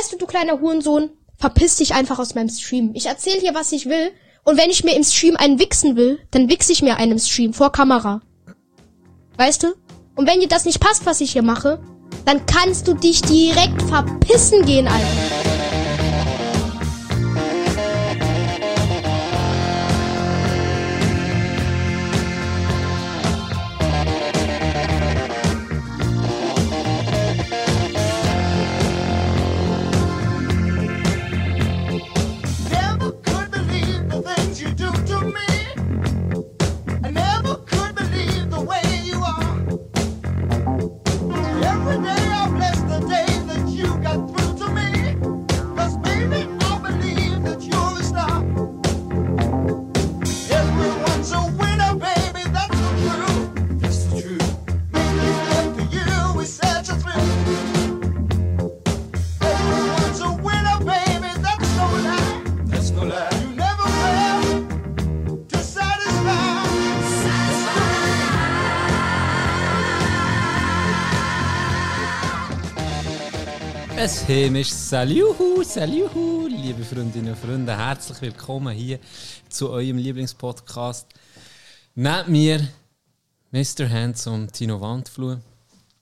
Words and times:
weißt 0.00 0.12
du, 0.14 0.16
du 0.16 0.26
kleiner 0.26 0.60
Hurensohn, 0.60 1.10
verpiss 1.36 1.76
dich 1.76 1.92
einfach 1.94 2.18
aus 2.18 2.34
meinem 2.34 2.48
Stream. 2.48 2.92
Ich 2.94 3.06
erzähl 3.06 3.38
hier, 3.38 3.54
was 3.54 3.70
ich 3.72 3.84
will. 3.84 4.12
Und 4.44 4.56
wenn 4.56 4.70
ich 4.70 4.82
mir 4.82 4.96
im 4.96 5.04
Stream 5.04 5.36
einen 5.36 5.58
wichsen 5.58 5.94
will, 5.94 6.18
dann 6.30 6.48
wichse 6.48 6.72
ich 6.72 6.80
mir 6.80 6.96
einen 6.96 7.12
im 7.12 7.18
Stream 7.18 7.52
vor 7.52 7.70
Kamera. 7.70 8.22
Weißt 9.36 9.62
du? 9.62 9.74
Und 10.16 10.26
wenn 10.26 10.40
dir 10.40 10.48
das 10.48 10.64
nicht 10.64 10.80
passt, 10.80 11.04
was 11.04 11.20
ich 11.20 11.32
hier 11.32 11.42
mache, 11.42 11.82
dann 12.24 12.46
kannst 12.46 12.88
du 12.88 12.94
dich 12.94 13.20
direkt 13.20 13.82
verpissen 13.82 14.64
gehen, 14.64 14.88
Alter. 14.88 15.49
Es 74.30 74.36
heimisch 74.36 74.70
Saluhu, 74.70 75.64
Saluhu, 75.64 76.46
liebe 76.46 76.84
Freundinnen 76.84 77.32
und 77.32 77.36
Freunde, 77.36 77.76
herzlich 77.76 78.22
willkommen 78.22 78.72
hier 78.72 79.00
zu 79.48 79.70
eurem 79.70 79.98
Lieblingspodcast. 79.98 81.08
Neben 81.96 82.30
mir 82.30 82.68
Mr. 83.50 83.90
Handsome 83.90 84.46
Tino 84.46 84.80
Wandfluh, 84.80 85.38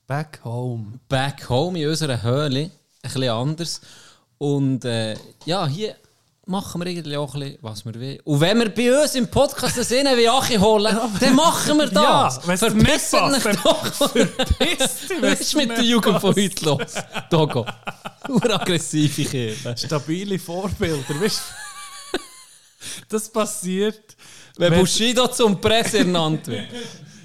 Back 0.05 0.41
home. 0.43 0.99
back 1.09 1.49
home 1.49 1.81
in 1.81 1.89
unserer 1.89 2.21
Höhle, 2.21 2.59
ein 2.59 2.71
bisschen 3.01 3.29
anders. 3.29 3.81
Und 4.37 4.85
äh, 4.85 5.15
ja, 5.45 5.65
hier 5.65 5.95
machen 6.49 6.81
wir 6.81 6.87
irgendwie 6.87 7.15
auch 7.17 7.33
ein 7.35 7.39
bisschen, 7.41 7.57
was 7.61 7.85
wir 7.85 7.93
wollen. 7.95 8.19
Und 8.23 8.41
wenn 8.41 8.57
wir 8.59 8.69
bei 8.69 9.01
uns 9.01 9.15
im 9.15 9.27
Podcast 9.29 9.75
einen 9.77 9.85
Sinn 9.85 10.07
wie 10.15 10.27
Achi 10.27 10.55
holen, 10.57 10.97
dann 11.19 11.35
machen 11.35 11.77
wir 11.77 11.87
das. 11.87 12.39
Ja, 12.45 12.57
Verpisst 12.57 13.13
euch 13.13 13.43
doch. 13.63 13.85
verpisst 13.93 15.09
Was 15.21 15.39
ist 15.41 15.55
mit 15.55 15.69
der 15.69 15.81
Jugend 15.83 16.19
von 16.19 16.35
heute 16.35 16.65
los? 16.65 16.93
Togo. 17.29 17.65
Uraggressive 18.27 19.23
Kirche. 19.25 19.75
Stabile 19.77 20.39
Vorbilder, 20.39 21.19
weißt 21.21 21.41
du? 22.13 22.19
Das 23.09 23.29
passiert. 23.29 24.15
Wenn 24.57 24.71
Wenn- 24.71 24.79
Bushido 24.81 25.27
zum 25.27 25.59
Presse 25.61 25.99
ernannt 25.99 26.47
wird. 26.47 26.67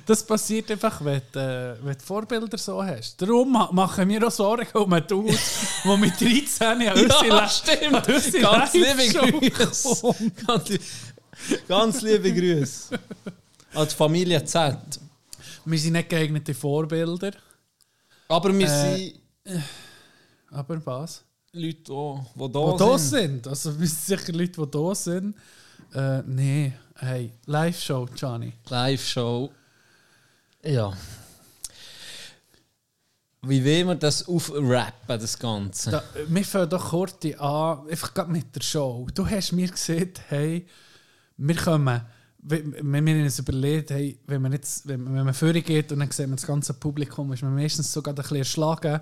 Das 0.06 0.24
passiert 0.26 0.70
einfach, 0.70 1.02
wenn 1.04 1.22
du, 1.32 1.38
äh, 1.38 1.76
wenn 1.84 1.94
du 1.96 2.04
Vorbilder 2.04 2.58
so 2.58 2.82
hast. 2.84 3.20
Darum 3.22 3.50
ma- 3.52 3.70
machen 3.72 4.08
wir 4.08 4.26
auch 4.26 4.30
Sorgen 4.30 4.66
um 4.74 4.92
einen 4.92 5.06
Dude, 5.06 5.36
der 5.84 5.96
mit 5.96 6.20
13 6.20 6.66
an 6.66 6.92
unsere 6.92 7.26
Ja, 7.28 7.42
Le- 7.42 7.48
stimmt. 7.48 8.08
unsere 8.08 8.42
Ganz 8.42 8.72
liebe 8.74 9.50
Grüße. 9.50 10.14
Ganz, 10.46 10.68
li- 10.68 10.80
ganz 11.68 12.02
liebe 12.02 12.32
Grüße. 12.32 12.98
An 13.74 13.88
die 13.88 13.94
Familie 13.94 14.44
Z. 14.44 14.76
Wir 15.64 15.78
sind 15.78 15.94
nicht 15.94 16.08
geeignete 16.10 16.52
Vorbilder, 16.54 17.32
Aber 18.28 18.56
wir 18.56 18.66
Äh, 18.66 18.96
sind 18.96 19.62
aber 20.50 20.84
was? 20.86 21.22
Leute, 21.52 21.74
die, 21.84 21.92
Die 22.42 22.52
da 22.52 22.76
da 22.76 22.98
sind. 22.98 23.08
sind. 23.44 23.48
Also, 23.48 23.78
wir 23.80 23.86
sind 23.86 24.00
sicher 24.20 24.32
Leute, 24.32 24.60
die 24.60 24.70
da 24.70 24.94
sind. 24.94 25.34
Äh, 25.94 26.22
nee, 26.26 26.72
hey, 26.96 27.32
Live-Show, 27.46 28.06
Gianni. 28.14 28.52
Live-Show. 28.68 29.50
Ja. 30.64 30.92
Wie 33.42 33.62
will 33.62 33.84
man 33.84 33.98
das 33.98 34.26
aufrappen, 34.26 35.20
das 35.20 35.38
Ganze? 35.38 35.90
Da, 35.90 36.02
wir 36.28 36.44
fangen 36.44 36.70
doch 36.70 36.90
kurz 36.90 37.24
an, 37.38 37.88
einfach 37.88 38.14
gerade 38.14 38.32
mit 38.32 38.54
der 38.56 38.62
Show. 38.62 39.06
Du 39.14 39.28
hast 39.28 39.52
mir 39.52 39.68
gesagt, 39.68 40.22
hey, 40.28 40.66
wir 41.36 41.56
kommen, 41.56 42.00
wenn 42.38 43.06
wir 43.06 43.22
uns 43.22 43.38
überlegt, 43.38 43.90
hey, 43.90 44.18
wenn 44.26 44.40
man 44.40 44.52
jetzt, 44.52 44.88
wenn, 44.88 45.04
wenn 45.04 45.24
man 45.24 45.34
vorher 45.34 45.60
geht 45.60 45.92
und 45.92 45.98
dann 45.98 46.10
sieht 46.10 46.26
man 46.26 46.36
das 46.36 46.46
ganze 46.46 46.74
Publikum, 46.74 47.32
ist 47.32 47.42
man 47.42 47.54
meistens 47.54 47.92
sogar 47.92 48.12
ein 48.12 48.16
bisschen 48.16 48.38
erschlagen. 48.38 49.00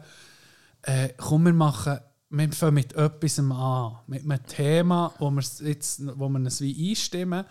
Äh, 0.83 1.11
komm, 1.17 1.45
wir 1.45 1.53
machen, 1.53 1.99
wir 2.31 2.53
fangen 2.53 2.75
mit 2.75 2.95
etwas 2.95 3.39
an, 3.39 3.99
mit 4.09 4.25
einem 4.25 4.45
Thema, 4.47 5.15
wo 5.19 5.31
wir 5.31 5.45
jetzt, 5.69 6.03
wo 6.19 6.29
wir 6.29 6.39
uns 6.39 6.61
wie 6.61 6.91
einstimmen. 6.91 7.45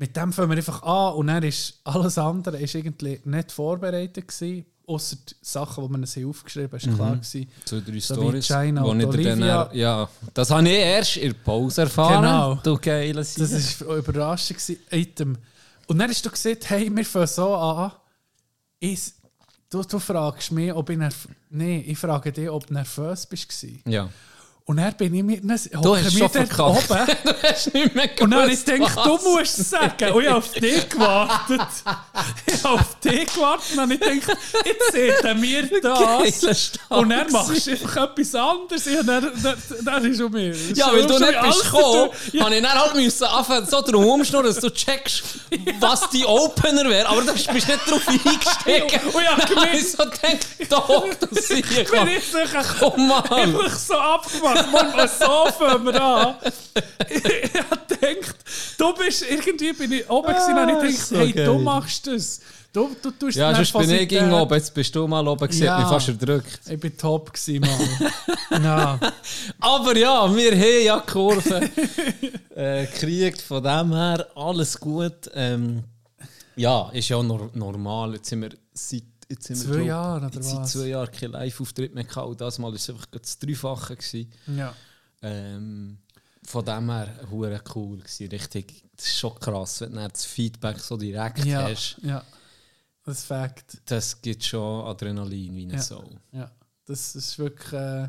Mit 0.00 0.16
dem 0.16 0.32
fangen 0.32 0.48
wir 0.48 0.56
einfach 0.56 0.82
an 0.82 1.12
und 1.16 1.26
dann 1.26 1.42
ist 1.42 1.78
alles 1.84 2.16
andere 2.16 2.58
ist 2.58 2.74
irgendwie 2.74 3.20
nicht 3.22 3.52
vorbereitet 3.52 4.28
gewesen, 4.28 4.64
außer 4.86 5.16
die 5.28 5.34
Sachen, 5.42 5.84
die 5.84 5.90
wir 5.90 5.98
uns 5.98 6.16
aufgeschrieben 6.16 6.70
haben, 6.70 6.88
ist 6.88 6.96
klar 6.96 7.16
gewesen. 7.16 7.50
Zu 7.66 7.82
drei 7.82 8.00
So 8.00 8.16
wie 8.16 8.40
Stories. 8.40 8.46
China 8.46 8.82
wo 8.82 8.94
dir 8.94 9.36
dann, 9.36 9.76
ja, 9.76 10.08
das 10.32 10.50
habe 10.50 10.66
ich 10.66 10.74
erst 10.74 11.18
in 11.18 11.32
der 11.34 11.38
Pause 11.40 11.82
erfahren. 11.82 12.22
Genau. 12.22 12.54
Du 12.62 12.78
geile. 12.78 13.16
Das 13.16 13.80
war 13.82 13.96
überraschend. 13.98 14.58
gewesen. 14.58 14.80
Item. 14.90 15.36
Und 15.86 15.98
dann 15.98 16.08
hast 16.08 16.24
du 16.24 16.30
gesagt, 16.30 16.70
hey, 16.70 16.90
wir 16.90 17.04
fangen 17.04 17.26
so 17.26 17.54
an. 17.54 17.92
Ich, 18.78 19.12
du, 19.68 19.82
du 19.82 19.98
fragst 19.98 20.50
mich, 20.50 20.72
ob 20.72 20.88
ich 20.88 20.96
nervös... 20.96 21.28
Nein, 21.50 21.84
ich 21.86 21.98
frage 21.98 22.32
dich, 22.32 22.48
ob 22.48 22.66
du 22.66 22.72
nervös 22.72 23.26
bist. 23.26 23.66
ja. 23.84 24.08
Und 24.70 24.76
dann 24.76 24.94
bin 24.94 25.12
ich 25.12 25.24
mit... 25.24 25.42
Du 25.82 25.96
hast 25.96 26.16
schon 26.16 26.30
verkackt. 26.30 26.88
Du 27.24 27.34
hast 27.42 27.74
nicht 27.74 27.92
mehr 27.92 28.06
gewusst, 28.06 28.22
Und 28.22 28.30
dann 28.30 28.42
habe 28.42 28.52
ich 28.52 28.64
gedacht, 28.64 28.96
was. 28.96 29.04
du 29.04 29.30
musst 29.30 29.58
es 29.58 29.70
sagen. 29.70 30.12
Und 30.12 30.22
ich 30.22 30.28
habe 30.28 30.38
auf 30.38 30.52
dich 30.52 30.88
gewartet. 30.88 31.60
ich 32.46 32.64
habe 32.64 32.74
auf 32.74 33.00
dich 33.00 33.34
gewartet 33.34 33.78
und 33.78 33.90
ich 33.90 34.00
gedacht, 34.00 34.38
jetzt 34.64 34.92
seht 34.92 35.24
ihr 35.24 35.34
mir 35.34 35.80
das. 35.82 36.72
Und 36.88 37.08
dann 37.10 37.32
machst 37.32 37.66
du 37.66 37.70
einfach 37.72 37.96
etwas 37.96 38.34
anderes. 38.36 38.86
Und 38.86 39.06
dann, 39.08 39.32
dann, 39.42 39.62
dann 39.82 40.04
ist 40.04 40.20
um 40.20 40.30
mir. 40.30 40.54
Ja, 40.74 40.92
weil 40.92 41.04
du 41.04 41.18
nicht 41.18 41.42
bist 41.42 41.64
gekommen, 41.64 42.10
Ja. 42.30 42.44
habe 42.44 42.54
ich 42.54 42.62
dann 42.62 42.72
halt 42.72 42.94
müssen 42.94 43.24
anfangen, 43.24 43.66
so 43.66 43.82
drum 43.82 44.04
umschnurren, 44.04 44.46
dass 44.46 44.60
du 44.60 44.70
checkst, 44.70 45.24
was 45.80 46.08
die 46.10 46.24
Opener 46.24 46.88
wäre. 46.88 47.08
Aber 47.08 47.22
du 47.22 47.32
bist 47.32 47.52
nicht 47.52 47.90
drauf 47.90 48.06
eingestiegen. 48.06 49.00
Und 49.12 49.20
ich 49.20 49.28
habe 49.28 49.46
gemerkt, 49.48 49.74
ich 49.74 49.90
so 49.90 50.04
gedacht, 50.04 50.46
doch, 50.68 51.06
du 51.14 51.26
siehst. 51.32 51.50
Ich 51.50 51.90
bin 51.90 52.06
jetzt 52.06 52.30
sicher 52.30 52.64
Komm 52.78 53.12
so 53.76 53.94
abgemacht. 53.98 54.59
Mann, 54.72 55.08
so 55.08 55.46
fangen 55.58 55.84
wir. 55.86 56.38
Ich, 57.08 57.24
ich 57.24 57.52
gedacht, 57.52 58.36
du 58.78 58.94
bist 58.94 59.24
irgendwie, 59.28 59.72
bin 59.72 59.92
ich 59.92 60.08
oben 60.10 60.28
gewesen 60.28 60.56
und 60.58 60.68
ich 60.68 60.74
Ah, 60.76 60.80
dachte, 60.82 60.92
so 60.92 61.16
hey, 61.18 61.32
geil. 61.32 61.44
du 61.46 61.58
machst 61.58 62.06
das. 62.06 62.40
Du, 62.72 62.88
du 63.02 63.10
tust 63.10 63.36
Ja, 63.36 63.52
sonst 63.52 63.72
bin 63.72 63.90
ich 63.90 64.08
gegen 64.08 64.32
oben, 64.32 64.54
jetzt 64.54 64.72
bist 64.72 64.94
du 64.94 65.06
mal 65.08 65.26
oben, 65.26 65.40
gewesen, 65.48 65.64
Ja. 65.64 65.72
hat 65.74 65.80
mich 65.80 65.88
fast 65.88 66.08
erdrückt. 66.08 66.60
Ich 66.70 66.78
bin 66.78 66.96
top 66.96 67.32
gewesen, 67.32 67.60
Mann. 68.50 68.62
ja. 68.64 68.98
Aber 69.58 69.96
ja, 69.96 70.32
wir 70.36 70.52
haben 70.52 70.84
ja 70.84 71.00
die 71.00 71.10
Kurve 71.10 71.68
äh, 72.54 72.86
gekriegt, 72.86 73.42
von 73.42 73.62
dem 73.62 73.92
her 73.92 74.24
alles 74.36 74.78
gut. 74.78 75.28
Ähm, 75.34 75.82
ja, 76.54 76.88
ist 76.92 77.08
ja 77.08 77.20
nor 77.22 77.50
normal. 77.54 78.14
Jetzt 78.14 78.28
sind 78.28 78.42
wir 78.42 78.50
seit 78.72 79.02
jetzt 79.30 79.46
sind 79.46 79.58
wir, 79.60 79.64
Zwei 79.66 79.74
glaub, 79.76 79.86
Jahre, 79.86 80.26
oder 80.26 80.42
seit 80.42 80.56
was? 80.60 80.72
zwei 80.72 80.86
Jahren 80.86 81.10
keinen 81.12 81.32
Live-Auftritt 81.32 81.94
mehr 81.94 82.04
gehabt. 82.04 82.28
Und 82.28 82.40
das 82.40 82.58
Mal 82.58 82.68
war 82.68 82.74
es 82.74 82.90
einfach 82.90 83.06
das 83.06 83.38
Dreifache. 83.38 83.96
Gewesen. 83.96 84.30
ja. 84.56 84.74
Ähm, 85.22 85.98
von 86.42 86.64
dem 86.64 86.90
her 86.90 87.08
hure 87.30 87.60
cool 87.74 87.98
gewesen. 87.98 88.28
Richtig, 88.28 88.84
das 88.96 89.06
ist 89.06 89.18
schon 89.18 89.38
krass, 89.38 89.82
wenn 89.82 89.92
du 89.94 90.08
das 90.08 90.24
Feedback 90.24 90.78
so 90.78 90.96
direkt 90.96 91.44
Ja, 91.44 91.62
hast. 91.68 91.96
ja. 92.02 92.24
Das 93.04 93.24
Fakt. 93.24 93.78
Das 93.86 94.20
gibt 94.20 94.44
schon 94.44 94.86
Adrenalin 94.86 95.54
wie 95.54 95.64
eine 95.64 95.74
Ja. 95.74 95.82
Sau. 95.82 96.08
Ja. 96.32 96.50
Das 96.86 97.14
ist 97.14 97.38
wirklich... 97.38 97.72
Äh, 97.72 98.08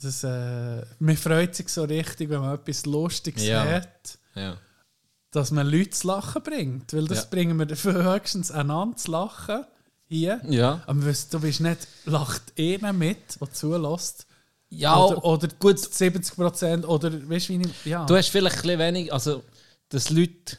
das, 0.00 0.24
äh, 0.24 0.82
man 0.98 1.16
freut 1.16 1.54
sich 1.54 1.68
so 1.68 1.84
richtig, 1.84 2.30
wenn 2.30 2.40
man 2.40 2.54
etwas 2.54 2.86
Lustiges 2.86 3.44
Ja. 3.44 3.64
hat. 3.64 4.18
Ja. 4.34 4.56
dass 5.32 5.50
man 5.52 5.66
Leute 5.66 5.90
zu 5.90 6.06
lachen 6.08 6.42
bringt. 6.42 6.92
Weil 6.94 7.06
das 7.06 7.28
bringen 7.30 7.58
wir 7.58 7.66
höchstens 8.14 8.50
einander 8.50 8.96
zu 8.96 9.10
lachen. 9.12 9.64
Hier. 10.10 10.40
Ja. 10.48 10.82
Aber 10.86 11.00
du 11.00 11.40
bist 11.40 11.60
nicht, 11.60 11.86
lacht 12.04 12.42
einer 12.58 12.92
mit, 12.92 13.40
der 13.40 13.52
zulässt. 13.52 14.26
Ja, 14.68 14.98
oder, 15.04 15.24
oder 15.24 15.48
gut 15.60 15.78
70 15.78 16.34
Prozent. 16.34 16.84
Oder 16.84 17.12
weißt 17.28 17.48
du, 17.48 17.52
wie 17.54 17.62
ich. 17.62 17.84
Ja. 17.86 18.04
Du 18.06 18.16
hast 18.16 18.28
vielleicht 18.28 18.56
ein 18.56 18.62
bisschen 18.62 18.78
wenig, 18.80 19.12
also 19.12 19.42
dass 19.88 20.10
Leute 20.10 20.56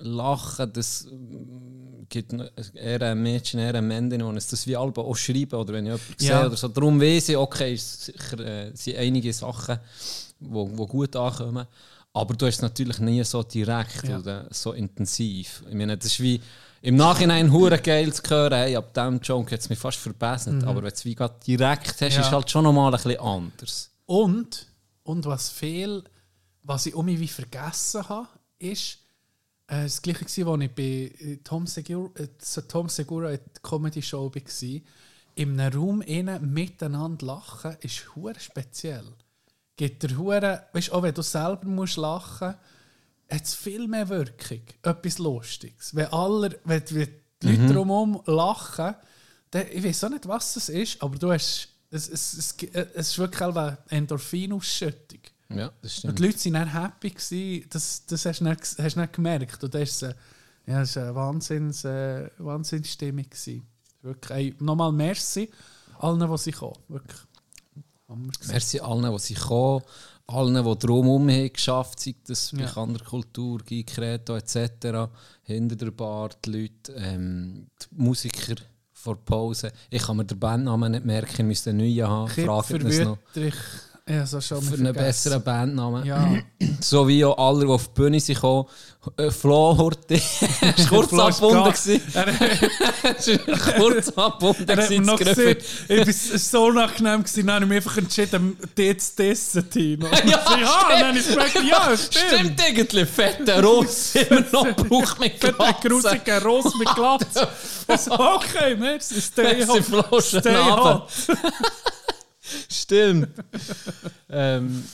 Lachen, 0.00 0.70
das 0.72 1.06
mm, 1.10 2.04
gibt 2.10 2.34
eher 2.74 3.02
ein 3.02 3.22
Mädchen, 3.22 3.60
eher 3.60 3.74
ein 3.74 3.86
Männchen, 3.88 4.18
die 4.18 4.36
es 4.36 4.48
das 4.48 4.66
wie 4.66 4.76
Alben 4.76 5.00
auch 5.00 5.16
schreiben 5.16 5.54
oder 5.58 5.72
wenn 5.74 5.86
ich 5.86 5.92
jemanden 5.92 6.14
sehe 6.18 6.28
Ja. 6.30 6.46
oder 6.46 6.56
so. 6.56 6.68
Darum 6.68 7.00
weiss 7.00 7.28
ich, 7.30 7.36
okay, 7.36 7.72
es 7.74 8.06
sicher, 8.06 8.38
äh, 8.40 8.70
sind 8.74 8.96
einige 8.98 9.32
Sachen, 9.32 9.78
die 10.40 10.46
wo, 10.50 10.70
wo 10.76 10.86
gut 10.86 11.16
ankommen. 11.16 11.66
Aber 12.12 12.34
du 12.34 12.46
hast 12.46 12.56
es 12.56 12.62
natürlich 12.62 12.98
nie 12.98 13.22
so 13.24 13.42
direkt 13.42 14.08
Ja. 14.08 14.18
oder 14.18 14.46
so 14.50 14.72
intensiv. 14.72 15.62
Ich 15.68 15.74
meine, 15.74 15.96
das 15.96 16.06
ist 16.06 16.20
wie 16.20 16.40
im 16.82 16.96
Nachhinein 16.96 17.52
hure 17.52 17.78
geil 17.78 18.12
zu 18.12 18.22
hören, 18.28 18.54
hey, 18.54 18.76
ab 18.76 18.94
diesem 18.94 19.20
Joke 19.20 19.52
hat 19.52 19.60
es 19.60 19.68
mich 19.68 19.78
fast 19.78 19.98
verbessert. 19.98 20.64
Aber 20.64 20.82
wenn 20.82 20.90
du 20.90 21.04
wie 21.04 21.14
grad 21.14 21.46
direkt 21.46 21.88
hast, 21.88 22.00
Mhm. 22.00 22.06
Ja. 22.08 22.20
ist 22.20 22.26
es 22.26 22.32
halt 22.32 22.50
schon 22.50 22.64
nochmal 22.64 22.94
ein 22.94 23.02
bisschen 23.02 23.20
anders. 23.20 23.90
Und, 24.06 24.66
und 25.02 25.24
was 25.26 25.50
viel, 25.50 26.02
was 26.62 26.86
ich 26.86 26.94
um 26.94 27.06
mich 27.06 27.20
wie 27.20 27.28
vergessen 27.28 28.08
habe, 28.08 28.28
ist 28.58 28.98
äh, 29.68 29.82
das 29.84 30.00
gleiche 30.02 30.24
als 30.24 30.36
ich 30.38 30.46
bei 30.74 30.82
äh, 30.82 31.36
Tom 31.44 31.66
Segura, 31.66 32.10
äh, 32.20 32.28
Tom 32.68 32.88
Segura 32.88 33.30
in 33.30 33.38
der 33.54 33.62
Comedy 33.62 34.02
Show 34.02 34.32
war. 34.34 34.80
In 35.36 35.60
einem 35.60 35.78
Raum 35.80 36.00
innen 36.02 36.52
miteinander 36.52 37.24
lachen 37.26 37.76
ist 37.80 38.14
hure 38.16 38.38
speziell. 38.38 39.04
Gibt 39.76 40.02
der 40.02 40.16
hure, 40.18 40.64
weißt 40.72 40.92
auch 40.92 41.02
wenn 41.02 41.14
du 41.14 41.22
selber 41.22 41.66
musst 41.66 41.96
lachen, 41.96 42.54
hat 43.30 43.44
es 43.44 43.54
viel 43.54 43.86
mehr 43.88 44.08
Wirkung. 44.08 44.62
Etwas 44.82 45.18
Lustiges. 45.18 45.94
Wenn 45.94 46.06
alle, 46.06 46.58
wenn, 46.64 46.82
wenn 46.90 47.08
die 47.42 47.48
Leute 47.56 47.72
drumherum 47.72 48.22
lachen, 48.26 48.94
dann, 49.50 49.66
ich 49.72 49.82
weiß 49.82 50.04
auch 50.04 50.10
nicht, 50.10 50.28
was 50.28 50.56
es 50.56 50.68
ist, 50.68 51.02
aber 51.02 51.18
du 51.18 51.32
hast, 51.32 51.68
es, 51.90 52.08
es, 52.08 52.34
es, 52.34 52.56
es 52.94 53.08
ist 53.08 53.18
wirklich 53.18 53.42
eine 53.42 53.78
Endorphinausschüttung. 53.88 55.20
Ja, 55.48 55.72
das 55.82 55.82
Und 55.82 55.90
stimmt. 55.90 56.18
die 56.18 56.22
Leute 56.26 56.44
waren 56.44 56.52
dann 56.52 56.72
happy, 56.72 57.10
gewesen, 57.10 57.66
das, 57.70 58.06
das 58.06 58.24
hast 58.24 58.40
du 58.40 58.44
nicht, 58.44 58.60
hast 58.60 58.96
du 58.96 59.00
nicht 59.00 59.12
gemerkt. 59.12 59.64
Und 59.64 59.74
das 59.74 60.02
war 60.02 60.14
ja, 60.66 60.80
das 60.80 60.96
eine 60.96 61.14
Wahnsinns, 61.14 61.84
äh, 61.84 62.30
Wahnsinnsstimmung. 62.38 63.24
gewesen. 63.24 63.66
Wirklich, 64.02 64.30
ey, 64.30 64.54
nochmal 64.60 64.92
merci 64.92 65.50
allen, 65.98 66.30
die 66.30 66.38
sie 66.38 66.52
kommen. 66.52 66.76
Wirklich. 66.88 67.20
Merci 68.48 68.80
allen, 68.80 69.12
die 69.12 69.18
sie 69.18 69.34
kommen, 69.34 69.82
allen, 70.32 70.64
die 70.64 70.78
drumherum 70.78 71.28
haben 71.28 71.52
geschafft, 71.52 72.00
sei 72.00 72.14
das 72.26 72.52
bei 72.52 72.62
Ja. 72.62 72.76
anderer 72.76 73.04
Kultur, 73.04 73.58
Gikreto 73.64 74.36
etc., 74.36 75.08
hinter 75.42 75.76
der 75.76 75.90
Bar, 75.90 76.30
die 76.44 76.50
Leute, 76.50 76.92
ähm, 76.96 77.66
die 77.82 77.86
Musiker 78.02 78.54
vor 78.92 79.16
Pause. 79.16 79.72
Ich 79.88 80.02
kann 80.02 80.16
mir 80.16 80.24
den 80.24 80.38
Bandnamen 80.38 80.92
nicht 80.92 81.04
merken, 81.04 81.32
ich 81.38 81.44
müsste 81.46 81.70
einen 81.70 81.78
neuen 81.80 82.06
haben. 82.08 82.28
Fragt 82.28 82.70
uns 82.72 82.98
noch. 83.00 83.18
Ja, 84.08 84.26
so 84.26 84.40
schon 84.40 84.60
für 84.62 84.74
einen 84.74 84.92
besseren 84.92 85.42
Bandnamen. 85.42 86.04
Ja, 86.04 86.28
So 86.80 87.06
wie 87.06 87.24
auch 87.24 87.36
alle, 87.38 87.64
die 87.66 87.70
auf 87.70 87.88
die 87.88 87.94
Bühne 88.00 88.18
sind 88.20 88.34
gekommen. 88.36 88.66
Äh, 89.16 89.30
Flo 89.30 89.76
Horti. 89.78 90.14
Es 90.14 90.90
war 90.90 91.06
kurz 91.06 91.12
ist 91.12 91.18
abgebunden. 91.18 91.72
gewesen. 91.72 92.02
Es 93.16 93.28
war 93.46 93.74
kurz 93.78 94.08
abgebunden. 94.10 94.66
gewesen, 94.66 95.02
noch 95.04 95.18
gesehen, 95.18 95.56
ich 95.88 96.06
war 96.06 96.38
so 96.38 96.64
unangenehm, 96.64 97.22
gewesen, 97.22 97.46
dann 97.46 97.54
habe 97.56 97.64
ich 97.64 97.68
mich 97.68 97.76
einfach 97.76 97.96
entschieden, 97.98 98.56
die 98.76 98.96
zu 98.96 99.16
testen, 99.16 99.70
Tino. 99.70 100.06
Ja, 100.24 100.24
ja, 100.24 100.38
stimmt. 100.38 100.90
dann 100.90 101.08
habe 101.08 101.18
ich 101.18 101.28
gemerkt, 101.28 101.54
ja, 101.64 101.96
stimmt. 101.96 102.34
Stimmt 102.40 102.62
eigentlich, 102.62 103.08
fetter 103.08 103.62
Ross 103.62 104.14
immer 104.28 104.44
noch 104.52 104.76
braucht 104.76 105.20
mit 105.20 105.32
Fette, 105.38 105.52
Glatze. 105.54 105.88
grusige 105.88 106.42
Rose 106.42 106.76
mit 106.78 106.94
Glatze. 106.94 107.48
Also, 107.86 108.12
okay, 108.12 108.74
merci, 108.76 109.20
stay 109.20 109.64
hot. 109.66 110.22
Stay 110.24 110.56
hot. 110.56 111.08
Stimmt. 112.68 113.28
ähm, 114.28 114.84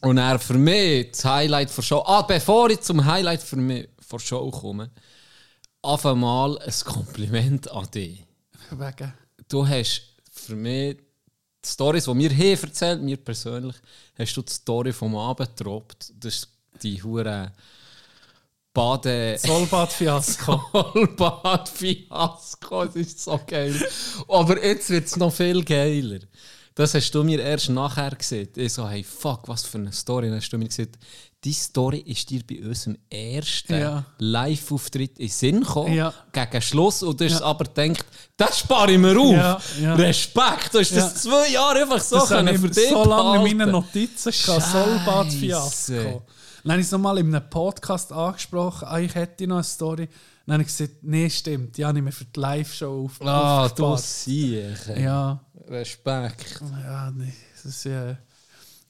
und 0.00 0.18
er 0.18 0.38
für 0.38 0.58
mich 0.58 1.12
das 1.12 1.24
Highlight 1.24 1.76
der 1.76 1.82
Show. 1.82 2.02
Ah, 2.04 2.22
bevor 2.22 2.70
ich 2.70 2.80
zum 2.80 3.04
Highlight 3.04 3.42
für 3.42 3.56
mich 3.56 3.88
der 4.10 4.18
Show 4.18 4.50
komme, 4.50 4.90
auf 5.82 6.04
einmal 6.06 6.58
ein 6.58 6.74
Kompliment 6.84 7.70
an 7.70 7.90
dich. 7.90 8.24
Wegen. 8.70 9.14
Du 9.48 9.66
hast 9.66 10.02
für 10.32 10.56
mich 10.56 10.98
die 11.64 11.68
Storys, 11.68 12.04
die 12.04 12.14
mir 12.14 12.30
hier 12.30 12.60
erzählt, 12.60 13.02
mir 13.02 13.16
persönlich, 13.16 13.76
hast 14.18 14.36
du 14.36 14.42
die 14.42 14.52
Story 14.52 14.92
vom 14.92 15.16
Abend 15.16 15.56
gedroppt. 15.56 16.12
Das 16.20 16.34
ist 16.34 16.48
die 16.82 17.02
hure 17.02 17.52
Bade. 18.74 19.38
Solbad-Fiasko. 19.38 20.60
Vollbad-Fiasko, 21.16 22.84
das 22.86 22.96
ist 22.96 23.20
so 23.20 23.40
geil. 23.46 23.74
Aber 24.26 24.62
jetzt 24.64 24.90
wird 24.90 25.06
es 25.06 25.16
noch 25.16 25.32
viel 25.32 25.64
geiler. 25.64 26.18
Das 26.76 26.92
hast 26.94 27.12
du 27.12 27.22
mir 27.22 27.40
erst 27.40 27.70
nachher 27.70 28.10
gesehen. 28.16 28.48
Ich 28.56 28.72
so, 28.72 28.88
hey, 28.88 29.04
fuck, 29.04 29.46
was 29.48 29.62
für 29.64 29.78
eine 29.78 29.92
Story. 29.92 30.28
Dann 30.28 30.38
hast 30.38 30.50
du 30.50 30.58
mir 30.58 30.66
gesagt, 30.66 30.98
die 31.44 31.52
Story 31.52 31.98
ist 31.98 32.28
dir 32.30 32.40
bei 32.44 32.60
unserem 32.66 32.96
ersten 33.08 33.78
Ja. 33.78 34.04
Live-Auftritt 34.18 35.18
in 35.20 35.28
Sinn 35.28 35.60
gekommen, 35.60 35.92
Ja. 35.94 36.12
gegen 36.32 36.60
Schluss. 36.62 37.02
Und 37.04 37.20
du 37.20 37.26
hast 37.26 37.40
Ja. 37.40 37.46
aber 37.46 37.64
gedacht, 37.66 38.04
das 38.36 38.58
spare 38.58 38.92
ich 38.92 38.98
mir 38.98 39.16
auf. 39.16 39.78
Ja. 39.80 39.94
Respekt, 39.94 40.72
du 40.74 40.80
hast 40.80 40.96
das 40.96 41.14
zwei 41.22 41.48
Jahre 41.50 41.82
einfach 41.82 42.00
so 42.00 42.16
Das 42.16 42.28
können 42.30 42.54
ich 42.54 42.60
für 42.60 42.70
dich 42.70 42.88
so 42.88 43.04
lange 43.04 43.48
in 43.48 43.56
behalten. 43.56 43.56
meinen 43.58 43.70
Notizen 43.70 44.32
gehabt. 44.32 44.72
Solbad-Fiasko. 44.72 46.22
Dann 46.64 46.72
habe 46.72 46.80
ich 46.80 46.86
es 46.86 46.92
nochmal 46.92 47.18
in 47.18 47.34
einem 47.34 47.48
Podcast 47.50 48.10
angesprochen. 48.12 48.88
Ah, 48.88 48.98
ich 48.98 49.14
hätte 49.14 49.46
noch 49.46 49.56
eine 49.56 49.64
Story. 49.64 50.08
Dann 50.46 50.54
habe 50.54 50.62
ich 50.62 50.68
gesagt, 50.68 50.94
nee, 51.02 51.28
stimmt. 51.30 51.76
Die 51.76 51.84
habe 51.84 51.98
ich 51.98 52.04
mir 52.04 52.12
für 52.12 52.24
die 52.24 52.40
Live-Show 52.40 53.04
auf, 53.04 53.20
Ah, 53.26 53.68
du 53.68 53.96
siehst. 53.96 54.88
Ja, 54.96 55.40
Respekt. 55.68 56.60
ja, 56.60 57.10
nee. 57.10 57.32
Das 57.54 57.64
ist, 57.64 57.86
äh, 57.86 58.16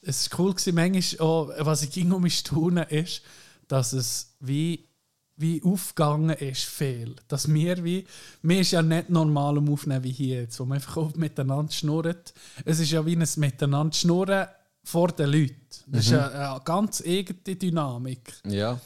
es 0.03 0.31
war 0.31 0.41
cool, 0.41 0.55
gewesen, 0.55 0.75
manchmal 0.75 1.27
auch, 1.27 1.53
was 1.61 1.83
ich 1.83 1.91
ging 1.91 2.13
um 2.13 2.23
mich 2.23 2.39
staunen, 2.39 2.85
ist, 2.89 3.23
dass 3.69 3.93
es 3.93 4.35
wie, 4.41 4.89
wie 5.37 5.63
aufgegangen 5.63 6.37
ist, 6.37 6.65
viel. 6.65 7.17
Dass 7.29 7.53
wir 7.53 7.83
wie, 7.85 8.07
mir 8.43 8.61
ist 8.61 8.73
ja 8.73 8.83
nicht 8.83 9.11
normal 9.11 9.59
am 9.59 9.73
Aufnehmen 9.73 10.05
wie 10.05 10.13
hier 10.13 10.43
jetzt, 10.43 10.61
wo 10.61 10.65
man 10.65 10.77
einfach 10.77 10.97
auch 10.97 11.15
miteinander 11.15 11.73
schnurrt. 11.73 12.35
Es 12.65 12.81
ist 12.81 12.91
ja 12.91 13.05
wie 13.07 13.17
ein 13.17 13.29
Miteinander 13.37 13.95
schnurren 13.95 14.47
vor 14.83 15.09
den 15.09 15.31
Leuten. 15.31 15.57
Das 15.87 16.07
ist 16.07 16.13
eine, 16.13 16.31
eine 16.33 16.61
ganz 16.65 17.03
eigene 17.05 17.57
Dynamik. 17.57 18.35
Ja. 18.47 18.79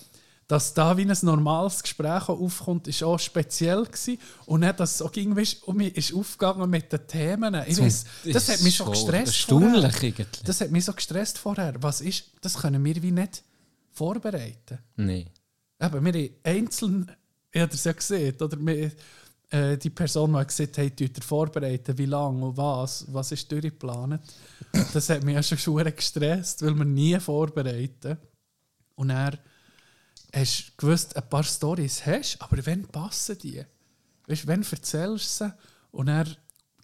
Dass 0.48 0.72
da 0.72 0.96
wie 0.96 1.02
ein 1.02 1.16
normales 1.22 1.82
Gespräch 1.82 2.22
auch 2.22 2.40
aufkommt, 2.40 2.88
ist 2.88 3.02
auch 3.02 3.18
speziell 3.18 3.84
gewesen. 3.84 4.18
Und 4.46 4.60
nicht, 4.60 4.80
dass 4.80 4.94
es 4.94 5.02
auch 5.02 5.12
ging, 5.12 5.36
weißt, 5.36 5.62
um 5.64 5.76
mich 5.76 5.94
ist 5.94 6.14
aufgegangen 6.14 6.70
mit 6.70 6.90
den 6.90 7.06
Themen. 7.06 7.54
Ich 7.66 7.78
weiss, 7.78 8.06
das 8.24 8.48
hat 8.48 8.62
mich 8.62 8.74
schon 8.74 8.90
gestresst. 8.90 9.42
Vorher. 9.42 9.84
eigentlich. 9.84 10.26
Das 10.44 10.62
hat 10.62 10.70
mich 10.70 10.86
so 10.86 10.94
gestresst 10.94 11.36
vorher. 11.36 11.74
Was 11.82 12.00
ist, 12.00 12.30
das 12.40 12.56
können 12.56 12.82
wir 12.82 13.02
wie 13.02 13.10
nicht 13.10 13.42
vorbereiten. 13.90 14.78
Nein. 14.96 15.28
Eben, 15.80 16.04
wir 16.04 16.12
haben 16.12 16.30
einzeln, 16.42 17.12
ich 17.52 17.60
habe 17.60 17.74
es 17.74 17.84
ja 17.84 17.92
gesehen, 17.92 18.34
oder 18.40 18.56
wir, 18.58 18.90
äh, 19.50 19.76
die 19.76 19.90
Person, 19.90 20.34
die 20.34 20.46
gesagt 20.46 20.78
hat, 20.78 20.92
hey, 20.98 21.10
vorbereiten, 21.20 21.98
wie 21.98 22.06
lange 22.06 22.44
und 22.46 22.56
was, 22.56 23.04
was 23.12 23.32
ist 23.32 23.50
durchgeplant. 23.52 24.20
Das 24.92 25.10
hat 25.10 25.24
mich 25.24 25.34
ja 25.34 25.42
schon 25.42 25.58
schon 25.58 25.84
gestresst, 25.84 26.62
weil 26.62 26.74
wir 26.74 26.84
nie 26.84 27.19
vorbereiten. 27.20 28.17
Und 28.94 29.10
er 29.10 29.38
hast 30.35 30.69
du 30.69 30.73
gewusst, 30.77 31.17
ein 31.17 31.29
paar 31.29 31.44
Storys 31.44 32.05
hast, 32.05 32.41
aber 32.41 32.65
wann 32.67 32.87
passen 32.87 33.39
die? 33.39 33.65
Weißt 34.27 34.44
du, 34.44 34.49
wann 34.49 34.63
erzählst 34.63 35.41
du 35.41 35.44
sie? 35.47 35.55
Und 35.91 36.08
er, 36.08 36.27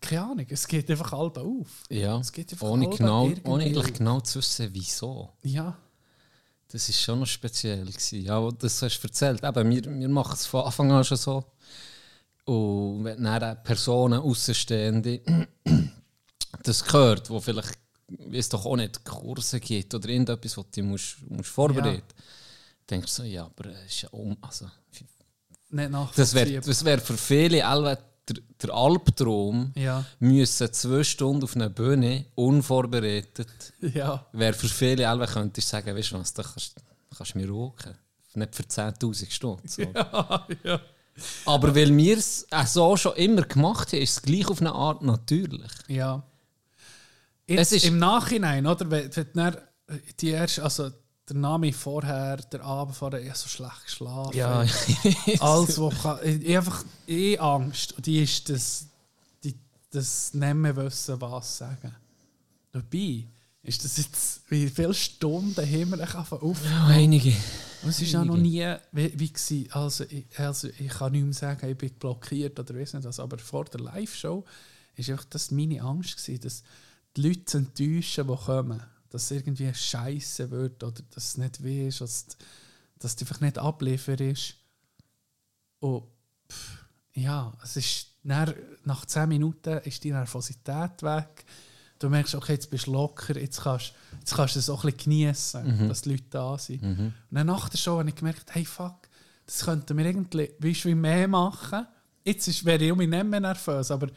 keine 0.01 0.23
Ahnung, 0.23 0.47
es 0.49 0.67
geht 0.67 0.91
einfach 0.91 1.13
halb 1.13 1.37
auf. 1.39 1.85
Ja. 1.91 2.19
Es 2.19 2.33
geht 2.33 2.53
einfach 2.53 2.69
Ohne, 2.69 2.89
genau, 2.89 3.27
irgendwie 3.27 3.51
ohne 3.51 3.65
eigentlich 3.65 3.95
genau 3.95 4.21
zu 4.21 4.39
wissen, 4.39 4.69
wieso. 4.73 5.31
Ja, 5.43 5.77
Das 6.69 6.89
ist 6.89 7.01
schon 7.01 7.21
noch 7.21 7.27
speziell. 7.27 7.85
Gewesen. 7.85 8.23
Ja, 8.23 8.39
aber 8.39 8.53
das 8.53 8.81
hast 8.83 8.99
du 9.01 9.09
erzählt. 9.09 9.45
Eben, 9.45 9.71
wir, 9.71 9.85
wir 9.85 10.09
machen 10.09 10.35
es 10.35 10.47
von 10.47 10.65
Anfang 10.65 10.91
an 10.91 11.05
schon 11.05 11.19
so. 11.19 11.45
Und 12.47 13.05
wenn 13.05 13.23
dann 13.25 13.63
Personen, 13.63 14.21
Außenstehende, 14.21 15.21
das 16.63 16.85
gehört, 16.85 17.31
wo 17.31 17.41
vielleicht, 17.41 17.79
es 18.33 18.49
doch 18.49 18.67
auch 18.67 18.77
nicht 18.77 19.05
Kurse 19.05 19.61
gibt 19.61 19.95
oder 19.95 20.09
irgendetwas, 20.09 20.57
was 20.57 20.71
du 20.71 20.83
musst, 20.83 21.17
musst 21.31 21.49
vorbereiten 21.49 22.03
musst, 22.17 22.25
denkst 22.91 23.15
du 23.17 23.23
so, 23.23 23.29
ja, 23.29 23.45
aber 23.45 23.71
es 23.71 23.87
ist 23.95 24.03
ja 24.03 24.09
um. 24.11 24.37
Also, 24.41 24.67
nicht 25.71 25.91
das 26.17 26.35
wäre 26.35 26.61
das 26.61 26.85
wär 26.85 26.99
für 27.01 27.17
viele 27.17 27.67
alle 27.67 27.99
der, 28.29 28.37
der 28.63 28.71
Albtraum, 28.75 29.73
Ja, 29.77 30.05
müssen 30.21 30.73
zwei 30.73 31.03
Stunden 31.05 31.43
auf 31.45 31.57
einer 31.57 31.69
Bühne 31.69 32.27
unvorbereitet 32.37 33.73
ja. 33.81 34.25
Wäre 34.33 34.55
für 34.55 34.69
viele 34.69 35.09
alle 35.09 35.27
könntest 35.27 35.69
du 35.69 35.71
sagen, 35.77 35.97
weißt 35.97 36.13
du 36.13 36.19
was, 36.21 36.33
da 36.33 36.43
kannst 36.43 37.35
du 37.35 37.39
mir 37.39 37.49
rocken. 37.51 37.95
Nicht 38.35 38.55
für 38.55 38.63
10.000 38.65 39.31
Stunden. 39.31 39.69
So. 39.69 39.83
ja, 39.95 40.47
ja. 40.65 40.81
Aber 41.47 41.75
weil 41.77 41.97
wir 41.97 42.17
es 42.19 42.47
auch 42.51 42.67
so 42.67 42.97
schon 42.97 43.15
immer 43.17 43.43
gemacht 43.43 43.93
haben, 43.93 44.01
ist 44.01 44.11
es 44.17 44.23
gleich 44.23 44.49
auf 44.49 44.61
eine 44.61 44.73
Art 44.73 45.03
natürlich. 45.03 45.71
Ja. 45.89 46.23
Jetzt 47.47 47.61
Es 47.61 47.73
ist- 47.73 47.85
Im 47.87 47.99
Nachhinein, 47.99 48.67
oder? 48.67 48.91
Wenn, 48.91 49.15
wenn 49.15 49.27
dann 49.35 49.57
die 50.19 50.31
erste, 50.31 50.63
also 50.65 50.91
der 51.29 51.37
Name 51.37 51.73
vorher, 51.73 52.37
der 52.37 52.63
Abend 52.63 52.97
vorher, 52.97 53.21
ich 53.21 53.29
habe 53.29 53.39
so 53.39 53.49
schlecht 53.49 53.85
geschlafen. 53.85 54.39
Alles, 55.41 55.81
was 55.81 56.03
kann, 56.03 56.19
ich 56.23 56.57
einfach 56.57 56.85
eh 57.07 57.39
Angst. 57.39 57.93
Und 57.95 58.07
die 58.07 58.23
ist 58.23 58.49
das, 58.51 58.87
die, 59.43 59.55
das 59.91 60.35
nicht 60.35 60.55
mehr 60.55 60.77
wissen, 60.77 61.21
was 61.21 61.59
sagen. 61.59 61.95
Dabei 62.73 63.25
ist 63.63 63.85
das 63.85 63.97
jetzt, 63.97 64.43
wie 64.51 64.69
viele 64.69 64.93
Stunden 64.93 65.65
haben 65.65 65.91
wir 65.91 66.43
auf 66.43 66.65
Ja, 66.65 66.87
einige. 66.87 67.35
Und 67.83 67.91
es 67.91 68.01
ist 68.01 68.15
auch 68.17 68.25
noch 68.25 68.37
nie, 68.37 68.75
wie, 68.93 69.19
wie 69.19 69.29
gewesen, 69.29 69.69
also, 69.73 70.05
ich, 70.05 70.27
also 70.39 70.69
ich 70.69 70.89
kann 70.89 71.13
nicht 71.13 71.25
mehr 71.25 71.33
sagen, 71.33 71.71
ich 71.71 71.77
bin 71.77 71.91
blockiert 71.95 72.59
oder 72.59 72.75
weiss 72.75 72.93
nicht 72.93 73.05
was, 73.05 73.21
aber 73.21 73.39
vor 73.39 73.65
der 73.67 73.81
Live-Show 73.81 74.45
einfach 74.97 75.25
das 75.25 75.51
meine 75.51 75.83
Angst 75.83 76.17
gewesen, 76.17 76.41
dass 76.43 76.63
die 77.17 77.29
Leute 77.29 77.59
enttäuschen, 77.59 78.27
die 78.27 78.37
kommen, 78.37 78.83
dass 79.15 79.31
es 79.31 79.31
irgendwie 79.31 79.73
scheiße 79.73 80.51
wird 80.51 80.83
oder 80.83 81.01
dass 81.15 81.25
es 81.25 81.37
nicht 81.37 81.63
weh 81.63 81.87
ist, 81.87 82.01
dass, 82.01 82.27
dass 82.99 83.15
es 83.15 83.21
einfach 83.21 83.41
nicht 83.41 83.59
abliefert 83.59 84.21
ist. 84.21 84.57
Und 85.79 86.03
pff, 86.51 86.85
ja, 87.13 87.53
es 87.63 87.77
ist 87.77 88.09
dann, 88.25 88.53
nach 88.83 89.07
10 89.07 89.29
Minuten 89.29 89.79
ist 89.85 90.03
die 90.03 90.11
Nervosität 90.11 91.01
weg. 91.03 91.45
Du 92.01 92.09
merkst, 92.09 92.35
okay, 92.35 92.55
jetzt 92.55 92.69
bist 92.71 92.89
du 92.89 92.93
locker, 92.93 93.39
jetzt 93.39 93.61
kannst, 93.63 93.93
jetzt 94.19 94.35
kannst 94.35 94.57
du 94.57 94.59
es 94.59 94.69
auch 94.69 94.83
ein 94.83 94.91
bisschen 94.93 95.13
genießen, 95.13 95.89
dass 95.89 96.03
die 96.03 96.11
Leute 96.11 96.25
da 96.31 96.59
sind. 96.59 96.83
Und 96.83 97.15
dann 97.31 97.47
nach 97.47 97.69
der 97.69 97.79
Show 97.79 97.99
habe 97.99 98.09
ich 98.09 98.17
gemerkt, 98.17 98.53
hey 98.53 98.65
fuck, 98.65 99.09
das 99.47 99.65
könnten 99.65 99.97
wir 99.97 100.07
irgendwie 100.07 100.51
weißt, 100.59 100.87
du, 100.87 100.89
wie 100.89 100.95
mehr 100.97 101.29
machen. 101.29 101.87
Jetzt 102.25 102.49
ist, 102.49 102.65
wäre 102.65 102.83
ich 102.83 102.91
um 102.91 102.99
mich 102.99 103.09
nicht 103.09 103.25
mehr 103.27 103.39
nervös, 103.39 103.93
aber 103.93 104.09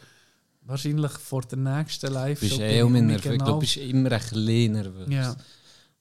wahrscheinlich 0.68 1.12
vor 1.12 1.42
der 1.44 1.58
nächsten. 1.58 2.14
Du 2.14 2.36
bist 2.40 2.60
eh 2.60 2.80
ich 2.82 2.90
mich 2.90 3.02
nervös. 3.02 3.22
genau- 3.32 3.46
Du 3.46 3.60
bist 3.60 3.78
immer 3.78 4.12
ein 4.12 4.20
bisschen 4.20 4.72
nervös. 4.74 5.08
Ja. 5.10 5.36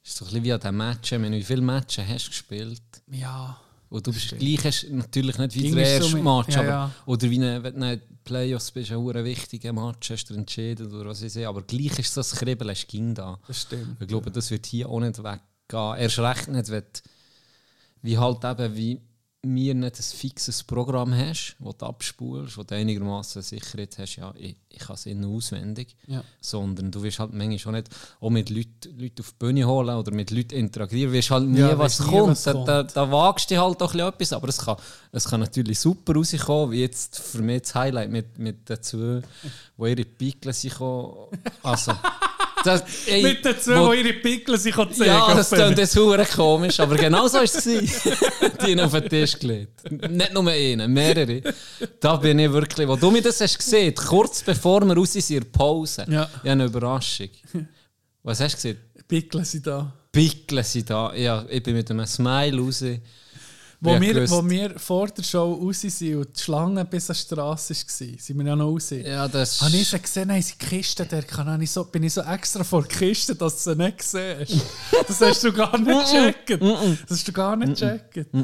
ist 0.04 0.16
so 0.16 0.24
ein 0.24 0.28
bisschen 0.28 0.44
wie 0.44 0.52
an 0.52 0.60
den 0.60 0.76
Matchen. 0.76 1.22
Wenn 1.22 1.32
du 1.32 1.38
wie 1.38 1.42
viele 1.44 1.62
Matches 1.62 2.04
hast 2.06 2.26
du 2.26 2.30
gespielt? 2.30 2.82
Ja. 3.10 3.60
Und 3.88 4.06
du 4.06 4.12
bist 4.12 4.36
gleich 4.36 4.64
hast, 4.64 4.86
natürlich 4.90 5.38
nicht 5.38 5.54
wie 5.54 5.62
Ging 5.62 5.74
der 5.76 5.86
so 5.86 5.92
erste 6.04 6.14
mit- 6.16 6.24
Match, 6.24 6.54
ja, 6.54 6.58
aber, 6.60 6.68
ja. 6.68 6.90
oder 7.06 7.30
wie 7.30 7.36
eine, 7.36 7.62
wenn 7.62 7.80
du 7.80 8.00
Playoffs 8.24 8.72
bist, 8.72 8.90
ein 8.90 8.98
hure 8.98 9.24
wichtiger 9.24 9.72
Match, 9.72 10.10
hast 10.10 10.24
du 10.28 10.34
entschieden 10.34 10.92
oder 10.92 11.10
was 11.10 11.22
weiß 11.22 11.36
ich. 11.36 11.46
Aber 11.46 11.62
gleich 11.62 11.96
ist 12.00 12.12
so 12.12 12.20
das 12.20 12.32
Kribbeln, 12.34 12.70
es 12.70 12.84
ging 12.86 13.14
da. 13.14 13.38
Das 13.46 13.62
stimmt. 13.62 14.00
Ich 14.00 14.08
glaube, 14.08 14.30
das 14.32 14.50
wird 14.50 14.66
hier 14.66 14.88
auch 14.88 14.98
nicht 15.00 15.18
weggehen. 15.18 15.40
Erst 15.98 16.18
recht 16.18 16.48
nicht, 16.48 16.68
wenn 16.68 16.82
wie 18.02 18.18
halt 18.18 18.44
eben, 18.44 18.76
wie 18.76 19.00
mir 19.46 19.74
nicht 19.74 19.98
ein 19.98 20.02
fixes 20.02 20.62
Programm 20.64 21.14
hast, 21.14 21.56
das 21.58 21.76
du 21.78 21.86
abspulst, 21.86 22.56
wo 22.58 22.62
du 22.62 22.74
einigermaßen 22.74 23.42
Sicherheit 23.42 23.96
hast, 23.98 24.16
ja, 24.16 24.32
ich, 24.38 24.56
ich 24.68 24.78
kann 24.78 24.94
es 24.94 25.06
innen 25.06 25.24
auswendig. 25.24 25.96
Ja. 26.06 26.22
Sondern 26.40 26.90
du 26.90 27.02
wirst 27.02 27.18
halt 27.18 27.32
manchmal 27.32 27.58
schon 27.58 27.72
nicht 27.74 27.88
auch 28.20 28.30
mit 28.30 28.50
Leuten, 28.50 28.98
Leuten 28.98 29.20
auf 29.20 29.30
die 29.32 29.36
Bühne 29.38 29.66
holen 29.66 29.96
oder 29.96 30.12
mit 30.12 30.30
Leuten 30.30 30.54
interagieren. 30.54 31.10
Du 31.12 31.16
wirst 31.16 31.30
halt 31.30 31.48
nie, 31.48 31.58
Ja, 31.58 31.78
was 31.78 31.98
weisst 32.00 32.10
nie, 32.10 32.18
kommt. 32.18 32.28
was 32.30 32.42
da, 32.44 32.52
Da, 32.52 32.78
kommt. 32.82 32.96
da 32.96 33.10
wagst 33.12 33.50
du 33.50 33.56
halt 33.58 33.78
bisschen 33.78 34.00
etwas, 34.00 34.32
aber 34.32 34.48
es 34.48 34.58
kann, 34.58 34.76
es 35.12 35.24
kann 35.24 35.40
natürlich 35.40 35.78
super 35.80 36.14
rauskommen, 36.14 36.72
wie 36.72 36.80
jetzt 36.80 37.18
für 37.18 37.42
mich 37.42 37.62
das 37.62 37.74
Highlight 37.74 38.10
mit, 38.10 38.38
mit 38.38 38.68
den 38.68 38.82
zwei, 38.82 39.22
die 39.78 39.82
ihre 39.90 40.04
Pickel 40.04 40.52
sind. 40.52 40.74
Also, 41.62 41.92
das, 42.66 42.82
ey, 43.06 43.22
Mit 43.22 43.44
den 43.44 43.58
zwei, 43.58 43.80
wo- 43.80 43.92
die 43.92 44.00
ihre 44.00 44.12
Pickel 44.14 44.58
sich 44.58 44.74
zeigen 44.74 45.04
ja, 45.04 45.34
das 45.34 45.50
klingt 45.50 45.78
jetzt 45.78 45.96
hure 45.96 46.24
komisch, 46.26 46.78
aber 46.80 46.96
genau 46.96 47.26
so 47.28 47.38
war 47.38 47.44
es. 47.44 47.52
Die 47.64 48.72
haben 48.72 48.80
auf 48.80 48.92
den 48.92 49.08
Tisch 49.08 49.38
gelegt. 49.38 49.90
Nicht 49.90 50.32
nur 50.32 50.48
einen, 50.50 50.92
mehrere. 50.92 51.42
Da 52.00 52.16
bin 52.16 52.38
ich 52.38 52.50
wirklich, 52.52 52.88
wo 52.88 52.96
du 52.96 53.10
mir 53.10 53.22
das 53.22 53.40
hast 53.40 53.58
gesehen, 53.58 53.94
kurz 53.94 54.42
bevor 54.42 54.84
wir 54.84 54.96
raus 54.96 55.12
sind 55.12 55.30
in 55.30 55.40
der 55.40 55.48
Pause, 55.50 56.04
Ja. 56.08 56.24
ich 56.32 56.38
habe 56.38 56.50
eine 56.50 56.64
Überraschung. 56.64 57.28
Was 58.22 58.40
hast 58.40 58.52
du 58.54 58.56
gesehen? 58.56 58.78
Pickel 59.08 59.44
sind 59.44 59.66
da. 59.66 59.92
Pickeln 60.10 60.64
sind 60.64 60.90
da. 60.90 61.14
Ja, 61.14 61.44
ich 61.48 61.62
bin 61.62 61.74
mit 61.76 61.90
einem 61.90 62.06
Smile 62.06 62.58
raus. 62.60 62.82
Wo 63.80 63.92
hab 63.92 64.00
wir, 64.00 64.14
gewusst- 64.14 64.32
wo 64.32 64.48
wir 64.48 64.78
vor 64.78 65.08
der 65.08 65.22
Show 65.22 65.52
raus 65.52 65.80
sind 65.82 66.16
und 66.16 66.36
die 66.36 66.42
Schlange 66.42 66.84
bis 66.84 67.10
an 67.10 67.14
die 67.16 67.20
Straße 67.22 67.74
war, 67.74 68.18
sind 68.18 68.38
wir 68.38 68.44
ja 68.46 68.56
noch 68.56 68.66
raus. 68.72 68.90
Ja, 68.90 69.28
das 69.28 69.60
Habe 69.60 69.76
ich 69.76 69.88
sie 69.88 69.98
gesehen, 70.00 70.32
haben 70.32 70.40
sie 70.42 70.54
Kiste 70.54 71.04
der 71.04 71.22
kann 71.22 71.46
habe 71.46 71.62
ich 71.62 71.70
so, 71.70 71.84
bin 71.84 72.02
ich 72.04 72.14
so 72.14 72.22
extra 72.22 72.64
vor 72.64 72.82
der 72.82 72.96
Kiste, 72.96 73.34
dass 73.34 73.62
du 73.64 73.70
sie 73.74 73.76
nicht 73.76 74.02
siehst. 74.02 74.64
Das 75.06 75.20
hast 75.20 75.44
du 75.44 75.52
gar 75.52 75.76
nicht 75.78 76.10
gecheckt. 76.12 76.62
Das 76.62 77.10
hast 77.18 77.28
du 77.28 77.32
gar 77.32 77.54
nicht 77.56 77.78
gecheckt. 77.80 78.28
Ja, 78.34 78.42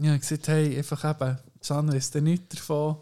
ich 0.00 0.08
habe 0.08 0.18
gesagt, 0.20 0.48
hey, 0.48 0.76
einfach 0.78 1.04
eben, 1.10 1.38
Can 1.66 1.92
wisst 1.92 2.14
ihr 2.14 2.22
nichts 2.22 2.54
davon. 2.56 2.96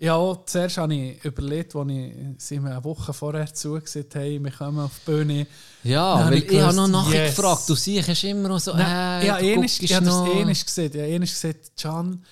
Ja, 0.00 0.16
auch 0.16 0.44
zuerst 0.44 0.76
habe 0.76 0.94
ich 0.94 1.24
überlegt, 1.24 1.74
als 1.74 1.88
ich 1.90 2.12
sie 2.38 2.60
mir 2.60 2.72
eine 2.72 2.84
Woche 2.84 3.14
vorher 3.14 3.52
zugesagt 3.54 4.14
hey, 4.16 4.38
wir 4.42 4.50
kommen 4.50 4.80
auf 4.80 4.92
die 5.06 5.10
Bühne. 5.10 5.46
Ja, 5.84 6.16
Dann 6.18 6.30
weil 6.30 6.40
habe 6.40 6.52
ich, 6.54 6.62
habe 6.62 6.74
noch 6.76 6.88
nachgefragt. 6.88 7.58
yes. 7.60 7.66
Du 7.66 7.74
siehst 7.74 8.24
immer 8.24 8.48
noch 8.48 8.58
so, 8.58 8.72
Nein, 8.74 9.22
äh, 9.22 9.26
ja, 9.26 9.38
du 9.38 9.44
ähnlich, 9.44 9.72
guckst 9.72 9.82
ich 9.82 9.94
habe 9.94 10.06
das 10.06 10.14
noch. 10.14 10.34
ähnlich 10.34 10.64
gesehen. 10.66 10.90
Ich 10.94 10.98
habe 11.00 11.08
ähnlich 11.10 11.30
gesagt, 11.30 11.70
Can, 11.80 12.24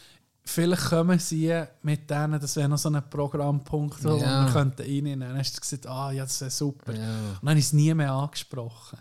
vielleicht 0.44 0.84
kommen 0.86 1.18
sie 1.18 1.62
mit 1.82 2.10
denen, 2.10 2.40
das 2.40 2.56
wäre 2.56 2.68
noch 2.68 2.78
so 2.78 2.88
ein 2.90 3.02
Programmpunkt, 3.10 4.02
wo 4.04 4.16
Ja. 4.16 4.44
wir 4.46 4.52
könnten 4.52 4.82
reinnehmen. 4.82 5.20
Dann 5.28 5.38
hast 5.38 5.56
du 5.56 5.60
gesagt, 5.60 5.86
ah 5.86 6.10
ja, 6.10 6.24
das 6.24 6.40
wäre 6.40 6.50
super. 6.50 6.92
Ja. 6.94 7.00
Und 7.00 7.38
dann 7.42 7.48
habe 7.50 7.58
ich 7.58 7.66
es 7.66 7.72
nie 7.72 7.92
mehr 7.94 8.12
angesprochen. 8.12 8.98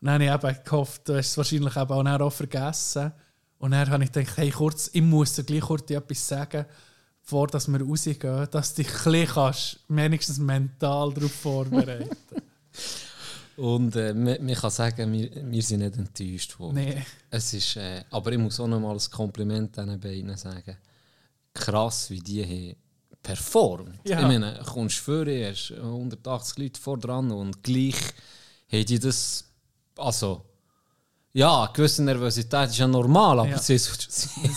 Und 0.00 0.06
dann 0.08 0.22
habe 0.22 0.24
ich 0.24 0.48
eben 0.54 0.64
gehofft, 0.64 1.08
du 1.08 1.16
hast 1.16 1.28
es 1.28 1.36
wahrscheinlich 1.38 1.76
eben 1.76 1.90
auch, 2.08 2.20
auch 2.20 2.30
vergessen. 2.32 3.12
Und 3.58 3.70
dann 3.70 3.88
habe 3.88 4.04
ich 4.04 4.12
gedacht, 4.12 4.36
hey, 4.36 4.50
kurz, 4.50 4.90
ich 4.92 5.00
muss 5.02 5.32
dir 5.34 5.44
gleich 5.44 5.62
kurz 5.62 5.90
etwas 5.90 6.28
sagen, 6.28 6.66
bevor 7.22 7.46
dass 7.46 7.68
wir 7.68 7.80
rausgehen, 7.80 8.48
dass 8.50 8.74
du 8.74 8.82
dich 8.82 9.06
ein 9.06 9.26
kannst, 9.26 9.78
wenigstens 9.88 10.38
mental 10.38 11.14
darauf 11.14 11.32
vorbereiten 11.32 12.10
Und 13.56 13.94
äh, 13.96 14.12
man, 14.14 14.44
man 14.44 14.54
kann 14.54 14.70
sagen, 14.70 15.12
wir, 15.12 15.30
wir 15.50 15.62
sind 15.62 15.80
nicht 15.80 15.96
enttäuscht 15.96 16.58
worden. 16.58 16.74
Nee. 16.74 17.02
Es 17.30 17.52
ist, 17.54 17.76
äh, 17.76 18.02
aber 18.10 18.32
ich 18.32 18.38
muss 18.38 18.58
auch 18.60 18.66
noch 18.66 18.80
mal 18.80 18.94
ein 18.94 19.10
Kompliment 19.10 19.76
diesen 19.76 20.00
beiden 20.00 20.36
sagen. 20.36 20.76
Krass, 21.52 22.10
wie 22.10 22.18
die 22.20 22.42
haben 22.44 22.76
performt. 23.22 24.00
Ja. 24.04 24.20
Ich 24.20 24.26
meine, 24.26 24.60
kommst 24.66 24.98
vor, 24.98 25.24
hast 25.26 25.72
180 25.72 26.58
Leute 26.58 26.80
vor 26.80 26.98
dran 26.98 27.30
und 27.30 27.62
gleich 27.62 27.94
haben 28.70 28.84
die 28.84 28.98
das. 28.98 29.44
Also, 29.96 30.44
ja, 31.32 31.62
eine 31.64 31.72
gewisse 31.72 32.02
Nervosität 32.02 32.70
ist 32.70 32.78
ja 32.78 32.86
normal, 32.86 33.40
aber 33.40 33.48
Ja. 33.50 33.58
sie 33.58 33.78
sind 33.78 34.08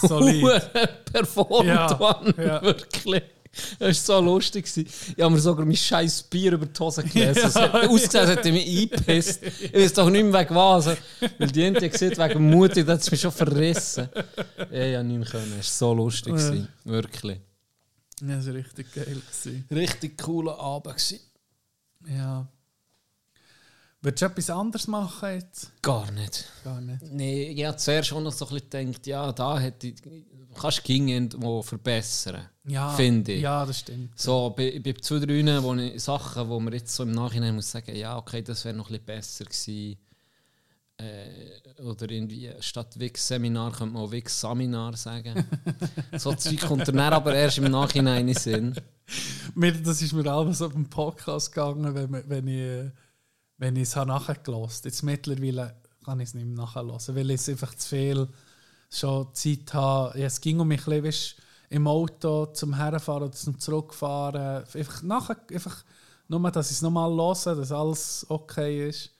Solid. 0.01 0.71
performt, 1.11 1.67
Ja, 1.67 1.95
Mann, 1.99 2.33
ja. 2.37 2.61
wirklich. 2.61 3.23
Das 3.79 4.07
war 4.09 4.19
so 4.19 4.25
lustig. 4.25 4.65
gewesen. 4.65 4.87
Ich 5.15 5.23
habe 5.23 5.33
mir 5.33 5.39
sogar 5.39 5.65
mein 5.65 5.75
scheiß 5.75 6.23
Bier 6.23 6.53
über 6.53 6.65
die 6.65 6.79
Hose 6.79 7.03
gelesen. 7.03 7.43
Es 7.45 7.55
hat 7.55 7.73
ausgesehen, 7.87 8.25
als 8.25 8.29
hätte 8.37 8.49
ich 8.49 8.53
mich 8.53 8.91
eingepisst. 8.93 9.43
Ich 9.43 9.73
weiß 9.73 9.93
doch 9.93 10.09
nicht 10.09 10.23
mehr 10.25 10.41
wegen 10.41 10.55
was. 10.55 10.87
Weil 10.87 11.47
die 11.51 11.63
Ente 11.63 11.89
gesagt 11.89 12.17
wegen 12.17 12.49
Mutti, 12.49 12.83
das 12.83 13.05
hat 13.05 13.11
mich 13.11 13.21
schon 13.21 13.31
verrissen. 13.31 14.09
Ja, 14.71 14.85
ich 14.85 14.95
habe 14.95 15.03
nicht 15.03 15.19
mehr 15.19 15.27
können. 15.27 15.53
Es 15.59 15.81
war 15.81 15.89
so 15.89 15.93
lustig. 15.93 16.33
Ja. 16.33 16.49
gewesen. 16.49 16.67
Wirklich. 16.83 17.39
Ja, 18.21 18.35
das 18.35 18.47
war 18.47 18.53
richtig 18.53 18.93
geil. 18.93 19.05
Gewesen. 19.05 19.65
Richtig 19.71 20.17
cooler 20.17 20.59
Abend. 20.59 20.95
Gewesen. 20.95 21.19
Ja. 22.07 22.47
Würdest 24.01 24.21
du 24.21 24.25
etwas 24.27 24.49
anderes 24.51 24.87
machen 24.87 25.29
jetzt? 25.33 25.71
Gar 25.81 26.11
nicht. 26.11 26.45
Gar 26.63 26.79
nicht. 26.81 27.01
Nee, 27.11 27.49
ich 27.49 27.65
habe 27.65 27.77
zuerst 27.77 28.09
schon 28.09 28.23
noch 28.23 28.31
so 28.31 28.47
ein 28.47 28.53
bisschen 28.53 28.91
gedacht, 28.91 29.07
ja, 29.07 29.31
da 29.33 29.59
hätte 29.59 29.87
ich, 29.87 29.95
kannst 30.59 30.87
du 30.87 30.93
irgendwo 30.93 31.61
verbessern. 31.63 32.47
Ja, 32.67 32.89
Finde 32.89 33.31
ich. 33.31 33.41
Ja, 33.41 33.65
das 33.65 33.79
stimmt. 33.79 34.19
So, 34.19 34.53
bei, 34.55 34.79
bei 34.83 34.93
zwei, 34.93 35.19
drei 35.19 35.63
wo 35.63 35.73
ich, 35.75 36.03
Sachen, 36.03 36.49
wo 36.49 36.59
man 36.59 36.73
jetzt 36.73 36.93
so 36.93 37.03
im 37.03 37.11
Nachhinein 37.11 37.55
muss 37.55 37.71
sagen, 37.71 37.95
ja, 37.95 38.17
okay, 38.17 38.41
das 38.41 38.65
wäre 38.65 38.75
noch 38.75 38.89
ein 38.89 38.99
bisschen 38.99 39.05
besser 39.05 39.45
gewesen. 39.45 39.97
Äh, 40.97 41.81
oder 41.81 42.09
irgendwie 42.09 42.51
statt 42.59 42.99
Wix-Seminar 42.99 43.71
könnte 43.71 43.93
man 43.93 44.03
auch 44.03 44.11
Wix-Seminar 44.11 44.97
sagen. 44.97 45.45
so 46.17 46.33
Zeug 46.33 46.59
kommt 46.61 46.87
dann 46.87 46.99
aber 46.99 47.35
erst 47.35 47.59
im 47.59 47.71
Nachhinein 47.71 48.27
in 48.27 48.35
Sinn. 48.35 48.75
Das 49.83 50.01
ist 50.01 50.11
mir 50.11 50.29
alles 50.29 50.61
auf 50.61 50.73
dem 50.73 50.89
Podcast 50.89 51.53
gegangen, 51.53 51.95
wenn, 51.95 52.29
wenn 52.29 52.47
ich 52.47 52.91
wenn 53.57 53.75
ich 53.75 53.83
es 53.83 53.95
habe 53.95 54.11
Jetzt 54.83 55.03
mittlerweile 55.03 55.75
kann 56.03 56.19
ich 56.19 56.29
es 56.29 56.33
nicht 56.33 56.45
mehr 56.45 56.55
nachhören, 56.55 56.89
weil 56.89 57.31
ich 57.31 57.41
es 57.41 57.49
einfach 57.49 57.73
zu 57.75 57.89
viel 57.89 58.27
schon 58.89 59.33
Zeit 59.33 59.73
habe. 59.73 60.19
Ja, 60.19 60.27
es 60.27 60.39
ging 60.39 60.59
um 60.59 60.67
mich 60.67 60.87
ein 60.87 61.01
bisschen, 61.01 61.03
weisst, 61.03 61.35
im 61.69 61.87
Auto 61.87 62.47
zum 62.47 62.75
Herfahren 62.75 63.23
oder 63.23 63.31
zum 63.31 63.59
Zurückfahren. 63.59 64.63
Einfach, 64.73 65.03
nachher, 65.03 65.37
einfach 65.51 65.83
nur, 66.27 66.51
dass 66.51 66.71
ich 66.71 66.77
es 66.77 66.81
nochmal 66.81 67.09
höre, 67.11 67.55
dass 67.55 67.71
alles 67.71 68.25
okay 68.29 68.89
ist. 68.89 69.11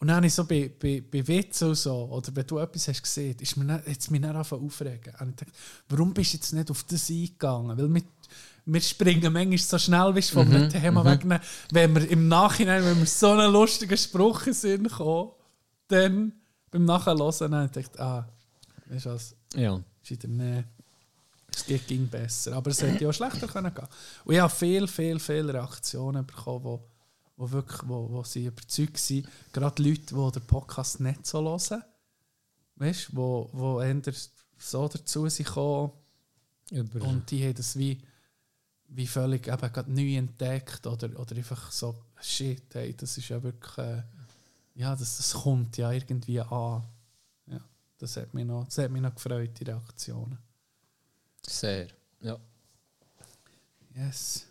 Und 0.00 0.08
dann 0.08 0.16
habe 0.18 0.26
ich 0.26 0.34
so 0.34 0.44
bei, 0.44 0.70
bei, 0.80 1.02
bei 1.10 1.26
Witzen 1.26 1.70
und 1.70 1.74
so, 1.74 2.04
oder 2.04 2.34
wenn 2.34 2.46
du 2.46 2.58
etwas 2.58 2.86
hast 2.86 3.02
gesehen, 3.02 3.36
ist 3.40 3.56
mir 3.56 3.64
dann, 3.64 3.82
jetzt 3.86 4.10
mich 4.12 4.20
dann 4.20 4.36
aufregen. 4.36 5.12
Und 5.20 5.30
ich 5.30 5.36
dachte, 5.36 5.52
warum 5.88 6.14
bist 6.14 6.32
du 6.32 6.36
jetzt 6.36 6.52
nicht 6.52 6.70
auf 6.70 6.84
das 6.84 7.10
eingegangen? 7.10 7.76
Weil 7.76 7.92
wir, 7.92 8.02
wir 8.64 8.80
springen 8.80 9.32
manchmal 9.32 9.58
so 9.58 9.76
schnell 9.78 10.14
weißt, 10.14 10.30
von 10.30 10.46
einem 10.46 10.68
Thema 10.70 11.04
weg, 11.04 11.26
wenn 11.72 11.94
wir 11.96 12.08
im 12.10 12.28
Nachhinein, 12.28 12.84
wenn 12.84 12.98
wir 12.98 13.06
so 13.06 13.30
einen 13.32 13.52
lustigen 13.52 13.96
Spruch 13.96 14.46
in 14.46 14.52
Sinn 14.52 14.88
kommen, 14.88 15.32
dann 15.88 16.32
beim 16.70 16.84
Nachhören, 16.84 17.18
dann 17.40 17.54
habe 17.54 17.66
ich 17.66 17.72
gedacht, 17.72 17.98
ah, 17.98 18.28
weißt 18.86 19.06
du 19.06 19.10
was, 19.10 19.34
Ja. 19.54 19.80
ist 20.02 20.10
wieder, 20.10 20.28
nee, 20.28 20.64
es 21.66 21.86
ging 21.86 22.06
besser. 22.08 22.54
Aber 22.54 22.70
es 22.70 22.82
hätte 22.82 23.04
ja 23.04 23.10
auch 23.10 23.14
schlechter 23.14 23.46
können 23.52 23.74
gehen. 23.74 23.88
Und 24.24 24.34
ich 24.34 24.40
habe 24.40 24.54
viel, 24.54 24.86
viel, 24.86 25.18
viele 25.18 25.54
Reaktionen 25.54 26.26
bekommen, 26.26 26.64
wo, 26.64 26.84
wo 27.36 27.50
wirklich, 27.50 27.80
wo, 27.88 28.10
wo 28.10 28.22
sie 28.24 28.46
überzeugt 28.46 28.98
sind. 28.98 29.28
Gerade 29.52 29.82
Leute, 29.82 30.14
die 30.14 30.32
den 30.32 30.46
Podcast 30.46 31.00
nicht 31.00 31.26
so 31.26 31.42
hören. 31.42 31.82
Weißt 32.76 33.08
du, 33.08 33.16
wo, 33.16 33.50
wo 33.52 33.80
eher 33.80 34.00
so 34.56 34.88
dazu 34.88 35.28
sind 35.28 35.46
gekommen 35.46 35.92
Über, 36.70 37.04
und 37.06 37.30
die 37.30 37.44
haben 37.44 37.54
das 37.54 37.76
wie, 37.76 38.00
wie 38.88 39.06
völlig 39.06 39.46
eben 39.46 39.72
gerade 39.72 39.92
neu 39.92 40.16
entdeckt 40.16 40.86
oder, 40.86 41.18
oder 41.18 41.36
einfach 41.36 41.70
so, 41.70 41.94
shit, 42.20 42.74
hey, 42.74 42.94
das 42.94 43.16
ist 43.18 43.28
ja 43.28 43.42
wirklich, 43.42 43.78
äh, 43.78 44.02
ja, 44.74 44.94
das, 44.94 45.16
das 45.16 45.32
kommt 45.32 45.76
ja 45.76 45.90
irgendwie 45.90 46.40
an. 46.40 46.82
Ja. 47.46 47.60
Das 47.98 48.16
hat 48.16 48.32
mich 48.32 48.44
noch, 48.44 48.64
das 48.64 48.78
hat 48.78 48.90
mich 48.90 49.02
noch 49.02 49.14
gefreut, 49.14 49.58
die 49.58 49.64
Reaktionen. 49.64 50.38
Sehr. 51.48 51.88
Ja. 52.20 52.38
Yes. 53.94 54.46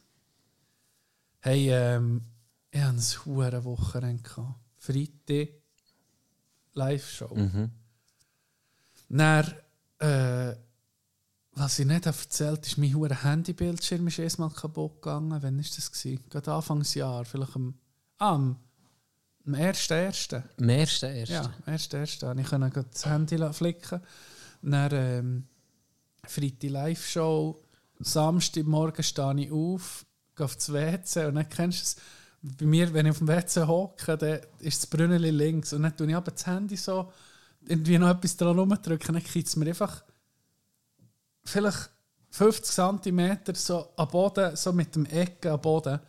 Hey, 1.40 1.70
ähm, 1.72 2.22
ich 2.72 2.82
hatte 2.82 2.98
ein 2.98 3.26
hure 3.26 3.64
Wochenende. 3.64 4.24
Freitag, 4.78 5.50
Live-Show. 6.74 7.36
Mhm. 7.36 7.72
Dann, 9.10 9.54
äh, 10.00 10.56
was 11.54 11.80
ich 11.80 11.86
nicht 11.86 12.06
habe 12.06 12.18
erzählt 12.18 12.66
ist, 12.66 12.78
mein 12.78 12.94
hure 12.94 13.24
Handybildschirm 13.24 14.08
ist 14.08 14.20
erstmal 14.20 14.50
kaputt 14.50 15.02
gegangen. 15.02 15.32
Wann 15.42 15.58
war 15.58 15.64
das? 15.64 15.92
Gewesen? 15.92 16.24
Gerade 16.30 16.52
Anfangsjahr, 16.54 17.26
vielleicht 17.26 17.56
am, 17.56 17.74
ah, 18.18 18.36
am, 18.36 18.58
am 19.46 19.54
1.1. 19.54 20.44
Am 20.58 20.70
ersten, 20.70 21.16
ersten. 21.16 21.34
Ja, 21.34 21.54
erst, 21.66 21.94
erst. 21.94 22.24
Ich 22.24 22.48
konnte 22.48 22.86
das 22.92 23.06
Handy 23.06 23.54
flicken. 23.54 24.02
Dann 24.62 24.90
ähm, 24.92 25.48
Freitag 26.30 26.70
Live-Show. 26.70 27.60
Samstagmorgen 28.00 29.04
stehe 29.04 29.40
ich 29.40 29.52
auf, 29.52 30.06
gehe 30.36 30.46
auf 30.46 30.56
das 30.56 30.72
WC 30.72 31.26
und 31.26 31.36
dann 31.36 31.50
kennst 31.50 31.80
du 31.80 31.84
es. 31.84 31.96
Bei 32.60 32.66
mir, 32.66 32.94
wenn 32.94 33.08
ich 33.08 33.12
auf 33.12 33.18
dem 33.18 33.28
WC 33.28 33.66
hocke, 33.66 34.18
dann 34.18 34.40
ist 34.60 34.84
das 34.84 34.88
Brünneli 34.88 35.32
links 35.32 35.74
und 35.74 35.82
dann 35.82 35.98
tue 35.98 36.08
ich 36.08 36.16
aber 36.16 36.32
das 36.32 36.46
Handy 36.46 36.78
so 36.78 37.12
irgendwie 37.66 37.98
noch 37.98 38.10
etwas 38.10 38.38
dran 38.38 38.58
rumdrücken, 38.58 39.14
dann 39.14 39.24
kriegt 39.24 39.48
es 39.48 39.56
mir 39.56 39.68
einfach 39.68 40.04
vielleicht 41.44 41.90
50 42.32 42.76
cm 42.76 43.38
so 43.54 43.90
am 43.96 44.08
Boden, 44.10 44.56
so 44.56 44.74
mit 44.74 44.96
dem 44.96 45.06
Ecken 45.06 45.52
am 45.52 45.62
Boden. 45.62 46.00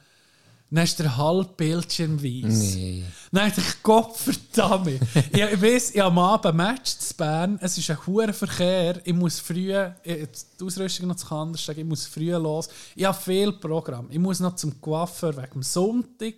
Dann 0.70 0.84
ist 0.84 0.98
der 0.98 1.16
halbe 1.16 1.48
Bildschirm 1.56 2.22
weiss. 2.22 2.74
Nee. 2.74 3.02
Nein, 3.30 3.52
ich 3.56 3.82
Gott 3.82 4.14
verdammt. 4.16 4.88
ich, 5.32 5.62
weiss, 5.62 5.92
ich 5.92 6.00
habe 6.00 6.10
am 6.10 6.18
Abend 6.18 6.46
ein 6.46 6.56
Match 6.56 6.98
zu 6.98 7.14
Bern. 7.14 7.58
Es 7.62 7.78
ist 7.78 7.90
ein 7.90 8.06
hoher 8.06 8.32
Verkehr. 8.34 9.00
Ich 9.06 9.14
muss 9.14 9.40
früh, 9.40 9.72
die 10.04 10.28
Ausrüstung 10.62 11.08
noch 11.08 11.16
zu 11.16 11.34
anders 11.34 11.64
sagen, 11.64 11.80
ich 11.80 11.86
muss 11.86 12.06
früh 12.06 12.30
los. 12.32 12.68
Ich 12.94 13.04
habe 13.06 13.16
viel 13.18 13.52
Programm. 13.52 14.08
Ich 14.10 14.18
muss 14.18 14.40
noch 14.40 14.56
zum 14.56 14.78
Coiffeur 14.80 15.34
wegen 15.36 15.52
dem 15.52 15.62
Sonntag. 15.62 16.34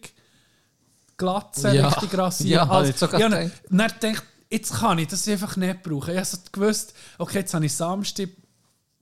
Glatze 1.16 1.74
Ja. 1.74 1.88
richtig 1.88 2.16
rasieren. 2.16 2.68
Ja, 2.68 2.70
Also, 2.70 2.92
ich 2.92 3.12
habe 3.12 3.50
dann 3.68 3.88
gedacht, 4.00 4.22
jetzt 4.48 4.72
kann 4.74 4.98
ich 4.98 5.08
das 5.08 5.26
einfach 5.28 5.56
nicht 5.56 5.82
brauchen. 5.82 6.14
Ich 6.14 6.18
habe 6.18 6.42
gewusst, 6.52 6.94
okay, 7.18 7.38
jetzt 7.40 7.52
habe 7.52 7.66
ich 7.66 7.74
Samstag 7.74 8.30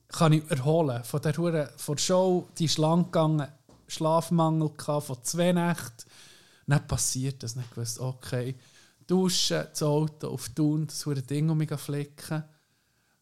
kann 0.09 0.33
ich 0.33 0.43
erholen 0.51 1.05
von 1.05 1.21
der, 1.21 1.35
von 1.35 1.53
der 1.97 2.03
Show. 2.03 2.49
Die 2.59 2.65
ist 2.65 2.79
lang 2.79 3.05
gegangen, 3.05 3.47
Schlafmangel 3.89 4.71
gehabt, 4.77 5.07
von 5.07 5.23
zwei 5.23 5.53
Nächten. 5.53 6.11
Dann 6.67 6.87
passiert 6.87 7.43
das. 7.43 7.57
Nicht 7.57 7.71
gewusst, 7.71 7.99
okay, 7.99 8.55
duschen, 9.07 9.65
das 9.71 9.83
Auto 9.83 10.29
auf 10.29 10.51
Thun, 10.51 10.87
das 10.87 11.05
hure 11.07 11.23
Ding 11.23 11.49
um 11.49 11.59
mich 11.59 11.71
flicken. 11.71 12.45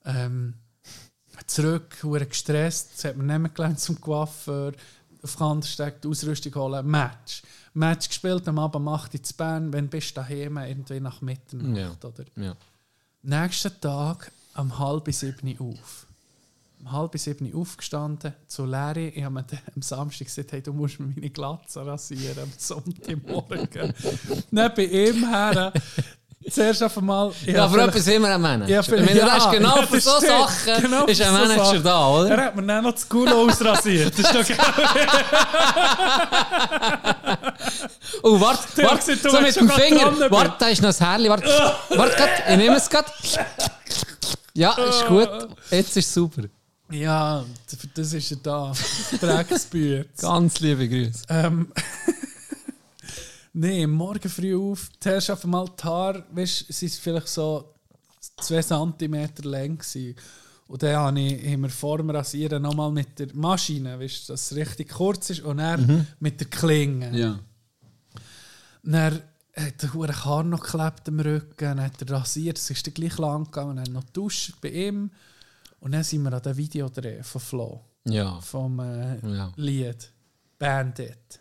Ähm, 0.04 0.54
zurück, 1.46 2.02
hure 2.02 2.26
gestresst. 2.26 2.90
Das 2.94 3.04
hat 3.04 3.16
mir 3.16 3.24
nicht 3.24 3.38
mehr 3.38 3.50
gelernt 3.50 3.80
zum 3.80 4.00
Coiffeur. 4.00 4.72
Auf 5.22 5.36
Kandersteg 5.36 6.02
die 6.02 6.08
Ausrüstung 6.08 6.54
holen. 6.54 6.86
Match. 6.86 7.42
Match 7.74 8.08
gespielt, 8.08 8.46
am 8.48 8.58
Abend 8.58 8.84
macht 8.84 9.14
ich 9.14 9.22
zu 9.22 9.34
Bern. 9.34 9.72
Wenn 9.72 9.88
bist 9.88 10.10
du 10.10 10.20
daheim, 10.20 10.56
irgendwie 10.58 11.00
nach 11.00 11.20
Mitternacht. 11.20 12.04
Oder? 12.04 12.24
Ja. 12.36 12.56
Nächsten 13.22 13.80
Tag 13.80 14.30
am 14.54 14.78
halb 14.78 15.12
sieben 15.12 15.58
auf. 15.58 16.05
Um 16.86 16.92
halb 16.92 17.18
sieben 17.18 17.52
aufgestanden, 17.52 18.32
zu 18.46 18.64
Larry. 18.64 19.08
Ich 19.08 19.24
habe 19.24 19.34
mir 19.34 19.44
am 19.74 19.82
Samstag 19.82 20.26
gesagt, 20.26 20.52
hey, 20.52 20.62
du 20.62 20.72
musst 20.72 21.00
mir 21.00 21.06
meine 21.08 21.30
Glatze 21.30 21.84
rasieren 21.84 22.44
am 22.44 22.52
Sonntagmorgen. 22.56 23.92
dann 24.52 24.72
bei 24.74 24.84
ihm 24.84 25.28
her. 25.28 25.72
Zuerst 26.48 26.84
auf 26.84 26.96
einmal... 26.96 27.32
Ja, 27.44 27.66
für 27.66 27.74
vielleicht- 27.74 27.88
etwas 27.88 28.06
immer 28.06 28.28
ein 28.28 28.40
Manager. 28.40 28.70
Ja, 28.70 28.82
meine, 28.88 29.16
ja, 29.16 29.50
genau 29.50 29.76
ja, 29.78 29.82
für 29.86 29.96
das 29.96 30.04
so 30.04 30.10
stimmt. 30.18 30.30
Sachen 30.30 30.82
Genau 30.82 31.04
ist 31.06 31.20
für 31.20 31.26
ein 31.26 31.32
so 31.34 31.38
Manager 31.40 31.64
Sachen. 31.64 31.82
da, 31.82 32.08
oder? 32.08 32.30
Er 32.30 32.44
hat 32.44 32.56
mir 32.56 32.62
dann 32.66 32.84
noch 32.84 32.92
das 32.92 33.08
Kuhl 33.08 33.28
ausrasiert. 33.28 34.16
Das 34.16 34.20
ist 34.20 34.34
doch 34.34 34.46
geil. 34.46 35.06
Oh, 38.22 38.40
warte, 38.40 38.82
warte, 38.84 39.16
du 39.16 39.30
so 39.30 39.40
mit 39.40 39.56
dem 39.56 39.68
Finger. 39.70 40.30
Warte, 40.30 40.54
da 40.56 40.68
ist 40.68 40.80
noch 40.80 40.90
das 40.90 41.00
Härli. 41.00 41.28
Warte, 41.28 41.48
warte 41.96 42.28
ich 42.48 42.56
nehme 42.56 42.76
es 42.76 42.88
gerade. 42.88 43.10
Ja, 44.54 44.70
ist 44.72 45.04
gut. 45.06 45.28
Jetzt 45.70 45.96
ist 45.96 46.14
super. 46.14 46.44
Ja, 46.90 47.44
das 47.94 48.12
ist 48.12 48.30
er 48.30 48.36
da. 48.38 48.72
Drecksbücher. 49.20 50.04
Ganz 50.20 50.60
liebe 50.60 50.88
Grüße. 50.88 51.24
Ähm, 51.28 51.72
nee, 53.52 53.86
morgen 53.86 54.28
früh 54.28 54.56
auf. 54.56 54.88
Zuerst 55.00 55.30
auf 55.30 55.44
einmal 55.44 55.66
die 55.78 55.82
Haare, 55.84 56.24
weißt, 56.30 56.66
sie 56.68 56.86
ist 56.86 57.00
vielleicht 57.00 57.28
so 57.28 57.74
2 58.40 58.62
cm 58.62 59.28
lang 59.42 59.78
gewesen. 59.78 60.16
Und 60.68 60.82
dann 60.82 60.96
habe 60.96 61.20
ich, 61.20 61.52
haben 61.52 61.62
wir 61.62 61.70
vor 61.70 61.98
dem 61.98 62.10
Rasieren 62.10 62.62
nochmal 62.62 62.90
mit 62.90 63.18
der 63.18 63.28
Maschine, 63.34 64.00
weißt, 64.00 64.30
dass 64.30 64.50
es 64.50 64.56
richtig 64.56 64.90
kurz 64.90 65.30
ist, 65.30 65.42
und 65.42 65.58
dann 65.58 66.06
mit 66.18 66.40
der 66.40 66.48
Klinge. 66.48 67.16
Ja. 67.16 67.38
Dann 68.82 69.22
hat 69.56 69.82
der 69.82 69.94
hure 69.94 70.24
Haar 70.24 70.44
noch 70.44 70.60
geklebt 70.60 71.08
am 71.08 71.20
Rücken, 71.20 71.54
dann 71.58 71.80
hat 71.80 72.00
er 72.02 72.10
rasiert, 72.10 72.58
es 72.58 72.70
ist 72.70 72.86
dann 72.86 72.94
gleich 72.94 73.16
lang 73.18 73.44
gegangen, 73.44 73.76
dann 73.76 73.92
noch 73.92 74.04
duscht 74.04 74.54
bei 74.60 74.70
ihm. 74.70 75.10
Und 75.80 75.92
dann 75.92 76.02
sind 76.04 76.22
wir 76.22 76.32
an 76.32 76.42
dem 76.42 76.56
Video 76.56 76.90
von 77.22 77.40
Flo, 77.40 77.84
Ja. 78.04 78.40
vom 78.40 78.78
äh, 78.80 79.18
Ja. 79.36 79.52
Lied 79.56 80.10
Bandit. 80.58 81.40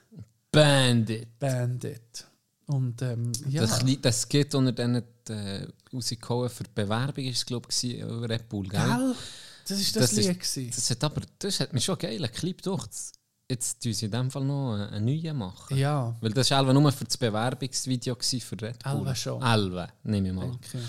Bandit. 0.52 1.40
Bandit. 1.40 2.26
Und 2.68 3.02
ähm, 3.02 3.32
ja, 3.50 3.62
Das, 3.62 3.82
Lied- 3.84 4.04
das 4.04 4.28
geht 4.28 4.54
unter 4.56 4.72
denen 4.72 5.04
äh, 5.30 5.68
rausgekommen 5.94 6.50
für 6.50 6.64
die 6.64 6.72
Bewerbung, 6.74 7.26
ist 7.26 7.38
es, 7.38 7.46
glaube 7.46 7.68
ich, 7.72 8.00
über 8.00 8.28
Red 8.30 8.50
Bull, 8.50 8.68
gell? 8.68 8.82
gell? 8.82 9.16
Das 9.68 9.80
ist 9.80 9.96
das, 9.96 10.10
Das 10.10 10.14
ist- 10.18 10.28
Lied. 10.28 10.40
gewesen. 10.40 10.72
Das 10.76 10.90
hat 10.90 11.04
aber, 11.04 11.22
das 11.40 11.60
hat 11.60 11.74
mir 11.74 11.82
schon 11.82 11.98
geil, 11.98 12.24
ein 12.24 12.32
Clip 12.32 12.62
durch. 12.62 12.86
Jetzt 13.48 13.82
tun 13.84 13.94
sie 13.94 14.06
in 14.06 14.12
dem 14.12 14.32
Fall 14.32 14.44
noch 14.44 14.74
einen 14.92 15.06
neuen 15.06 15.38
machen. 15.38 15.78
Ja, 15.78 16.16
Weil 16.20 16.32
das 16.34 16.50
war 16.50 16.74
nur 16.74 16.92
für 16.92 17.06
das 17.06 17.16
Bewerbungsvideo 17.18 18.16
für 18.20 18.62
Red 18.62 18.84
Bull. 18.84 18.92
Elva 18.94 19.16
schon. 19.16 19.42
Elva, 19.44 19.88
nehme 20.04 20.30
ich 20.30 20.34
mal. 20.34 20.50
okay. 20.50 20.80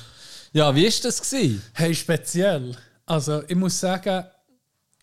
Ja, 0.55 0.75
wie 0.75 0.85
war 0.85 0.93
das? 1.03 1.21
Gewesen? 1.21 1.63
Hey, 1.75 1.95
speziell. 1.95 2.75
Also, 3.07 3.43
ich 3.49 3.55
muss 3.57 3.79
sagen, 3.79 4.25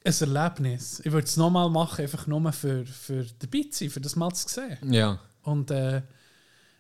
ein 0.05 0.13
Erlebnis. 0.19 0.99
Ich 0.99 1.11
würde 1.11 1.25
es 1.25 1.37
nochmal 1.37 1.69
machen, 1.69 2.01
einfach 2.01 2.27
nur 2.27 2.51
für, 2.51 2.85
für 2.85 3.23
dabei 3.39 3.63
zu 3.71 3.79
sein, 3.79 3.89
für 3.89 4.01
das 4.01 4.15
mal 4.15 4.31
zu 4.33 4.47
sehen. 4.49 4.91
Ja. 4.93 5.17
Und 5.43 5.71
äh, 5.71 6.01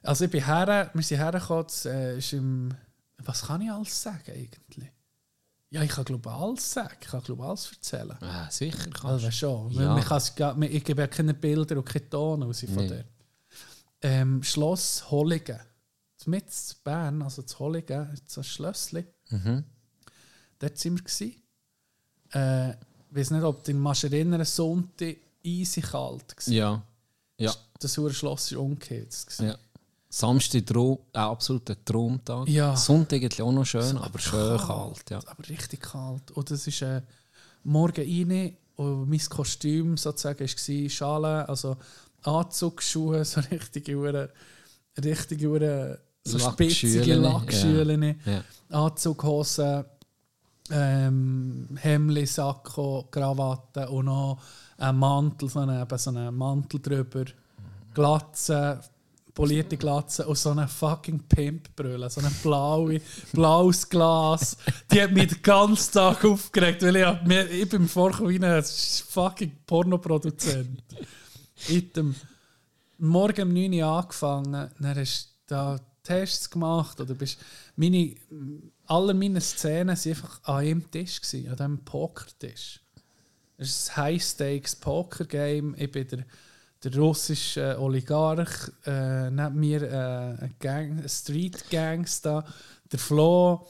also 0.01 0.25
ich 0.25 0.31
bin 0.31 0.43
her, 0.45 0.91
wir 0.93 1.03
sind 1.03 1.17
hergekommen, 1.17 1.65
äh, 1.85 2.17
ist 2.17 2.33
im, 2.33 2.73
was 3.19 3.43
kann 3.43 3.61
ich 3.61 3.71
alles 3.71 4.01
sagen 4.01 4.23
eigentlich? 4.27 4.91
Ja, 5.69 5.81
ich 5.81 5.89
kann 5.89 6.03
glaube 6.05 6.29
alles 6.29 6.71
sagen, 6.73 6.95
ich 6.99 7.07
kann 7.07 7.23
glaube 7.23 7.45
alles 7.45 7.71
erzählen. 7.71 8.17
Ah, 8.21 8.49
sicher 8.51 8.77
kannst 8.91 9.05
Also 9.05 9.31
schon. 9.31 9.71
Ja. 9.71 9.93
Man 9.93 10.03
man- 10.57 10.63
ich 10.63 10.83
gebe 10.83 11.01
ja 11.01 11.07
keine 11.07 11.33
Bilder 11.33 11.77
und 11.77 11.85
keine 11.85 12.09
Ton 12.09 12.43
raus 12.43 12.59
von 12.59 12.75
Nee. 12.75 12.87
dort. 12.89 13.05
Ähm, 14.01 14.43
Schloss 14.43 15.09
Holligen. 15.09 15.59
Mit 16.25 16.45
Bern, 16.83 17.21
also 17.21 17.41
zu 17.41 17.59
Holligen, 17.59 18.09
so 18.27 18.41
ein 18.41 18.43
Schlössli. 18.45 19.05
Mhm. 19.29 19.63
Dort 20.63 20.77
sind 20.77 21.03
wir. 21.19 21.27
Äh, 22.33 22.69
ich 22.71 22.75
weiß 23.19 23.31
nicht, 23.31 23.43
ob 23.43 23.63
du 23.63 23.73
mal 23.73 23.95
erinnern 24.01 24.45
Sonntag 24.45 25.17
easy 25.43 25.81
kalt 25.81 26.35
war. 26.37 26.53
Ja. 26.53 26.81
Ja. 27.37 27.53
Das 27.79 27.97
hure 27.97 28.13
Schloss 28.13 28.53
war 28.53 28.61
umgekehrt. 28.61 29.13
ja. 29.39 29.57
Samstag 30.09 30.65
Traum, 30.67 30.99
ein 31.11 31.21
absoluter 31.23 31.75
Traumtag. 31.83 32.47
Ja. 32.47 32.75
Sonntag 32.77 33.17
eigentlich 33.21 33.41
auch 33.41 33.51
noch 33.51 33.65
schön, 33.65 33.97
aber 33.97 34.19
schön 34.19 34.57
kalt. 34.57 35.09
Ja. 35.09 35.19
Aber 35.25 35.49
richtig 35.49 35.81
kalt. 35.81 36.31
Und 36.31 36.49
das 36.49 36.65
ist 36.65 36.81
äh, 36.81 37.01
morgen 37.63 38.29
rein 38.31 38.55
und 38.75 39.09
mein 39.09 39.19
Kostüm 39.19 39.97
sozusagen 39.97 40.47
war 40.47 40.89
Schale, 40.89 41.49
also 41.49 41.75
Anzugsschuhe, 42.21 43.25
so 43.25 43.41
richtige 43.51 43.97
Uhren, 43.97 44.29
richtige 45.03 45.49
Uhren, 45.49 45.97
so 46.23 46.39
spitzige 46.39 47.15
Lackschüle, 47.15 47.83
Lackschüle, 47.83 48.15
Ja. 48.25 48.43
Anzughosen, 48.69 49.83
ähm, 50.71 51.77
Hemli, 51.79 52.25
Sakko, 52.25 53.07
Krawatte 53.11 53.89
und 53.89 54.05
noch 54.05 54.39
ein 54.77 54.97
Mantel, 54.97 55.49
so 55.49 55.59
einen, 55.59 55.85
so 55.97 56.09
einen 56.09 56.35
Mantel 56.35 56.79
drüber, 56.79 57.25
Glatze, 57.93 58.79
polierte 59.33 59.77
Glatze 59.77 60.27
und 60.27 60.37
so 60.37 60.51
eine 60.51 60.67
fucking 60.67 61.23
Pimpbrille, 61.27 62.09
so 62.09 62.21
ein 62.21 62.33
blaue, 62.41 63.01
blaues 63.33 63.87
Glas. 63.89 64.57
Die 64.91 65.01
hat 65.01 65.11
mich 65.11 65.27
den 65.27 65.41
ganzen 65.41 65.93
Tag 65.93 66.23
aufgeregt, 66.23 66.81
weil 66.83 66.95
ich, 66.95 67.21
mir, 67.23 67.49
ich 67.49 67.69
bin 67.69 67.87
vorgekommen 67.87 68.41
wie 68.41 68.61
fucking 69.09 69.51
Pornoproduzent. 69.65 70.83
Item. 71.69 72.15
Morgen 72.97 73.49
um 73.49 73.53
9 73.53 73.73
Uhr 73.73 73.87
angefangen, 73.87 74.69
dann 74.79 74.97
hast 74.97 75.25
du 75.47 75.55
da 75.55 75.79
Tests 76.03 76.49
gemacht 76.49 76.99
oder 76.99 77.13
bist 77.13 77.39
meine, 77.75 78.15
alle 78.85 79.13
meine 79.13 79.41
Szenen 79.41 79.95
waren 79.95 80.09
einfach 80.09 80.43
an 80.43 80.55
einem 80.57 80.91
Tisch, 80.91 81.21
gewesen, 81.21 81.49
an 81.49 81.57
diesem 81.57 81.85
Pokertisch. 81.85 82.81
Es 83.57 83.69
ist 83.69 83.89
ein 83.91 83.97
High-Stakes-Poker-Game. 83.97 85.75
Ich 85.77 85.91
bin 85.91 86.07
der, 86.07 86.25
der 86.83 86.95
russische 86.97 87.79
Oligarch, 87.79 88.71
äh, 88.85 89.29
neben 89.29 89.59
mir 89.59 89.83
äh, 89.83 90.43
ein, 90.43 90.55
Gang, 90.59 91.01
ein 91.01 91.09
Street-Gangster, 91.09 92.45
der 92.91 92.99
Flo, 92.99 93.67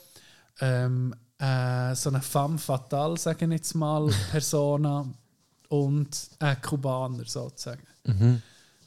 äh, 0.60 0.86
ähm, 0.86 1.14
äh, 1.38 1.96
so 1.96 2.10
eine 2.10 2.22
femme 2.22 2.58
fatale, 2.58 3.18
sage 3.18 3.46
ich 3.46 3.52
jetzt 3.52 3.76
mal, 3.76 4.10
Persona 4.32 5.06
und 5.70 6.30
ein 6.40 6.62
Kubaner 6.62 7.26
sozusagen. 7.26 7.84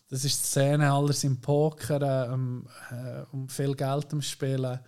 Das 0.08 0.24
ist 0.24 0.40
die 0.40 0.46
Szene, 0.46 0.90
alles 0.90 1.24
im 1.24 1.40
Poker, 1.40 2.28
äh, 2.28 2.32
um, 2.32 2.66
äh, 2.90 3.22
um 3.32 3.48
viel 3.48 3.74
Geld 3.74 4.12
am 4.12 4.22
Spielen. 4.22 4.78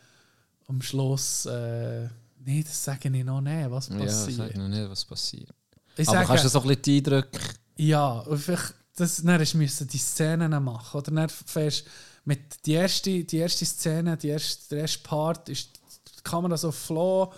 Am 0.68 0.81
Schluss, 0.83 1.46
äh, 1.46 2.09
nee, 2.44 2.62
das 2.62 2.85
sage 2.85 3.09
ich 3.09 3.24
noch 3.24 3.40
nicht, 3.40 3.70
was 3.70 3.88
Ja, 3.88 3.98
passiert. 3.98 4.37
sag 4.37 4.57
noch 4.57 4.68
nicht, 4.68 4.88
was 4.90 5.04
passiert. 5.04 5.50
ich 5.96 6.07
Aber 6.09 6.18
sage, 6.18 6.26
kannst 6.28 6.44
du 6.44 6.48
so 6.48 6.61
ein 6.61 6.68
bisschen 6.68 6.83
die 6.83 6.96
Eindrücke... 6.98 7.38
ja, 7.76 8.24
vielleicht, 8.37 8.74
das, 8.96 9.22
dann 9.22 9.40
hast 9.40 9.81
du 9.81 9.85
die 9.87 9.98
Szenen 9.98 10.62
machen. 10.62 10.98
Oder 10.98 11.11
dann 11.11 11.28
fährst 11.28 11.87
mit 12.24 12.66
die 12.66 12.72
erste, 12.72 13.24
die 13.24 13.37
erste 13.38 13.64
Szene, 13.64 14.16
die 14.16 14.28
erste, 14.28 14.68
der 14.70 14.81
erste 14.83 15.02
Part, 15.02 15.48
ist 15.48 15.70
die 16.18 16.22
Kamera 16.22 16.57
so 16.57 16.70
floh 16.70 17.33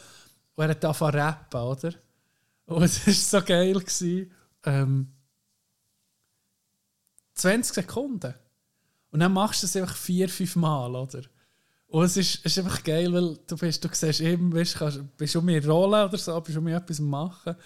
und 0.56 0.64
er 0.64 0.70
hat 0.70 0.84
angefangen 0.84 1.14
rappen, 1.14 1.60
oder? 1.60 1.94
Und 2.66 2.82
es 3.06 3.06
war 3.06 3.40
so 3.40 3.46
geil. 3.46 3.74
Gewesen. 3.78 4.32
Ähm, 4.64 5.12
20 7.34 7.74
Sekunden. 7.74 8.34
Und 9.12 9.20
dann 9.20 9.32
machst 9.32 9.62
du 9.62 9.66
es 9.66 9.76
einfach 9.76 9.96
vier, 9.96 10.28
fünf 10.28 10.56
Mal, 10.56 10.94
oder? 10.94 11.22
Und 11.90 12.04
es 12.04 12.16
ist, 12.16 12.44
ist 12.46 12.58
einfach 12.58 12.82
geil, 12.84 13.12
weil 13.12 13.36
du 13.46 13.56
bist, 13.56 13.84
du 13.84 13.88
siehst 13.92 14.20
eben, 14.20 14.54
weißt, 14.54 14.76
kannst, 14.76 15.00
bist 15.16 15.34
um 15.36 15.44
mich 15.44 15.66
rollen 15.66 16.08
oder 16.08 16.16
so, 16.18 16.40
bist 16.40 16.56
um 16.56 16.64
mich 16.64 16.74
etwas 16.74 17.00
machen. 17.00 17.56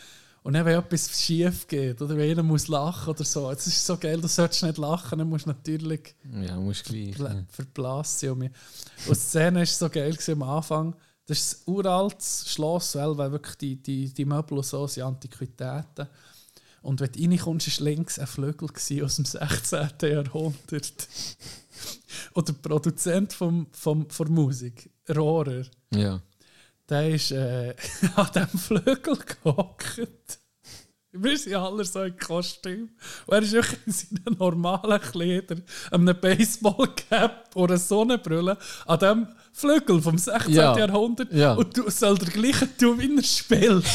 Und 0.42 0.54
dann, 0.54 0.64
wenn 0.66 0.78
etwas 0.78 1.20
schief 1.20 1.66
geht, 1.66 2.00
oder 2.02 2.16
wenn 2.16 2.30
einer 2.30 2.42
muss 2.42 2.68
lachen 2.68 3.10
oder 3.10 3.24
so, 3.24 3.50
es 3.50 3.66
ist 3.66 3.84
so 3.84 3.96
geil, 3.98 4.20
du 4.20 4.28
solltest 4.28 4.62
nicht 4.62 4.78
lachen, 4.78 5.18
dann 5.18 5.28
musst 5.28 5.44
du 5.46 5.50
natürlich 5.50 6.14
Ja, 6.42 6.56
musst 6.56 6.84
gleich. 6.84 7.14
bla- 7.16 7.32
Ja. 7.34 7.44
verblasst 7.48 8.20
sein. 8.20 8.30
Und 8.30 8.38
mir- 8.38 8.50
und 9.06 9.14
die 9.16 9.20
Szene 9.20 9.58
war 9.60 9.66
so 9.66 9.88
geil 9.90 10.12
gewesen 10.12 10.42
am 10.42 10.48
Anfang. 10.48 10.94
Das 11.26 11.38
ist 11.38 11.66
ein 11.68 11.72
uraltes 11.74 12.44
Schloss, 12.50 12.94
weil 12.96 13.16
weil 13.16 13.32
wirklich 13.32 13.56
die, 13.56 13.76
die, 13.76 14.12
die 14.12 14.24
Möbel 14.26 14.58
und 14.58 14.66
so 14.66 14.86
sind 14.86 15.02
Antiquitäten. 15.04 16.06
Und 16.84 17.00
wenn 17.00 17.12
du 17.12 17.22
reinkommst, 17.22 17.80
war 17.80 17.84
links 17.86 18.18
ein 18.18 18.26
Flügel 18.26 18.68
aus 19.02 19.16
dem 19.16 19.24
16. 19.24 19.88
Jahrhundert. 20.02 21.08
und 22.34 22.48
der 22.48 22.52
Produzent 22.52 23.32
vom, 23.32 23.66
vom, 23.72 24.10
von 24.10 24.30
Musik, 24.30 24.90
Rohrer, 25.08 25.64
ja. 25.94 26.20
der 26.90 27.08
ist 27.08 27.30
äh, 27.30 27.74
an 28.16 28.28
diesem 28.34 28.58
Flügel 28.58 29.16
gehockt. 29.16 30.38
Wir 31.12 31.38
sind 31.38 31.54
alle 31.54 31.84
so 31.86 32.02
in 32.02 32.18
Kostüm. 32.18 32.90
Und 33.26 33.34
er 33.34 33.42
ist 33.42 33.52
wirklich 33.52 33.80
in 33.86 33.92
seinen 33.92 34.38
normalen 34.38 35.00
Kleidern, 35.00 35.62
einem 35.90 36.20
Baseballcap 36.20 37.56
einer 37.56 37.78
Sonnenbrille 37.78 38.58
an 38.84 38.98
diesem 38.98 39.28
Flügel 39.52 40.02
vom 40.02 40.18
16. 40.18 40.52
Ja. 40.52 40.76
Jahrhundert. 40.76 41.32
Ja. 41.32 41.54
Und 41.54 41.74
du 41.76 41.88
soll 41.88 42.18
der 42.18 42.28
gleiche 42.28 42.76
tun, 42.76 42.98
wie 43.00 43.16
er 43.16 43.22
spielt. 43.22 43.86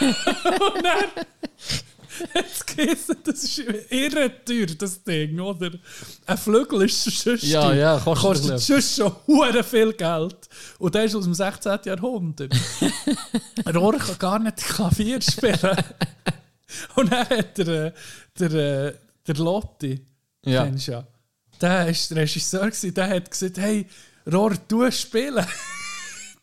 und 0.00 0.84
dann 0.84 1.24
hat 2.34 2.66
geheißen, 2.66 3.16
das 3.24 3.44
ist 3.44 3.58
irre 3.90 4.30
teuer, 4.44 4.66
das 4.66 5.02
Ding, 5.02 5.38
oder? 5.40 5.70
Ein 6.26 6.38
Flügel 6.38 6.82
ist 6.82 7.02
sonst 7.04 7.42
Ja, 7.44 7.72
ja, 7.72 7.98
kostet 7.98 8.22
kostet 8.50 8.60
sonst 8.60 8.96
schon 8.96 9.12
hure 9.26 9.62
viel 9.64 9.92
Geld. 9.92 10.36
Und 10.78 10.94
der 10.94 11.04
ist 11.04 11.14
aus 11.14 11.24
dem 11.24 11.34
16. 11.34 11.78
Jahrhundert. 11.84 12.52
Rohr 13.74 13.96
kann 13.98 14.18
gar 14.18 14.38
nicht 14.38 14.56
Klavier 14.58 15.20
spielen. 15.20 15.76
Und 16.96 17.10
dann 17.12 17.28
hat 17.28 17.58
der, 17.58 17.94
der, 18.38 18.52
äh, 18.52 18.94
der 19.26 19.34
Lotti, 19.36 20.04
Ja. 20.44 20.64
kennst 20.64 20.88
du 20.88 20.92
ja, 20.92 21.06
der 21.60 21.86
war 21.86 22.16
Regisseur, 22.16 22.70
der 22.70 23.08
hat 23.08 23.30
gesagt, 23.30 23.58
hey, 23.58 23.86
Rohr, 24.30 24.54
du 24.68 24.90
spielen. 24.90 25.44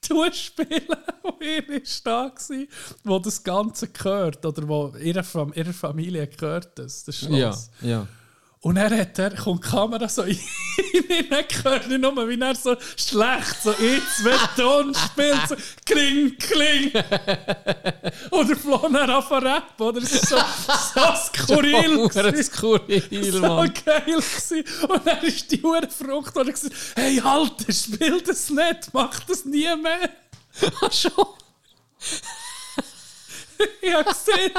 Du 0.10 0.32
spielen. 0.32 0.88
Und 1.24 1.42
er 1.42 1.68
war 1.68 1.82
da, 2.04 2.30
gewesen, 2.30 2.68
wo 3.04 3.20
das 3.20 3.44
Ganze 3.44 3.88
gehört. 3.88 4.46
Oder 4.46 4.68
wo 4.68 4.94
ihre, 5.02 5.24
Fam 5.24 5.54
ihre 5.54 5.74
Familie 5.74 6.28
gehört, 6.28 6.78
das, 6.78 7.04
das 7.04 7.18
Schloss. 7.18 7.70
Ja, 7.82 7.88
ja. 7.88 8.08
Und 8.66 8.78
er 8.78 8.98
hat 8.98 9.20
er, 9.20 9.30
kommt 9.36 9.64
die 9.64 9.70
Kamera 9.70 10.10
so 10.10 10.24
dann 11.30 11.46
hört 11.64 11.92
ich 11.92 12.00
nur, 12.00 12.28
wie 12.28 12.42
er 12.42 12.56
so 12.56 12.76
schlecht 12.98 13.62
so 13.64 13.70
ein, 13.70 14.02
zwei 14.18 14.38
Ton 14.60 14.92
spielt, 14.96 15.48
so 15.48 15.56
kling, 15.86 16.36
kling. 16.36 16.92
Oder 18.32 18.56
Flo 18.56 18.90
dann 18.92 19.08
anfangen 19.08 19.46
rappen, 19.46 19.86
oder? 19.86 20.02
Es 20.02 20.14
ist 20.14 20.30
so, 20.30 20.38
so 20.38 21.02
skurril. 21.28 22.10
Skurril, 22.44 23.32
so 23.32 23.40
Mann. 23.42 23.72
geil 23.86 24.04
gewesen. 24.04 24.64
Und 24.90 25.06
dann 25.06 25.24
ist 25.24 25.52
die 25.52 25.62
Hure 25.62 25.88
Frucht, 25.88 26.36
und 26.36 26.48
er 26.48 26.52
gesagt, 26.52 26.76
hey, 26.96 27.22
Alter, 27.24 27.72
spiel 27.72 28.20
das 28.22 28.50
nicht, 28.50 28.92
mach 28.94 29.20
das 29.20 29.46
nie 29.46 29.70
mehr. 29.76 30.10
Schon. 30.92 31.28
Ich 33.82 33.94
habe 33.94 34.04
gesehen, 34.06 34.52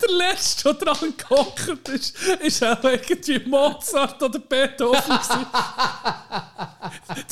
der 0.00 0.10
letzte, 0.10 0.74
der 0.74 0.94
dran 0.94 1.14
gehockt 1.16 1.88
ist, 1.88 2.16
ist 2.40 2.64
auch 2.64 2.82
irgendwie 2.82 3.38
Mozart 3.40 4.22
oder 4.22 4.38
Beethoven. 4.38 5.00
gewesen. 5.00 5.46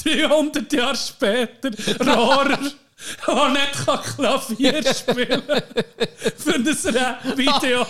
300 0.29 0.73
Jahre 0.73 0.97
später, 0.97 1.71
Rohrer, 2.05 2.59
der 3.27 3.49
nicht 3.51 3.87
kann 3.87 4.01
Klavier 4.03 4.95
spielen 4.95 5.43
Für 6.37 6.55
ein 6.55 6.67
Rap-Video. 6.67 7.87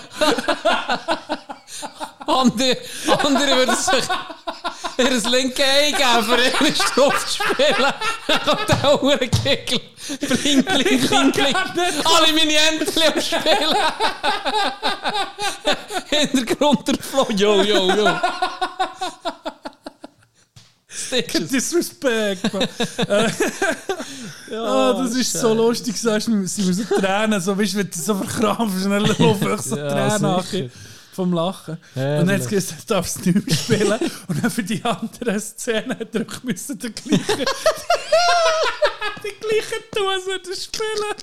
Andere, 2.27 2.77
andere 3.25 3.57
würden 3.57 3.77
sich 3.77 4.05
ihr 4.99 5.31
linke 5.31 5.63
Ei 5.65 5.93
geben, 5.93 6.25
für 6.25 6.65
ihren 6.65 6.75
Stoff 6.75 7.27
zu 7.27 7.43
spielen. 7.43 7.93
Dann 8.27 8.43
kommt 8.43 8.69
der 8.69 9.03
Uhrenkegel. 9.03 9.81
Bling, 10.21 10.65
bling, 10.65 11.09
bling, 11.09 11.33
bling. 11.33 11.57
Alle 11.57 12.33
meine 12.35 12.57
Entchen 12.57 13.03
am 13.03 13.21
Spielen. 13.21 13.77
Hintergrund 16.11 16.89
der 16.89 16.99
Flo. 16.99 17.27
Yo, 17.31 17.63
yo, 17.63 17.95
yo. 17.95 18.21
Disrespect. 21.51 22.53
man. 22.53 22.69
Äh, 24.51 24.55
ah, 24.57 24.95
das 24.95 25.15
ist 25.15 25.33
so 25.33 25.53
lustig, 25.53 25.97
sagst 26.01 26.29
du, 26.29 26.47
sie 26.47 26.63
müssen 26.63 26.87
Tränen, 26.87 27.41
so 27.41 27.57
weißt 27.57 27.75
du, 27.75 27.79
wenn 27.79 27.91
du 27.91 27.99
so 27.99 28.15
verkrampfst, 28.15 28.87
dann 28.87 29.05
laufen 29.05 29.27
einfach 29.27 29.63
so 29.63 29.77
Ja, 29.77 29.89
Tränen 29.91 30.11
sicher. 30.11 30.65
nach 30.65 30.71
vom 31.19 31.33
Lachen. 31.33 31.75
Und 31.75 31.81
Herrlich. 32.01 32.27
dann 32.27 32.35
hat 32.35 32.41
es 32.43 32.49
gesagt, 32.49 32.83
du 32.83 32.95
darfst 32.95 33.27
nicht 33.27 33.47
mehr 33.47 33.57
spielen. 33.57 34.01
Und 34.29 34.43
dann 34.43 34.51
für 34.53 34.63
die 34.63 34.85
anderen 34.85 35.41
Szenen 35.41 35.99
hat 35.99 36.15
er 36.15 36.23
auch 36.23 36.43
müssen 36.45 36.79
den 36.79 36.95
gleichen, 36.95 37.27
die 39.25 39.35
gleichen 39.41 40.25
sollte 40.25 40.61
spielen. 40.61 41.17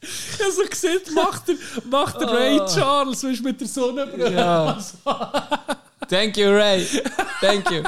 Ich 0.00 0.40
habe 0.40 0.52
so 0.52 0.62
gesehen, 0.68 1.00
macht 1.14 1.48
der, 1.48 1.54
macht 1.88 2.20
der 2.20 2.32
Ray 2.32 2.60
Charles, 2.66 3.22
weißt 3.22 3.38
du, 3.38 3.42
mit 3.44 3.60
der 3.60 3.68
Sonnenbrille. 3.68 4.32
Ja. 4.32 4.78
Thank 6.08 6.36
you, 6.36 6.50
Ray. 6.50 6.84
Thank 7.40 7.70
you. 7.70 7.82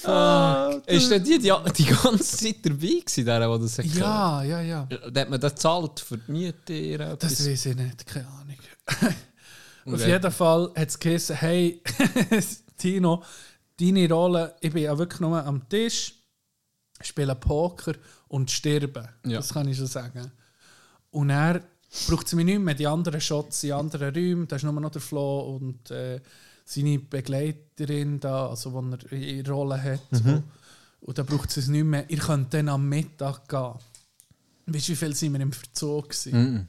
Fuck. 0.00 0.86
Ist 0.86 1.10
denn 1.10 1.24
die, 1.24 1.38
die 1.38 1.52
die 1.76 1.84
ganze 1.84 2.36
Zeit 2.36 2.56
dabei 2.62 2.76
gewesen, 2.76 3.24
der, 3.24 3.38
der 3.40 3.58
das 3.58 3.78
hat 3.78 3.84
Ja, 3.86 4.42
ja, 4.42 4.60
ja. 4.60 4.88
Hat 4.90 5.30
man 5.30 5.40
das 5.40 5.54
gezahlt 5.54 6.00
für 6.00 6.18
die 6.18 6.32
Miete? 6.32 7.16
Das 7.18 7.46
weiß 7.46 7.66
ich 7.66 7.76
nicht, 7.76 8.06
keine 8.06 8.26
Ahnung. 8.28 8.56
Auf 9.86 9.92
Okay. 9.94 10.12
jeden 10.12 10.32
Fall 10.32 10.70
hat 10.74 10.88
es 10.88 10.98
geheißen, 10.98 11.36
hey, 11.36 11.82
Tino, 12.78 13.22
deine 13.78 14.08
Rolle, 14.08 14.54
ich 14.60 14.72
bin 14.72 14.82
ja 14.84 14.96
wirklich 14.96 15.20
nur 15.20 15.44
am 15.44 15.68
Tisch, 15.68 16.14
spiele 17.02 17.34
Poker 17.34 17.92
und 18.28 18.50
sterbe. 18.50 19.08
Ja. 19.26 19.36
Das 19.38 19.52
kann 19.52 19.68
ich 19.68 19.76
schon 19.76 19.86
sagen. 19.86 20.32
Und 21.10 21.28
er 21.30 21.60
braucht 22.08 22.26
es 22.26 22.32
mich 22.32 22.46
nicht 22.46 22.60
mehr, 22.60 22.74
die 22.74 22.86
anderen 22.86 23.20
Shots 23.20 23.62
in 23.64 23.72
anderen 23.72 24.14
Räumen, 24.14 24.48
da 24.48 24.56
ist 24.56 24.62
nur 24.62 24.72
noch 24.72 24.90
der 24.90 25.02
Flo 25.02 25.56
und 25.56 25.90
äh, 25.90 26.20
seine 26.64 26.98
Begleiterin 26.98 28.20
da, 28.20 28.48
also 28.48 28.72
wo 28.72 28.80
er 28.80 29.12
ihre 29.12 29.52
Rolle 29.52 29.82
hat. 29.82 30.12
Mhm. 30.12 30.42
Und 31.00 31.18
da 31.18 31.22
braucht 31.22 31.54
es 31.56 31.68
nicht 31.68 31.84
mehr. 31.84 32.08
Ihr 32.08 32.18
könnt 32.18 32.54
dann 32.54 32.68
am 32.70 32.88
Mittag 32.88 33.46
gehen. 33.48 33.74
Weißt 34.66 34.88
du, 34.88 34.92
wie 34.92 34.96
viel 34.96 35.14
sind 35.14 35.34
wir 35.34 35.40
im 35.40 35.52
Verzug 35.52 36.08
gewesen? 36.08 36.52
Mhm. 36.54 36.66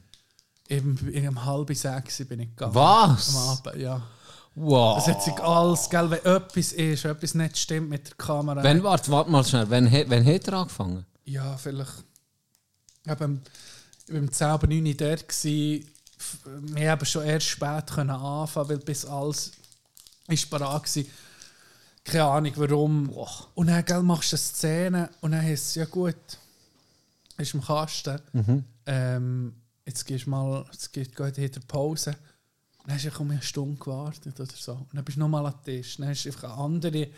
Eben, 0.68 1.28
um 1.28 1.44
halb 1.44 1.74
sechs 1.74 2.24
bin 2.26 2.40
ich 2.40 2.48
gegangen. 2.50 2.74
Was? 2.74 3.34
Am 3.34 3.42
Abend, 3.48 3.82
ja. 3.82 4.02
Wow. 4.54 4.98
Es 4.98 5.06
hat 5.06 5.22
sich 5.22 5.38
alles, 5.38 5.88
gell, 5.88 6.10
wenn 6.10 6.24
etwas 6.24 6.72
ist, 6.72 7.04
wenn 7.04 7.10
etwas 7.12 7.34
nicht 7.34 7.58
stimmt 7.58 7.90
mit 7.90 8.08
der 8.08 8.16
Kamera. 8.16 8.62
Wenn, 8.62 8.82
warte, 8.82 9.10
warte 9.10 9.30
mal 9.30 9.44
schnell. 9.44 9.68
Wann, 9.68 9.90
wann 9.92 10.26
hat 10.26 10.48
er 10.48 10.54
angefangen? 10.54 11.06
Ja, 11.24 11.56
vielleicht. 11.56 12.04
Eben, 13.06 13.42
ich 14.06 14.14
war 14.14 14.20
um 14.20 14.32
10 14.32 14.46
Uhr 14.48 14.66
9 14.66 14.86
Uhr 14.86 14.94
dort. 14.94 15.44
Wir 15.44 16.90
haben 16.90 17.06
schon 17.06 17.24
erst 17.24 17.46
spät 17.46 17.86
können 17.86 18.10
anfangen, 18.10 18.68
weil 18.70 18.78
bis 18.78 19.04
alles 19.04 19.52
ist 20.28 20.50
parat 20.50 20.96
war. 20.96 21.04
Keine 22.04 22.24
Ahnung 22.24 22.52
warum. 22.56 23.08
Und 23.54 23.66
dann 23.66 23.84
gell, 23.84 24.02
machst 24.02 24.32
du 24.32 24.36
eine 24.36 24.42
Szene 24.42 25.10
und 25.20 25.32
dann 25.32 25.42
heisst 25.42 25.68
es, 25.68 25.74
ja 25.74 25.84
gut, 25.86 26.16
ist 27.36 27.54
im 27.54 27.62
Kasten. 27.62 28.20
Ähm, 28.86 29.54
jetzt 29.84 30.04
gehst 30.04 30.26
du 30.26 30.30
mal, 30.30 30.64
jetzt 30.70 30.92
geht 30.92 31.36
hinter 31.36 31.60
Pause. 31.66 32.16
Dann 32.84 32.94
hast 32.94 33.04
du 33.04 33.08
einfach 33.08 33.20
um 33.20 33.30
eine 33.30 33.42
Stunde 33.42 33.78
gewartet 33.78 34.38
oder 34.38 34.52
so. 34.54 34.72
Und 34.72 34.94
dann 34.94 35.04
bist 35.04 35.16
du 35.16 35.20
nochmal 35.20 35.46
an 35.46 35.54
den 35.66 35.82
Tisch. 35.82 35.96
Dann 35.96 36.08
hast 36.08 36.24
du 36.24 36.28
einfach 36.28 36.44
eine 36.44 36.62
andere 36.62 37.08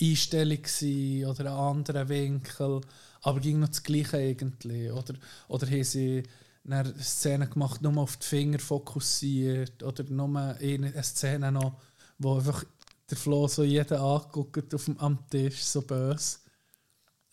Einstellung 0.00 0.62
gewesen 0.62 1.26
oder 1.26 1.40
ein 1.40 1.76
anderer 1.76 2.08
Winkel, 2.08 2.80
aber 3.22 3.40
ging 3.40 3.58
noch 3.58 3.68
das 3.68 3.82
Gleiche 3.82 4.20
irgendwie. 4.20 4.90
Oder, 4.90 5.14
oder 5.48 5.66
haben 5.66 5.84
sie 5.84 6.22
eine 6.64 6.94
Szene 7.02 7.48
gemacht, 7.48 7.82
nur 7.82 7.96
auf 7.98 8.16
die 8.16 8.26
Finger 8.26 8.58
fokussiert 8.58 9.82
oder 9.82 10.04
nur 10.04 10.36
eine 10.36 11.02
Szene 11.02 11.50
noch, 11.50 11.80
wo 12.18 12.36
einfach 12.36 12.64
der 13.10 13.16
Flo 13.16 13.48
so 13.48 13.64
jeden 13.64 13.96
anguckt 13.98 14.74
auf 14.74 14.84
dem, 14.84 14.98
am 14.98 15.18
Tisch, 15.30 15.62
so 15.64 15.82
böse. 15.82 16.38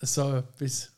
So 0.02 0.36
etwas. 0.36 0.92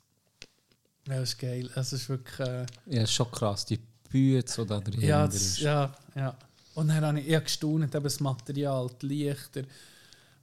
Ja, 1.08 1.20
das 1.20 1.30
ist 1.30 1.40
geil. 1.40 1.70
Es 1.76 1.94
ist 1.94 2.10
wirklich... 2.10 2.40
Äh, 2.40 2.66
Ja, 2.88 3.04
ist 3.04 3.14
schon 3.14 3.32
krass, 3.32 3.66
die 3.66 3.80
Bühne, 4.10 4.44
die 4.44 4.66
da 4.66 4.80
drin 4.80 5.02
ja, 5.02 5.26
ist. 5.26 5.36
das, 5.36 5.60
ja, 5.60 5.96
ja. 6.16 6.38
Und 6.76 6.90
dann 6.90 7.04
habe 7.04 7.20
ich 7.20 7.28
eher 7.28 7.42
gestaunt, 7.42 7.96
eben 7.96 8.04
das 8.04 8.20
Material, 8.20 8.90
die 9.02 9.06
Lichter, 9.08 9.64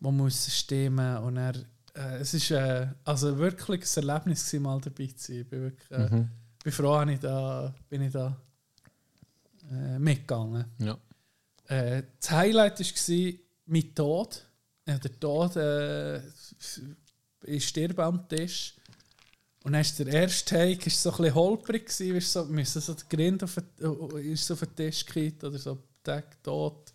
die 0.00 0.10
müssen 0.10 0.50
stimmen. 0.50 1.18
Und 1.18 1.36
er, 1.36 1.54
äh, 1.94 2.16
es 2.20 2.34
ist 2.34 2.50
äh, 2.50 2.88
also 3.04 3.36
wirklich 3.38 3.82
ein 3.96 4.08
Erlebnis, 4.08 4.44
gewesen, 4.46 4.62
mal 4.62 4.80
dabei 4.80 5.06
zu 5.08 5.14
sein. 5.32 5.40
Ich 5.42 5.48
bin, 5.48 5.60
wirklich, 5.62 5.90
äh, 5.90 6.08
Mhm. 6.10 6.30
bin 6.62 6.72
froh, 6.72 7.02
ich 7.02 7.20
da, 7.20 7.74
bin 7.88 8.02
ich 8.02 8.12
da 8.12 8.36
äh, 9.70 9.98
mitgegangen. 9.98 10.64
Ja. 10.78 10.96
Äh, 11.68 12.02
das 12.20 12.30
Highlight 12.30 12.80
war 12.80 13.32
mein 13.66 13.94
Tod. 13.94 14.44
Ja, 14.86 14.98
der 14.98 15.18
Tod 15.18 15.56
äh, 15.56 16.20
ist 17.44 17.68
stirb 17.68 17.98
am 17.98 18.28
Tisch. 18.28 18.74
Und 19.64 19.72
dann 19.72 19.80
ist 19.80 19.98
der 19.98 20.08
erste 20.08 20.56
Take 20.56 20.86
ist 20.86 21.02
so 21.02 21.10
ein 21.10 21.16
bisschen 21.16 21.34
holprig 21.34 21.86
gewesen, 21.86 22.16
ist 22.16 22.32
so, 22.32 22.44
müssen 22.44 22.82
so 22.82 22.92
der 22.92 23.04
Grind 23.08 23.42
auf 23.42 23.54
den, 23.54 24.32
ist 24.32 24.46
so 24.46 24.52
auf 24.52 24.60
den 24.60 24.76
Tisch 24.76 25.06
gekriegt 25.06 25.42
oder 25.42 25.58
so 25.58 25.78
Tag 26.02 26.42
tot. 26.42 26.92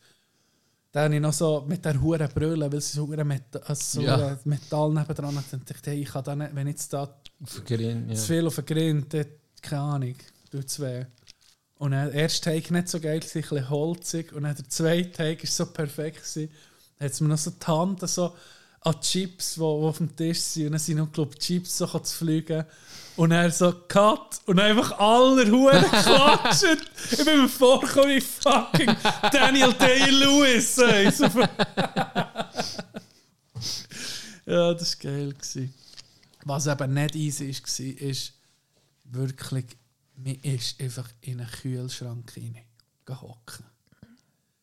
Dann 0.91 1.05
habe 1.05 1.15
ich 1.15 1.21
noch 1.21 1.33
so 1.33 1.65
mit 1.67 1.83
der 1.83 1.99
hure 1.99 2.27
Brille, 2.27 2.71
weil 2.71 2.81
sie 2.81 2.95
so 2.95 3.07
hure 3.07 3.23
Metall, 3.23 3.61
also 3.63 4.01
so 4.01 4.05
Ja. 4.05 4.37
Metall 4.43 4.93
nebendran 4.93 5.35
hat, 5.35 5.53
und 5.53 5.69
dachte, 5.69 5.91
hey, 5.91 6.01
ich 6.01 6.09
kann 6.09 6.23
da 6.23 6.35
nicht, 6.35 6.55
wenn 6.55 6.67
ich 6.67 6.73
jetzt 6.73 6.93
da 6.93 7.19
ja. 8.09 8.15
zu 8.15 8.27
viel 8.27 8.47
auf 8.47 8.55
den 8.55 8.65
Grind, 8.65 9.13
dann, 9.13 9.25
keine 9.61 9.81
Ahnung, 9.81 10.15
tut 10.51 10.65
es 10.65 10.79
weh. 10.79 11.05
Und 11.79 11.91
dann, 11.91 12.11
der 12.11 12.23
erste 12.23 12.51
Take 12.51 12.73
nicht 12.73 12.89
so 12.89 12.99
geil, 12.99 13.21
ein 13.21 13.41
bisschen 13.41 13.69
holzig. 13.69 14.33
Und 14.33 14.43
dann 14.43 14.53
der 14.53 14.67
zweite 14.67 15.13
Take 15.13 15.43
war 15.43 15.49
so 15.49 15.65
perfekt. 15.65 16.17
gewesen. 16.17 16.51
Dann 16.97 17.05
hat 17.05 17.13
es 17.13 17.21
mir 17.21 17.29
noch 17.29 17.37
so 17.37 17.51
die 17.51 17.65
Hand 17.65 18.09
so 18.09 18.35
an 18.81 18.99
Chips, 18.99 19.53
die, 19.53 19.59
die 19.61 19.65
auf 19.65 19.97
dem 19.97 20.13
Tisch 20.13 20.41
sind. 20.41 20.65
Und 20.65 20.73
dann 20.73 20.79
sind 20.79 20.97
noch, 20.97 21.09
glaube 21.09 21.37
Chips 21.37 21.77
so 21.77 21.87
zu 21.87 22.17
fliegen. 22.17 22.65
Und 23.15 23.31
er 23.31 23.49
so, 23.49 23.71
Cut. 23.87 24.41
Und 24.45 24.59
einfach 24.59 24.99
alle 24.99 25.49
Huren 25.49 25.85
klatschen. 25.85 26.77
Ich 27.11 27.23
bin 27.23 27.43
mir 27.43 27.47
vorgekommen 27.47 28.09
wie 28.09 28.21
fucking 28.21 28.93
Daniel 29.31 29.71
Day-Lewis. 29.71 30.75
ja, 34.45 34.73
das 34.73 34.97
war 34.97 35.11
geil. 35.11 35.31
Gewesen. 35.31 35.73
Was 36.43 36.67
eben 36.67 36.93
nicht 36.93 37.15
easy 37.15 37.47
war, 37.53 38.09
ist 38.09 38.33
wirklich, 39.05 39.78
mir 40.23 40.43
ist 40.43 40.79
einfach 40.81 41.09
in 41.21 41.39
einen 41.39 41.49
Kühlschrank 41.49 42.33
rein 42.35 42.57
gehocken. 43.05 43.65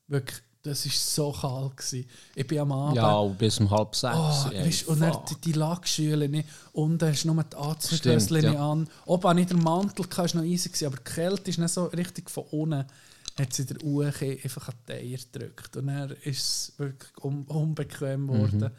Wirklich, 0.09 0.41
das 0.63 0.85
war 0.85 0.93
so 0.93 1.33
kalt. 1.33 1.77
Gewesen. 1.77 2.09
Ich 2.35 2.47
bin 2.47 2.59
am 2.59 2.73
Abend. 2.73 2.97
Ja, 2.97 3.23
bis 3.25 3.59
um 3.61 3.71
halb 3.71 3.95
sechs. 3.95 4.17
Oh, 4.17 4.51
ey, 4.53 4.67
weißt, 4.67 4.89
und 4.89 5.01
dann 5.01 5.13
fuck. 5.13 5.27
die, 5.27 5.41
die 5.41 5.53
Lackschüle 5.53 6.29
nicht. 6.29 6.49
Und 6.73 6.99
da 6.99 7.09
hast 7.09 7.25
du 7.25 7.33
nur 7.33 7.45
die 7.45 7.97
Stimmt, 7.97 8.31
ja. 8.31 8.73
an. 8.73 8.89
Oben 9.05 9.37
nicht 9.37 9.51
der 9.51 9.57
Mantel, 9.59 10.07
war 10.09 10.35
noch 10.35 10.43
easy, 10.43 10.69
gewesen, 10.69 10.87
aber 10.87 10.97
die 10.97 11.05
Kälte 11.05 11.51
ist 11.51 11.59
nicht 11.59 11.73
so 11.73 11.85
richtig 11.87 12.31
von 12.31 12.45
unten. 12.51 12.85
Hat 13.39 13.53
sie 13.53 13.67
der 13.67 13.83
Uhr 13.83 14.07
einfach 14.07 14.69
an 14.69 14.75
die 14.89 14.93
Eier 14.93 15.19
gedrückt. 15.33 15.77
Und 15.77 15.89
dann 15.89 16.11
ist 16.25 16.41
es 16.41 16.73
wirklich 16.79 17.13
un 17.23 17.45
unbequem 17.45 18.29
geworden. 18.29 18.71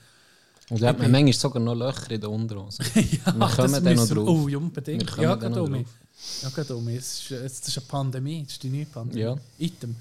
Und 0.70 0.82
da 0.82 0.88
hat 0.88 1.00
man 1.00 1.12
manchmal 1.12 1.34
sogar 1.34 1.62
noch 1.62 1.76
Löcher 1.76 2.12
in 2.12 2.22
der 2.22 2.30
Unterhose. 2.30 2.84
ja, 2.96 3.34
Wir 3.38 3.48
kommen 3.48 3.72
das 3.72 3.84
dann 3.84 3.96
noch 3.96 4.08
drauf. 4.08 4.28
Oh, 4.28 4.58
unbedingt. 4.58 5.18
Ja, 5.18 5.36
gerade 5.36 5.64
um. 5.64 5.86
Ja, 6.42 6.50
gerade 6.50 6.76
um 6.76 6.86
mich. 6.86 6.98
Es 6.98 7.32
ist, 7.32 7.32
es 7.32 7.68
ist 7.68 7.78
eine 7.78 7.88
Pandemie, 7.88 8.44
es 8.46 8.54
ist 8.54 8.64
die 8.64 8.70
neue 8.70 8.86
Pandemie. 8.86 9.22
Ja. 9.22 9.38
Item. 9.60 9.96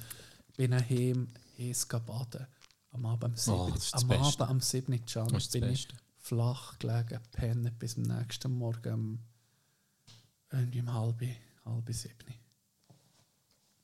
bin 0.56 0.70
daheim, 0.70 1.28
heiß 1.58 1.86
baden. 1.86 2.46
Am 2.92 3.06
Abend 3.06 3.24
am 3.24 3.36
7. 3.36 3.56
Oh, 3.56 3.72
am. 3.92 4.10
Abend 4.10 4.40
am 4.40 4.60
7. 4.60 5.04
Can 5.04 5.28
Das 5.28 5.44
ist 5.44 5.54
das 5.54 5.60
bin 5.60 5.70
ich 5.70 5.88
flach 6.18 6.78
gelegen, 6.78 7.20
pennen 7.30 7.74
bis 7.78 7.96
am 7.96 8.02
nächsten 8.04 8.56
Morgen 8.56 8.94
um, 8.94 9.18
irgendwie 10.50 10.80
um 10.80 10.92
halb, 10.92 11.22
halb 11.64 11.94
sieben. 11.94 12.34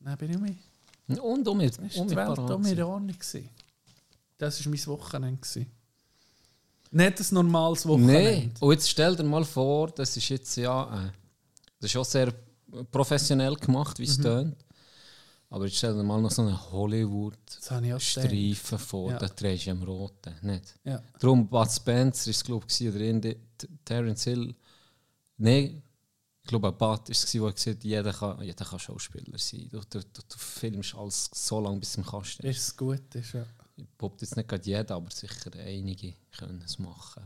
Dann 0.00 0.18
bin 0.18 0.30
ich 0.30 0.36
um 0.36 0.42
mich. 0.42 1.20
Und 1.20 1.46
um 1.46 1.58
mit, 1.58 1.78
Das 1.78 1.96
um 1.96 2.10
war 2.10 2.28
mit 2.28 2.38
die 2.38 2.46
Welt 2.46 2.50
um 2.50 2.62
mich. 2.62 2.82
Ordnung. 2.82 3.48
Das 4.38 4.64
war 4.64 4.70
mein 4.70 4.86
Wochenende. 4.86 5.66
Nicht 6.90 7.20
ein 7.20 7.34
normales 7.34 7.86
Wochenende. 7.86 8.22
Nein, 8.22 8.54
und 8.60 8.72
jetzt 8.72 8.90
stell 8.90 9.14
dir 9.16 9.22
mal 9.22 9.44
vor, 9.44 9.90
das 9.90 10.16
ist 10.16 10.28
jetzt 10.28 10.56
ja, 10.56 11.06
äh, 11.06 11.10
das 11.82 11.90
ist 11.90 11.96
auch 11.96 12.04
sehr 12.04 12.32
professionell 12.90 13.54
gemacht, 13.56 13.98
wie 13.98 14.04
es 14.04 14.18
Mhm. 14.18 14.22
tönt. 14.22 14.56
Aber 15.50 15.66
jetzt 15.66 15.76
stell 15.76 15.94
dir 15.94 16.02
mal 16.02 16.20
noch 16.22 16.30
so 16.30 16.40
einen 16.42 16.58
Hollywood-Streifen 16.72 18.78
vor, 18.78 19.10
Ja. 19.10 19.18
da 19.18 19.28
drehst 19.28 19.66
du 19.66 19.70
am 19.72 19.82
Roten, 19.82 20.34
nicht? 20.42 20.74
Ja. 20.84 21.02
Darum, 21.18 21.46
Bud 21.48 21.70
Spencer 21.70 22.30
ist 22.30 22.36
es, 22.38 22.44
glaube 22.44 22.66
ich, 22.68 22.88
oder 22.88 23.34
Terence 23.84 24.24
Hill. 24.24 24.54
Nein, 25.36 25.82
ich 26.42 26.48
glaube, 26.48 26.72
Bud 26.72 27.08
ist 27.10 27.24
es, 27.24 27.32
der 27.32 27.52
gesagt 27.52 27.84
jeder 27.84 28.12
kann, 28.12 28.42
jeder 28.42 28.64
kann 28.64 28.78
Schauspieler 28.78 29.38
sein. 29.38 29.68
Du, 29.70 29.80
du, 29.80 30.00
du, 30.00 30.22
du 30.28 30.38
filmst 30.38 30.94
alles 30.94 31.30
so 31.34 31.60
lange, 31.60 31.80
bis 31.80 31.92
du 31.92 32.00
im 32.00 32.06
Kasten 32.06 32.42
Bis 32.42 32.58
es 32.58 32.76
gut 32.76 33.14
ist, 33.14 33.34
ja. 33.34 33.44
ich 33.76 33.86
behaupte 33.98 34.24
jetzt 34.24 34.36
nicht 34.36 34.48
gerade 34.48 34.64
jeder, 34.64 34.94
aber 34.94 35.10
sicher 35.10 35.50
einige 35.58 36.14
können 36.36 36.62
es 36.64 36.78
machen. 36.78 37.22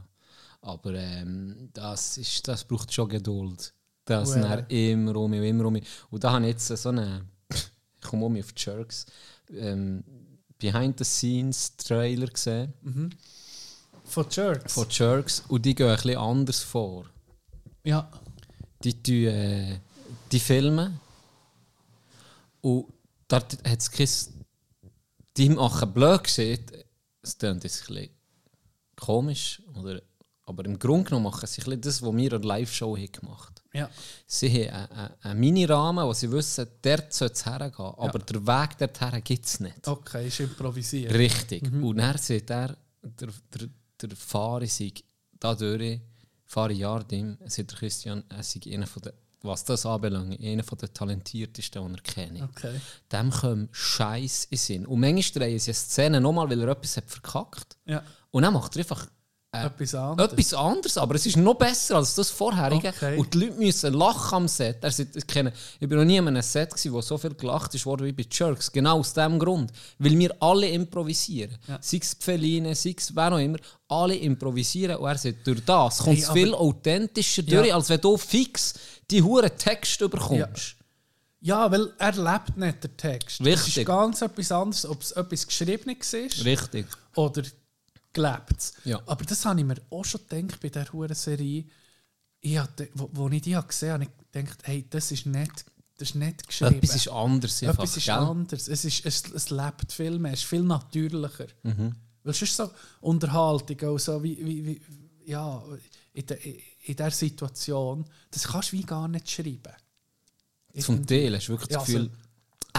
Aber 0.62 0.94
ähm, 0.94 1.68
das, 1.72 2.18
ist, 2.18 2.48
das 2.48 2.64
braucht 2.64 2.92
schon 2.92 3.08
Geduld. 3.08 3.72
Das 4.06 4.34
Well. 4.34 4.42
dann 4.42 4.66
immer 4.68 5.16
um 5.16 5.32
und 5.32 5.42
immer 5.42 5.64
um. 5.66 5.78
Und 6.10 6.24
da 6.24 6.32
habe 6.32 6.44
ich 6.46 6.52
jetzt 6.52 6.68
so 6.68 6.88
eine, 6.88 7.26
ich 7.52 8.00
komme 8.00 8.24
um 8.24 8.38
auf 8.38 8.52
die 8.52 8.62
Jerks, 8.62 9.04
ähm, 9.52 10.02
Behind-the-Scenes-Trailer 10.58 12.28
gesehen 12.28 12.72
Von 14.04 14.26
Jerks? 14.30 14.72
von 14.72 14.86
Jerks 14.88 15.42
und 15.48 15.66
die 15.66 15.74
gehen 15.74 15.88
ein 15.90 15.96
bisschen 15.96 16.16
anders 16.16 16.62
vor. 16.62 17.04
ja. 17.84 18.08
Die, 18.84 19.02
tun, 19.02 19.14
äh, 19.14 19.80
die 20.30 20.38
filmen 20.38 21.00
und 22.60 22.86
dort 23.26 23.58
hat 23.66 23.80
es 23.80 23.90
kein 23.90 24.08
die 25.36 25.48
machen 25.48 25.92
blöd 25.92 26.24
gesehen, 26.24 26.64
es 27.22 27.36
klingt 27.38 27.64
jetzt 27.64 27.82
ein 27.82 27.94
bisschen 27.94 28.10
komisch, 28.96 29.62
oder, 29.74 30.00
aber 30.44 30.64
im 30.66 30.78
Grunde 30.78 31.04
genommen 31.04 31.24
machen 31.24 31.46
sie 31.46 31.62
ein 31.62 31.64
bisschen 31.64 31.80
das, 31.80 32.02
was 32.02 32.16
wir 32.16 32.32
an 32.34 32.42
der 32.42 32.48
Live-Show 32.48 32.96
haben 32.96 33.12
gemacht 33.12 33.55
Ja. 33.72 33.90
Sie 34.26 34.70
haben 34.70 34.90
einen, 34.92 35.14
einen, 35.22 35.40
Mini-Rahmen, 35.40 36.06
wo 36.06 36.12
sie 36.12 36.30
wissen, 36.30 36.66
dort 36.82 37.12
soll 37.12 37.30
es 37.32 37.44
hergehen, 37.44 37.94
aber 37.96 38.18
der 38.18 38.46
Weg 38.46 38.78
dorthin 38.78 39.22
gibt 39.22 39.46
es 39.46 39.60
nicht. 39.60 39.86
Okay, 39.86 40.28
ist 40.28 40.40
improvisiert. 40.40 41.12
Richtig. 41.12 41.62
Und 41.72 41.98
dann 41.98 42.16
sieht 42.18 42.50
er, 42.50 42.76
der, 43.02 43.28
der, 43.54 43.68
der 44.02 44.16
Fahrer 44.16 44.66
sei 44.66 44.92
dadurch, 45.38 46.00
Fahrer 46.44 46.72
Jardim, 46.72 47.36
sagt 47.46 47.72
der 47.72 47.78
Christian, 47.78 48.24
er 48.28 48.42
sei 48.42 48.60
einer 48.72 48.86
von 48.86 49.02
der, 49.02 49.14
was 49.42 49.64
das 49.64 49.84
anbelangt, 49.84 50.40
einer 50.40 50.62
von 50.62 50.78
der 50.78 50.92
talentiertesten, 50.92 51.86
die 51.86 51.94
er 51.94 52.02
kenne. 52.02 52.48
Okay. 52.54 52.80
Dem 53.10 53.30
kommt 53.30 53.74
Scheiß 53.74 54.44
in 54.44 54.50
den 54.50 54.58
Sinn. 54.58 54.86
Und 54.86 55.00
manchmal 55.00 55.48
drehen 55.48 55.58
sie 55.58 55.70
eine 55.70 55.74
Szene 55.74 56.20
nochmal, 56.20 56.48
weil 56.48 56.60
er 56.62 56.68
etwas 56.68 56.96
hat 56.96 57.10
verkackt. 57.10 57.76
Ja. 57.84 58.02
Und 58.30 58.42
dann 58.42 58.54
macht 58.54 58.76
er 58.76 58.80
einfach 58.80 59.08
äh, 59.62 59.66
Etwas 59.66 59.94
anderes. 59.94 60.32
etwas 60.32 60.54
anderes, 60.54 60.98
aber 60.98 61.14
es 61.14 61.26
ist 61.26 61.36
noch 61.36 61.54
besser 61.54 61.96
als 61.96 62.14
das 62.14 62.30
vorherige. 62.30 62.88
Okay. 62.88 63.16
Und 63.18 63.32
die 63.34 63.38
Leute 63.38 63.58
müssen 63.58 63.94
lachen 63.94 64.34
am 64.36 64.48
Set. 64.48 64.78
Sagt, 64.82 65.16
ich, 65.16 65.26
kenne, 65.26 65.52
ich 65.80 65.88
bin 65.88 65.98
noch 65.98 66.04
nie 66.04 66.18
an 66.18 66.28
einem 66.28 66.42
Set, 66.42 66.70
gewesen, 66.70 66.92
wo 66.92 67.00
so 67.00 67.16
viel 67.18 67.34
gelacht 67.34 67.74
ist 67.74 67.84
worden 67.86 68.06
wie 68.06 68.12
bei 68.12 68.24
Jerks. 68.30 68.70
Genau 68.70 68.98
aus 69.00 69.12
dem 69.12 69.38
Grund. 69.38 69.72
Weil 69.98 70.18
wir 70.18 70.34
alle 70.40 70.68
improvisieren. 70.68 71.56
Ja. 71.68 71.78
Sei 71.80 71.98
es 72.02 72.16
die 72.18 72.24
Feline, 72.24 72.74
sei 72.74 72.94
es 72.96 73.14
wer 73.14 73.32
auch 73.32 73.38
immer. 73.38 73.58
Alle 73.88 74.16
improvisieren. 74.16 74.96
Und 74.96 75.08
er 75.08 75.18
sagt, 75.18 75.46
durch 75.46 75.64
das 75.64 75.98
kommt 75.98 76.08
Hey, 76.16 76.22
es 76.22 76.28
aber- 76.28 76.34
viel 76.34 76.54
authentischer 76.54 77.42
Ja. 77.44 77.60
durch, 77.60 77.74
als 77.74 77.88
wenn 77.88 78.00
du 78.00 78.16
fix 78.16 78.74
die 79.10 79.22
huren 79.22 79.50
Text 79.56 80.00
überkommst. 80.00 80.74
Ja, 81.40 81.70
weil 81.70 81.92
er 81.98 82.12
lebt 82.12 82.56
nicht, 82.56 82.82
der 82.82 82.96
Text. 82.96 83.40
Es 83.40 83.46
Richtig. 83.46 83.76
ist 83.78 83.86
ganz 83.86 84.20
etwas 84.22 84.50
anderes, 84.50 84.84
ob 84.86 85.00
es 85.02 85.12
etwas 85.12 85.46
Geschriebenes 85.46 86.12
ist 86.12 86.44
Richtig. 86.44 86.86
oder 87.14 87.42
gelebt. 88.16 88.72
Ja. 88.84 89.00
Aber 89.06 89.24
das 89.24 89.44
habe 89.44 89.60
ich 89.60 89.66
mir 89.66 89.76
auch 89.90 90.04
schon 90.04 90.22
gedacht 90.28 90.60
bei 90.60 90.68
dieser 90.68 90.92
huren 90.92 91.14
Serie. 91.14 91.64
Ich 92.40 92.58
hatte, 92.58 92.88
wo, 92.94 93.08
wo 93.12 93.28
ich 93.28 93.42
die 93.42 93.58
gesehen 93.66 93.92
habe, 93.92 94.04
habe 94.04 94.04
ich 94.04 94.32
gedacht, 94.32 94.58
hey, 94.64 94.86
das 94.88 95.12
ist 95.12 95.26
nicht, 95.26 95.64
das 95.98 96.10
ist 96.10 96.14
nicht 96.14 96.46
geschrieben. 96.46 96.76
Etwas 96.76 96.96
ist 96.96 97.08
anders. 97.08 97.62
Einfach, 97.62 97.74
Etwas 97.74 97.96
ist 97.96 98.06
gell? 98.06 98.14
anders. 98.14 98.68
Es, 98.68 98.84
ist, 98.84 99.06
es, 99.06 99.22
es 99.32 99.50
lebt 99.50 99.92
viel 99.92 100.18
mehr, 100.18 100.32
es 100.32 100.40
ist 100.40 100.48
viel 100.48 100.62
natürlicher. 100.62 101.46
Mhm. 101.62 101.92
Weil 102.22 102.32
es 102.32 102.42
ist 102.42 102.56
so 102.56 102.70
Unterhaltung, 103.00 103.80
auch 103.88 103.98
so 103.98 104.22
wie, 104.22 104.44
wie, 104.44 104.66
wie 104.66 104.80
ja, 105.26 105.62
in, 106.12 106.24
dieser 106.86 107.10
Situation, 107.10 108.04
das 108.30 108.44
kannst 108.44 108.72
du 108.72 108.78
wie 108.78 108.82
gar 108.82 109.08
nicht 109.08 109.30
schreiben. 109.30 109.74
Zum 110.78 111.06
Teil 111.06 111.34
hast 111.34 111.48
du 111.48 111.52
wirklich 111.52 111.70
Ja, 111.70 111.78
das 111.78 111.86
Gefühl, 111.86 112.10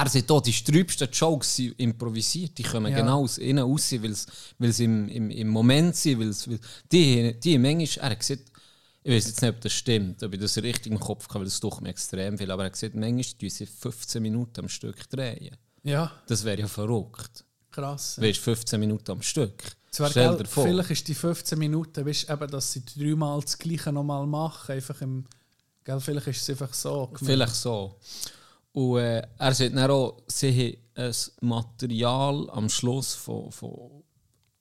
er 0.03 0.09
sagt 0.09 0.31
auch, 0.31 0.41
die 0.41 0.53
sträubsten 0.53 1.09
Jokes 1.11 1.55
sind 1.55 1.79
improvisiert, 1.79 2.57
die 2.57 2.63
kommen 2.63 2.91
Ja. 2.91 2.99
genau 2.99 3.23
aus 3.23 3.37
innen 3.37 3.63
raus, 3.63 3.91
weil 4.59 4.71
sie 4.73 4.83
im, 4.85 5.07
im, 5.09 5.29
im 5.29 5.47
Moment 5.47 5.95
sind, 5.95 6.19
weil's, 6.19 6.47
weil 6.49 6.59
die, 6.91 7.39
die 7.39 7.57
manchmal, 7.57 8.05
er 8.05 8.11
hat 8.11 8.19
gesagt, 8.19 8.43
ich 9.03 9.13
weiß 9.13 9.27
jetzt 9.27 9.41
nicht, 9.41 9.49
ob 9.55 9.61
das 9.61 9.71
stimmt, 9.73 10.21
ob 10.23 10.33
ich 10.33 10.39
das 10.39 10.57
richtig 10.57 10.91
im 10.91 10.99
Kopf 10.99 11.27
habe, 11.29 11.39
weil 11.39 11.45
das 11.45 11.59
doch 11.59 11.79
mir 11.81 11.89
extrem 11.89 12.37
viel, 12.37 12.51
aber 12.51 12.63
er 12.63 12.65
hat 12.67 12.73
gesagt, 12.73 12.95
manchmal 12.95 13.23
tun 13.39 13.49
sie 13.49 13.65
15 13.65 14.21
Minuten 14.21 14.59
am 14.61 14.69
Stück 14.69 15.09
drehen. 15.09 15.55
Ja, 15.83 16.11
Das 16.27 16.43
wäre 16.43 16.59
ja 16.59 16.67
verrückt. 16.67 17.45
krass. 17.71 18.19
Weißt 18.19 18.39
du, 18.39 18.43
15 18.43 18.79
Minuten 18.79 19.11
am 19.11 19.21
Stück. 19.21 19.63
Zwar, 19.91 20.09
Stell 20.09 20.35
dir 20.37 20.45
vor. 20.45 20.65
vielleicht 20.65 20.91
ist 20.91 21.07
die 21.07 21.15
15 21.15 21.57
Minuten, 21.57 22.05
weißt, 22.05 22.29
eben, 22.29 22.51
dass 22.51 22.73
sie 22.73 22.83
dreimal 22.83 23.39
das 23.39 23.57
Gleiche 23.57 23.93
nochmal 23.93 24.27
machen. 24.27 24.73
Einfach 24.73 24.99
im, 25.01 25.25
gell, 25.85 25.99
vielleicht 26.01 26.27
ist 26.27 26.41
es 26.41 26.49
einfach 26.49 26.73
so. 26.73 27.05
gemacht. 27.07 27.23
Vielleicht 27.25 27.55
so. 27.55 27.95
Und 28.77 28.99
äh, 28.99 29.23
er 29.39 29.53
sagt 29.55 29.75
dann 29.75 29.89
auch, 29.89 30.17
sie 30.27 30.77
haben 30.95 31.07
ein 31.07 31.47
Material 31.49 32.47
am 32.51 32.69
Schluss 32.69 33.15
von, 33.15 33.51
von 33.51 34.03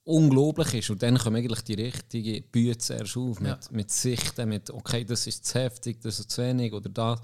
unglaublich 0.05 0.73
ist. 0.73 0.89
Und 0.89 1.03
dann 1.03 1.19
kommt 1.19 1.37
eigentlich 1.37 1.61
die 1.61 1.75
richtige 1.75 2.41
Bühne 2.41 2.79
zuerst 2.79 3.15
auf. 3.15 3.39
Mit, 3.39 3.49
Ja. 3.51 3.59
mit 3.69 3.91
Sichten, 3.91 4.49
mit, 4.49 4.71
okay, 4.71 5.05
das 5.05 5.27
ist 5.27 5.45
zu 5.45 5.59
heftig, 5.59 6.01
das 6.01 6.17
ist 6.19 6.31
zu 6.31 6.41
wenig 6.41 6.73
oder 6.73 6.89
das, 6.89 7.19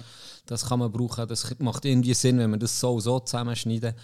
das 0.45 0.67
kann 0.67 0.77
man 0.77 0.91
brauchen. 0.91 1.27
Das 1.27 1.57
macht 1.57 1.83
irgendwie 1.85 2.13
Sinn, 2.13 2.37
wenn 2.37 2.51
man 2.51 2.59
das 2.59 2.79
so 2.79 2.99
so 2.99 3.19
zusammenschneiden. 3.19 3.95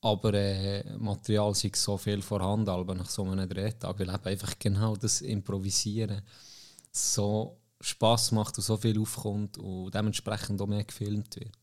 Aber 0.00 0.32
äh, 0.32 0.96
Material 0.96 1.52
sei 1.56 1.72
so 1.74 1.96
viel 1.96 2.22
vorhanden, 2.22 2.68
aber 2.70 2.94
nach 2.94 3.10
so 3.10 3.24
einem 3.24 3.48
Drehtag, 3.48 3.98
weil 3.98 4.10
eben 4.10 4.24
einfach 4.26 4.56
genau 4.60 4.94
das 4.94 5.22
Improvisieren 5.22 6.22
so 6.92 7.58
Spass 7.80 8.30
macht 8.30 8.56
und 8.58 8.64
so 8.64 8.76
viel 8.76 8.96
aufkommt 9.00 9.58
und 9.58 9.92
dementsprechend 9.92 10.60
auch 10.62 10.68
mehr 10.68 10.84
gefilmt 10.84 11.34
wird. 11.34 11.57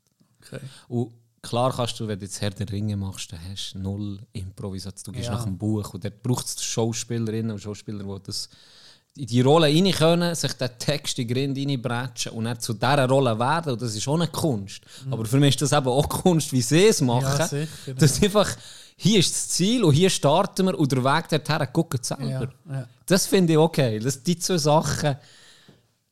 Okay. 0.45 0.59
Und 0.87 1.11
klar 1.41 1.73
kannst 1.75 1.99
du, 1.99 2.07
wenn 2.07 2.19
du 2.19 2.25
jetzt 2.25 2.41
Herr 2.41 2.49
der 2.51 2.69
Ringe 2.71 2.95
machst, 2.97 3.31
dann 3.31 3.39
hast 3.51 3.73
du 3.73 3.79
null 3.79 4.19
Improvisation. 4.33 5.13
Du 5.13 5.17
gehst 5.19 5.29
Ja. 5.29 5.35
nach 5.35 5.43
dem 5.45 5.57
Buch 5.57 5.93
und 5.93 6.03
dort 6.03 6.21
braucht 6.23 6.45
es 6.45 6.63
Schauspielerinnen 6.63 7.51
und 7.51 7.59
Schauspieler, 7.59 8.03
die 8.03 8.23
das 8.23 8.49
in 9.17 9.27
die 9.27 9.39
Rolle 9.41 9.67
rein 9.67 9.91
können, 9.93 10.35
sich 10.35 10.51
den 10.53 10.69
Text 10.77 11.17
in 11.19 11.27
den 11.27 11.53
Grind 11.53 11.57
reinbretschen 11.57 12.33
und 12.33 12.43
dann 12.45 12.59
zu 12.59 12.73
dieser 12.73 13.07
Rolle 13.07 13.37
werden. 13.39 13.73
Und 13.73 13.81
das 13.81 13.95
ist 13.95 14.05
auch 14.09 14.15
eine 14.15 14.27
Kunst. 14.27 14.81
Aber 15.09 15.23
für 15.25 15.39
mich 15.39 15.55
ist 15.55 15.61
das 15.61 15.71
eben 15.71 15.87
auch 15.87 16.09
Kunst, 16.09 16.51
wie 16.51 16.61
sie 16.61 16.87
es 16.87 16.99
machen. 16.99 17.23
Mhm. 17.33 17.39
Ja, 17.39 17.47
sicher, 17.47 17.93
Das 17.97 18.11
ist 18.11 18.23
einfach, 18.23 18.49
hier 18.97 19.19
ist 19.19 19.31
das 19.33 19.49
Ziel 19.49 19.85
und 19.85 19.93
hier 19.93 20.09
starten 20.09 20.65
wir 20.65 20.77
und 20.77 20.91
der 20.91 21.01
Weg 21.03 21.29
dorthin 21.29 21.67
gucken 21.71 21.99
selber. 22.03 22.25
Ja, 22.25 22.73
ja. 22.73 22.87
Das 23.05 23.25
finde 23.27 23.53
ich 23.53 23.59
okay. 23.59 23.99
Das, 23.99 24.21
die 24.21 24.37
zwei 24.37 24.57
Sachen, 24.57 25.15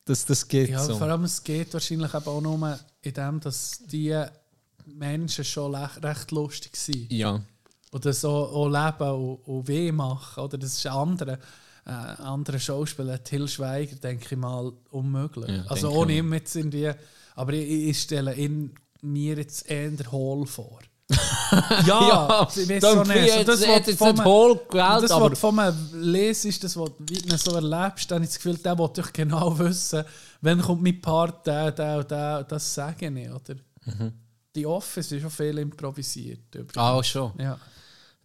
dass 0.05 0.25
das 0.25 0.47
geht 0.47 0.69
Ja, 0.69 0.81
so. 0.83 0.95
vor 0.97 1.07
allem 1.07 1.23
es 1.25 1.43
geht 1.43 1.73
wahrscheinlich 1.73 2.13
eben 2.13 2.25
auch 2.25 2.41
nur 2.41 2.79
in 3.03 3.13
dem, 3.13 3.39
dass 3.39 3.79
die 3.85 4.17
Menschen 4.85 5.45
schon 5.45 5.75
recht 5.75 6.31
lustig 6.31 6.75
sind. 6.75 7.11
Ja. 7.11 7.41
Und 7.91 8.05
das 8.05 8.25
auch, 8.25 8.51
auch 8.53 8.67
leben 8.67 9.11
und, 9.11 9.35
und 9.45 9.67
weh 9.67 9.91
machen. 9.91 10.43
Oder 10.43 10.57
das 10.57 10.73
ist 10.73 10.87
ein 10.87 10.93
anderer, 10.93 11.37
äh, 11.85 11.91
anderer 11.91 12.59
Schauspieler, 12.59 13.23
Till 13.23 13.47
Schweiger, 13.47 13.95
denke 13.97 14.25
ich 14.31 14.37
mal, 14.37 14.73
unmöglich. 14.89 15.49
Ja, 15.49 15.65
also 15.67 15.91
ohne 15.91 16.13
ihm 16.13 16.33
jetzt 16.33 16.55
irgendwie. 16.55 16.91
Aber 17.35 17.53
ich, 17.53 17.89
ich 17.89 18.01
stelle 18.01 18.33
ihn 18.35 18.73
mir 19.01 19.35
jetzt 19.35 19.69
eher 19.69 19.91
Hohl 20.11 20.47
vor. 20.47 20.79
ja, 21.85 22.47
ich 22.55 22.69
weiß 22.69 22.81
so 22.81 23.03
nicht. 23.03 23.13
So, 23.13 23.37
jetzt, 23.37 23.47
das, 23.47 23.61
was 23.61 23.67
jetzt 23.67 23.97
von 23.97 24.07
nicht 24.09 24.17
mir- 24.19 24.25
Hohl 24.25 24.59
gewählt, 24.69 25.03
das, 25.03 25.11
aber 25.11 25.25
was 25.25 25.31
du 25.31 25.35
von 25.35 25.55
mir 25.55 25.75
lesest, 25.93 26.63
das, 26.63 26.77
was 26.77 26.91
du 26.97 27.37
so 27.37 27.55
erlebst, 27.55 28.09
dann 28.09 28.15
habe 28.17 28.25
ich 28.25 28.29
das 28.31 28.35
Gefühl, 28.37 28.57
der 28.57 28.77
will 28.77 28.89
doch 28.93 29.13
genau 29.13 29.59
wissen, 29.59 30.03
wann 30.43 30.61
kommt 30.61 30.83
mein 30.83 30.99
Part, 31.01 31.47
der, 31.47 31.71
der 31.71 32.03
der, 32.03 32.43
das 32.43 32.73
sage 32.73 33.07
ich. 33.07 33.29
Oder? 33.29 33.55
Die 34.55 34.65
Office 34.65 35.11
ist 35.13 35.21
schon 35.21 35.31
viel 35.31 35.57
improvisiert. 35.57 36.53
übrigens. 36.53 36.77
Ah, 36.77 37.01
schon. 37.03 37.33
Ja. 37.39 37.59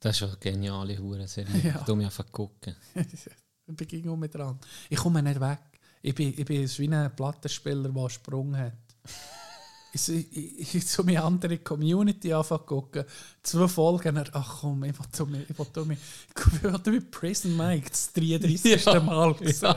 Das 0.01 0.13
ist 0.13 0.19
schon 0.19 0.29
eine 0.29 0.39
geniale 0.39 0.99
Hurenserie. 0.99 1.59
Ja. 1.63 1.71
Ja. 1.71 1.83
Du 1.87 1.97
mich 1.97 2.07
einfach 2.07 2.31
gucken. 2.31 2.75
ich 2.95 3.77
bin 3.77 3.89
gegen 3.89 4.19
mit 4.19 4.35
dran. 4.35 4.59
Ich 4.91 4.99
komme 4.99 5.23
nicht 5.23 5.41
weg. 5.41 5.59
Ich 6.03 6.15
bin, 6.15 6.29
ich 6.37 6.45
bin 6.45 6.69
wie 6.69 6.95
ein 6.95 7.15
Plattenspieler, 7.15 7.89
der 7.89 7.97
einen 7.97 8.11
Sprung 8.11 8.57
hat. 8.57 8.73
Ich, 9.93 10.09
ich, 10.09 10.75
ich 10.75 10.87
so 10.87 11.03
meine 11.03 11.23
andere 11.25 11.59
Community 11.59 12.33
anfangen 12.33 12.61
zu 12.61 12.67
gucken. 12.67 13.05
Zwei 13.43 13.67
Folgen, 13.67 14.23
ach 14.33 14.59
komm, 14.61 14.85
ich 14.85 14.95
will 15.19 15.27
mir, 15.27 15.47
ich 15.49 15.59
will 15.59 15.85
mir, 15.87 15.97
ich 15.97 16.87
will 16.87 16.93
mir 16.93 17.01
Prison 17.11 17.57
Mike 17.57 17.89
das 17.89 18.13
33. 18.13 18.85
Ja. 18.85 19.01
Mal 19.01 19.35
sehen. 19.41 19.75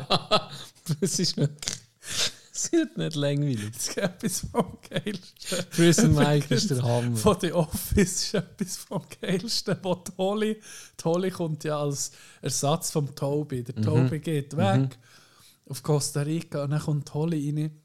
Das 0.99 1.19
ist 1.19 1.38
wirklich. 1.38 1.80
Es 2.53 2.71
wird 2.71 2.97
nicht 2.97 3.15
langweilig. 3.15 3.71
Das 3.73 3.87
ist 3.87 3.97
etwas 3.97 4.45
vom 4.51 4.77
Geilsten. 4.87 5.65
Prison 5.71 6.13
Mike 6.13 6.53
ist 6.53 6.69
der 6.69 6.83
Hammer. 6.83 7.15
Von 7.17 7.37
The 7.39 7.53
Office 7.53 8.23
ist 8.25 8.33
etwas 8.33 8.75
vom 8.77 9.01
Geilsten. 9.21 9.77
Wo 9.81 9.95
die 9.95 10.11
Holly 11.05 11.31
kommt 11.31 11.63
ja 11.63 11.79
als 11.79 12.11
Ersatz 12.41 12.91
vom 12.91 13.15
Toby. 13.15 13.63
Der 13.63 13.81
Toby 13.81 14.19
geht 14.19 14.55
weg 14.57 14.97
auf 15.67 15.81
Costa 15.81 16.21
Rica 16.21 16.63
und 16.63 16.71
dann 16.71 16.81
kommt 16.81 17.07
die 17.07 17.13
Holly 17.13 17.49
rein. 17.49 17.81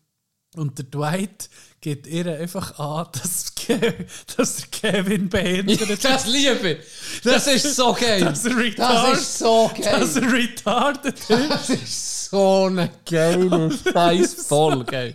Und 0.56 0.78
der 0.78 0.86
Dwight 0.86 1.48
geht 1.80 2.06
ihr 2.06 2.26
einfach 2.26 2.78
an, 2.78 3.06
dass, 3.12 3.54
dass 4.36 4.56
der 4.56 4.68
Kevin 4.68 5.28
behindert 5.28 5.90
ist. 5.90 6.04
Das 6.04 6.26
liebe 6.26 6.72
ich. 6.72 7.22
Das 7.22 7.46
ist 7.46 7.76
so 7.76 7.92
geil. 7.92 8.24
Dass 8.24 8.44
er 8.44 8.70
Das 8.74 9.20
ist 9.20 9.38
so 9.38 9.70
geil. 9.74 10.00
dass 10.00 10.16
er 10.16 10.32
retarded 10.32 11.14
ist. 11.18 11.30
Das 11.30 11.70
ist 11.70 12.12
so 12.12 12.15
eine 12.32 12.90
geile 13.08 13.70
Scheiß-Folge. 13.70 15.14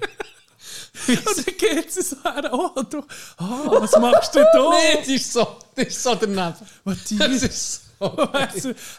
Und 1.07 1.19
dann 1.25 1.57
geht 1.57 1.91
sie 1.91 2.01
so 2.01 2.17
her, 2.23 2.49
oh, 2.51 2.81
du, 2.89 2.99
oh, 3.39 3.81
was 3.81 3.97
machst 3.99 4.35
du 4.35 4.39
da? 4.39 4.71
Das 4.97 5.07
ist 5.07 5.33
so, 5.33 5.57
das 5.75 5.87
ist 5.87 6.03
so 6.03 6.15
daneben. 6.15 6.55
What 6.83 6.97
do 7.09 7.17
Das 7.17 7.43
ist 7.43 7.81
so. 7.99 8.29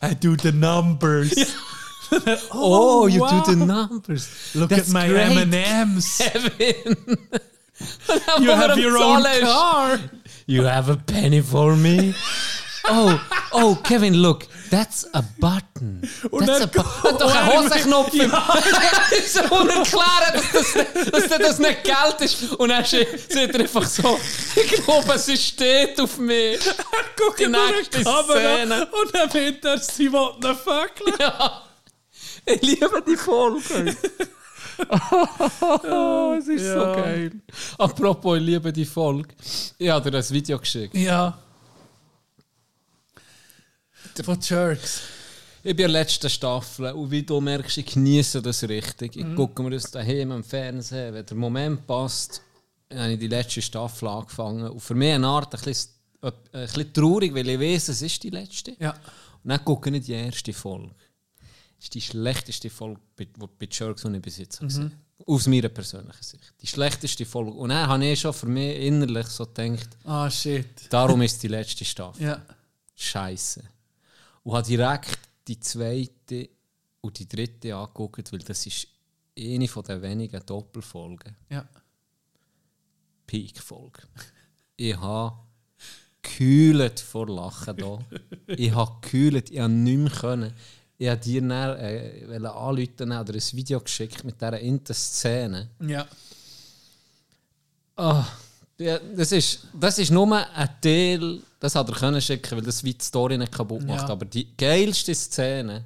I 0.02 0.14
do 0.14 0.36
the 0.36 0.52
numbers. 0.52 1.34
Oh, 2.52 3.04
oh, 3.04 3.06
you 3.06 3.20
wow. 3.22 3.42
do 3.42 3.54
the 3.54 3.56
numbers. 3.56 4.54
Look 4.54 4.68
That's 4.68 4.88
at 4.88 4.92
my 4.92 5.08
great. 5.08 5.34
M&M's. 5.34 6.18
Kevin. 6.18 6.96
You 8.38 8.50
have 8.50 8.78
your 8.78 8.98
own 8.98 9.24
car. 9.40 9.98
You 10.46 10.64
have 10.64 10.90
a 10.90 10.96
penny 10.96 11.40
for 11.40 11.74
me? 11.74 12.14
Oh, 12.84 13.16
oh, 13.52 13.80
Kevin, 13.84 14.14
look, 14.14 14.48
that's 14.72 15.06
a 15.12 15.22
button. 15.38 16.00
Und 16.30 16.46
that's 16.46 16.62
a 16.62 16.66
button. 16.66 17.18
Doch 17.18 17.34
ein 17.34 17.46
Hosenknopf. 17.52 18.10
so 18.12 19.40
erklären, 19.68 20.32
dass 20.32 20.52
das, 20.52 21.10
dass 21.10 21.38
das 21.38 21.58
nicht 21.58 21.84
Geld 21.84 22.20
ist. 22.20 22.52
Und 22.54 22.70
dann 22.70 22.84
sieht 22.84 23.36
er 23.36 23.60
einfach 23.60 23.84
so, 23.84 24.18
ich 24.56 24.70
glaube, 24.84 25.12
es 25.12 25.42
steht 25.44 26.00
auf 26.00 26.16
mir. 26.18 26.58
Guck 27.16 27.36
Die 27.36 27.44
in 27.44 27.52
die 27.52 27.58
nächste 27.76 28.00
Szene. 28.02 28.88
und 28.90 29.14
dann 29.14 29.32
wird 29.34 29.64
er, 29.64 29.78
sie 29.78 30.10
will 30.10 30.30
ihn 30.42 30.56
fuckeln. 30.56 31.16
Ja. 31.20 31.62
Ich 32.46 32.62
liebe 32.62 33.02
die 33.06 33.16
Folge. 33.16 33.94
oh, 35.60 36.34
es 36.38 36.48
ist 36.48 36.64
so 36.64 36.78
Ja. 36.80 36.94
geil. 36.94 37.30
Apropos, 37.78 38.38
ich 38.38 38.42
liebe 38.44 38.72
die 38.72 38.86
Folge. 38.86 39.28
Ich 39.78 39.88
habe 39.90 40.10
dir 40.10 40.18
ein 40.18 40.30
Video 40.30 40.58
geschickt. 40.58 40.94
Ja. 40.96 41.38
Von 44.24 44.38
Jerks. 44.40 45.00
Ich 45.64 45.76
bin 45.76 45.86
in 45.86 45.92
der 45.92 46.00
letzten 46.00 46.28
Staffel 46.28 46.92
und 46.92 47.10
wie 47.10 47.22
du 47.22 47.40
merkst, 47.40 47.78
ich 47.78 47.86
genieße 47.86 48.42
das 48.42 48.62
richtig. 48.64 49.16
Ich 49.16 49.34
gucke 49.36 49.62
mir 49.62 49.70
das 49.70 49.90
daheim 49.90 50.32
im 50.32 50.42
Fernsehen. 50.44 51.14
Wenn 51.14 51.24
der 51.24 51.36
Moment 51.36 51.86
passt, 51.86 52.42
habe 52.92 53.12
ich 53.12 53.18
die 53.20 53.28
letzte 53.28 53.62
Staffel 53.62 54.08
angefangen. 54.08 54.68
Und 54.68 54.80
für 54.80 54.94
mich 54.94 55.12
eine 55.14 55.26
Art 55.28 55.54
ein 55.54 55.60
bisschen, 55.62 55.90
ein 56.20 56.32
bisschen 56.50 56.92
traurig, 56.92 57.32
weil 57.32 57.48
ich 57.48 57.60
weiß, 57.60 57.88
es 57.90 58.02
ist 58.02 58.22
die 58.24 58.30
letzte. 58.30 58.76
Ja. 58.80 58.90
Und 58.90 59.48
dann 59.50 59.64
gucke 59.64 59.88
ich 59.96 60.04
die 60.04 60.12
erste 60.12 60.52
Folge. 60.52 60.90
Das 61.76 61.84
ist 61.86 61.94
die 61.94 62.00
schlechteste 62.00 62.68
Folge 62.70 63.00
bei, 63.16 63.28
wo- 63.38 63.48
bei 63.58 63.68
Jerks, 63.70 64.02
die 64.02 64.14
ich 64.16 64.22
bis 64.22 64.38
jetzt 64.38 64.56
habe 64.58 64.66
gesehen 64.66 64.92
Aus 65.26 65.46
meiner 65.46 65.68
persönlichen 65.68 66.22
Sicht. 66.22 66.52
Die 66.60 66.66
schlechteste 66.66 67.24
Folge. 67.24 67.52
Und 67.52 67.68
dann 67.70 67.86
habe 67.88 68.04
ich 68.04 68.18
schon 68.20 68.32
für 68.32 68.46
mich 68.46 68.76
innerlich 68.78 69.26
so 69.28 69.46
gedacht, 69.46 69.88
Ah, 70.04 70.28
shit. 70.28 70.66
darum 70.90 71.22
ist 71.22 71.40
die 71.42 71.48
letzte 71.48 71.84
Staffel. 71.84 72.22
Ja. 72.24 72.42
Scheiße. 72.96 73.62
Und 74.44 74.54
habe 74.54 74.66
direkt 74.66 75.18
die 75.46 75.60
zweite 75.60 76.48
und 77.00 77.18
die 77.18 77.28
dritte 77.28 77.76
angeguckt, 77.76 78.32
weil 78.32 78.40
das 78.40 78.66
ist 78.66 78.86
eine 79.38 79.68
von 79.68 79.82
den 79.84 80.02
wenigen 80.02 80.44
Doppelfolgen. 80.44 81.36
Ja. 81.50 81.66
Peak-Folge. 83.26 84.02
Ich 84.76 84.96
habe 84.96 85.36
gekühlt 86.22 87.00
vor 87.00 87.28
Lachen 87.28 87.76
da. 87.76 87.98
Ich 88.46 88.72
habe 88.72 89.00
gekühlt, 89.00 89.50
ich 89.50 89.58
habe 89.58 89.72
nicht 89.72 89.98
mehr 89.98 90.10
können. 90.10 90.52
Ich 90.98 91.08
habe 91.08 91.20
dir 91.20 91.40
dann, 91.40 91.78
äh, 91.78 92.36
anrufen 92.46 93.12
oder 93.12 93.34
ein 93.34 93.42
Video 93.52 93.80
geschickt 93.80 94.22
mit 94.24 94.40
dieser 94.40 94.60
inten 94.60 94.94
Szene. 94.94 95.70
Ja. 95.80 96.06
Ah, 97.96 98.26
ja, 98.82 98.98
das, 99.16 99.32
ist, 99.32 99.60
das 99.78 99.98
ist 99.98 100.10
nur 100.10 100.34
ein 100.36 100.68
Teil, 100.80 101.40
das 101.60 101.74
hat 101.74 101.88
er 101.88 101.94
können 101.94 102.20
schicken, 102.20 102.56
weil 102.56 102.62
das 102.64 102.82
wie 102.84 102.94
die 102.94 103.04
Story 103.04 103.38
nicht 103.38 103.52
kaputt 103.52 103.82
macht. 103.86 104.02
Ja. 104.08 104.08
Aber 104.08 104.24
die 104.24 104.48
geilste 104.56 105.14
Szene, 105.14 105.84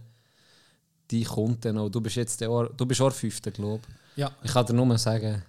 die 1.11 1.25
kommt 1.25 1.65
dann 1.65 1.77
noch. 1.77 1.89
Du 1.89 2.01
bist 2.01 2.17
jetzt 2.17 2.41
der 2.41 2.51
Ohr, 2.51 2.71
du 2.77 2.85
bist 2.87 3.01
auch 3.01 3.13
fünfte, 3.13 3.51
glaube 3.53 3.83
ich. 3.89 4.19
Ja. 4.21 4.31
Ich 4.43 4.53
kann 4.53 4.65
dir 4.67 4.73
nur 4.73 4.97
sagen, 4.99 5.43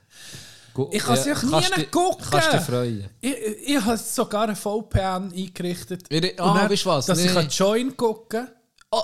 Ich 0.92 1.02
kann 1.04 1.18
sie 1.18 1.32
auch 1.34 1.42
nie 1.44 1.50
kannst 1.52 1.92
gucken. 1.92 2.26
Kannst 2.30 2.54
dich 2.54 2.62
freuen. 2.62 3.10
Ich, 3.22 3.34
ich 3.68 3.82
habe 3.82 3.98
sogar 3.98 4.50
ein 4.50 4.56
VPN 4.56 5.32
eingerichtet. 5.34 6.04
Ich- 6.10 6.40
ah, 6.40 6.54
dann, 6.54 6.70
weißt 6.70 6.86
du 6.86 6.90
was? 6.90 7.06
Dass 7.08 7.20
ich 7.20 7.28
Nee. 7.28 7.34
kann 7.34 7.48
Join 7.50 7.96
gucken 7.98 8.48
Oh. 8.92 9.02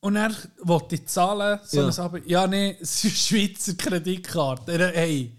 Und 0.00 0.14
dann 0.14 0.36
wollte 0.62 0.96
ich 0.96 1.06
zahlen. 1.06 1.60
So 1.64 1.88
Ja. 1.88 1.98
Aber, 2.04 2.18
ja, 2.26 2.46
nee, 2.46 2.76
es 2.80 3.04
ist 3.04 3.16
Schweizer 3.28 3.74
Kreditkarte. 3.74 4.92
Hey, 4.94 5.32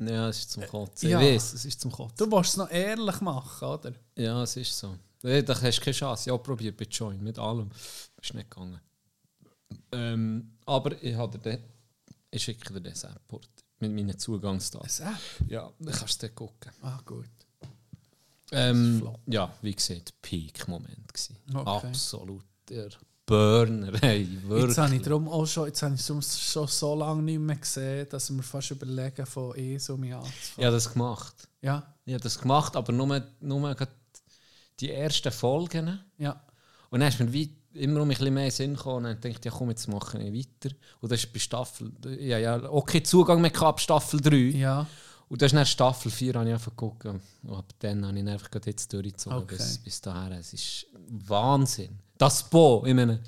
Ja, 0.00 0.28
es 0.28 0.38
ist 0.40 0.50
zum 0.52 0.66
Kotzen. 0.66 1.08
Ja. 1.08 1.20
Ich 1.20 1.34
weiß, 1.34 1.54
es 1.54 1.64
ist 1.64 1.80
zum 1.80 1.90
Kotzen. 1.90 2.16
du 2.16 2.26
musst 2.26 2.50
es 2.50 2.56
noch 2.56 2.70
ehrlich 2.70 3.20
machen, 3.20 3.68
oder? 3.68 3.92
Ja, 4.16 4.42
es 4.42 4.56
ist 4.56 4.78
so. 4.78 4.96
Da 5.22 5.60
hast 5.60 5.78
du 5.78 5.82
keine 5.82 5.94
Chance. 5.94 6.28
Ich 6.28 6.32
habe 6.32 6.42
probiert 6.42 6.76
bei 6.76 6.84
Join, 6.84 7.22
mit 7.22 7.38
allem. 7.38 7.70
Ist 8.20 8.34
nicht 8.34 8.50
gegangen. 8.50 8.80
Ähm, 9.92 10.56
aber 10.64 11.02
ich 11.02 11.14
habe 11.16 11.38
den, 11.38 11.58
ich 12.30 12.42
schicke 12.42 12.72
dir 12.72 12.80
das 12.80 13.04
App 13.04 13.20
mit 13.80 13.92
meinen 13.92 14.16
Zugangsdaten. 14.18 15.06
Ein 15.06 15.14
App? 15.14 15.50
Ja, 15.50 15.72
dann 15.78 15.94
kannst 15.94 16.22
du 16.22 16.26
dort 16.26 16.36
gucken. 16.36 16.72
Ah, 16.82 17.00
gut. 17.04 17.28
Ähm, 18.52 19.08
ja, 19.26 19.52
wie 19.60 19.74
gesagt, 19.74 20.14
Peak-Moment. 20.22 21.30
Okay. 21.52 21.86
Absoluter 21.86 22.88
Burner. 23.28 23.92
Hey, 24.00 24.26
wirklich. 24.46 24.68
Jetzt 24.68 24.78
habe 24.78 24.94
ich 24.96 25.02
darum 25.02 25.28
auch 25.28 25.46
schon, 25.46 25.66
jetzt 25.66 25.82
habe 25.82 25.94
ich 25.94 26.00
schon, 26.04 26.22
schon 26.22 26.66
so 26.66 26.94
lange 26.94 27.22
nicht 27.22 27.38
mehr 27.38 27.56
gesehen, 27.56 28.06
dass 28.10 28.30
mir 28.30 28.42
fast 28.42 28.70
überlegen, 28.70 29.26
von 29.26 29.54
ESO 29.54 29.96
mich 29.96 30.14
anzufangen. 30.14 30.42
Ich 30.56 30.64
habe 30.64 30.74
das 30.74 30.92
gemacht. 30.92 31.34
Ja, 31.60 31.94
Ich 32.04 32.14
habe 32.14 32.22
das 32.22 32.38
gemacht, 32.38 32.74
aber 32.74 32.92
nur, 32.92 33.22
nur 33.40 33.76
die 34.80 34.90
ersten 34.92 35.30
Folgen. 35.32 36.00
ja. 36.18 36.40
Und 36.90 37.00
dann 37.00 37.10
ist 37.10 37.20
mir 37.20 37.30
wie 37.30 37.54
immer 37.74 38.00
um 38.00 38.08
ein 38.08 38.16
bisschen 38.16 38.32
mehr 38.32 38.50
Sinn 38.50 38.74
gekommen. 38.74 38.96
Und 38.96 39.04
dann 39.04 39.14
dachte 39.20 39.28
ich, 39.38 39.44
ja 39.44 39.50
komm, 39.50 39.68
jetzt 39.68 39.86
mache 39.88 40.18
ich 40.22 40.32
weiter. 40.64 40.74
Und 41.02 41.12
das 41.12 41.22
ist 41.22 41.32
bei 41.32 41.38
Staffel... 41.38 41.92
Ja, 42.18 42.38
ja, 42.38 42.62
okay, 42.70 43.02
Zugang 43.02 43.42
mehr 43.42 43.54
ab 43.62 43.78
Staffel 43.78 44.20
3. 44.22 44.36
Ja, 44.56 44.86
Und 45.28 45.42
das 45.42 45.52
ist 45.52 45.56
dann 45.56 45.66
Staffel 45.66 46.10
4, 46.10 46.32
habe 46.34 46.46
ich 46.48 46.54
einfach 46.54 46.70
geguckt. 46.70 47.04
Und 47.04 47.20
ab 47.50 47.66
dann 47.80 48.06
habe 48.06 48.18
ich 48.18 48.26
einfach 48.26 48.50
gerade 48.50 48.70
jetzt 48.70 48.90
durchgezogen 48.90 49.38
Okay. 49.40 49.56
bis, 49.56 49.78
bis 49.78 50.00
dahin. 50.00 50.32
Es 50.32 50.54
ist 50.54 50.86
Wahnsinn. 51.26 51.98
Das 52.18 52.42
Bo, 52.50 52.84
ich 52.86 52.94
meine... 52.94 53.20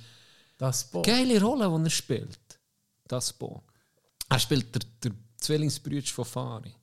das 0.59 0.85
Boot. 0.85 1.07
Geile 1.07 1.41
Rolle, 1.41 1.69
die 1.79 1.87
er 1.87 1.91
spielt. 1.91 2.39
Das 3.07 3.33
Bo. 3.33 3.63
Er 4.29 4.39
spielt 4.39 4.75
der, 4.75 4.83
der 5.03 5.13
Zwillingsbrüder 5.39 6.07
von 6.07 6.25
Fari. 6.25 6.75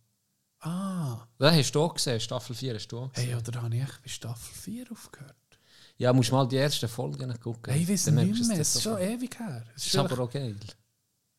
Ah, 0.59 1.27
Das 1.37 1.53
hast 1.55 1.71
du 1.73 1.81
auch 1.81 1.93
gesehen, 1.93 2.19
Staffel 2.19 2.55
4 2.55 2.75
hast 2.75 2.87
du 2.87 2.97
auch 2.99 3.13
gesehen. 3.13 3.29
hey, 3.29 3.37
oder 3.37 3.61
habe 3.61 3.75
ich 3.75 3.83
echt 3.83 4.01
bei 4.01 4.09
Staffel 4.09 4.53
4 4.55 4.91
aufgehört? 4.91 5.35
Ja, 5.97 6.13
musst 6.13 6.31
mal 6.31 6.47
die 6.47 6.57
ersten 6.57 6.87
Folgen 6.89 7.39
gucken. 7.39 7.71
Hey, 7.73 7.83
ich 7.83 7.89
weiß 7.89 8.07
nicht 8.07 8.47
mehr, 8.47 8.59
es 8.59 8.75
ist 8.75 8.81
schon 8.83 8.97
ewig 8.99 9.37
her. 9.39 9.63
Es 9.75 9.85
ist 9.87 9.95
aber 9.95 10.19
auch 10.23 10.29
geil. 10.29 10.55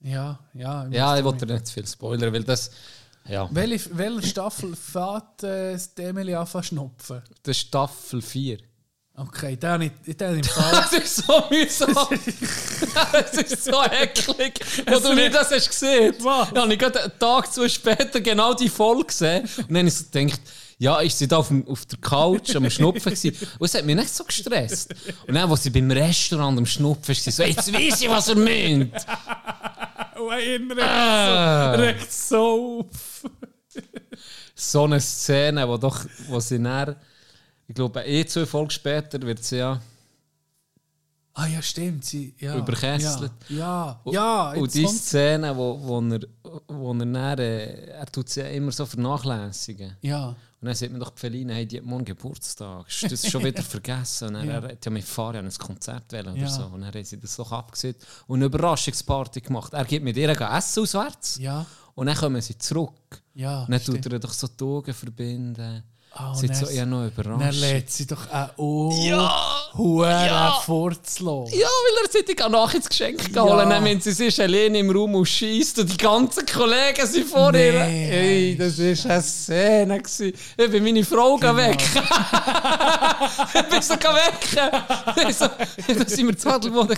Ja, 0.01 0.39
ja. 0.55 0.87
Ja, 0.89 1.11
weiß 1.13 1.19
ich 1.19 1.25
wollte 1.25 1.47
nicht. 1.47 1.55
nicht 1.55 1.67
zu 1.67 1.73
viel 1.75 1.87
spoilern, 1.87 2.33
weil 2.33 2.45
das... 2.45 2.71
Ja, 3.27 3.47
Welche, 3.53 3.97
welche 3.99 4.27
Staffel 4.29 4.75
fährt 4.75 5.43
äh, 5.43 5.77
Emily 5.99 6.35
an 6.35 6.47
zu 6.47 6.63
schnupfen? 6.63 7.23
das 7.43 7.57
ist 7.57 7.67
Staffel 7.67 8.23
4. 8.23 8.59
Okay, 9.21 9.57
den 9.57 9.71
habe 9.71 9.85
ich, 9.87 10.17
den 10.17 10.29
habe 10.29 10.39
ich 10.39 10.47
im 10.47 10.53
Fall... 10.63 10.73
Das 10.73 10.93
ist 10.93 11.17
so 11.17 11.45
mühsam. 11.51 11.93
das 13.13 13.33
ist 13.33 13.65
so 13.65 13.83
eklig. 13.83 14.61
Wo 14.87 15.01
du 15.01 15.15
nicht 15.15 15.35
das 15.35 15.51
hast 15.51 15.69
gesehen. 15.69 16.15
Ja, 16.23 16.49
habe 16.55 16.73
ich 16.73 16.79
gerade 16.79 17.03
einen 17.03 17.19
Tag 17.19 17.53
zu 17.53 17.69
später 17.69 18.21
genau 18.21 18.55
die 18.55 18.69
Folge 18.69 19.07
gesehen. 19.07 19.43
Und 19.43 19.71
dann 19.71 19.79
habe 19.79 19.89
ich 19.89 19.95
so 19.95 20.05
gedacht, 20.11 20.41
ja, 20.79 21.01
ich 21.01 21.19
da 21.19 21.39
auf, 21.39 21.49
dem, 21.49 21.67
auf 21.67 21.85
der 21.87 21.99
Couch 21.99 22.55
am 22.55 22.71
Schnupfen 22.71 23.13
gewesen. 23.13 23.37
Und 23.59 23.67
es 23.67 23.75
hat 23.75 23.85
mich 23.85 23.97
nicht 23.97 24.15
so 24.15 24.23
gestresst. 24.23 24.95
Und 25.27 25.35
dann, 25.35 25.51
als 25.51 25.65
sie 25.65 25.71
beim 25.71 25.91
Restaurant 25.91 26.57
am 26.57 26.67
Schnupfen 26.67 27.09
war, 27.09 27.15
sie 27.17 27.31
so, 27.33 27.43
jetzt 27.43 27.73
weiss 27.75 28.01
ich, 28.01 28.09
was 28.09 28.29
er 28.29 28.37
meint. 28.37 28.95
Oh, 30.21 30.31
erinnere 30.31 30.85
Ah. 30.85 31.75
so, 31.75 31.83
regt 31.83 32.13
so 32.13 32.87
auf. 32.89 33.31
So 34.55 34.85
eine 34.85 35.01
Szene, 35.01 35.69
wo 35.69 35.77
doch, 35.77 36.05
wo 36.29 36.39
sie 36.39 36.63
dann, 36.63 36.95
ich 37.69 37.75
glaube, 37.75 38.01
eh 38.03 38.25
zwei 38.27 38.47
Folgen 38.47 38.71
später 38.71 39.21
wird 39.23 39.45
sie 39.45 39.59
ja 39.59 39.81
Ah 41.39 41.47
ja, 41.47 41.63
stimmt. 41.63 42.05
Sie, 42.05 42.35
ja, 42.41 42.57
Überkesselt. 42.57 43.31
Ja, 43.49 44.01
ja. 44.07 44.13
ja 44.13 44.51
und 44.55 44.75
jetzt 44.75 44.75
die. 44.75 44.87
Szene, 44.89 45.57
wo, 45.57 45.79
wo 45.81 46.01
er, 46.01 46.21
wo 46.67 46.91
er 46.93 46.99
dann, 46.99 47.15
äh, 47.39 47.91
er 47.91 48.07
tut 48.07 48.29
sie 48.29 48.41
ja 48.41 48.49
immer 48.49 48.73
so 48.73 48.85
vernachlässigen. 48.85 49.97
Ja. 50.03 50.31
Und 50.31 50.37
dann 50.67 50.75
sagt 50.75 50.91
man 50.91 51.01
doch, 51.01 51.13
Feline, 51.15 51.55
hey, 51.55 51.65
die 51.65 51.79
hat 51.79 51.85
morgen 51.85 52.05
Geburtstag. 52.05 52.89
Ist 52.89 53.13
das 53.13 53.31
schon 53.31 53.45
wieder 53.45 53.63
vergessen? 53.77 54.29
Und 54.29 54.35
dann, 54.35 54.49
Ja. 54.49 54.55
er 54.55 54.63
hat 54.73 54.85
ja 54.85 54.91
mit 54.91 55.05
Fabian 55.05 55.45
ein 55.47 55.53
Konzert 55.53 56.11
wählen 56.11 56.33
oder 56.33 56.43
Ja. 56.43 56.49
so. 56.49 56.65
Und 56.65 56.81
dann 56.81 56.93
haben 56.93 57.05
sie 57.05 57.21
das 57.21 57.37
doch 57.37 57.53
abgesehen 57.53 57.95
und 58.27 58.39
eine 58.39 58.47
Überraschungsparty 58.47 59.41
gemacht. 59.41 59.73
Er 59.75 59.85
geht 59.85 60.03
mit 60.03 60.17
ihr 60.17 60.31
essen 60.31 60.83
auswärts. 60.83 61.39
Ja. 61.39 61.65
Und 61.95 62.07
dann 62.07 62.17
kommen 62.17 62.41
sie 62.43 62.59
zurück. 62.59 63.23
Ja. 63.35 63.63
Und 63.63 63.71
dann 63.71 63.81
stimmt. 63.81 64.03
tut 64.03 64.13
er 64.13 64.19
doch 64.19 64.33
so 64.33 64.49
die 64.49 64.65
Augen 64.65 64.93
verbinden. 64.93 65.85
Ah, 66.21 66.35
sie 66.35 66.47
und 66.49 66.57
hat 66.57 66.67
so 66.67 66.67
eher 66.73 66.85
noch 66.85 67.07
überrascht. 67.07 67.61
lädt 67.61 67.93
sie 67.93 68.07
doch 68.07 68.29
auch 68.33 68.49
oh, 68.57 68.93
Ja! 69.05 69.33
Huren 69.77 70.11
Ja! 70.27 70.61
fortzulassen. 70.67 71.57
Ja, 71.59 71.67
weil 71.67 72.05
er 72.07 72.11
sich 72.11 72.25
die 72.25 72.35
nachher 72.35 72.75
ins 72.77 72.89
Geschenk 72.89 73.33
geholt 73.33 73.35
Ja. 73.37 73.63
Und 73.63 73.71
dann, 73.71 73.85
wenn 73.85 74.01
sie 74.01 74.27
ist 74.27 74.41
alleine 74.41 74.79
im 74.79 74.91
Raum 74.91 75.15
und 75.15 75.27
schießt 75.27 75.79
und 75.79 75.93
die 75.93 75.97
ganzen 75.97 76.45
Kollegen 76.45 77.07
sind 77.07 77.29
vor 77.29 77.55
ihr. 77.55 77.85
Nee. 77.85 78.07
Hey, 78.11 78.57
das 78.59 78.79
war 78.79 79.13
eine 79.13 79.23
Szene. 79.23 79.99
gewesen. 79.99 80.33
Ich 80.57 80.71
bin 80.71 80.83
meine 80.83 81.05
Frau 81.05 81.37
Genau. 81.37 81.57
weg. 81.57 81.79
ich 83.55 83.63
bin 83.69 83.83
so 83.83 83.95
weg. 83.95 85.35
So, 85.35 85.47
da 85.95 86.05
sind 86.09 86.27
wir 86.27 86.37
zu 86.37 86.49
Adelboden. 86.49 86.97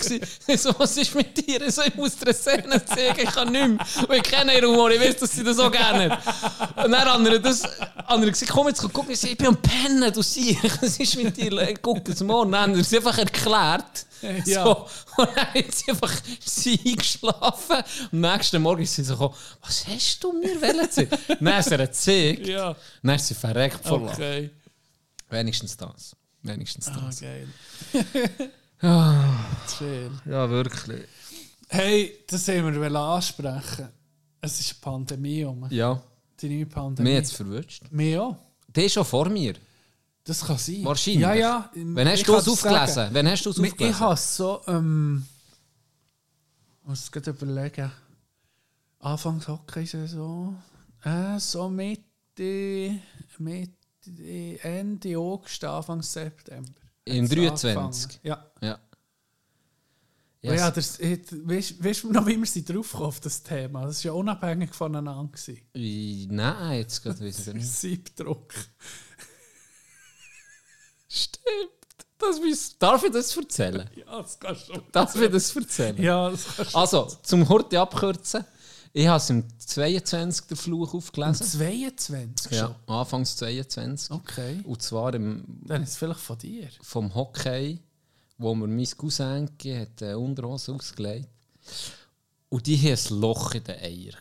so, 0.56 0.74
was 0.78 0.96
ist 0.96 1.14
mit 1.14 1.36
dir? 1.46 1.60
Ich, 1.66 1.74
so, 1.74 1.82
ich 1.82 1.94
muss 1.94 2.16
dir 2.16 2.26
eine 2.26 2.34
Szene 2.34 2.84
zeigen, 2.84 3.20
ich 3.22 3.30
kann 3.34 3.52
nicht 3.52 3.68
mehr. 3.68 4.08
Und 4.08 4.14
ich 4.16 4.22
kenne 4.22 4.54
ihren 4.54 4.70
Humor, 4.70 4.90
ich 4.90 5.00
weiß, 5.00 5.16
dass 5.18 5.32
sie 5.32 5.44
das 5.44 5.56
so 5.56 5.70
gerne 5.70 6.10
hat. 6.10 6.84
Und 6.84 6.92
dann 6.92 7.24
wir 7.24 7.38
das, 7.38 7.62
haben 8.06 8.22
wir 8.22 8.30
gesagt, 8.30 8.50
komm 8.50 8.68
jetzt 8.68 8.80
guck, 8.92 9.09
ich, 9.10 9.36
bin 9.38 9.46
am 9.48 9.56
Pennen, 9.60 10.12
du 10.12 10.22
siehst, 10.22 10.62
was 10.82 10.98
ist 10.98 11.16
mit 11.16 11.36
dir? 11.36 11.74
Guck 11.82 12.08
es. 12.08 12.20
Und 12.22 12.28
dann 12.52 12.56
haben 12.62 12.74
wir 12.74 12.80
es 12.80 12.92
einfach 12.94 13.16
erklärt. 13.18 14.06
Ja. 14.44 14.64
So. 14.64 14.86
Und 15.22 15.28
dann 15.36 15.46
hat 15.54 15.74
sie 15.74 15.90
einfach 15.90 16.12
sie 16.44 16.80
eingeschlafen. 16.86 17.82
Am 18.12 18.20
nächsten 18.20 18.62
Morgen 18.62 18.82
ist 18.82 18.94
sie 18.94 19.02
so 19.04 19.14
gekommen, 19.14 19.34
was 19.62 19.86
hast 19.86 20.22
du 20.24 20.32
mir 20.32 20.58
sagen? 20.58 21.08
Dann 21.40 21.52
hat 21.54 21.64
sie 21.64 21.70
ihr 21.70 21.78
gezeigt. 21.78 22.46
Ja. 22.46 22.76
Dann 23.02 23.16
ist 23.16 23.26
sie 23.28 23.34
verreckt 23.34 23.86
vor. 23.86 24.02
Okay. 24.02 24.50
Wenigstens 25.30 25.76
das. 25.76 26.14
Wenigstens 26.42 26.88
Ah, 26.88 27.00
das. 27.06 27.20
geil. 27.20 27.48
Ah, 28.82 29.44
Schön. 29.78 30.18
ja, 30.24 30.48
wirklich. 30.48 31.04
Hey, 31.68 32.24
das 32.26 32.48
haben 32.48 32.80
wir 32.80 32.94
ansprechen. 32.98 33.88
Es 34.40 34.58
ist 34.58 34.70
eine 34.72 34.80
Pandemie 34.80 35.44
um. 35.44 35.66
Ja, 35.70 36.00
Die 36.40 36.48
neue 36.48 36.64
Pandemie. 36.66 37.10
mir 37.10 37.16
jetzt 37.16 37.34
verwünscht. 37.34 37.82
Mir 37.90 38.22
auch. 38.22 38.36
Der 38.74 38.84
ist 38.84 38.92
schon 38.92 39.04
vor 39.04 39.28
mir. 39.28 39.54
Das 40.24 40.44
kann 40.44 40.58
sein. 40.58 40.84
Wahrscheinlich. 40.84 41.22
Ja, 41.22 41.34
ja. 41.34 41.70
Wann 41.74 42.08
hast 42.08 42.20
Ich 42.20 42.24
du 42.26 42.34
es 42.36 42.44
sagen. 42.44 42.76
aufgelesen? 42.76 43.08
Wann 43.12 43.28
hast 43.28 43.46
du 43.46 43.50
es 43.50 43.58
Ich 43.58 43.70
aufgelesen? 43.72 44.00
habe 44.00 44.14
es 44.14 44.36
so, 44.36 44.60
ähm, 44.68 45.26
ich 46.82 46.88
muss 46.88 47.00
es 47.04 47.12
gerade 47.12 47.30
überlegen. 47.30 47.90
Anfangs 49.00 49.48
Hockeysaison, 49.48 50.56
äh, 51.04 51.38
so 51.38 51.68
Mitte, 51.70 53.00
Mitte, 53.38 54.62
Ende 54.62 55.16
August, 55.18 55.64
Anfang 55.64 56.02
September. 56.02 56.70
Im 57.06 57.24
Hat's 57.24 57.34
23? 57.62 57.76
angefangen. 57.76 58.18
Ja. 58.22 58.46
Ja. 58.60 58.78
Ja, 60.42 60.54
ja 60.54 60.70
das, 60.70 60.98
it- 61.00 61.30
weißt 61.32 62.04
du 62.04 62.12
noch, 62.12 62.26
wie 62.26 62.38
wir 62.38 62.46
sie 62.46 62.64
draufkommen 62.64 63.06
auf 63.08 63.20
das 63.20 63.42
Thema? 63.42 63.84
Das 63.86 63.98
war 64.04 64.12
ja 64.12 64.18
unabhängig 64.18 64.72
voneinander. 64.74 65.30
gewesen. 65.30 65.60
Wie- 65.74 66.26
Nein, 66.30 66.78
jetzt 66.78 67.02
gerade 67.02 67.26
ich 67.28 67.46
nicht. 67.46 67.66
Siebdruck. 67.66 68.52
Stimmt. 71.08 71.70
Das 72.18 72.38
muss, 72.38 72.76
darf 72.78 73.02
ich 73.02 73.10
das 73.12 73.34
erzählen? 73.36 73.88
Ja, 73.96 74.20
das 74.22 74.38
kannst 74.38 74.68
du 74.68 74.74
schon. 74.74 74.82
Darf 74.92 75.14
ich 75.16 75.30
das 75.30 75.56
erzählen? 75.56 76.02
Ja, 76.02 76.30
das 76.30 76.44
kannst 76.56 76.74
du 76.74 76.78
Also, 76.78 77.08
zum 77.22 77.48
Horti 77.48 77.76
abkürzen. 77.78 78.44
Ich 78.92 79.06
habe 79.06 79.16
es 79.18 79.30
im 79.30 79.44
22. 79.58 80.46
der 80.48 80.56
Fluch 80.56 80.92
aufgelesen. 80.94 81.46
22 81.46 82.52
Ja. 82.52 82.74
Anfangs 82.86 83.36
22. 83.36 84.10
Okay. 84.10 84.60
Und 84.64 84.82
zwar 84.82 85.14
im, 85.14 85.44
Dann 85.64 85.82
ist 85.82 85.90
es 85.90 85.96
vielleicht 85.96 86.20
von 86.20 86.36
dir. 86.38 86.68
vom 86.82 87.14
Hockey, 87.14 87.80
wo 88.40 88.54
mir 88.54 88.66
mein 88.66 88.90
Cousin 88.96 89.46
gegeben 89.46 89.80
hat 89.80 90.02
eine 90.02 90.18
Unterhose 90.18 90.72
ausgelegt. 90.72 91.28
Und 92.48 92.66
die 92.66 92.76
haben 92.78 92.98
ein 92.98 93.20
Loch 93.20 93.54
in 93.54 93.64
den 93.64 93.78
Eiern. 93.78 94.16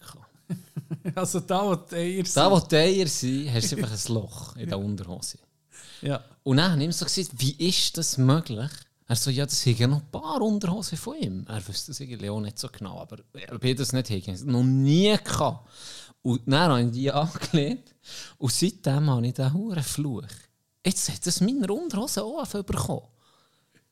Also 1.15 1.39
da, 1.41 1.65
wo 1.65 1.75
die 1.75 1.95
Eier 1.95 2.25
sind. 2.25 2.37
Da, 2.37 2.51
wo 2.51 2.59
die 2.59 2.75
Eier 2.75 3.07
sind, 3.07 3.53
hast 3.53 3.71
du 3.71 3.75
einfach 3.77 3.91
ein 3.91 4.13
Loch 4.13 4.55
in 4.55 4.67
der 4.67 4.79
Unterhose. 4.87 5.37
Ja. 6.01 6.23
Und 6.43 6.57
dann 6.57 6.71
habe 6.71 6.81
ich 6.81 6.85
ihm 6.85 6.91
so 6.91 7.05
gesagt, 7.05 7.29
wie 7.37 7.51
ist 7.67 7.95
das 7.97 8.17
möglich? 8.17 8.71
Er 9.07 9.15
so, 9.15 9.29
ja, 9.29 9.45
das 9.45 9.61
sind 9.61 9.79
ja 9.79 9.87
noch 9.87 10.01
ein 10.01 10.11
paar 10.11 10.41
Unterhosen 10.41 10.97
von 10.97 11.15
ihm. 11.17 11.45
Er 11.47 11.65
wüsste 11.67 11.91
das 11.91 11.99
irgendwie 11.99 12.29
auch 12.29 12.41
nicht 12.41 12.59
so 12.59 12.69
genau, 12.69 12.99
aber 12.99 13.17
ob 13.51 13.63
ich 13.63 13.75
das 13.75 13.93
nicht 13.93 14.09
habe, 14.09 14.51
noch 14.51 14.63
nie 14.63 15.15
gehabt. 15.23 15.69
Und 16.21 16.41
dann 16.47 16.71
habe 16.71 16.81
ich 16.81 16.91
die 16.91 17.11
angelegt 17.11 17.95
und 18.37 18.51
seitdem 18.51 19.09
habe 19.09 19.27
ich 19.27 19.33
diesen 19.33 19.53
huren 19.53 19.83
Fluch. 19.83 20.23
Jetzt 20.85 21.09
hat 21.09 21.25
das 21.25 21.41
meine 21.41 21.71
Unterhose 21.71 22.23
auch 22.23 22.47
bekommen. 22.47 23.03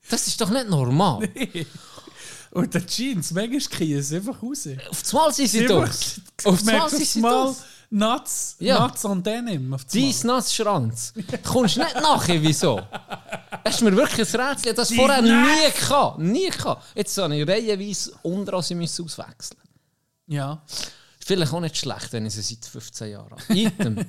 Das 0.10 0.28
ist 0.28 0.40
doch 0.40 0.50
nicht 0.50 0.70
normal. 0.70 1.28
Und 2.52 2.74
der 2.74 2.86
Jeans, 2.86 3.32
manchmal 3.32 3.60
kriegen 3.60 4.02
sie 4.02 4.16
einfach 4.18 4.42
raus. 4.42 4.68
Auf 4.90 5.14
einmal 5.14 5.34
sind 5.34 5.48
sie 5.50 5.60
merken 5.62 5.88
Auf 6.44 6.46
auf 6.46 6.90
sind 6.90 7.06
sie 7.06 7.22
durch. 7.22 7.56
Nuts, 7.90 8.56
Ja. 8.60 8.86
Nuts 8.88 9.06
on 9.06 9.24
Denim. 9.24 9.76
Dein 9.94 10.14
Nassschranz. 10.24 11.14
Kommst 11.44 11.78
nicht 11.78 11.96
nachher, 11.96 12.42
wieso? 12.42 12.82
Das 13.64 13.76
ist 13.76 13.82
mir 13.82 13.96
wirklich 13.96 14.34
ein 14.34 14.42
Rätsel. 14.42 14.74
Das 14.74 14.90
Dein 14.90 14.98
vorher 14.98 15.22
nie 15.22 15.72
gehabt. 15.72 16.20
Nie 16.20 16.50
gehabt. 16.50 16.84
Jetzt 16.96 17.16
so 17.16 17.24
eine 17.24 17.48
reihenweise 17.48 18.12
unter 18.24 18.62
sie 18.62 18.76
müssen 18.76 19.06
auswechseln. 19.06 19.60
Ja. 20.28 20.62
Vielleicht 21.20 21.54
auch 21.54 21.60
nicht 21.62 21.78
schlecht, 21.78 22.12
wenn 22.12 22.26
ich 22.26 22.34
sie 22.34 22.42
seit 22.42 22.66
15 22.66 23.12
Jahren 23.12 23.32
habe. 23.32 23.54
Item. 23.54 24.06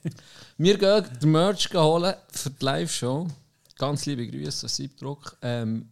Wir 0.58 0.78
gehen 0.78 1.04
den 1.20 1.30
Merch 1.30 1.68
holen 1.74 2.14
für 2.32 2.50
die 2.50 2.64
Live-Show. 2.64 3.26
Ganz 3.80 4.04
liebe 4.04 4.26
Grüße 4.26 4.66
an 4.66 4.68
Siebdruck. 4.68 5.38
Ähm, 5.40 5.88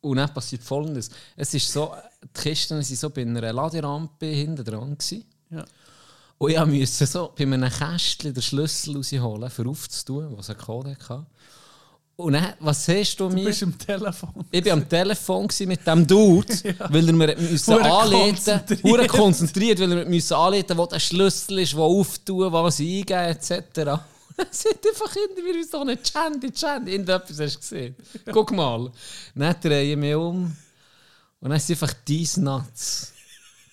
und 0.00 0.16
dann 0.16 0.32
passiert 0.32 0.62
folgendes. 0.62 1.10
Es 1.36 1.52
ist 1.54 1.72
so, 1.72 1.92
die 2.22 2.40
Kisten 2.40 2.76
waren 2.76 2.84
so 2.84 3.10
bei 3.10 3.22
einer 3.22 3.52
Laderampe 3.52 4.26
hinten 4.26 4.64
dran. 4.64 4.96
Gewesen. 4.96 5.24
ja. 5.50 5.64
Und 6.38 6.52
ich 6.52 6.66
musste 6.66 7.04
so 7.04 7.32
bei 7.36 7.42
einem 7.42 7.68
Kästchen 7.68 8.32
den 8.32 8.42
Schlüssel 8.44 8.94
rausholen, 8.96 9.50
für 9.50 9.66
aufzutun, 9.68 10.36
was 10.36 10.50
einen 10.50 10.58
Code 10.60 10.90
hatte. 10.90 11.26
Und 12.14 12.34
dann, 12.34 12.52
was 12.60 12.84
siehst 12.84 13.18
du 13.18 13.28
Du 13.28 13.34
mir? 13.34 13.46
bist 13.46 13.64
am 13.64 13.76
Telefon. 13.76 14.44
Ich 14.52 14.64
war 14.64 14.72
am 14.74 14.88
Telefon 14.88 15.48
mit 15.66 15.84
dem 15.84 16.06
Dude, 16.06 16.46
weil 16.90 17.08
er 17.08 17.12
mir 17.12 17.36
müssen 17.36 17.74
anleiten 17.74 18.34
konzentriert. 18.34 18.84
hure 18.84 19.06
konzentriert, 19.08 19.80
weil 19.80 19.92
er 19.98 20.04
mir 20.04 20.22
anleiten 20.36 20.78
wo 20.78 20.86
der 20.86 21.00
Schlüssel 21.00 21.58
ist, 21.58 21.76
wo 21.76 21.82
auftun, 21.82 22.52
was 22.52 22.78
eingeben, 22.78 23.36
etc. 23.36 24.00
Dann 24.44 24.46
sind 24.52 24.86
einfach 24.86 25.12
hinter 25.12 25.42
mir 25.42 25.64
so 25.64 25.80
eine 25.80 26.00
Chandy, 26.00 26.52
Chandy, 26.52 26.92
irgendetwas 26.92 27.40
hast 27.40 27.56
du 27.56 27.58
gesehen. 27.58 27.96
Guck 28.32 28.52
mal. 28.52 28.90
Dann 29.34 29.56
drehe 29.60 29.90
ich 29.90 29.96
mich 29.96 30.14
um 30.14 30.56
und 31.40 31.50
dann 31.50 31.58
ist 31.58 31.70
einfach 31.70 31.92
«Dies 32.06 32.36
Nuts». 32.36 33.12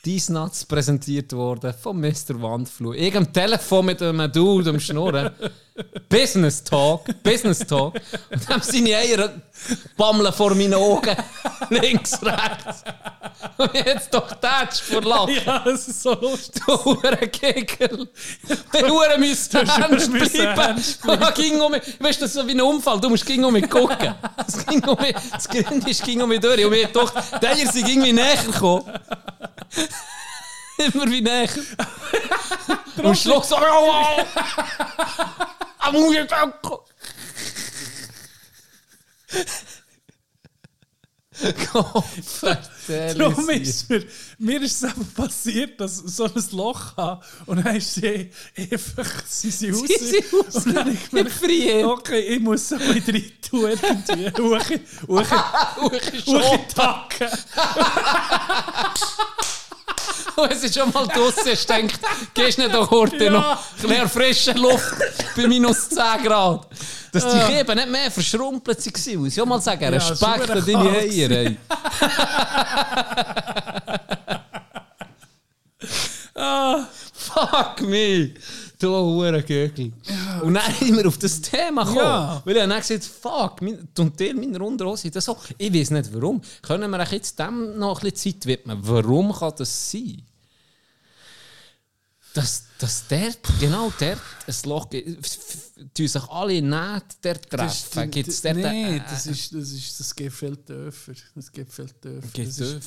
«Dies 0.03 0.29
Nuts» 0.29 0.65
präsentiert 0.65 1.33
worden 1.33 1.73
von 1.73 1.99
Mr. 1.99 2.41
Wandflug. 2.41 2.95
Ich 2.95 3.15
am 3.15 3.31
Telefon 3.31 3.85
mit 3.85 4.01
einem 4.01 4.31
Dude 4.31 4.71
am 4.71 4.79
Schnurren. 4.79 5.31
Business 6.07 6.63
Talk, 6.63 7.05
Business 7.21 7.59
Talk. 7.59 7.95
Und 8.31 8.49
dann 8.49 8.61
seine 8.61 8.95
Eier 8.95 9.29
bammeln 9.97 10.31
vor 10.31 10.55
meinen 10.55 10.73
Augen. 10.73 11.15
Links, 11.69 12.17
rechts. 12.21 12.83
Und 13.57 13.73
jetzt 13.73 14.13
doch 14.13 14.31
tätsch 14.33 14.81
vor 14.81 15.01
Lachen. 15.01 15.35
Ja, 15.45 15.59
das 15.59 15.87
ist 15.87 16.01
so 16.01 16.13
lustig. 16.13 16.63
Du 16.65 16.85
Hurenkicker. 16.85 17.89
Die 17.89 18.85
Huren 18.85 19.23
hast 19.23 19.53
ernst 19.53 20.11
bleiben. 20.11 21.33
ging 21.35 21.59
um 21.59 21.71
mich. 21.71 21.81
Weißt 21.99 22.19
du, 22.19 22.25
das 22.25 22.35
ist 22.35 22.41
so 22.41 22.47
wie 22.47 22.53
ein 22.53 22.61
Unfall. 22.61 22.99
Du 23.01 23.09
musst 23.09 23.25
ging 23.25 23.43
um 23.43 23.53
mich 23.53 23.69
gucken. 23.69 24.15
Es 24.47 24.65
ging 24.65 24.83
um 24.87 24.97
mich. 24.99 25.15
Das 25.31 25.49
Grund 25.49 25.87
ist 25.87 26.03
ging 26.03 26.21
um 26.21 26.29
mich 26.29 26.39
durch. 26.39 26.63
Und 26.63 26.71
mir 26.71 26.87
doch, 26.87 27.11
die 27.41 27.47
Eier 27.47 27.71
sind 27.71 27.87
irgendwie 27.87 28.13
näher 28.13 28.37
gekommen. 28.37 28.85
Immer 30.77 31.09
wie 31.09 31.21
näher. 31.21 31.49
Und 32.97 33.05
am 33.05 33.15
Schluss 33.15 33.49
so, 33.49 33.57
ich 35.93 36.33
auch. 36.33 36.83
Gott, 41.73 42.05
Darum 43.17 43.49
ist 43.49 43.89
mir, 43.89 44.05
mir 44.37 44.61
ist 44.61 44.75
es 44.77 44.83
einfach 44.85 45.13
passiert, 45.15 45.81
dass 45.81 46.01
ich 46.01 46.11
so 46.13 46.23
ein 46.25 46.31
Loch 46.51 46.95
habe 46.95 47.25
und 47.45 47.65
dann 47.65 47.75
ist 47.75 47.95
sie 47.95 48.31
einfach, 48.55 49.05
sie 49.27 49.51
sind 49.51 49.73
raus. 49.75 49.83
Sie 49.87 49.97
sind 50.05 50.23
raus. 50.33 50.55
Und 50.65 50.73
dann 50.73 50.87
ich 50.93 51.03
Ich 51.03 51.09
gemerkt, 51.09 51.31
friere. 51.31 51.89
okay, 51.89 52.19
ich 52.21 52.39
muss 52.39 52.69
so 52.69 52.75
ein 52.75 52.93
bisschen 52.93 53.15
rein 53.15 53.31
tun 53.41 53.69
irgendwie. 53.69 54.41
Uche, 54.41 54.79
Uche, 55.07 55.43
Uche 56.27 56.59
tacken. 56.73 57.27
Und 57.27 57.35
es 60.49 60.63
ist 60.63 60.77
schon 60.77 60.91
mal 60.91 61.07
draussen, 61.07 61.47
ich 61.51 61.65
denke, 61.65 61.95
gehst 62.33 62.57
nicht 62.57 62.73
doch 62.73 62.89
heute 62.91 63.25
Ja. 63.25 63.29
noch 63.31 63.57
ein 63.57 63.81
bisschen 63.89 64.09
frische 64.09 64.51
Luft 64.53 64.95
bei 65.35 65.47
minus 65.47 65.89
10 65.89 65.97
Grad. 66.23 66.67
Dass 67.11 67.23
die 67.27 67.39
Kieben 67.53 67.75
nicht 67.75 67.89
mehr 67.89 68.11
verschrumpelt 68.11 68.85
waren. 68.85 69.17
Muss 69.19 69.33
ich 69.33 69.41
auch 69.41 69.45
mal 69.45 69.61
sagen, 69.61 69.83
Ja, 69.83 69.89
Respekt 69.89 70.49
an 70.49 70.65
deine 70.65 70.89
Eier. 70.99 71.55
Ah. 76.37 76.85
Fuck 77.13 77.81
me! 77.81 78.33
Du 78.85 78.91
Hurengögel. 78.91 79.91
Und 80.43 80.53
dann 80.53 80.73
sind 80.79 80.95
wir 80.95 81.07
auf 81.07 81.17
das 81.17 81.41
Thema 81.41 81.83
gekommen. 81.83 82.05
Ja. 82.05 82.41
Weil 82.45 82.55
ich 82.55 82.61
dann 82.61 82.79
gesagt 82.79 83.03
fuck, 83.03 83.61
mein, 83.61 83.87
und 83.97 84.19
der 84.19 84.35
meiner 84.35 84.61
Unterhose 84.61 85.09
das 85.09 85.25
so. 85.25 85.35
Ich 85.57 85.73
weiß 85.73 85.89
nicht 85.89 86.13
warum. 86.13 86.39
Können 86.61 86.91
wir 86.91 87.03
jetzt 87.03 87.39
dem 87.39 87.79
noch 87.79 88.03
ein 88.03 88.11
bisschen 88.11 88.33
Zeit 88.33 88.45
widmen? 88.45 88.77
Warum 88.81 89.33
kann 89.33 89.53
das 89.57 89.91
sein? 89.91 90.21
Dass, 92.35 92.65
dass 92.79 93.07
der, 93.07 93.33
genau 93.61 93.89
der, 93.97 94.17
ein 94.45 94.55
Loch 94.65 94.89
gibt. 94.89 95.07
Tun 95.93 96.07
sich 96.07 96.29
alle 96.29 96.61
nicht 96.61 97.23
der 97.23 97.41
treffen. 97.41 98.11
Gibt 98.11 98.27
es 98.27 98.41
dort 98.41 98.57
Nein, 98.57 98.97
äh, 98.97 99.01
das, 99.09 99.25
ist, 99.25 99.53
das, 99.53 99.71
ist, 99.71 99.97
das 99.97 100.13
geht 100.13 100.33
viel 100.33 100.57
tiefer. 100.57 101.13
Das 101.33 101.49
geht 101.49 101.71
viel 101.71 101.89
tiefer. 101.89 102.21
Das, 102.33 102.59
ist, 102.59 102.81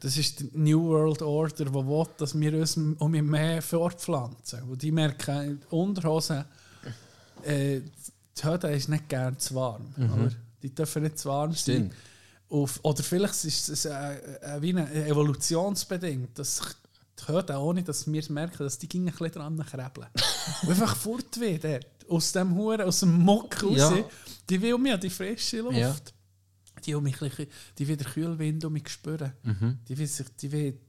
das 0.00 0.16
ist 0.16 0.40
die 0.40 0.50
New 0.54 0.88
World 0.88 1.20
Order, 1.20 1.66
die 1.66 1.74
will, 1.74 2.06
dass 2.16 2.38
wir 2.40 2.54
uns 2.54 2.78
um 2.78 3.10
mehr 3.10 3.60
fortpflanzen. 3.60 4.62
Und 4.62 4.80
die 4.80 4.90
merken, 4.90 5.60
die 5.60 5.74
Unterhose, 5.74 6.46
äh, 7.42 7.80
die 7.80 8.42
Höhle 8.42 8.74
ist 8.74 8.88
nicht 8.88 9.10
gern 9.10 9.38
zu 9.38 9.56
warm. 9.56 9.92
Oder? 9.98 10.32
Die 10.62 10.74
dürfen 10.74 11.02
nicht 11.02 11.18
zu 11.18 11.28
warm 11.28 11.52
sein. 11.52 11.92
Auf, 12.48 12.80
oder 12.82 13.02
vielleicht 13.02 13.44
ist 13.44 13.68
es 13.68 13.84
äh, 13.84 13.90
äh, 13.92 14.60
wie 14.62 14.70
eine 14.70 14.90
evolutionsbedingt, 15.06 16.36
dass 16.38 16.56
sich 16.56 16.66
die 17.20 17.32
Höhle, 17.32 17.58
ohne 17.58 17.82
dass 17.82 18.10
wir 18.10 18.22
merken, 18.30 18.58
dass 18.58 18.78
die 18.78 18.88
gingen 18.88 19.08
ein 19.08 19.12
bisschen 19.12 19.32
dran 19.32 19.64
krebeln. 19.64 20.08
Und 20.62 20.70
einfach 20.70 20.96
fortweh 20.96 21.58
dort. 21.58 21.86
Aus 22.08 22.32
dem 22.32 22.54
Huren, 22.54 22.80
aus 22.82 23.00
dem 23.00 23.18
Mock 23.18 23.62
raus. 23.62 23.76
Ja. 23.76 24.04
Die 24.48 24.60
will 24.60 24.78
mir 24.78 24.98
die 24.98 25.10
frische 25.10 25.58
Luft. 25.58 25.76
Ja. 25.76 25.94
Die 26.84 26.94
will 26.94 27.02
mich 27.02 27.16
die 27.78 27.86
will 27.86 27.96
den 27.96 28.06
Kühlwind 28.06 28.64
um 28.64 28.72
mich 28.72 28.88
spüren. 28.88 29.32
Die 29.88 29.96
will 29.96 30.06
sich, 30.06 30.26
die 30.36 30.50
will, 30.50 30.80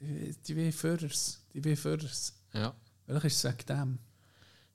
die 0.00 0.56
will, 0.56 0.72
Führers. 0.72 1.40
Die 1.54 1.64
will 1.64 1.76
Führers. 1.76 2.34
Ja. 2.52 2.74
Vielleicht 3.06 3.24
ist 3.26 3.44
es 3.44 3.44
wegen 3.44 3.66
dem. 3.66 3.98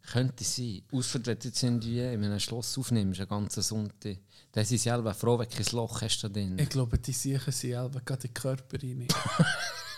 Könnte 0.04 0.44
sein. 0.44 0.82
Du 0.90 1.00
jetzt 1.00 1.64
irgendwie 1.64 2.00
in 2.00 2.24
einem 2.24 2.40
Schloss 2.40 2.78
aufnimmst, 2.78 3.20
einen 3.20 3.30
ganzen 3.30 3.62
Sonntag, 3.62 4.18
dann 4.52 4.66
sind 4.66 4.78
sie 4.80 4.90
selber 4.90 5.14
froh, 5.14 5.38
du 5.38 5.46
kein 5.46 5.66
Loch 5.74 6.02
hast 6.02 6.22
da 6.22 6.30
drin. 6.30 6.58
Ich 6.58 6.70
glaube, 6.70 6.98
die 6.98 7.14
sichern 7.14 7.54
sie 7.54 7.70
selber 7.70 8.02
gerade 8.02 8.28
in 8.28 8.34
den 8.34 8.42
Körper 8.42 8.82
rein. 8.82 9.08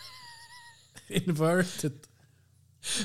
Inverted. 1.25 2.07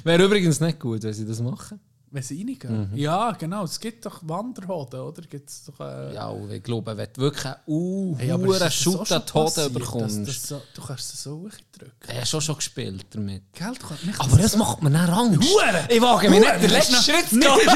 Wäre 0.05 0.25
übrigens 0.25 0.61
nicht 0.61 0.81
gut, 0.81 1.03
wenn 1.03 1.13
sie 1.13 1.27
das 1.27 1.41
machen. 1.41 1.79
Wenn 2.11 2.23
sie 2.23 2.39
reingehen. 2.43 2.91
Ja, 2.95 3.33
genau. 3.33 3.65
Es 3.65 3.79
gibt 3.79 4.07
doch 4.07 4.21
Wanderhoden, 4.27 4.99
oder? 5.01 5.21
Gibt's 5.23 5.65
doch, 5.67 5.79
äh, 5.81 6.15
Ja, 6.15 6.29
und 6.29 6.51
ich 6.51 6.63
glaube, 6.63 6.97
wenn 6.97 7.09
du 7.13 7.21
wirklich 7.21 7.45
einen 7.45 7.57
uh, 7.67 8.17
Hey, 8.19 8.29
ist 8.29 8.35
hohen 8.35 8.59
das 8.59 8.81
so 8.81 8.93
Schutt 8.93 9.13
an 9.13 9.23
die 9.27 9.33
Hoden 9.35 9.73
bekommst. 9.75 10.19
dass 10.21 10.27
das 10.27 10.43
so, 10.49 10.63
du 10.75 10.83
kannst 10.83 11.15
es 11.15 11.23
so 11.23 11.49
drücken. 11.71 11.93
Ich 12.09 12.15
habe 12.17 12.25
schon 12.27 12.41
schon 12.41 12.57
gespielt 12.57 13.05
damit. 13.11 13.43
Gell, 13.53 13.73
Aber 14.19 14.37
das 14.39 14.57
macht 14.57 14.83
mir 14.83 14.91
dann 14.91 15.11
Angst. 15.11 15.51
Hure! 15.51 15.87
Ich 15.91 16.01
wage 16.01 16.31
mich 16.31 16.41
nicht 16.41 16.55
den 16.55 16.71
das 16.71 16.89
ist 16.89 16.91
letzten 16.93 17.11
Schritt 17.13 17.29
zu 17.29 17.39
gehen. 17.39 17.51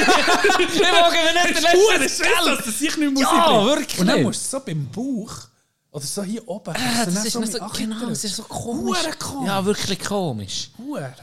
ich 0.60 0.80
wage 0.80 1.16
mich 1.16 1.34
nicht 1.34 1.56
den 1.58 1.62
letzten 2.00 2.24
Scheiße, 2.24 2.46
dass 2.46 2.64
das 2.64 2.78
sich 2.78 2.96
nicht 2.96 3.12
mehr 3.12 3.22
Ja, 3.22 3.66
wirklich. 3.66 4.00
Und 4.00 4.06
dann 4.06 4.22
musst 4.22 4.46
du 4.50 4.56
so 4.58 4.64
beim 4.64 4.88
Bauch 4.90 5.51
oder 5.92 6.04
so 6.04 6.22
hier 6.22 6.46
oben. 6.48 6.74
Äh, 6.74 7.04
du 7.06 7.12
das 7.12 7.24
ist 7.26 7.32
so 7.32 7.44
so, 7.44 7.58
genau, 7.76 8.08
das 8.08 8.24
ist 8.24 8.36
so 8.36 8.42
komisch. 8.44 8.98
Hure 8.98 9.12
komisch. 9.18 9.46
Ja, 9.48 9.64
wirklich 9.64 10.00
komisch. 10.00 10.70
Hure. 10.78 11.14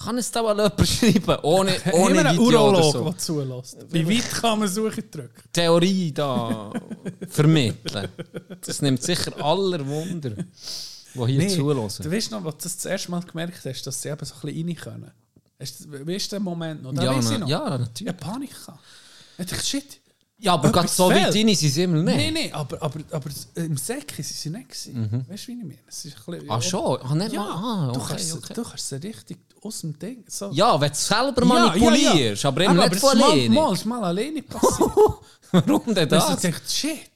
Kann 0.00 0.16
es 0.16 0.30
da 0.30 0.42
mal 0.42 0.54
jemand 0.56 0.88
schreiben? 0.88 1.36
Ohne, 1.42 1.74
ohne 1.92 2.20
Immer 2.20 2.26
ein 2.30 2.36
Video 2.38 2.68
oder 2.68 2.78
Urolog, 2.78 2.92
so. 2.92 3.04
der 3.04 3.18
zulässt. 3.18 3.76
Wie 3.90 4.08
weit 4.08 4.30
kann 4.30 4.58
man 4.60 4.68
Suche 4.68 5.02
drücken? 5.02 5.42
Theorie 5.52 6.12
da 6.12 6.70
vermitteln. 7.28 8.08
Das 8.64 8.80
nimmt 8.80 9.02
sicher 9.02 9.32
aller 9.44 9.84
Wunder, 9.86 10.30
die 10.30 11.26
hier 11.26 11.48
Du 11.48 11.54
zulassen. 11.56 12.12
weißt 12.12 12.30
noch, 12.30 12.44
als 12.44 12.56
du 12.58 12.62
das, 12.62 12.76
das 12.76 12.84
erste 12.84 13.10
Mal 13.10 13.20
gemerkt 13.22 13.64
hast, 13.64 13.82
dass 13.86 14.00
sie 14.00 14.08
eben 14.08 14.24
so 14.24 14.34
ein 14.34 14.40
bisschen 14.54 14.66
rein 14.68 14.76
können. 14.76 15.10
Du- 15.58 16.06
Weißt 16.06 16.30
du 16.30 16.36
den 16.36 16.42
Moment 16.44 16.82
noch? 16.84 16.92
Den 16.92 17.02
Ja, 17.02 17.18
ich 17.18 17.24
na, 17.30 17.38
noch. 17.38 17.48
ja, 17.48 17.64
Ich 17.74 17.80
natürlich. 17.80 18.08
hatte 18.14 18.24
Panik. 18.24 18.50
gehabt. 18.50 18.78
Ich 19.38 19.46
dachte, 19.46 19.64
shit. 19.66 20.00
Ja, 20.40 20.52
aber 20.54 20.70
gerade 20.70 20.86
so 20.86 21.08
weit 21.10 21.32
fehlt. 21.32 21.46
rein 21.48 21.54
sind 21.56 21.70
sie 21.72 21.82
immer 21.82 21.96
nicht. 22.02 22.16
Nein, 22.16 22.32
nein, 22.34 22.52
aber, 22.54 22.80
aber, 22.80 23.00
aber 23.10 23.30
im 23.56 23.76
Säckchen 23.76 24.24
sind 24.24 24.36
sie 24.36 24.50
nicht. 24.50 24.68
gewesen. 24.68 25.24
Weißt 25.28 25.44
du, 25.44 25.48
wie 25.48 25.52
ich 25.52 25.58
meine? 25.58 25.78
Es 25.88 26.04
ist 26.04 26.16
ein 26.16 26.24
bisschen, 26.26 26.44
Mhm. 26.46 26.50
Ah, 26.52 26.62
schon? 26.62 27.02
Ah, 27.02 27.14
nicht 27.16 27.32
Ja, 27.32 27.42
mal. 27.42 27.88
Ah, 27.88 27.92
du, 27.92 28.00
okay, 28.00 28.08
kannst, 28.10 28.32
okay. 28.34 28.54
du 28.54 28.62
kannst 28.62 28.88
sie 28.88 28.96
richtig 29.02 29.38
aus 29.62 29.80
dem 29.80 29.98
Ding. 29.98 30.24
So. 30.28 30.50
Ja, 30.52 30.80
wenn 30.80 30.88
du 30.90 30.92
es 30.94 31.06
selber 31.08 31.42
Ja, 31.42 31.44
manipulierst, 31.44 32.44
aber 32.44 32.60
eben 32.60 32.76
nicht 32.76 32.92
es 32.94 33.00
von 33.00 33.12
ist 33.14 33.18
mal- 33.20 33.30
alleine. 33.32 33.54
Mal, 33.54 33.72
ist 33.74 33.84
mal 33.84 34.04
alleine 34.04 34.42
passiert. 34.42 34.90
Warum 35.50 35.94
denn 35.94 36.08
Dass 36.08 36.26
das? 36.28 36.44
ich 36.44 36.50
dachte, 36.52 36.70
shit, 36.70 37.10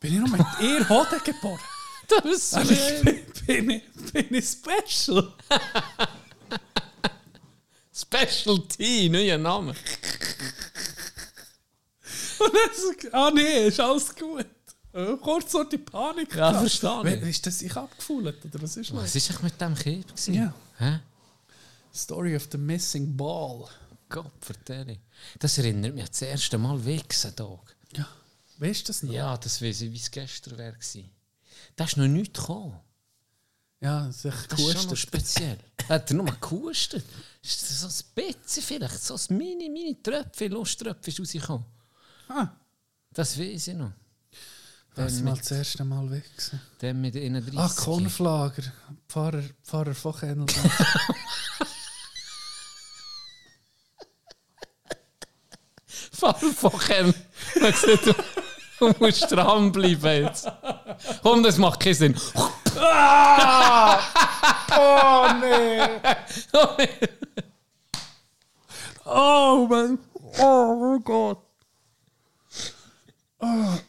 bin 0.00 0.14
ich 0.14 0.20
noch 0.20 0.28
mit 0.30 0.46
ihr 0.62 0.88
Hoden 0.88 1.20
geboren? 1.24 1.60
Das 2.08 2.24
ist 2.24 2.54
Also 2.54 2.72
ich 2.72 3.02
bin, 3.02 3.66
bin, 3.66 3.70
ich, 3.70 4.12
bin 4.12 4.34
ich 4.34 4.46
special? 4.46 5.30
Specialty, 7.94 9.08
neuer 9.10 9.36
Name. 9.38 9.74
Und 12.44 13.14
ah 13.14 13.30
nee, 13.30 13.68
ist 13.68 13.80
alles 13.80 14.14
gut. 14.14 14.46
Äh, 14.92 15.16
Kurz 15.16 15.52
so 15.52 15.64
die 15.64 15.78
Panik. 15.78 16.34
Ja, 16.34 16.52
verstehe 16.52 17.16
ich. 17.16 17.22
Ist 17.28 17.46
das 17.46 17.58
sich 17.58 17.74
abgefühlt 17.76 18.44
oder 18.44 18.62
was 18.62 18.76
ist 18.76 18.94
Was 18.94 19.14
los? 19.14 19.30
war 19.30 19.36
eigentlich 19.36 19.42
mit 19.42 19.60
dem 19.60 19.74
Kind? 19.74 20.26
Ja. 20.28 20.54
Hä? 20.78 21.00
Story 21.94 22.36
of 22.36 22.48
the 22.50 22.58
Missing 22.58 23.16
Ball. 23.16 23.66
Gott, 24.08 24.32
vertelle. 24.40 24.98
Das 25.38 25.56
erinnert 25.58 25.94
mich 25.94 26.02
an 26.04 26.08
das 26.10 26.22
erste 26.22 26.58
Mal 26.58 26.84
Wichsen, 26.84 27.34
Dog. 27.36 27.74
Ja. 27.96 28.06
Weißt 28.58 28.82
du 28.82 28.86
das 28.88 29.02
noch? 29.02 29.12
Ja, 29.12 29.36
das 29.38 29.60
weiß 29.62 29.80
ich, 29.82 29.92
wie 29.92 29.96
es 29.96 30.10
gestern 30.10 30.58
wäre. 30.58 30.76
Da 31.76 31.84
ist 31.84 31.96
noch 31.96 32.06
nichts 32.06 32.38
gekommen. 32.38 32.78
Ja, 33.80 34.06
Das 34.06 34.24
ist 34.24 34.32
schon 34.32 34.32
noch 34.32 34.56
gehustet. 34.56 34.98
speziell. 34.98 35.58
Hat 35.88 36.10
er 36.10 36.14
nur 36.16 36.24
mal 36.26 36.36
gehustet? 36.40 37.04
Ist 37.42 37.62
das 37.62 37.80
so 37.80 37.86
ein 37.88 38.24
bisschen 38.34 38.62
vielleicht? 38.62 39.02
So 39.02 39.14
ein 39.14 39.36
mini, 39.36 39.68
mini 39.68 39.98
Tröpfchen, 40.02 40.52
Lusttröpfchen 40.52 41.12
ist 41.12 41.20
rausgekommen. 41.20 41.64
Ah, 42.34 42.48
Das 43.12 43.38
weiß 43.38 43.68
ich 43.68 43.74
noch. 43.74 43.92
das 44.94 45.20
mal 45.20 45.36
das 45.36 45.50
erste 45.50 45.84
Mal 45.84 46.10
weg. 46.10 46.24
dann 46.78 47.00
mit 47.00 47.14
31. 47.14 47.58
Ah, 47.58 47.68
Kornflager. 47.76 48.62
Pfarrer, 49.08 49.42
Pfarrer 49.62 49.94
von 49.94 50.14
Kennel. 50.14 50.46
Fall 56.12 56.34
von 56.34 56.78
Ken. 56.78 57.14
Du, 58.78 58.94
musst 58.98 59.30
dranbleiben 59.30 60.24
jetzt. 60.24 60.50
Komm, 61.22 61.42
das 61.42 61.58
macht 61.58 61.80
keinen 61.80 61.94
Sinn. 61.94 62.16
oh 64.76 65.28
nee! 65.40 65.80
Oh 69.04 69.66
Mann! 69.68 69.98
Oh 70.38 70.98
Gott! 71.00 71.42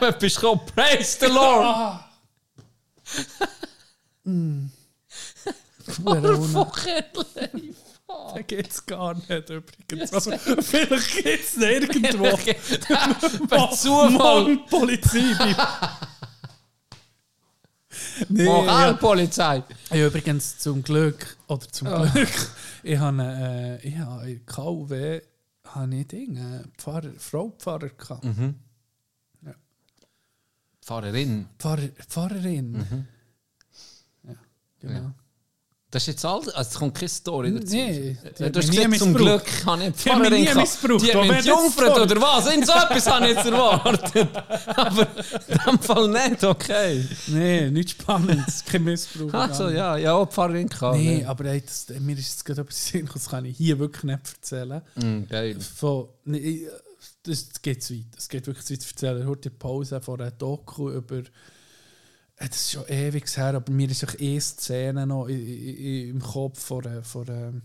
Du 0.00 0.12
bist 0.12 0.36
gekommen. 0.36 0.60
Praise 0.74 1.18
the 1.20 1.26
Lord. 1.26 2.00
Verona. 5.84 6.40
Von 6.40 6.72
Ken. 6.72 7.04
Den 8.34 8.46
geht's 8.46 8.84
gar 8.86 9.14
nicht 9.14 9.50
übrigens. 9.50 10.12
Also, 10.12 10.32
vielleicht 10.38 11.22
geht's 11.22 11.56
nirgendwo. 11.56 12.36
Per 13.46 13.70
Zufall. 13.72 14.56
Polizei. 14.70 15.54
nee, 18.28 18.44
ja. 18.44 18.50
Moralpolizei. 18.50 19.62
Ja, 19.90 20.06
übrigens 20.06 20.58
zum 20.58 20.82
Glück, 20.82 21.36
oder 21.48 21.68
zum 21.68 21.88
Glück, 21.88 22.50
ich 22.82 22.98
habe 22.98 23.80
äh, 23.82 23.88
ich 23.88 23.98
habe 23.98 24.30
in 24.30 24.46
KW 24.46 25.20
habe 25.74 25.94
ich 25.96 26.06
Ding, 26.08 26.36
äh, 26.36 26.64
Pfarrer, 26.78 27.12
Frau 27.18 27.50
Pfarrer 27.58 27.90
gehabt. 27.90 28.26
Pfarrerin. 30.80 31.48
Pfarrer, 31.58 31.88
Pfarrerin. 32.08 33.06
Ja, 34.24 34.34
genau. 34.80 35.14
Das 35.92 36.04
ist 36.04 36.06
jetzt 36.06 36.24
alles. 36.24 36.48
Also, 36.48 36.70
es 36.70 36.74
kommt 36.74 36.94
keine 36.94 37.08
Story 37.10 37.52
dazu. 37.52 37.76
Nee, 37.76 38.16
die 38.38 38.42
Äh, 38.44 38.50
du 38.50 38.60
hast 38.60 38.70
gesagt, 38.70 38.96
zum. 38.96 39.12
Glück 39.12 39.44
kann 39.62 39.82
ich 39.82 39.92
Die 40.02 40.10
mich 40.10 40.30
nie 40.30 40.54
missbraucht. 40.54 41.02
Die 41.02 41.12
haben 41.14 41.28
mich 41.28 41.44
das 41.44 41.78
oder 41.78 42.20
was? 42.22 42.46
In 42.54 42.64
so 42.64 42.72
etwas 42.72 43.06
habe 43.08 43.28
ich 43.28 43.36
jetzt 43.36 43.44
erwartet. 43.44 44.28
Aber 44.74 45.06
in 45.48 45.58
dem 45.66 45.78
Fall 45.80 46.08
nicht, 46.08 46.44
okay. 46.44 47.06
Nee, 47.26 47.70
nichts 47.70 47.92
Spannendes, 47.92 48.64
kein 48.64 48.84
Missbrauch. 48.84 49.34
Also 49.34 49.64
gar 49.64 49.68
nicht. 49.68 49.76
ja, 49.76 49.96
ja, 49.98 50.14
auch 50.14 50.30
Pfarrerin 50.30 50.66
gehabt. 50.66 50.96
Nee, 50.96 51.26
aber 51.26 51.44
ey, 51.44 51.60
das, 51.60 51.88
mir 52.00 52.16
ist 52.16 52.28
jetzt 52.30 52.44
gerade 52.46 52.62
etwas 52.62 52.86
Sinn 52.88 53.08
das 53.12 53.28
kann 53.28 53.44
ich 53.44 53.58
hier 53.58 53.78
wirklich 53.78 54.04
nicht 54.04 54.18
erzählen. 54.34 54.80
Mm, 54.94 55.28
geil. 55.28 55.58
Von, 55.60 56.08
nee, 56.24 56.66
das 57.24 57.48
geht 57.60 57.82
zu 57.82 57.92
weit. 57.92 58.06
Das 58.16 58.30
geht 58.30 58.46
wirklich 58.46 58.64
zu 58.64 58.72
weit. 58.72 58.80
Ich 58.82 58.90
erzähle 58.92 59.26
heute 59.26 59.50
die 59.50 59.56
Pause 59.56 60.00
von 60.00 60.18
einer 60.22 60.30
Doku 60.30 60.90
über. 60.90 61.22
Äh, 62.42 62.48
Das 62.48 62.56
ist 62.60 62.70
schon 62.72 62.86
ewig 62.88 63.36
her, 63.36 63.54
aber 63.54 63.72
mir 63.72 63.90
ist 63.90 64.04
eine 64.18 64.40
Szene 64.40 65.06
noch 65.06 65.26
im 65.28 66.20
Kopf 66.20 66.60
von. 66.60 66.86
einer- 66.86 67.02
von 67.04 67.28
einer, 67.28 67.62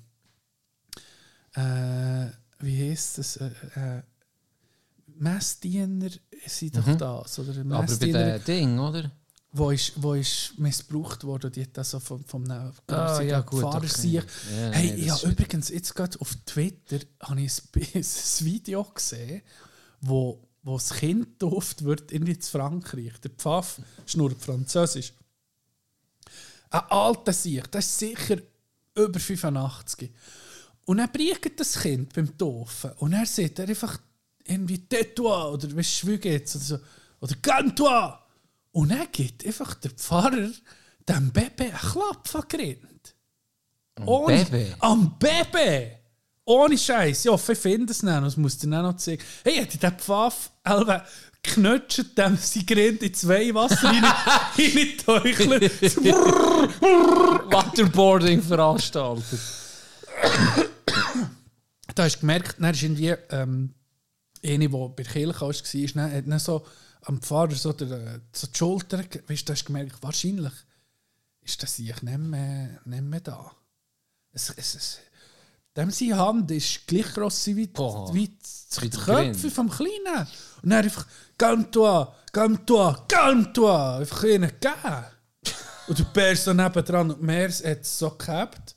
äh, 1.55 2.31
wie 2.59 2.89
heisst 2.91 3.17
das? 3.17 3.37
Äh, 3.37 3.49
äh, 3.75 4.01
Messdiener 5.19 6.09
sind 6.45 6.77
doch 6.77 6.95
das. 6.95 7.39
Oder 7.39 7.63
Mhm. 7.63 7.71
Aber 7.71 7.87
bei 7.87 8.11
dem 8.11 8.43
Ding, 8.43 8.79
oder? 8.79 9.11
wo, 9.53 9.71
ist, 9.71 9.93
wo 9.95 10.13
ist 10.13 10.53
missbraucht 10.59 11.23
worden, 11.23 11.51
die 11.51 11.63
hat 11.63 11.75
das 11.75 11.89
so 11.89 11.99
vom, 11.99 12.23
vom 12.25 12.43
Ah, 12.51 13.21
ja, 13.21 13.39
gut, 13.41 13.61
Fahrer 13.61 13.77
okay. 13.77 14.07
Ja, 14.11 14.21
hey, 14.71 14.91
nee, 14.91 14.95
ich 15.01 15.07
das 15.07 15.23
habe 15.23 15.25
ist- 15.27 15.31
übrigens 15.39 15.69
jetzt 15.69 15.95
gerade 15.95 16.19
auf 16.21 16.35
Twitter 16.45 16.99
habe 17.21 17.41
ich 17.41 17.51
ein, 17.75 17.81
ein 17.95 18.45
Video 18.45 18.83
gesehen, 18.83 19.41
wo, 20.01 20.46
wo 20.67 20.75
das 20.75 20.93
Kind 20.93 21.39
getauft 21.39 21.83
wird 21.83 22.11
in 22.11 22.41
Frankreich. 22.41 23.13
Der 23.23 23.31
Pfaff 23.31 23.79
schnurrt 24.05 24.41
Französisch. 24.41 25.13
Ein 26.69 26.81
alter 26.89 27.33
Sieg, 27.33 27.71
das 27.71 27.85
ist 27.85 27.99
sicher 27.99 28.37
über 28.95 29.19
85. 29.19 30.11
Und 30.85 30.97
dann 30.97 31.11
bricht 31.11 31.59
das 31.59 31.79
Kind 31.79 32.13
beim 32.13 32.37
Taufen 32.37 32.91
und 32.97 33.13
er 33.13 33.25
sagt 33.25 33.59
er 33.59 33.67
einfach 33.67 33.99
irgendwie 34.45 34.77
«Tais-toi» 34.87 35.51
oder 35.53 35.75
«Weißt 35.75 36.03
du, 36.03 36.07
wie 36.07 36.17
geht's?» 36.17 36.55
oder 36.55 36.63
so. 36.65 36.79
Oder 37.19 37.35
«Calme-toi!» 37.41 38.13
Und 38.71 38.89
dann 38.89 39.11
gibt 39.11 39.45
einfach 39.45 39.73
der 39.75 39.91
Pfarrer 39.91 40.49
dem 41.07 41.31
Baby 41.31 41.63
einen 41.63 41.77
Klapp 41.77 42.27
vergrinnt. 42.27 43.15
Ohne- 44.05 44.45
Baby? 44.45 44.73
Am 44.79 45.17
Baby! 45.17 45.96
Ohne 46.47 46.77
Scheiß. 46.77 47.25
Ja, 47.25 47.35
ich 47.35 47.41
finde 47.41 47.91
es 47.91 48.01
nicht. 48.01 48.15
Das 48.15 48.37
muss 48.37 48.57
dir 48.57 48.69
dann 48.69 48.83
noch 48.83 48.95
zeigen. 48.95 49.21
Hey, 49.43 49.55
hätte 49.57 49.77
der 49.77 49.91
Pfaff 49.91 50.49
Alter, 50.63 51.05
knutscht 51.43 52.17
dem 52.17 52.37
sein 52.37 52.65
Grind 52.65 53.03
in 53.03 53.13
zwei 53.13 53.53
Wasser 53.53 53.89
rein, 53.89 54.03
rein 55.07 55.61
Waterboarding 57.51 58.41
veranstaltet. 58.41 59.39
da 61.93 62.03
hast 62.03 62.15
du 62.15 62.19
gemerkt, 62.21 62.55
dann 62.59 62.73
ist 62.73 62.81
irgendwie 62.81 63.13
ähm, 63.29 63.73
eine, 64.41 64.59
die 64.59 64.67
bei 64.69 65.03
der 65.03 65.05
Kirche 65.05 65.41
war, 65.41 65.49
ist, 65.49 65.95
dann, 65.97 66.13
hat 66.13 66.27
dann 66.27 66.39
so 66.39 66.65
am 67.01 67.21
Pfarrer 67.21 67.55
so, 67.55 67.73
der, 67.73 68.21
so 68.31 68.47
die 68.47 68.57
Schulter, 68.57 68.99
weißt, 68.99 69.41
du, 69.41 69.45
da 69.45 69.53
hast 69.53 69.63
du 69.63 69.67
gemerkt, 69.67 70.01
wahrscheinlich 70.01 70.53
ist 71.41 71.61
das 71.61 71.75
sich 71.75 72.01
nicht 72.01 72.17
mehr, 72.19 72.79
nicht 72.85 73.03
mehr 73.03 73.19
da. 73.19 73.51
Es, 74.31 74.49
es, 74.55 74.75
es, 74.75 74.99
dem 75.77 75.91
seine 75.91 76.17
Hand 76.17 76.51
ist 76.51 76.87
gleich 76.87 77.13
gross 77.13 77.45
wie, 77.47 77.67
Boah. 77.67 78.13
wie 78.13 78.29
Wie 78.81 78.89
der 78.89 78.99
Köpfe 78.99 79.51
vom 79.51 79.69
Kleinen. 79.69 80.27
Und 80.61 80.69
dann 80.69 80.83
einfach 80.83 81.05
«Calme-toi, 81.37 82.07
calme-toi, 82.31 82.95
calme-toi!» 83.07 83.99
einfach 83.99 84.23
ihnen 84.23 84.49
gegeben. 84.49 85.05
Und 85.87 85.99
der 85.99 86.03
Bär 86.05 86.35
so 86.35 86.53
nebendran 86.53 87.11
und 87.11 87.21
Mers 87.21 87.63
hat 87.63 87.81
es 87.81 87.97
so 87.97 88.09
gehabt. 88.11 88.75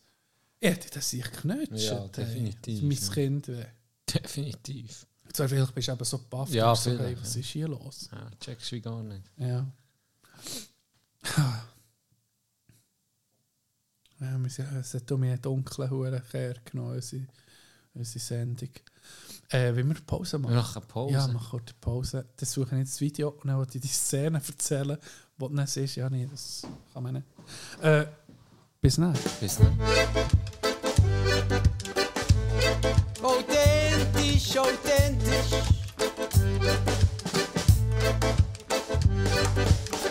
Ich 0.61 0.71
hätte 0.71 0.91
das 0.91 1.11
sich 1.11 1.25
geknutscht. 1.25 1.73
Ja, 1.73 2.07
definitiv, 2.07 2.83
Mein 2.83 2.93
ja. 2.93 3.13
Kind 3.13 3.49
wäre. 3.49 3.67
Definitiv. 4.15 5.07
Zwar 5.33 5.49
vielleicht 5.49 5.75
bist 5.75 5.89
du 5.89 5.93
eben 5.93 6.05
so 6.05 6.19
baff. 6.31 6.51
Ja, 6.51 6.77
so, 6.77 6.97
hey, 6.97 7.17
was 7.21 7.35
ist 7.35 7.49
hier 7.49 7.67
los? 7.67 8.09
Ja, 8.13 8.31
checkst 8.39 8.71
du 8.71 8.77
wie 8.77 8.81
gar 8.81 9.03
nicht. 9.03 9.25
Ja. 9.39 9.67
Ja, 14.21 14.39
wir 14.39 14.51
sind, 14.51 14.71
es 14.73 14.93
hat 14.93 15.11
um 15.13 15.23
einen 15.23 15.41
dunklen 15.41 15.89
Huren 15.91 16.23
genommen, 16.65 16.95
unsere, 16.97 17.27
unsere 17.95 18.19
Sendung. 18.19 18.69
Äh, 19.49 19.75
wie 19.75 19.83
wir 19.83 19.95
Pause 20.07 20.39
machen? 20.39 20.53
Wir 20.53 20.61
machen 20.61 20.83
Pause. 20.87 21.15
Ja, 21.15 21.27
mach 21.29 21.51
kurz 21.51 21.73
Pause. 21.81 22.27
Dann 22.37 22.47
suche 22.47 22.75
ich 22.75 22.79
jetzt 22.81 22.93
das 22.93 23.01
Video 23.01 23.31
und 23.31 23.47
dann 23.47 23.57
wollte 23.57 23.79
ich 23.79 23.83
die 23.83 23.89
Szene 23.89 24.41
erzählen, 24.47 24.99
wo 25.39 25.49
du 25.49 25.57
dann 25.57 25.67
siehst, 25.67 25.97
ja, 25.97 26.11
nee, 26.11 26.29
das 26.31 26.67
kann 26.93 27.03
man 27.03 27.15
nicht. 27.15 27.27
Äh, 27.83 28.07
bis 28.83 28.97
dann. 28.97 29.17
Bis 29.41 29.57
dann. 29.57 29.81
Authentisch, 33.23 34.59
authentisch. 34.59 35.51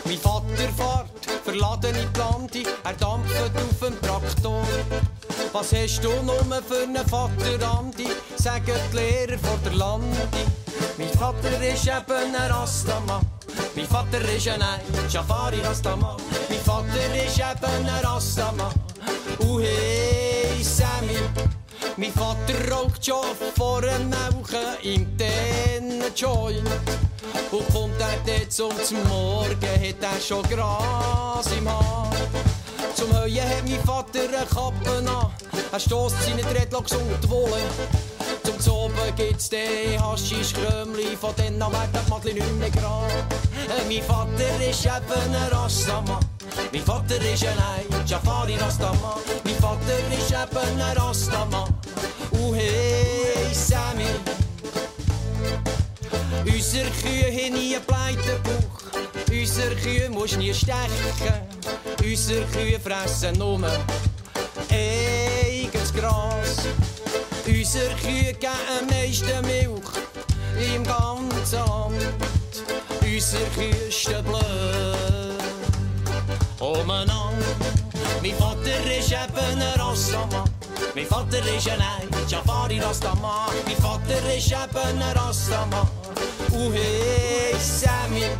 Mein 0.05 0.17
Vater 0.17 0.73
fährt 0.75 1.08
die 1.51 1.59
Lande, 1.59 1.93
er 2.83 2.93
dampft 2.93 3.35
auf 3.35 3.79
dem 3.79 4.01
Traktor. 4.01 4.63
Was 5.51 5.73
hast 5.73 6.03
du 6.03 6.09
nur 6.23 6.61
für 6.67 6.83
einen 6.83 7.07
Vater, 7.07 7.77
Andi? 7.77 8.07
Sagen 8.35 8.75
die 8.91 8.95
Lehrer 8.95 9.37
vor 9.39 9.57
der 9.65 9.73
Lande. 9.73 10.05
Mein 10.97 11.09
Vater 11.09 11.61
ist 11.61 11.87
eben 11.87 12.35
ein 12.35 12.51
Rastaman. 12.51 13.25
Mein 13.75 13.85
Vater 13.87 14.21
ist 14.35 14.47
ein 14.47 14.61
Jafari 15.09 15.61
Rastaman. 15.61 16.17
Mein 16.49 16.59
Vater 16.59 17.25
ist 17.25 17.37
eben 17.37 17.87
ein 17.87 18.05
Rastaman. 18.05 18.73
Uh, 19.39 19.59
hey, 19.59 20.63
Sammy. 20.63 21.17
Mein 21.97 22.11
Vater 22.13 22.71
raucht 22.71 23.05
schon 23.05 23.25
vor 23.55 23.81
dem 23.81 24.09
Melken 24.09 24.77
im 24.83 25.07
Joint. 26.15 26.69
Und 27.51 27.67
kommt 27.73 27.99
er 27.99 28.17
dort 28.25 28.51
zum 28.51 29.03
Morgen, 29.07 29.61
hat 29.61 30.01
er 30.01 30.21
schon 30.21 30.43
Gras 30.43 31.47
im 31.57 31.67
Haar. 31.67 32.11
Zum 32.95 33.11
Heuen 33.17 33.49
hat 33.49 33.67
mein 33.67 33.79
Vater 33.83 34.19
eine 34.19 34.45
Kappe 34.45 35.09
an. 35.09 35.31
Er 35.71 35.79
stößt 35.79 36.15
seine 36.23 36.41
Dreadlocks 36.43 36.93
unter 36.93 37.15
die 37.21 37.29
Wolle. 37.29 37.61
Zum 38.43 38.59
Zoben 38.59 39.15
gibt's 39.15 39.49
den 39.49 40.01
Haschisch-Krömli, 40.01 41.15
von 41.19 41.35
denen 41.35 41.59
werden 41.59 41.89
die 41.93 42.09
Madli 42.09 42.33
nicht 42.33 42.59
mehr 42.59 42.69
grad. 42.71 43.09
Äh, 43.09 43.85
Mein 43.87 44.03
Vater 44.03 44.69
ist 44.69 44.85
eben 44.85 45.35
ein 45.35 45.51
Rastaman. 45.51 46.19
Mein 46.71 46.83
Vater 46.83 47.21
ist 47.21 47.43
ein 47.43 47.57
Ei, 47.57 47.85
Jafari 48.05 48.55
Rastaman. 48.55 49.19
Mein 49.43 49.55
Vater 49.55 49.99
ist 50.17 50.31
eben 50.31 50.81
ein 50.81 50.97
Rastaman. 50.97 51.73
Und 52.31 52.55
hey, 52.55 53.53
Sammy. 53.53 54.38
Unser 56.45 56.89
Kühe 57.01 57.31
haben 57.31 57.53
nie 57.53 57.75
einen 57.75 57.85
Pleitebauch. 57.85 58.79
Unser 59.29 59.75
Kühe 59.75 60.09
musst 60.09 60.37
nie 60.37 60.53
stechen. 60.53 61.47
Unser 62.03 62.41
Kühe 62.53 62.79
fressen 62.79 63.37
nur 63.37 63.59
eigenes 64.69 65.93
Gras. 65.93 66.67
Unser 67.45 67.89
Kühe 68.01 68.33
geben 68.33 68.53
am 68.79 68.87
meisten 68.87 69.45
Milch 69.45 70.75
im 70.75 70.83
ganzen 70.83 71.59
Land. 71.59 71.95
Unser 73.01 73.45
Kühe 73.55 73.91
stehen 73.91 74.23
blöd 74.23 75.19
umeinander. 76.59 77.78
Mijn 78.21 78.35
vader 78.35 78.91
is 78.97 79.11
eben 79.11 79.61
een 79.61 79.73
Rossaman. 79.75 80.47
Mijn 80.93 81.05
vader 81.05 81.53
is 81.53 81.65
een 81.65 82.27
Javari 82.27 82.79
Rastaman. 82.79 83.49
Mijn 83.65 83.77
vader 83.77 84.35
is 84.35 84.51
eben 84.51 85.01
een 85.01 85.13
Rastaman. 85.13 85.89
Oeh, 86.53 86.73
hey, 86.73 87.59
Sammy. 87.59 88.37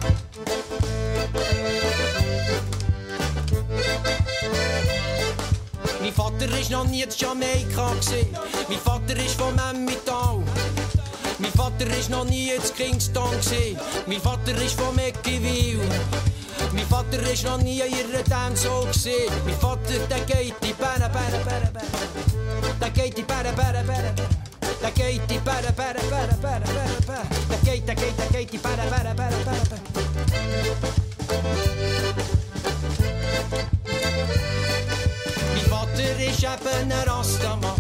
Mijn 6.00 6.14
vader 6.14 6.58
is 6.58 6.68
nog 6.68 6.90
niet 6.90 7.04
in 7.04 7.12
Jamaica 7.18 7.88
gezien. 7.88 8.36
Mijn 8.68 8.80
vader 8.80 9.18
is 9.18 9.32
van 9.32 9.56
Memmital. 9.56 10.44
Mijn 11.38 11.52
vader 11.52 11.88
is 11.88 12.08
nog 12.08 12.30
niet 12.30 12.52
in 12.52 12.62
Kingston 12.76 13.32
gezien. 13.42 13.78
Mijn 14.08 14.22
vader 14.22 14.62
is 14.62 14.72
van 14.72 14.94
McGiville. 14.94 15.84
Mein 16.72 16.86
Vater 16.86 17.20
ist 17.32 17.44
noch 17.44 17.58
nie 17.58 17.80
in 17.80 17.92
ihrer 17.92 18.24
Dancehall 18.24 18.82
gewesen. 18.82 19.12
Mein 19.46 19.56
Vater, 19.60 20.00
der 20.10 20.20
geht 20.22 20.56
die 20.64 20.74
Bären, 20.74 21.12
Bären, 21.12 21.44
Bären, 21.44 21.74
Bären. 21.74 22.80
Der 22.80 22.90
geht 22.92 23.18
die 23.18 23.24
Bären, 23.24 23.56
Bären, 23.56 23.88
Bären. 23.88 24.16
Der 24.82 24.92
geht 24.92 25.22
die 25.30 25.38
Bären, 25.40 25.76
Bären, 25.76 26.10
Bären, 26.10 26.40
Bären, 26.42 26.64
Bären, 26.74 27.06
Bären. 27.06 27.28
Der 27.50 27.74
geht, 27.74 27.88
der 27.88 27.96
geht, 27.96 28.20
der 28.20 28.26
geht 28.28 28.54
die 28.54 28.58
Bären, 28.58 28.90
Bären, 28.90 29.16
Bären, 29.16 29.44
Bären, 29.46 29.68
Bären. 29.70 30.10
Mein 35.54 35.66
Vater 35.70 36.20
ist 36.20 36.44
eben 36.44 36.92
ein 36.92 37.10
Rastaman. 37.10 37.76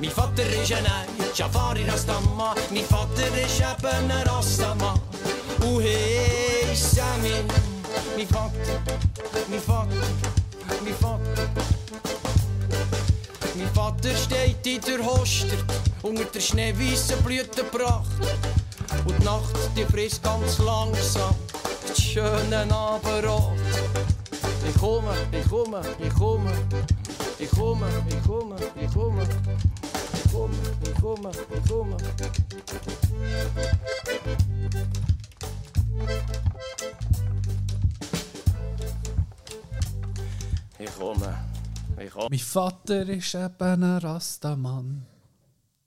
Mein 0.00 0.10
Vater 0.10 0.42
ist 0.42 0.72
ein 0.72 0.84
Ei, 0.84 1.06
Jafari 1.34 1.84
Rastaman. 1.88 2.56
Mein 2.70 2.84
Vater 2.84 3.28
ist 3.44 3.60
eben 3.60 4.10
ein 4.10 4.26
Rastaman. 4.26 5.00
Und 5.60 5.82
hey, 5.82 6.74
Sammy. 6.74 7.71
mi 8.16 8.26
fuck, 8.26 8.52
mi 9.48 9.58
fuck, 9.58 9.86
mi 10.82 10.92
fuck. 10.92 11.20
Mein 13.54 13.68
Vater 13.74 14.16
steht 14.16 14.66
in 14.66 14.80
der 14.80 15.04
Hoster, 15.04 15.56
unter 16.02 16.24
der 16.24 16.40
schneeweißen 16.40 17.22
Blütenpracht. 17.22 18.10
Und 19.04 19.18
die 19.18 19.24
Nacht, 19.24 19.56
die 19.76 19.84
frisst 19.84 20.22
ganz 20.22 20.58
langsam, 20.58 21.34
die 21.88 22.00
schönen 22.00 22.72
Abendrot. 22.72 23.58
Ich 24.68 24.80
komme, 24.80 25.14
ich 25.32 25.48
komme, 25.48 25.80
ich 25.98 26.14
komme, 26.14 26.52
ich 27.38 27.50
komme, 27.50 27.86
ich 28.08 28.22
komme, 28.26 28.56
ich 28.80 28.92
komme. 28.92 29.26
Ich 30.24 30.38
komme, 30.38 30.56
ich 30.82 31.00
komme, 31.02 31.30
ich 31.54 31.68
komme. 31.68 31.96
Ich 40.84 40.98
komme, 40.98 41.38
ich 42.04 42.10
komme. 42.10 42.26
Mein 42.28 42.38
Vater 42.40 43.08
ist 43.08 43.34
eben 43.36 43.54
ein 43.60 43.98
Rastaman. 43.98 45.06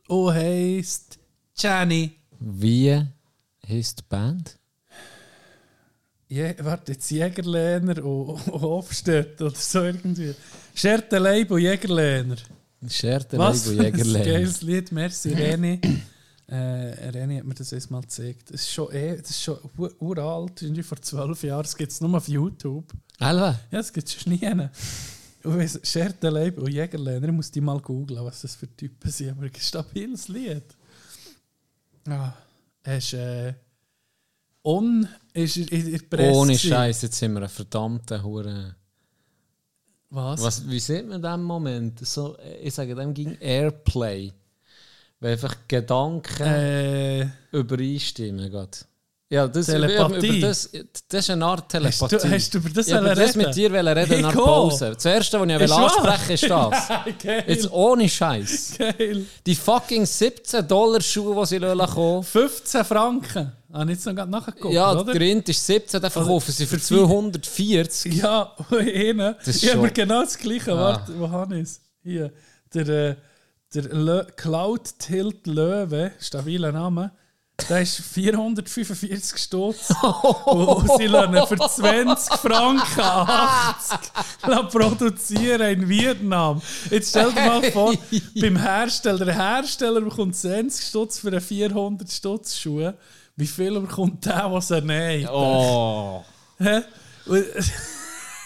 Und 0.08 0.34
heisst 0.34 1.20
Jenny. 1.58 2.16
Wie 2.40 3.06
heisst 3.68 4.00
die 4.00 4.04
Band? 4.08 4.58
Je, 6.30 6.56
warte, 6.60 6.94
jetzt 6.94 7.12
Jägerlehner 7.12 8.06
und, 8.06 8.46
Hofstedt 8.48 9.42
oder 9.42 9.56
so 9.56 9.84
irgendwie. 9.84 10.34
Schertenleib 10.74 11.52
und 11.52 11.60
Jägerlehner. 11.60 12.38
Scherterleib 12.88 13.50
Was 13.50 13.68
und 13.68 13.76
für 13.76 13.88
ein 13.88 13.94
geiles 13.94 14.62
Lied, 14.62 14.94
merci 14.94 15.34
Reni. 15.34 15.82
Äh, 16.48 17.10
Reni 17.10 17.38
hat 17.38 17.46
mir 17.46 17.56
das 17.56 17.72
erst 17.72 17.90
mal 17.90 18.02
gezeigt. 18.02 18.52
Das 18.52 18.62
ist 18.62 18.72
schon, 18.72 18.92
eh, 18.92 19.18
das 19.18 19.32
ist 19.32 19.42
schon 19.42 19.58
ur- 19.78 19.96
uralt, 20.00 20.62
irgendwie 20.62 20.84
vor 20.84 21.02
zwölf 21.02 21.42
Jahren. 21.44 21.66
Es 21.66 21.76
gibt 21.76 21.92
es 21.92 22.02
nur 22.02 22.16
auf 22.16 22.28
YouTube. 22.28 22.92
Alva? 23.20 23.52
Ja, 23.72 23.80
das 23.80 23.92
gibt 23.92 24.08
es 24.08 24.14
schon 24.22 24.34
nie. 24.34 24.46
Und 25.44 25.58
weiss, 25.58 25.80
Schertenleib 25.84 26.58
und 26.60 26.72
Jägerlehner, 26.72 27.28
ich 27.28 27.34
muss 27.34 27.50
die 27.52 27.62
mal 27.62 27.80
googlen, 27.80 28.24
was 28.24 28.42
das 28.42 28.56
für 28.56 28.68
Typen 28.76 29.10
sind. 29.10 29.32
Aber 29.32 29.44
ein 29.44 29.52
stabiles 29.58 30.28
Lied. 30.28 30.64
Ja, 32.08 32.36
hast 32.84 33.14
äh, 33.14 33.54
On 34.64 35.08
ist 35.34 35.58
in 35.58 35.92
der 35.92 36.00
Presse. 36.00 36.32
Ohne. 36.38 36.58
Scheiß, 36.58 37.02
jetzt 37.04 37.18
sind 37.18 37.34
wir 37.34 37.42
ein 37.44 37.50
verdammter 37.50 38.24
Hure. 38.24 38.76
Was? 40.10 40.42
Was, 40.42 40.70
wie 40.70 40.80
sieht 40.80 41.08
man 41.08 41.18
in 41.18 41.22
diesem 41.22 41.44
Moment? 41.44 42.06
So, 42.08 42.38
äh, 42.38 42.58
ich 42.60 42.74
sage, 42.74 42.94
dem 42.96 43.14
ging 43.14 43.36
Airplay. 43.40 44.32
Weil 45.26 45.32
einfach 45.32 45.56
Gedanken 45.68 46.44
Äh, 46.44 47.28
übereinstimmen. 47.52 48.52
Gott. 48.52 48.86
Ja, 49.28 49.48
das, 49.48 49.66
Telepathie. 49.66 50.38
Über 50.38 50.48
das, 50.50 50.70
das 51.10 51.20
ist 51.22 51.30
eine 51.32 51.44
Art 51.48 51.62
hast, 51.64 51.70
Telepathie. 51.72 52.16
du, 52.18 52.30
hast 52.32 52.54
du 52.54 52.58
über 52.60 52.70
das 52.70 52.88
ich 52.88 52.94
über 52.94 53.16
das 53.16 53.36
mit 53.36 53.56
dir 53.56 53.72
reden 53.72 54.22
nach 54.22 54.34
der 54.34 54.42
auch. 54.44 54.46
Pause. 54.70 54.92
Das 54.94 55.04
erste, 55.04 55.40
was 55.40 55.50
ich 55.50 55.60
will 55.60 55.72
ansprechen 55.74 56.32
ist 56.32 56.48
das. 56.48 56.90
Jetzt 57.48 57.72
ohne 57.72 58.08
Scheiß. 58.08 58.76
Geil. 58.78 59.26
Die 59.48 59.56
fucking 59.56 60.06
17 60.06 60.68
Dollar 60.68 61.02
Schuhe, 61.02 61.42
die 61.42 61.48
sie 61.48 61.60
kommen 61.60 62.22
15 62.24 62.86
Franken. 62.86 63.52
Habe 63.74 63.92
ich 63.92 63.98
jetzt 63.98 64.06
noch 64.06 64.14
gerade 64.14 64.30
nachgeguckt, 64.30 64.74
Ja, 64.76 64.92
oder? 64.92 65.12
der 65.12 65.20
Rind 65.20 65.50
ist 65.50 65.66
17, 65.66 66.02
den 66.02 66.12
verkaufen 66.12 66.52
sie 66.52 66.68
für 66.68 66.78
für 66.78 66.98
vier- 66.98 66.98
240. 67.90 68.14
Ja, 68.14 68.56
ist 69.44 69.64
Ich 69.64 69.72
habe 69.72 69.82
mir 69.82 69.92
genau 69.92 70.22
das 70.22 70.38
Gleiche. 70.38 70.72
Ah. 70.72 70.78
Warte, 70.78 71.20
wo 71.20 71.28
habe 71.32 71.56
ich 71.56 71.64
es? 71.64 71.82
Hier. 72.04 72.32
Der, 72.76 72.88
äh, 72.88 73.16
der 73.76 73.84
Lö 73.94 74.24
Cloud 74.36 74.98
Tilt 75.00 75.46
Löwe, 75.48 76.12
stabiler 76.20 76.72
Name, 76.72 77.12
der 77.70 77.82
ist 77.82 77.98
445 78.02 79.38
Stutz. 79.42 79.90
und 80.46 80.90
sie 80.98 81.04
ihn 81.06 81.48
für 81.48 81.58
20 81.58 82.34
Franken 82.36 83.00
80 83.02 84.00
lassen 84.46 84.68
produzieren 84.70 85.62
in 85.82 85.90
Vietnam. 85.90 86.62
Jetzt 86.90 87.10
stell 87.12 87.32
dir 87.32 87.46
mal 87.46 87.72
vor, 87.72 87.94
beim 88.42 88.58
Hersteller, 88.58 89.26
der 89.26 89.36
Hersteller 89.36 90.02
bekommt 90.02 90.36
20 90.36 90.86
Stutz 90.86 91.20
für 91.20 91.30
einen 91.30 91.42
400 91.42 92.12
Stutz 92.12 92.58
Schuh. 92.58 92.92
Wie 93.38 93.48
viel 93.48 93.80
bekommt 93.80 94.26
der, 94.26 94.52
was 94.52 94.72
er 94.72 94.82
näht? 94.82 95.28
Oh. 95.30 96.24
Hä? 96.58 96.82
Und- 97.26 97.46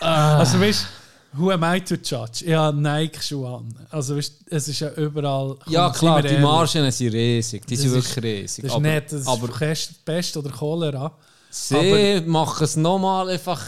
Also 0.01 0.59
weißt 0.61 0.83
du, 0.83 0.87
who 1.33 1.51
am 1.51 1.63
I 1.63 1.79
to 1.81 1.95
judge? 1.95 2.45
Ich 2.45 2.53
habe 2.53 2.77
Nike-Schuhe 2.81 3.47
an. 3.57 3.73
Also 3.89 4.17
es 4.17 4.67
ist 4.67 4.79
ja 4.79 4.91
überall... 4.93 5.57
Ja, 5.67 5.89
klar, 5.91 6.21
die 6.21 6.37
Margen 6.37 6.91
sind 6.91 7.13
riesig. 7.13 7.65
Die 7.67 7.75
Das 7.75 7.83
sind 7.83 7.95
ist- 7.97 8.15
wirklich 8.15 8.23
riesig. 8.41 8.63
Das 8.63 8.71
ist 8.71 8.75
aber 8.75 8.87
nicht 8.87 9.11
das 9.11 9.27
aber 9.27 9.47
Pest, 9.47 10.05
Pest 10.05 10.37
oder 10.37 10.49
Cholera. 10.49 11.11
sie 11.49 12.21
machen 12.25 12.63
es 12.63 12.75
nochmal 12.75 13.29
einfach. 13.29 13.61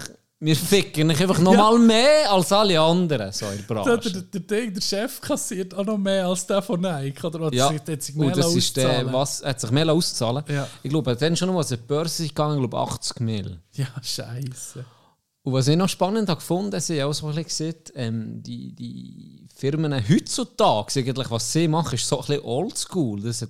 Wir 0.44 0.56
ficken 0.56 1.10
dich 1.10 1.22
einfach 1.22 1.38
nochmal 1.38 1.78
mehr 1.78 2.32
als 2.32 2.52
alle 2.52 2.80
anderen 2.80 3.32
so 3.32 3.46
in 3.46 3.58
der 3.58 3.76
Der, 3.76 3.84
Branche. 3.98 4.12
der, 4.12 4.22
der, 4.24 4.42
Ding, 4.42 4.74
der 4.74 4.82
Chef 4.82 5.22
kassiert 5.22 5.76
auch 5.76 5.86
noch 5.86 6.00
mehr 6.00 6.26
als 6.26 6.48
der 6.48 6.64
von 6.64 6.82
Nike. 6.82 7.24
Oder 7.24 7.46
hat 7.46 7.54
Ja, 7.54 7.68
sich, 7.70 7.82
hat 7.88 8.02
sich 8.02 8.16
mehr 8.16 8.26
und 8.30 8.38
das 8.38 8.56
ist 8.56 8.76
der, 8.76 9.14
was, 9.14 9.44
hat 9.46 9.62
sich 9.62 9.70
mehr 9.70 9.88
auszahlen. 9.94 10.44
Ja. 10.48 10.68
Ich 10.82 10.90
glaube, 10.90 11.16
dann 11.16 11.36
schon 11.38 11.48
noch 11.50 11.58
was 11.58 11.72
an 11.72 11.78
die 11.80 11.86
Börse 11.88 12.24
ist 12.24 12.30
gegangen, 12.30 12.56
ich 12.56 12.70
glaube 12.70 12.78
80 12.92 13.20
Mil. 13.20 13.60
Ja, 13.74 13.86
scheiße. 14.02 14.84
Und 15.44 15.54
was 15.54 15.68
ich 15.68 15.76
noch 15.76 15.90
spannend 15.90 16.30
habe 16.30 16.40
gefunden, 16.40 16.80
sie 16.80 17.02
haben 17.02 17.10
auch 17.10 17.14
so 17.14 17.28
ein 17.28 17.36
bisschen 17.36 17.74
gesehen, 17.74 17.76
ähm, 17.96 18.44
die, 18.44 18.74
die 18.74 19.48
Firmen 19.56 19.94
heutzutage, 20.08 21.00
eigentlich, 21.00 21.32
was 21.32 21.52
sie 21.52 21.68
machen, 21.68 21.96
ist 21.96 22.08
so 22.08 22.20
ein 22.20 22.26
bisschen 22.28 22.44
oldschool. 22.44 23.22
Das 23.22 23.42
hat, 23.42 23.50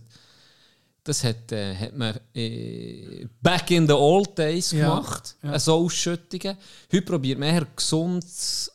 das 1.04 1.24
hat, 1.24 1.52
äh, 1.52 1.76
hat 1.76 1.98
man 1.98 2.18
äh, 2.34 3.26
back 3.42 3.72
in 3.72 3.88
the 3.88 3.94
old 3.94 4.38
days 4.38 4.72
Ja, 4.72 4.88
gemacht, 4.96 5.36
ja. 5.44 5.54
äh, 5.54 5.60
so 5.60 5.76
Ausschüttungen. 5.76 6.56
Heute 6.94 7.02
probiert 7.02 7.40
man 7.40 7.50
eher 7.50 7.68
gesundes 7.76 8.72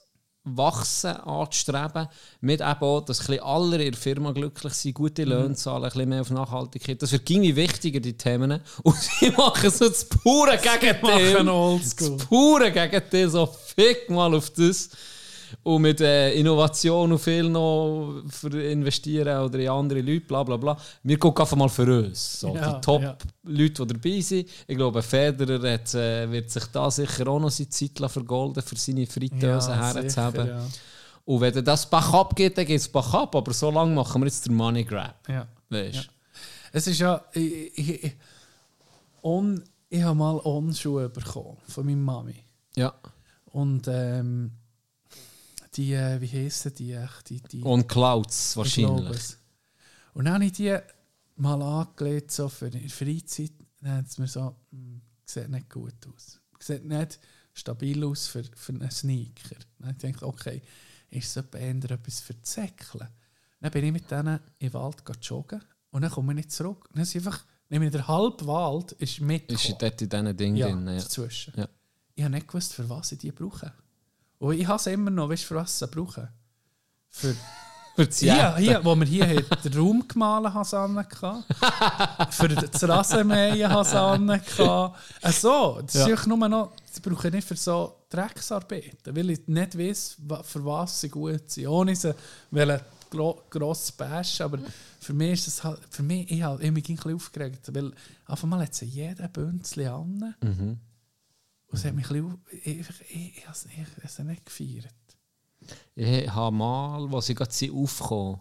Wachsen 0.47 1.11
anzustreben, 1.17 2.09
mit 2.41 2.61
eben 2.61 2.81
auch, 2.81 3.01
dass 3.01 3.29
alle 3.29 3.83
in 3.83 3.93
der 3.93 4.01
Firma 4.01 4.31
glücklich 4.33 4.73
sind, 4.75 4.95
gute 4.95 5.23
Mhm. 5.27 5.29
Löhne 5.33 5.55
zahlen, 5.55 5.85
ein 5.85 5.91
bisschen 5.91 6.09
mehr 6.09 6.21
auf 6.21 6.31
Nachhaltigkeit. 6.31 7.03
Das 7.03 7.11
wird 7.13 7.29
irgendwie 7.29 7.57
wichtiger, 7.57 7.99
die 8.01 8.17
Themen. 8.17 8.61
Und 8.83 8.97
sie 9.21 9.31
machen 9.31 9.71
so 9.71 9.89
das 9.89 10.05
pure 10.09 10.57
Gegenteil. 10.59 11.45
Das 11.45 12.17
pure 12.29 12.71
Gegenteil, 12.71 13.29
so 13.29 13.47
fick 13.47 14.09
mal 14.09 14.33
auf 14.35 14.51
das. 14.51 14.89
Und 15.63 15.83
mit 15.83 16.01
äh, 16.01 16.33
Innovation 16.33 17.13
und 17.13 17.19
viel 17.19 17.49
noch 17.49 18.23
für 18.29 18.63
investieren 18.63 19.41
oder 19.45 19.59
in 19.59 19.69
andere 19.69 20.01
Leute, 20.01 20.27
bla 20.27 20.43
bla 20.43 20.57
bla. 20.57 20.77
Wir 21.03 21.19
gucken 21.19 21.43
einfach 21.43 21.57
mal 21.57 21.69
für 21.69 22.05
uns. 22.05 22.41
So, 22.41 22.55
Ja, 22.55 22.75
die 22.75 22.81
Top-Leute, 22.81 23.83
ja. 23.83 23.85
die 23.87 23.95
dabei 23.95 24.21
sind. 24.21 24.49
Ich 24.67 24.77
glaube, 24.77 25.03
Federer 25.03 25.73
hat, 25.73 25.95
äh, 25.95 26.31
wird 26.31 26.51
sich 26.51 26.65
da 26.67 26.91
sicher 26.91 27.27
auch 27.29 27.41
noch 27.41 27.51
seine 27.51 27.69
Zeit 27.69 28.11
vergolden, 28.11 28.63
für 28.63 28.77
seine 28.77 29.07
Fritteuse 29.07 29.77
herzuhaben. 29.77 30.47
sicher, 30.47 30.47
ja. 30.47 30.67
Und 31.25 31.41
wenn 31.41 31.65
das 31.65 31.91
Bach 31.91 32.13
abgeht, 32.15 32.57
dann 32.57 32.65
geht 32.65 32.81
es 32.81 32.89
Bach 32.89 33.13
ab. 33.13 33.35
Aber 33.35 33.53
so 33.53 33.71
lange 33.71 33.95
machen 33.95 34.23
wir 34.23 34.27
jetzt 34.27 34.47
den 34.47 34.55
Money 34.55 34.85
Grab. 34.85 35.29
Ja. 35.29 35.47
Weißt? 35.69 35.95
Ja. 35.95 36.03
Es 36.73 36.87
ist 36.87 37.01
ja. 37.01 37.25
Ich, 37.33 37.79
ich, 37.79 38.05
ich, 38.05 38.17
on, 39.23 39.63
ich 39.89 40.03
habe 40.03 40.15
mal 40.17 40.39
Onschuhe 40.45 41.09
bekommen 41.09 41.57
von 41.67 41.85
meiner 41.85 41.99
Mami. 41.99 42.37
Ja. 42.77 42.95
Und 43.47 43.89
ähm, 43.89 44.53
die, 45.77 45.93
äh, 45.93 46.21
wie 46.21 46.29
heissen 46.29 46.75
die? 46.75 46.99
die, 47.29 47.41
die 47.41 47.63
Und 47.63 47.89
Clouds 47.89 48.57
wahrscheinlich. 48.57 49.11
es. 49.11 49.39
Und 50.15 50.25
dann 50.25 50.35
habe 50.35 50.47
ich 50.47 50.53
die 50.53 50.77
mal 51.37 51.61
angelegt, 51.63 52.33
so 52.33 52.49
für 52.49 52.71
die 52.71 52.89
Freizeit. 52.89 53.53
Dann 53.81 53.99
hat 53.99 54.07
es 54.07 54.19
mir 54.19 54.27
so, 54.27 54.57
hm, 54.71 55.01
sieht 55.25 55.49
nicht 55.49 55.71
gut 55.71 55.95
aus. 56.07 56.41
Sieht 56.59 56.85
nicht 56.85 57.21
stabil 57.53 58.05
aus 58.05 58.27
für, 58.27 58.45
für 58.55 58.73
einen 58.73 58.91
Sneaker. 58.91 59.57
Dann 59.79 59.89
habe 59.89 59.97
ich 59.99 60.13
gedacht, 60.13 60.23
okay, 60.23 60.63
ist 61.11 61.37
es 61.37 61.45
etwas 61.55 62.21
für 62.21 62.35
die 62.35 62.41
Säckle? 62.43 63.09
Dann 63.61 63.71
bin 63.71 63.85
ich 63.85 63.93
mit 63.93 64.11
denen 64.11 64.41
im 64.59 64.73
Wald 64.73 65.03
joggen 65.23 65.63
und 65.91 66.03
dann 66.03 66.11
komme 66.11 66.33
ich 66.33 66.37
nicht 66.37 66.53
zurück. 66.53 66.89
Dann 66.93 67.03
ist 67.03 67.17
einfach, 67.17 67.45
nämlich 67.69 67.93
der 67.93 68.07
halbe 68.07 68.47
Wald 68.47 68.93
ist 68.93 69.21
mit. 69.21 69.51
Ist 69.51 69.75
dort 69.79 70.03
in 70.03 70.09
diesen 70.09 70.37
Dingen 70.37 70.57
ja, 70.57 70.69
drin. 70.69 70.87
Ja. 70.87 70.99
dazwischen. 70.99 71.55
Ja. 71.57 71.69
Ich 72.15 72.25
habe 72.25 72.35
nicht 72.35 72.49
gewusst, 72.49 72.75
für 72.75 72.89
was 72.89 73.13
ich 73.13 73.19
die 73.19 73.33
brauche. 73.33 73.73
Und 74.39 74.59
ich 74.59 74.67
habe 74.67 74.79
sie 74.83 74.93
immer 74.93 75.11
noch, 75.11 75.29
weißt 75.29 75.45
du, 75.45 75.47
für 75.49 75.55
was 75.57 75.79
sie 75.79 75.87
brauche? 75.87 76.29
Für 77.09 77.35
Für 77.97 78.07
die 78.07 78.31
hier, 78.31 78.57
hier, 78.57 78.85
wo 78.85 78.95
wir 78.95 79.07
hier 79.07 79.41
den 79.43 79.73
Raum 79.73 80.07
gemahlen 80.07 80.53
haben, 80.53 81.05
für 82.31 82.49
das 82.49 82.87
Rasenmähen 82.87 83.71
haben 83.71 84.41
Also, 85.23 85.81
das 85.81 85.95
ist 85.95 86.01
Ja. 86.01 86.07
einfach 86.09 86.27
nur 86.27 86.47
noch, 86.47 86.73
sie 86.93 87.01
brauchen 87.01 87.33
nicht 87.33 87.49
für 87.49 87.57
so 87.57 88.05
Drecksarbeiten, 88.11 89.17
weil 89.17 89.31
ich 89.31 89.49
nicht 89.49 89.79
weiß, 89.79 90.17
für 90.43 90.65
was 90.67 91.01
sie 91.01 91.09
gut 91.09 91.51
sind. 91.51 91.69
Ohne 91.69 91.97
sie 91.97 92.15
wollen 92.51 92.81
gro 93.09 93.41
gross 93.49 93.91
bashen, 93.93 94.45
aber 94.45 94.59
für 95.01 95.15
mich 95.15 95.33
ist 95.41 95.49
es 95.49 95.65
halt, 95.65 95.81
für 95.89 96.03
mich, 96.03 96.31
ich 96.31 96.43
habe 96.43 96.63
ich 96.63 96.71
mich 96.71 96.87
ein 96.91 96.97
bisschen 96.97 97.15
aufgeregt, 97.15 97.75
weil 97.75 97.93
auf 98.27 98.43
einmal 98.45 98.61
hat 98.61 98.75
sie 98.75 98.85
jeder 98.85 99.29
Bünzli 99.29 99.87
an. 99.87 100.35
Mhm. 100.43 100.79
Und 101.69 101.79
es 101.79 101.85
hat 101.85 101.95
mich 101.95 102.11
ein 102.11 102.23
bisschen, 102.23 102.45
ich, 102.51 102.67
ich, 102.67 102.79
ich, 102.89 103.11
ich, 103.11 103.79
ich, 103.99 104.05
es 104.05 104.19
nicht 104.21 104.45
gefeiert. 104.45 104.95
Ich 105.95 106.31
habe 106.31 106.55
mal, 106.55 107.13
als 107.15 107.29
ich 107.29 107.37
gerade 107.37 107.53
aufkam, 107.73 108.41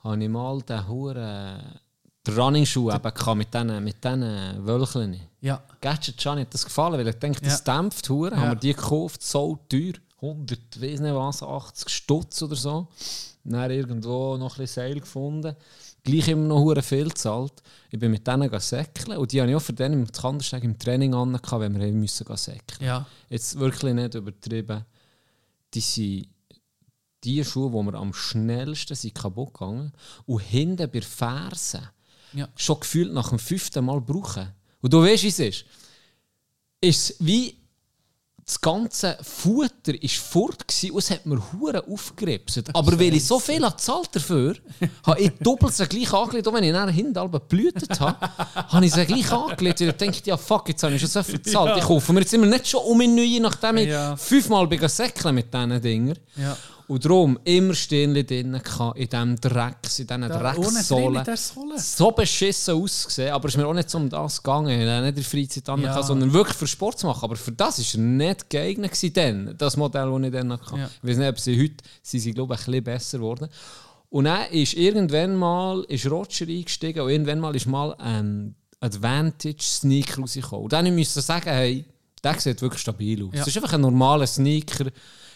habe 0.00 0.22
ich 0.22 0.28
mal 0.28 0.60
den 0.62 0.88
Huren 0.88 1.80
den 2.26 2.34
Running-Schuh 2.38 2.90
eben 2.92 3.38
mit 3.38 3.54
diesen 3.54 3.84
mit 3.84 4.66
Wölcheln. 4.66 5.20
Ja, 5.40 5.62
Gadget 5.80 6.18
Can 6.18 6.38
hat 6.38 6.52
das 6.52 6.64
gefallen, 6.64 6.94
weil 6.94 7.08
ich 7.08 7.14
denke, 7.16 7.40
das 7.40 7.62
Ja. 7.64 7.76
dämpft 7.76 8.08
Huren. 8.10 8.34
Ja. 8.34 8.40
Haben 8.40 8.50
wir 8.50 8.56
die 8.56 8.74
gekauft, 8.74 9.22
so 9.22 9.58
teuer. 9.68 9.94
100, 10.20 10.82
weiß 10.82 11.00
nicht 11.00 11.14
was, 11.14 11.42
80 11.42 11.88
Stutz 11.88 12.42
oder 12.42 12.54
so. 12.56 12.88
Dann 13.42 13.70
irgendwo 13.70 14.36
noch 14.36 14.54
ein 14.54 14.58
bisschen 14.58 14.82
Seil 14.82 15.00
gefunden. 15.00 15.56
Gleich 16.02 16.28
immer 16.28 16.46
noch 16.48 16.60
Huren 16.60 16.82
viel 16.82 17.08
gezahlt. 17.08 17.52
Ich 17.90 17.98
bin 17.98 18.10
mit 18.10 18.26
denen 18.26 18.42
gegangen 18.42 18.60
säckeln. 18.60 19.18
Und 19.18 19.32
die 19.32 19.40
habe 19.40 19.50
ich 19.50 19.56
auch 19.56 19.60
für 19.62 19.72
den 19.74 19.92
im 19.92 20.10
Kandersteg 20.10 20.64
im 20.64 20.78
Training 20.78 21.14
an, 21.14 21.38
wenn 21.50 21.78
wir 21.78 21.92
müssen 21.92 22.26
säckeln. 22.36 22.80
ja. 22.80 23.06
Jetzt 23.28 23.58
wirklich 23.58 23.94
nicht 23.94 24.14
übertrieben. 24.14 24.84
Die 25.74 25.80
sind 25.80 26.26
die 27.22 27.44
Schuhe, 27.44 27.70
die 27.70 27.82
mir 27.90 27.98
am 27.98 28.14
schnellsten 28.14 28.96
sind 28.96 29.14
kaputt 29.14 29.52
gegangen 29.52 29.92
und 30.26 30.40
hinten 30.40 30.78
bei 30.90 31.00
der 31.00 31.02
Ferse 31.02 31.82
Ja. 32.32 32.48
schon 32.56 32.80
gefühlt 32.80 33.12
nach 33.12 33.28
dem 33.28 33.38
fünften 33.38 33.84
Mal 33.84 34.00
brauchen. 34.00 34.48
Und 34.80 34.92
du 34.92 35.02
weißt, 35.02 35.24
wie 35.24 35.28
es 35.28 35.38
ist. 35.38 35.64
Ist 36.80 37.16
wie 37.20 37.54
das 38.50 38.60
ganze 38.60 39.16
Futter 39.22 39.94
ist 40.02 40.16
fort 40.16 40.64
und 40.90 40.98
es 40.98 41.10
hat 41.10 41.24
mir 41.24 41.40
hure 41.52 41.86
aufgeripset. 41.86 42.74
Aber 42.74 42.98
weil 42.98 43.14
ich 43.14 43.24
so 43.24 43.38
viel 43.38 43.60
gezahlt 43.60 44.08
dafür, 44.12 44.56
habe 45.06 45.20
ich 45.20 45.30
doppelt 45.38 45.72
so 45.72 45.86
gleich 45.86 46.12
angelegt. 46.12 46.48
Und 46.48 46.54
wenn 46.54 46.64
ich 46.64 46.72
dann 46.72 46.88
hinten 46.88 47.16
halb 47.16 47.30
geblutet 47.30 48.00
habe, 48.00 48.16
habe 48.54 48.84
ich 48.84 48.92
sie 48.92 49.06
gleich 49.06 49.30
angelegt. 49.30 49.80
Und 49.82 49.88
ich 49.88 49.94
dachte, 49.94 50.30
ja 50.30 50.36
fuck, 50.36 50.68
jetzt 50.68 50.82
habe 50.82 50.94
ich 50.94 51.00
schon 51.00 51.10
so 51.10 51.22
viel 51.22 51.38
gezahlt. 51.38 51.76
Ich 51.78 51.84
kaufe 51.84 52.12
mir 52.12 52.20
jetzt 52.20 52.34
immer 52.34 52.46
nicht 52.46 52.66
schon 52.66 52.80
um 52.82 53.00
in 53.00 53.14
neue, 53.14 53.40
nachdem 53.40 53.76
ich 53.76 53.88
Ja. 53.88 54.16
fünfmal 54.16 54.66
bin 54.66 54.80
mit 55.32 55.54
diesen 55.54 55.80
Dingen. 55.82 56.18
Ja. 56.34 56.56
Und 56.90 57.04
darum 57.04 57.38
immer 57.44 57.72
Sternchen 57.72 58.26
drin 58.26 58.60
in 58.96 59.08
diesem 59.08 59.40
Drecks, 59.40 60.00
in 60.00 60.08
diesen 60.08 60.82
Sohle. 60.82 61.24
So 61.76 62.10
beschissen 62.10 62.74
ausgesehen, 62.74 63.32
aber 63.32 63.46
es 63.46 63.54
ist 63.54 63.58
mir 63.58 63.66
auch 63.68 63.74
nicht 63.74 63.88
so 63.88 63.98
um 63.98 64.10
das 64.10 64.42
gegangen. 64.42 64.70
Ich 64.70 64.88
habe 64.88 65.02
nicht 65.02 65.10
in 65.10 65.14
der 65.14 65.24
Freizeit 65.24 65.68
Ja. 65.68 65.94
ja. 65.94 66.02
sondern 66.02 66.32
wirklich 66.32 66.56
für 66.56 66.66
Sport 66.66 66.98
zu 66.98 67.06
machen. 67.06 67.22
Aber 67.22 67.36
für 67.36 67.52
das 67.52 67.78
war 67.78 68.00
er 68.00 68.04
nicht 68.04 68.50
geeignet, 68.50 68.90
gewesen, 68.90 69.54
das 69.56 69.76
Modell, 69.76 70.10
das 70.10 70.22
ich 70.26 70.32
dann 70.32 70.52
hatte. 70.52 70.76
Ja. 70.76 70.90
Ich 71.00 71.08
weiß 71.08 71.18
nicht, 71.18 71.28
ob 71.28 71.38
sie 71.38 71.62
heute 71.62 71.76
sie 72.02 72.18
sind, 72.18 72.34
glaube 72.34 72.54
ich, 72.54 72.60
ein 72.60 72.66
bisschen 72.66 72.82
besser 72.82 73.18
geworden. 73.18 73.48
Und 74.08 74.24
dann 74.24 74.50
ist 74.50 74.74
irgendwann 74.74 75.36
mal 75.36 75.84
ist 75.86 76.10
Roger 76.10 76.48
eingestiegen 76.48 77.02
und 77.02 77.10
irgendwann 77.10 77.38
mal 77.38 77.54
ist 77.54 77.66
mal 77.66 77.94
ein 77.98 78.56
Advantage 78.80 79.62
Sneaker 79.62 80.22
rausgekommen. 80.22 80.64
Und 80.64 80.72
dann 80.72 80.92
musste 80.92 81.20
ich 81.20 81.26
sagen, 81.26 81.50
hey, 81.50 81.84
der 82.24 82.40
sieht 82.40 82.60
wirklich 82.60 82.82
stabil 82.82 83.22
aus. 83.22 83.30
Ja. 83.32 83.42
Es 83.42 83.46
ist 83.46 83.56
einfach 83.58 83.74
ein 83.74 83.80
normaler 83.80 84.26
Sneaker. 84.26 84.86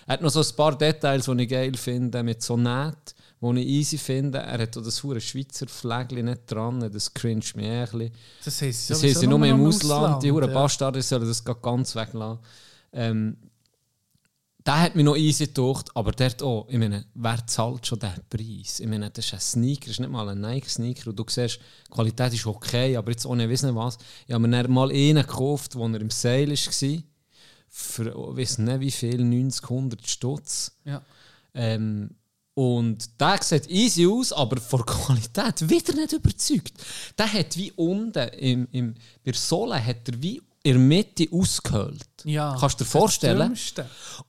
Er 0.06 0.14
hat 0.14 0.22
noch 0.22 0.30
so 0.30 0.40
ein 0.40 0.56
paar 0.56 0.76
Details, 0.76 1.24
die 1.26 1.42
ich 1.42 1.48
geil 1.48 1.76
finde, 1.76 2.22
mit 2.22 2.42
so 2.42 2.56
Nähten, 2.56 3.14
die 3.40 3.60
ich 3.60 3.66
easy 3.66 3.98
finde. 3.98 4.38
Er 4.38 4.58
hat 4.58 4.76
auch 4.76 4.82
das 4.82 5.02
hure 5.02 5.20
Schweizer 5.20 5.66
Flägchen 5.66 6.26
nicht 6.26 6.42
dran, 6.46 6.90
das 6.92 7.12
cringe 7.12 7.44
mich 7.54 7.66
ein 7.66 7.84
bisschen. 7.84 8.10
Das 8.44 8.62
heisst 8.62 8.90
Das 8.90 9.00
sie 9.00 9.26
nur 9.26 9.38
im 9.38 9.60
im 9.60 9.66
Ausland, 9.66 10.22
die 10.22 10.30
Huren 10.30 10.48
ja. 10.48 10.54
Bastarde 10.54 11.00
sollen 11.02 11.26
das 11.26 11.44
ganz 11.44 11.96
weglassen. 11.96 12.38
Ähm, 12.92 13.36
der 14.66 14.80
hat 14.80 14.94
mich 14.94 15.04
noch 15.04 15.16
easy 15.16 15.46
gedacht, 15.46 15.90
aber 15.94 16.12
der 16.12 16.30
hat 16.30 16.42
auch, 16.42 16.66
ich 16.70 16.78
meine, 16.78 17.04
wer 17.14 17.46
zahlt 17.46 17.86
schon 17.86 17.98
diesen 17.98 18.24
Preis? 18.30 18.80
Ich 18.80 18.86
meine, 18.86 19.10
das 19.10 19.26
ist 19.26 19.34
ein 19.34 19.40
Sneaker, 19.40 19.86
das 19.86 19.90
ist 19.90 20.00
nicht 20.00 20.10
mal 20.10 20.28
ein 20.28 20.40
Nike-Sneaker 20.40 21.10
und 21.10 21.18
du 21.18 21.24
siehst, 21.28 21.58
die 21.86 21.92
Qualität 21.92 22.32
ist 22.32 22.46
okay, 22.46 22.96
aber 22.96 23.10
jetzt 23.10 23.26
ohne 23.26 23.48
wissen 23.48 23.74
was. 23.74 23.98
Ich 24.26 24.32
habe 24.32 24.46
mir 24.46 24.68
mal 24.68 24.90
einen 24.90 25.16
gekauft, 25.16 25.76
wo 25.76 25.86
er 25.86 26.00
im 26.00 26.10
Sale 26.10 26.52
war, 26.52 27.02
für, 27.76 28.06
ich 28.06 28.36
weiß 28.38 28.58
nicht 28.58 28.80
wie 28.80 28.90
viel, 28.92 29.24
90, 29.24 29.64
100 29.64 30.06
Stutz. 30.08 30.72
Ja. 30.84 31.02
Ähm, 31.54 32.10
und 32.54 33.20
der 33.20 33.38
sieht 33.42 33.68
easy 33.68 34.06
aus, 34.06 34.32
aber 34.32 34.60
von 34.60 34.86
Qualität 34.86 35.68
wieder 35.68 35.92
nicht 35.94 36.12
überzeugt. 36.12 36.72
Der 37.18 37.32
hat 37.32 37.56
wie 37.56 37.72
unten 37.72 38.28
im, 38.28 38.68
im, 38.70 38.94
bei 39.24 39.32
der 39.32 39.34
Sohle 39.34 39.84
hat 39.84 40.08
er 40.08 40.22
wie 40.22 40.40
in 40.62 40.72
der 40.74 40.78
Mitte 40.78 41.26
ausgehöhlt. 41.32 42.06
Ja. 42.24 42.56
Kannst 42.58 42.80
du 42.80 42.84
dir 42.84 42.90
vorstellen? 42.90 43.58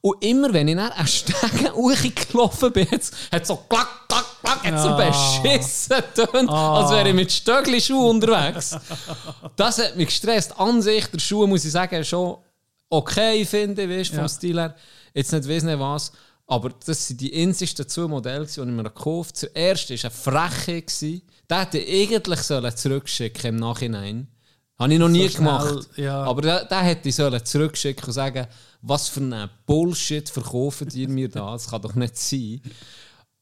Und 0.02 0.24
immer 0.26 0.52
wenn 0.52 0.68
ich 0.68 0.76
dann 0.76 0.92
einen 0.92 1.08
Stegen 1.08 1.72
hochgelaufen 1.74 2.74
bin, 2.74 2.90
hat 2.90 3.02
es 3.02 3.48
so 3.48 3.56
klack, 3.70 4.08
klack, 4.10 4.26
klack, 4.44 4.64
hat 4.66 4.82
so 4.82 4.90
Ah. 4.90 4.98
beschissen 5.42 5.96
getönt, 6.16 6.50
als 6.50 6.92
wäre 6.92 7.10
ich 7.10 7.16
mit 7.16 7.32
Stöckli-Schuhen 7.32 8.10
unterwegs. 8.22 8.76
Das 9.56 9.78
hat 9.78 9.96
mich 9.96 10.08
gestresst. 10.08 10.60
An 10.60 10.82
sich, 10.82 11.06
der 11.06 11.20
Schuh, 11.20 11.46
muss 11.48 11.64
ich 11.64 11.72
sagen, 11.72 12.04
schon 12.04 12.38
okay, 12.98 13.46
finde 13.46 13.84
ich, 13.84 13.90
weißt, 13.90 14.10
vom 14.12 14.20
Ja. 14.20 14.30
Stil 14.30 14.60
her. 14.60 14.76
Jetzt 15.14 15.32
nicht 15.32 15.48
weiss 15.48 15.64
nicht 15.64 15.80
was. 15.80 16.12
Aber 16.48 16.70
das 16.86 17.08
sind 17.08 17.22
die 17.22 17.34
einzigsten 17.42 17.88
zwei 17.88 18.08
Modelle, 18.08 18.46
die 18.46 18.60
ich 18.60 18.66
mir 18.66 18.84
gekauft 18.84 19.38
habe. 19.38 19.52
Der 19.54 19.62
erste 19.70 19.96
war 19.96 20.44
eine 20.44 20.52
Freche. 20.52 21.22
Den 21.50 21.58
hätte 21.58 21.78
ich 21.80 22.12
eigentlich 22.12 22.40
sollen 22.42 22.76
zurückschicken 22.76 23.50
im 23.50 23.56
Nachhinein. 23.58 24.28
Habe 24.78 24.94
ich 24.94 25.00
noch 25.00 25.10
nie 25.10 25.30
schnell, 25.30 25.38
gemacht. 25.38 25.90
ja. 25.96 26.24
Aber 26.24 26.42
den, 26.42 26.68
den 26.70 26.80
hätte 26.80 27.08
ich 27.10 27.16
sollen 27.16 27.44
zurückschicken 27.44 28.06
und 28.06 28.14
sagen, 28.14 28.46
was 28.82 29.08
für 29.08 29.22
einen 29.22 29.50
Bullshit 29.66 30.30
verkaufen 30.30 30.90
ihr 30.94 31.08
mir 31.08 31.30
da? 31.30 31.54
Das 31.54 31.70
kann 31.70 31.82
doch 31.82 31.96
nicht 31.96 32.18
sein. 32.18 32.62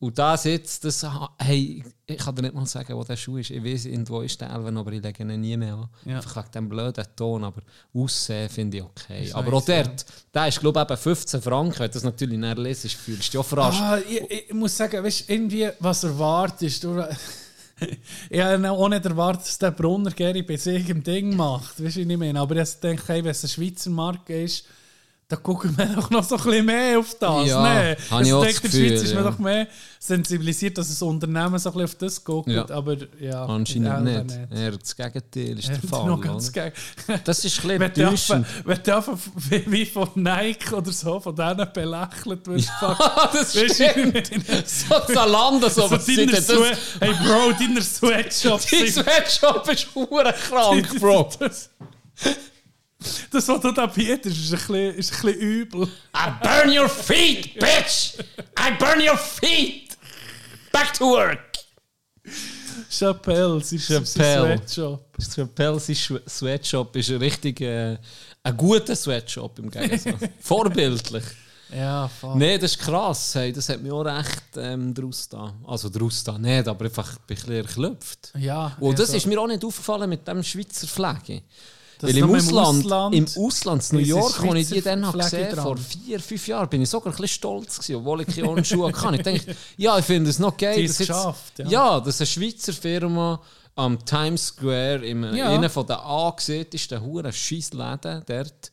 Und 0.03 0.19
das 0.19 0.43
jetzt, 0.43 0.83
das, 0.83 1.05
hey, 1.39 1.81
ich 2.05 2.17
kann 2.17 2.35
dir 2.35 2.41
nicht 2.41 2.53
mal 2.53 2.65
sagen, 2.65 2.93
wo 2.93 3.05
der 3.05 3.15
Schuh 3.15 3.37
ist. 3.37 3.51
Ich 3.51 3.63
weiß, 3.63 3.85
irgendwo 3.85 4.19
ist 4.19 4.41
der 4.41 4.49
Elven, 4.49 4.77
aber 4.77 4.91
ich 4.91 5.01
lege 5.01 5.23
ihn 5.23 5.39
nie 5.39 5.55
mehr 5.55 5.75
an. 5.75 5.89
Ja. 6.03 6.17
Einfach 6.17 6.35
wegen 6.35 6.51
dem 6.51 6.67
blöden 6.67 7.05
Ton, 7.15 7.41
aber 7.45 7.61
aussehen 7.93 8.49
finde 8.49 8.77
ich 8.77 8.83
okay. 8.83 9.23
Ist 9.23 9.33
aber 9.33 9.49
nice, 9.49 9.61
auch 9.61 9.65
dort, 9.65 10.05
der 10.33 10.47
ist 10.49 10.59
glaube 10.59 10.81
ich 10.81 10.91
eben 10.91 10.97
15 10.97 11.41
Franken. 11.41 11.79
Wenn 11.79 11.87
du 11.87 11.93
das 11.93 12.03
natürlich 12.03 12.37
nicht 12.37 12.57
lesest, 12.57 12.95
fühlst 12.95 13.29
du 13.29 13.31
dich 13.31 13.37
auch 13.37 13.45
verarscht. 13.45 13.79
Ah, 13.81 13.97
ich, 13.97 14.49
ich 14.49 14.53
muss 14.53 14.75
sagen, 14.75 15.01
weißt, 15.01 15.29
irgendwie, 15.29 15.69
was 15.79 16.03
erwartest 16.03 16.83
du? 16.83 17.01
ich 18.29 18.41
habe 18.41 18.71
auch 18.71 18.89
nicht 18.89 19.05
erwartet, 19.05 19.47
dass 19.47 19.57
der 19.57 19.71
Brunner 19.71 20.11
Gary 20.11 20.43
bei 20.43 20.57
sich 20.57 20.89
im 20.89 21.01
Ding 21.01 21.33
macht. 21.37 21.81
Weißt 21.81 21.95
du, 21.95 22.01
was 22.01 22.11
ich 22.11 22.17
meine? 22.17 22.41
Aber 22.41 22.57
ich 22.57 22.73
denke, 22.73 23.03
hey, 23.07 23.23
wenn 23.23 23.31
es 23.31 23.41
eine 23.41 23.51
Schweizer 23.51 23.89
Marke 23.89 24.43
ist, 24.43 24.65
da 25.27 25.37
gucken 25.37 25.75
wir 25.77 25.85
doch 25.87 26.09
noch 26.09 26.23
so 26.23 26.35
ein 26.35 26.43
bisschen 26.43 26.65
mehr 26.65 26.99
auf 26.99 27.15
das. 27.19 27.47
Ja, 27.47 27.61
ne? 27.63 27.97
habe 28.11 28.17
Also 28.17 28.27
ich 28.27 28.33
auch 28.33 28.43
denke, 28.45 28.61
das 28.61 28.73
in 28.73 28.81
der 28.81 28.89
Schweiz 28.89 29.01
Gefühl, 29.01 29.05
ist 29.07 29.15
man 29.15 29.23
ja. 29.23 29.31
doch 29.31 29.39
mehr 29.39 29.67
sensibilisiert, 29.99 30.77
dass 30.77 30.89
das 30.89 31.01
Unternehmen 31.01 31.57
so 31.57 31.69
ein 31.69 31.73
bisschen 31.73 31.83
auf 31.85 31.95
das 31.95 32.23
guckt. 32.23 32.49
Ja. 32.49 32.69
Aber 32.69 32.97
ja, 33.19 33.45
Anscheinend 33.45 34.05
selber 34.05 34.23
nicht. 34.23 34.51
Eher 34.51 34.71
das 34.77 34.95
Gegenteil 34.95 35.57
ist 35.59 35.67
der 35.69 35.75
Ja, 35.75 35.87
Fall. 35.89 36.19
ganz. 36.19 36.51
Das 37.23 37.45
ist 37.45 37.65
ein 37.65 37.79
bisschen 37.79 37.81
enttäuschend. 37.81 38.45
du 38.83 38.95
einfach 38.95 39.17
wie, 39.49 39.85
von 39.85 40.09
Nike 40.15 40.73
oder 40.75 40.91
so, 40.91 41.19
von 41.19 41.35
denen 41.35 41.67
belächelt 41.73 42.45
wirst. 42.47 42.69
fuck. 42.79 42.97
das 43.33 43.55
Weisst 43.55 43.75
stimmt. 43.75 44.29
so 44.67 44.99
Zalando, 45.13 45.69
so 45.69 45.89
was 45.89 46.05
deiner 46.05 46.31
das, 46.33 46.47
Hey 46.99 47.13
Bro, 47.23 47.53
deiner 47.59 47.81
Sweatshop. 47.81 48.61
Dein 48.69 48.87
Sweatshop 48.91 49.69
ist 49.71 49.87
hure 49.95 50.33
krank, 50.49 50.99
Bro. 50.99 51.29
Das, 53.31 53.47
was 53.47 53.61
du 53.61 53.71
da 53.71 53.85
bietest, 53.85 54.37
ist 54.37 54.53
ein 54.53 54.57
bisschen, 54.57 54.95
ist 54.95 55.13
ein 55.13 55.21
bisschen 55.21 55.39
übel. 55.41 55.87
I 56.15 56.31
burn 56.41 56.77
your 56.77 56.89
feet, 56.89 57.53
bitch! 57.59 58.15
I 58.59 58.71
burn 58.77 59.01
your 59.01 59.17
feet! 59.17 59.97
Back 60.71 60.93
to 60.93 61.05
work! 61.05 61.39
Chappelle, 62.89 63.61
sein 63.61 63.79
Chappelle. 63.79 64.57
Sweatshop. 64.57 65.05
Chappelle, 65.35 65.79
sein 65.79 66.19
Sweatshop 66.27 66.95
ist 66.95 67.09
ein 67.09 67.17
richtig 67.17 67.61
äh, 67.61 67.97
ein 68.43 68.57
guter 68.57 68.95
Sweatshop 68.95 69.59
im 69.59 69.71
Gegensatz. 69.71 70.29
Vorbildlich. 70.39 71.23
Ja, 71.75 72.07
voll. 72.07 72.37
Nein, 72.37 72.59
das 72.59 72.71
ist 72.71 72.79
krass. 72.79 73.35
Hey, 73.35 73.51
das 73.51 73.67
hat 73.69 73.81
mich 73.81 73.91
auch 73.91 74.03
recht 74.03 74.43
ähm, 74.57 74.93
draus 74.93 75.27
da. 75.27 75.53
Also 75.65 75.89
draus 75.89 76.23
da 76.23 76.37
nicht, 76.37 76.67
aber 76.67 76.85
einfach 76.85 77.13
ein 77.13 77.23
bisschen 77.25 77.53
erklüpft. 77.53 78.31
Ja, 78.37 78.75
Und 78.79 78.99
das 78.99 79.09
also, 79.09 79.17
ist 79.17 79.25
mir 79.25 79.39
auch 79.41 79.47
nicht 79.47 79.65
aufgefallen 79.65 80.09
mit 80.09 80.27
dem 80.27 80.43
Schweizer 80.43 80.87
Flagge. 80.87 81.41
Weil 82.03 82.17
im 82.17 82.35
Ausland, 82.35 82.85
Ausland- 82.85 83.15
im 83.15 83.27
Ausland, 83.45 83.91
in 83.91 83.97
New 83.99 84.05
York, 84.05 84.43
als 84.43 84.59
ich 84.59 84.69
die 84.69 84.81
dann 84.81 85.05
habe 85.05 85.17
gesehen 85.17 85.51
dran. 85.53 85.63
vor 85.63 85.77
vier, 85.77 86.19
fünf 86.19 86.47
Jahren, 86.47 86.69
bin 86.69 86.81
ich 86.81 86.89
sogar 86.89 87.07
ein 87.13 87.15
bisschen 87.17 87.27
stolz 87.35 87.77
gewesen, 87.79 87.95
obwohl 87.95 88.21
ich 88.21 88.27
keine 88.35 88.49
Ohrenschuhe 88.49 88.91
hatte. 89.01 89.15
Ich 89.15 89.21
dachte, 89.45 89.55
ja, 89.77 89.97
ich 89.99 90.05
finde 90.05 90.29
es 90.29 90.39
noch 90.39 90.55
geil. 90.57 90.75
Die 90.77 90.83
dass 90.87 90.91
es 90.91 90.99
jetzt- 90.99 91.07
geschafft, 91.09 91.59
ja. 91.59 91.67
ja, 91.67 91.99
dass 91.99 92.19
eine 92.19 92.27
Schweizer 92.27 92.73
Firma 92.73 93.41
am 93.75 94.05
Times 94.05 94.47
Square, 94.47 95.05
in 95.05 95.23
Ja. 95.35 95.49
einem 95.49 95.69
von 95.69 95.85
den 95.87 95.95
angesehentesten 95.95 97.01
huren 97.01 97.33
Scheissläden 97.33 98.21
dort, 98.27 98.71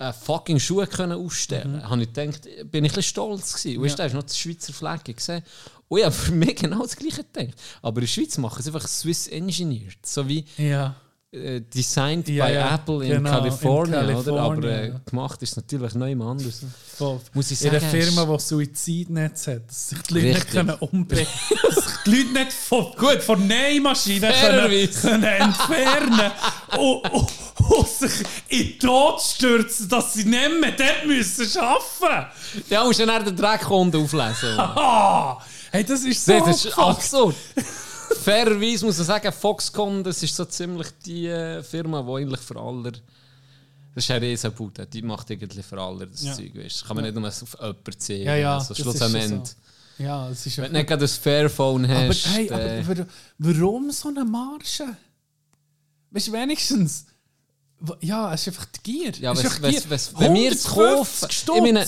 äh, 0.00 0.12
fucking 0.12 0.58
Schuhe 0.60 0.86
können 0.86 1.12
ausstellen 1.24 1.76
Mhm. 1.76 1.88
Habe 1.90 2.02
ich 2.02 2.12
gedacht, 2.12 2.42
bin 2.70 2.84
ich 2.84 2.92
ein 2.92 2.94
bisschen 2.96 3.02
stolz 3.02 3.54
gewesen. 3.62 3.84
Ja. 3.84 3.94
da 3.94 4.04
hast 4.04 4.12
du 4.12 4.16
noch 4.16 4.22
die 4.24 4.34
Schweizer 4.36 4.72
Flagge 4.72 5.14
gesehen. 5.14 5.42
Und 5.88 6.00
ja, 6.00 6.10
für 6.10 6.32
mich 6.32 6.54
genau 6.62 6.82
das 6.82 6.96
Gleiche 6.96 7.24
gedacht. 7.24 7.58
Aber 7.82 7.96
in 8.00 8.02
der 8.02 8.06
Schweiz 8.08 8.36
machen 8.38 8.62
sie 8.62 8.68
einfach 8.70 8.86
Swiss 8.86 9.26
Engineered. 9.28 10.04
So 10.04 10.28
wie 10.28 10.44
Ja. 10.56 10.94
Äh, 11.30 11.60
designed 11.60 12.26
Ja, 12.28 12.46
by 12.46 12.52
ja, 12.54 12.74
Apple 12.74 13.04
in 13.04 13.10
genau, 13.10 13.30
in 13.30 13.36
California, 13.36 14.18
oder? 14.18 14.40
Aber 14.40 14.64
äh, 14.64 14.92
gemacht 15.04 15.42
ist 15.42 15.50
es 15.50 15.56
natürlich 15.56 15.94
neu 15.94 16.12
anders. 16.12 16.62
Voll. 16.96 17.20
Muss 17.34 17.50
ich 17.50 17.60
In 17.62 17.70
einer 17.70 17.80
sagen, 17.80 18.02
Firma, 18.02 18.36
die 18.36 18.40
Suizidnetz 18.42 19.46
hat, 19.46 19.68
dass 19.68 19.90
sich 19.90 20.02
die 20.02 20.14
Leute 20.14 20.26
Richtig. 20.26 20.44
nicht 20.44 20.52
können 20.54 20.74
umbringen 20.80 21.26
können. 21.48 21.60
dass 21.74 21.84
sich 21.84 21.96
die 22.06 22.10
Leute 22.10 22.32
nicht 22.32 22.52
von, 22.52 22.86
Gut, 22.96 23.22
von 23.22 23.46
Nähmaschinen 23.46 24.32
können, 24.32 24.90
können 24.90 25.22
entfernen 25.24 26.32
und, 26.78 27.12
und, 27.12 27.28
und 27.68 27.88
sich 27.88 28.26
in 28.48 28.58
den 28.68 28.78
Tod 28.78 29.20
stürzen, 29.20 29.88
dass 29.88 30.14
sie 30.14 30.24
nicht 30.24 30.60
mehr 30.60 30.72
dort 30.72 31.06
müssen 31.06 31.58
arbeiten 31.60 32.30
Ja, 32.70 32.84
musst 32.84 33.00
du 33.00 33.06
dann 33.06 33.24
den 33.24 33.36
Dreckkunden 33.36 34.02
auflesen. 34.02 34.58
Hey, 35.70 35.84
das 35.84 36.02
ist 36.02 36.24
so 36.24 36.32
das 36.38 36.64
ist 36.64 36.78
absurd. 36.78 37.34
Fairerweise 38.22 38.84
muss 38.86 38.98
ich 38.98 39.06
sagen, 39.06 39.32
Foxconn, 39.32 40.02
das 40.04 40.22
ist 40.22 40.34
so 40.34 40.44
ziemlich 40.44 40.88
die 41.04 41.26
äh, 41.26 41.62
Firma, 41.62 42.02
die 42.02 42.10
eigentlich 42.22 42.40
für 42.40 42.56
alle. 42.60 42.92
Das 42.92 44.04
ist 44.04 44.10
eine 44.10 44.26
Riesenbude, 44.26 44.86
die 44.86 45.02
macht 45.02 45.30
eigentlich 45.30 45.64
für 45.66 45.80
alle 45.80 46.06
das 46.06 46.22
Ja. 46.22 46.34
Zeug. 46.34 46.54
Weißt. 46.54 46.84
Kann 46.86 46.96
man 46.96 47.04
nicht 47.04 47.14
nur 47.14 47.28
auf 47.28 47.56
jemanden 47.60 47.98
ziehen. 47.98 48.26
Ja, 48.26 48.36
ja, 48.36 48.54
also, 48.58 48.74
schlussendlich. 48.74 49.48
so. 49.98 50.02
Ja, 50.04 50.28
es 50.30 50.46
ist 50.46 50.58
Wenn 50.58 50.66
du 50.72 50.78
nicht 50.78 50.86
gerade 50.88 51.04
ein 51.04 51.08
Fairphone 51.08 51.84
Aber, 51.86 52.08
hast. 52.08 52.26
hey, 52.28 52.46
dann- 52.46 52.60
aber 52.84 52.98
wa- 52.98 53.06
warum 53.38 53.90
so 53.90 54.08
eine 54.08 54.24
Marge? 54.24 54.64
Weißt 56.10 56.28
du, 56.28 56.32
wenigstens. 56.32 57.06
Ja, 58.00 58.34
es 58.34 58.42
ist 58.42 58.48
einfach 58.48 58.64
die 58.66 58.82
Gier. 58.82 59.12
Ja, 59.20 59.32
es 59.32 59.44
ist 59.44 59.62
wes- 59.62 59.70
Gier. 59.70 59.82
wes- 59.90 60.12
wenn 60.18 60.34
wir 60.34 60.52
es 60.52 60.66
150 60.68 61.46
kaufen, 61.46 61.64
ich 61.66 61.72
meine- 61.72 61.86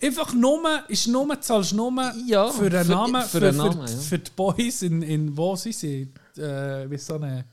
einfach 0.00 0.32
nur, 0.34 0.60
ist 0.88 1.08
nur, 1.08 1.40
zahlst 1.40 1.72
nur 1.74 1.90
Ja, 2.26 2.48
für 2.48 2.70
für- 2.84 2.90
Namen, 2.90 3.22
für 3.22 3.28
für, 3.40 3.52
für, 3.52 3.58
Namen, 3.58 3.86
ja. 3.88 3.96
für 3.96 4.18
die 4.18 4.30
Boys 4.36 4.82
in, 4.82 5.02
in 5.02 5.36
wo 5.36 5.56
sie 5.56 5.72
sind. 5.72 6.12
Äh, 6.38 6.88
wie 6.90 6.98
so 6.98 7.14
eine. 7.16 7.44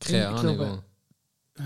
keine 0.00 0.28
Ahnung. 0.28 0.82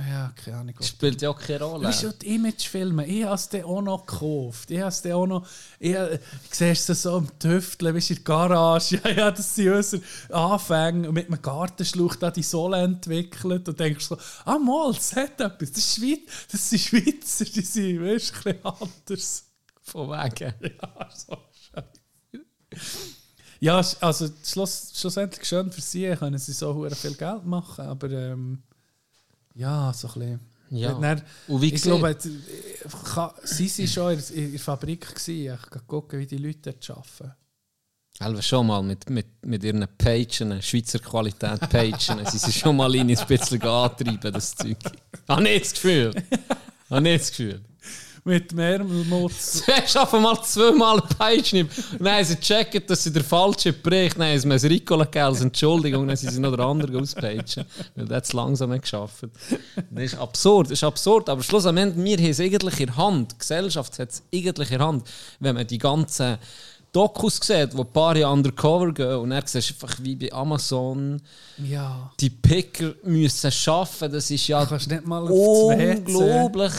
Ja, 0.09 0.33
keine 0.35 0.57
Ahnung. 0.57 0.75
Das 0.77 0.89
spielt 0.89 1.23
ja 1.23 1.31
auch 1.31 1.39
keine 1.39 1.63
Rolle. 1.63 1.87
Weißt 1.87 2.03
du, 2.03 2.13
die 2.13 2.35
Imagefilme, 2.35 3.07
ich 3.07 3.25
habe 3.25 3.35
es 3.35 3.49
dann 3.49 3.63
auch 3.63 3.81
noch 3.81 4.07
gekauft. 4.07 4.71
Ich 4.71 4.81
habe 4.81 4.89
es 4.89 5.07
auch 5.07 5.27
noch. 5.27 5.47
Ich, 5.79 5.95
ich 5.95 6.55
sehe 6.55 6.73
es 6.73 6.87
so 6.87 7.17
am 7.17 7.39
Tüfteln, 7.39 7.95
weißt 7.95 8.11
du, 8.11 8.15
in 8.15 8.25
der 8.25 8.25
Garage. 8.25 9.01
Ja, 9.05 9.11
ja, 9.11 9.31
das 9.31 9.55
sind 9.55 9.73
unsere 9.73 10.03
Anfänge. 10.31 11.09
Und 11.09 11.15
mit 11.15 11.29
einem 11.29 11.41
Gartenschlauch 11.41 12.17
da 12.17 12.31
die 12.31 12.43
Sohle 12.43 12.79
entwickelt. 12.83 13.69
Und 13.69 13.79
denkst 13.79 14.07
so, 14.07 14.19
ah, 14.45 14.59
mal, 14.59 14.93
das 14.93 15.15
hat 15.15 15.41
etwas. 15.41 15.71
Das, 15.73 15.79
ist 15.79 15.95
Schweiz, 15.97 16.21
das 16.51 16.71
sind 16.71 16.81
Schweizer, 16.81 17.45
die 17.45 17.61
sind, 17.61 18.03
weißt 18.03 18.33
du, 18.45 18.51
ein 18.51 18.57
bisschen 18.57 18.65
anders. 18.65 19.45
Von 19.83 20.11
wegen. 20.11 20.55
Ja, 20.81 21.09
so 21.15 21.37
scheiße. 21.73 23.15
Ja, 23.61 23.81
also 24.01 24.29
schluss, 24.45 24.93
schlussendlich 24.95 25.47
schön 25.47 25.71
für 25.71 25.81
sie, 25.81 26.15
können 26.17 26.39
sie 26.39 26.53
so 26.53 26.87
viel 26.91 27.15
Geld 27.15 27.47
machen, 27.47 27.87
aber 27.87 28.11
ähm, 28.11 28.63
ja, 29.55 29.93
so 29.93 30.09
ein 30.09 30.15
bisschen. 30.15 30.41
Ja. 30.71 30.93
Dann, 30.95 31.23
Und 31.47 31.61
wie 31.63 31.73
ich 31.73 31.83
glaube, 31.83 32.17
ich 32.19 33.05
kann- 33.05 33.31
sie 33.45 33.69
waren 33.79 33.87
schon 33.89 34.13
in 34.13 34.19
der- 34.19 34.37
in 34.45 34.51
der 34.53 34.61
Fabrik, 34.61 35.07
gewesen. 35.15 35.55
ich 35.55 35.71
kann 35.71 35.87
gucken, 35.87 36.19
wie 36.19 36.27
die 36.27 36.39
Leute 36.39 36.73
dort 36.73 36.91
arbeiten. 36.91 37.35
Elva 38.21 38.43
schon 38.43 38.67
mal 38.69 38.83
mit, 38.83 39.09
mit, 39.11 39.27
mit 39.45 39.65
ihren 39.65 39.87
Pagen, 39.99 40.63
Schweizer 40.63 40.99
Qualität 41.01 41.61
Pagen, 41.69 42.25
sie 42.31 42.39
sind 42.39 42.55
schon 42.55 42.77
mal 42.77 42.95
in 42.95 43.11
ein 43.11 43.27
bisschen 43.27 43.61
antreiben, 43.63 44.33
das 44.33 44.55
Zeug. 44.55 44.77
Habe 45.29 45.43
nicht 45.43 45.65
das 45.65 45.73
Gefühl. 45.75 46.15
Habe 46.91 47.01
nicht 47.03 47.21
das 47.23 47.31
Gefühl. 47.31 47.61
Mit 48.27 48.55
Mehrmutz. 48.55 49.63
Du 49.67 49.73
hast 49.73 49.97
einfach 49.99 50.19
mal 50.19 50.41
zweimal 50.43 50.99
Page 51.19 51.67
Nein, 51.99 52.25
sie 52.25 52.37
checken, 52.37 52.83
dass 52.87 53.05
sie 53.05 53.13
der 53.13 53.23
falsche 53.23 53.75
bricht. 53.75 54.17
Nein, 54.17 54.39
es 54.39 54.47
muss 54.47 54.65
Ricola 54.65 55.05
gegeben 55.05 55.27
als 55.27 55.43
Entschuldigung, 55.43 56.09
dann 56.09 56.17
sind 56.17 56.33
sie 56.33 56.41
noch 56.41 56.57
der 56.57 56.65
andere 56.65 56.99
auspagen. 56.99 57.45
Weil 57.95 58.13
es 58.13 58.33
langsam 58.33 58.71
nicht 58.71 58.81
geschafft. 58.83 59.25
Das 59.91 60.05
ist 60.05 60.15
absurd, 60.19 60.69
das 60.69 60.79
ist 60.79 60.85
absurd. 60.85 61.29
Aber 61.29 61.43
schlussendlich, 61.43 62.03
wir 62.03 62.17
haben 62.17 62.31
es 62.31 62.41
eigentlich 62.41 62.81
in 62.81 62.87
der 62.87 62.97
Hand. 62.97 63.33
Die 63.33 63.39
Gesellschaft 63.39 63.99
hat 63.99 64.09
es 64.11 64.23
eigentlich 64.35 64.71
in 64.71 64.79
der 64.79 64.87
Hand. 64.87 65.07
Wenn 65.41 65.55
man 65.57 65.67
die 65.67 65.77
ganzen 65.79 66.39
Dokus 66.93 67.39
sieht, 67.43 67.77
wo 67.77 67.83
ein 67.83 67.93
paar 67.93 68.17
Jahre 68.17 68.33
undercover 68.33 68.91
gehen 68.93 69.17
und 69.17 69.31
dann 69.31 69.43
siehst 69.45 69.71
du 69.71 69.75
einfach 69.75 69.99
wie 70.01 70.15
bei 70.17 70.33
Amazon 70.33 71.21
Ja. 71.59 72.11
die 72.21 72.31
Picker 72.31 72.95
müssen 73.03 73.51
arbeiten. 73.67 74.13
Das 74.13 74.31
ist 74.31 74.47
ja 74.47 74.61
unglaublich. 74.63 76.73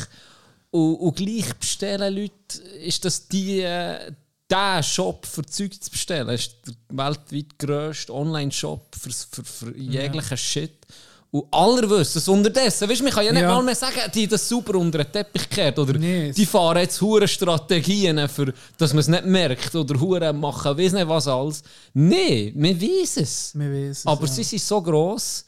Und, 0.75 0.95
und 0.95 1.15
gleich 1.15 1.53
bestellen 1.55 2.13
Leute, 2.15 2.61
ist 2.83 3.05
das 3.05 3.27
die, 3.29 3.61
äh, 3.61 4.11
der 4.49 4.83
Shop 4.83 5.25
für 5.25 5.45
Zeug 5.45 5.73
zu 5.81 5.89
bestellen. 5.89 6.27
Das 6.27 6.41
ist 6.41 6.55
der 6.67 6.73
weltweit 7.05 7.57
grösste 7.57 8.13
Online-Shop 8.13 8.93
für, 8.93 9.09
für, 9.09 9.43
für 9.45 9.77
jeglichen 9.77 10.37
Shit. 10.37 10.85
Und 11.31 11.45
alle 11.51 11.89
wissen 11.89 12.17
es 12.17 12.27
unterdessen. 12.27 12.89
Weißt 12.89 13.01
man 13.03 13.11
kann 13.11 13.25
ja 13.25 13.31
nicht 13.31 13.41
Ja. 13.41 13.53
mal 13.55 13.63
mehr 13.63 13.75
sagen, 13.75 13.99
die 14.13 14.27
das 14.27 14.47
super 14.47 14.75
unter 14.75 15.03
den 15.03 15.11
Teppich 15.11 15.49
kehrt. 15.49 15.79
Oder 15.79 15.93
Nee, 15.97 16.31
die 16.31 16.45
fahren 16.45 16.77
jetzt 16.79 17.01
hure 17.01 17.27
Strategien, 17.27 18.27
für, 18.29 18.53
dass 18.77 18.91
man 18.93 18.99
es 18.99 19.07
nicht 19.07 19.25
merkt. 19.25 19.73
Oder 19.75 19.99
hure 19.99 20.31
machen, 20.33 20.77
weiss 20.77 20.91
nicht 20.93 21.07
was 21.07 21.27
alles. 21.27 21.63
Nein, 21.93 22.51
man 22.55 22.81
weiß 22.81 23.17
es. 23.17 23.51
Wir 23.57 23.71
wissen 23.71 23.91
es, 23.91 24.05
Aber 24.07 24.25
ja. 24.27 24.31
sie 24.33 24.43
sind 24.43 24.61
so 24.61 24.81
gross, 24.81 25.45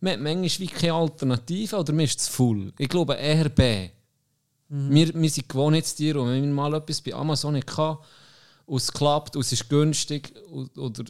man 0.00 0.14
hat 0.14 0.20
manchmal 0.20 0.58
wie 0.58 0.66
keine 0.72 0.94
Alternative 0.94 1.76
oder 1.76 1.92
man 1.92 2.04
ist 2.06 2.20
zu 2.20 2.32
voll. 2.32 2.72
Ich 2.78 2.88
glaube 2.88 3.14
eher 3.14 3.48
B. 3.50 3.90
Mhm. 4.70 4.90
Wir, 4.94 5.14
wir 5.14 5.30
sind 5.30 5.48
Gewohnheitstiere 5.48 6.20
und 6.20 6.28
wenn 6.30 6.42
wir 6.42 6.50
mal 6.52 6.72
etwas 6.74 7.00
bei 7.00 7.12
Amazon 7.12 7.56
hatten 7.56 7.98
und 8.66 8.76
es 8.80 8.90
klappt 8.92 9.36
und 9.36 9.42
es 9.42 9.52
ist 9.52 9.68
günstig 9.68 10.32
oder 10.76 11.04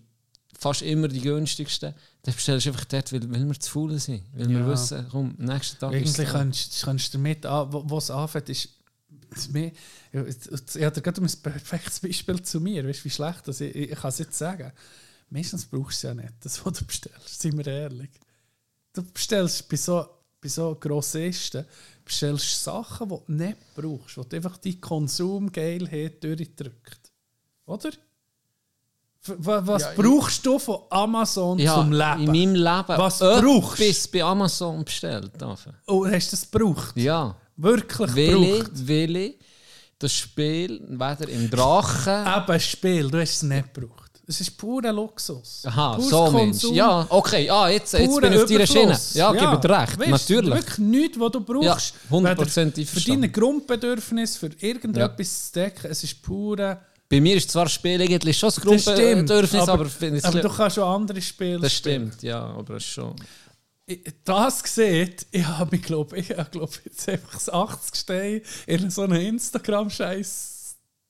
fast 0.59 0.83
immer 0.83 1.09
die 1.09 1.21
günstigsten, 1.21 1.95
dann 2.23 2.35
bestellst 2.35 2.67
du 2.67 2.71
einfach 2.71 2.85
dort, 2.87 3.13
weil, 3.13 3.31
weil 3.31 3.47
wir 3.47 3.61
zu 3.61 3.71
faul 3.71 3.99
sind. 3.99 4.23
Weil 4.35 4.49
wir 4.49 4.59
Ja. 4.61 4.67
wissen, 4.67 5.07
komm, 5.11 5.35
nächsten 5.39 5.79
Tag 5.79 5.93
ist 5.93 5.97
Eigentlich 5.97 6.09
es 6.11 6.17
da. 6.17 6.25
kannst 6.25 6.83
kannst 6.83 7.15
du 7.15 7.19
damit 7.19 7.45
wo 7.45 7.83
wo 7.89 7.99
es 7.99 8.11
anfängt, 8.11 8.49
ist 8.49 8.69
ist 9.37 9.53
mir, 9.53 9.71
ich 10.13 10.85
hatte 10.85 11.01
gerade 11.03 11.23
ein 11.23 11.31
perfektes 11.43 12.01
Beispiel 12.01 12.43
zu 12.43 12.61
mir, 12.61 12.85
weißt 12.87 13.01
du, 13.01 13.05
wie 13.05 13.11
schlecht 13.11 13.47
das 13.47 13.61
ich, 13.61 13.75
ich 13.77 13.91
kann 13.99 14.09
es 14.09 14.19
jetzt 14.19 14.37
sagen. 14.37 14.73
Meistens 15.29 15.67
brauchst 15.67 16.03
du 16.03 16.09
es 16.09 16.15
ja 16.15 16.15
nicht, 16.15 16.35
das, 16.41 16.65
was 16.67 16.79
du 16.79 16.85
bestellst, 16.85 17.41
sind 17.41 17.57
wir 17.57 17.67
ehrlich. 17.69 18.11
Du 18.93 19.03
bestellst 19.05 19.69
bei 19.69 19.77
so, 19.77 20.05
bei 20.41 20.49
so 20.49 20.75
Grossisten 20.75 21.65
bestellst 22.11 22.65
Sachen, 22.65 23.09
die 23.09 23.15
du 23.27 23.33
nicht 23.33 23.57
brauchst, 23.75 24.17
die 24.33 24.37
einfach 24.37 24.57
die 24.59 24.81
Konsumgeilheit 24.81 26.23
durchdrückt. 26.23 27.13
Oder? 27.67 27.91
Was 29.27 29.83
Ja, 29.83 29.93
brauchst 29.97 30.45
du 30.47 30.59
von 30.59 30.79
Amazon 30.91 31.59
ja, 31.59 31.75
zum 31.75 31.93
Leben? 31.93 32.21
in 32.21 32.27
meinem 32.27 32.55
Leben 32.55 32.89
Was 32.89 33.19
brauchst 33.19 33.79
du? 33.81 34.13
bei 34.13 34.25
Amazon 34.25 34.85
bestellt. 34.85 35.33
Dafür. 35.37 35.75
Oh, 35.87 36.07
hast 36.07 36.33
du 36.33 36.37
das 36.37 36.51
gebraucht? 36.51 36.97
Ja. 36.97 37.37
Wirklich 37.57 37.99
Weil 38.17 38.57
gebraucht. 38.57 38.71
ich, 38.75 38.89
weil 38.89 39.17
ich 39.17 39.39
das 39.99 40.13
Spiel 40.15 40.81
weder 40.89 41.29
im 41.29 41.51
Drachen... 41.51 42.27
Eben 42.49 42.61
Spiel, 42.61 43.11
du 43.11 43.21
hast 43.21 43.31
es 43.35 43.43
nicht 43.43 43.75
gebraucht. 43.75 44.00
Es 44.31 44.41
ist 44.41 44.57
purer 44.57 44.93
Luxus. 44.93 45.63
Aha, 45.67 45.97
Pures 45.97 46.09
so 46.09 46.31
Mensch. 46.31 46.63
Ja, 46.71 47.05
okay, 47.09 47.51
ah, 47.51 47.69
jetzt, 47.69 47.93
jetzt 47.95 48.21
bin 48.21 48.33
ich 48.33 48.39
auf 48.39 48.49
deiner 48.49 48.67
Schiene. 48.67 48.83
Überfluss. 48.85 49.15
Ja, 49.15 49.33
gebe 49.33 49.59
dir 49.61 49.81
recht, 49.81 49.99
Weisst, 49.99 50.11
natürlich. 50.11 50.55
Wirklich 50.55 50.79
nichts, 50.79 51.19
was 51.19 51.33
du 51.33 51.41
brauchst. 51.41 51.65
Ja, 51.65 52.11
hundertprozentig 52.11 52.77
weder 52.77 52.87
Für 52.87 52.93
verstanden. 52.93 53.23
deine 53.23 53.33
Grundbedürfnisse, 53.33 54.39
für 54.39 54.51
irgendetwas 54.61 55.47
zu 55.47 55.59
decken. 55.59 55.91
Es 55.91 56.05
ist 56.05 56.23
pure... 56.23 56.79
Bei 57.09 57.21
mir 57.21 57.35
ist 57.35 57.51
zwar 57.51 57.69
Spiel 57.69 58.01
eigentlich 58.01 58.39
schon 58.39 58.51
das 58.51 58.61
Grundbedürfnis, 58.61 59.63
aber, 59.63 59.73
aber, 59.73 60.15
ich 60.15 60.25
aber 60.25 60.41
du 60.41 60.49
kannst 60.49 60.77
schon 60.77 60.85
andere 60.85 61.21
Spiele 61.21 61.59
Das 61.59 61.73
spielen. 61.75 62.13
stimmt, 62.13 62.23
ja, 62.23 62.41
aber 62.41 62.79
schon... 62.79 63.17
Das 64.23 64.63
gesehen, 64.63 65.13
ich 65.33 65.45
habe 65.45 65.77
glaube 65.79 66.19
ich, 66.19 66.29
glaub, 66.53 66.71
jetzt 66.85 67.09
einfach 67.09 67.33
das 67.33 67.49
80 67.49 68.01
Stein 68.01 68.43
in 68.69 68.89
so 68.91 69.03
einen 69.03 69.21
Instagram-Scheiß 69.21 70.50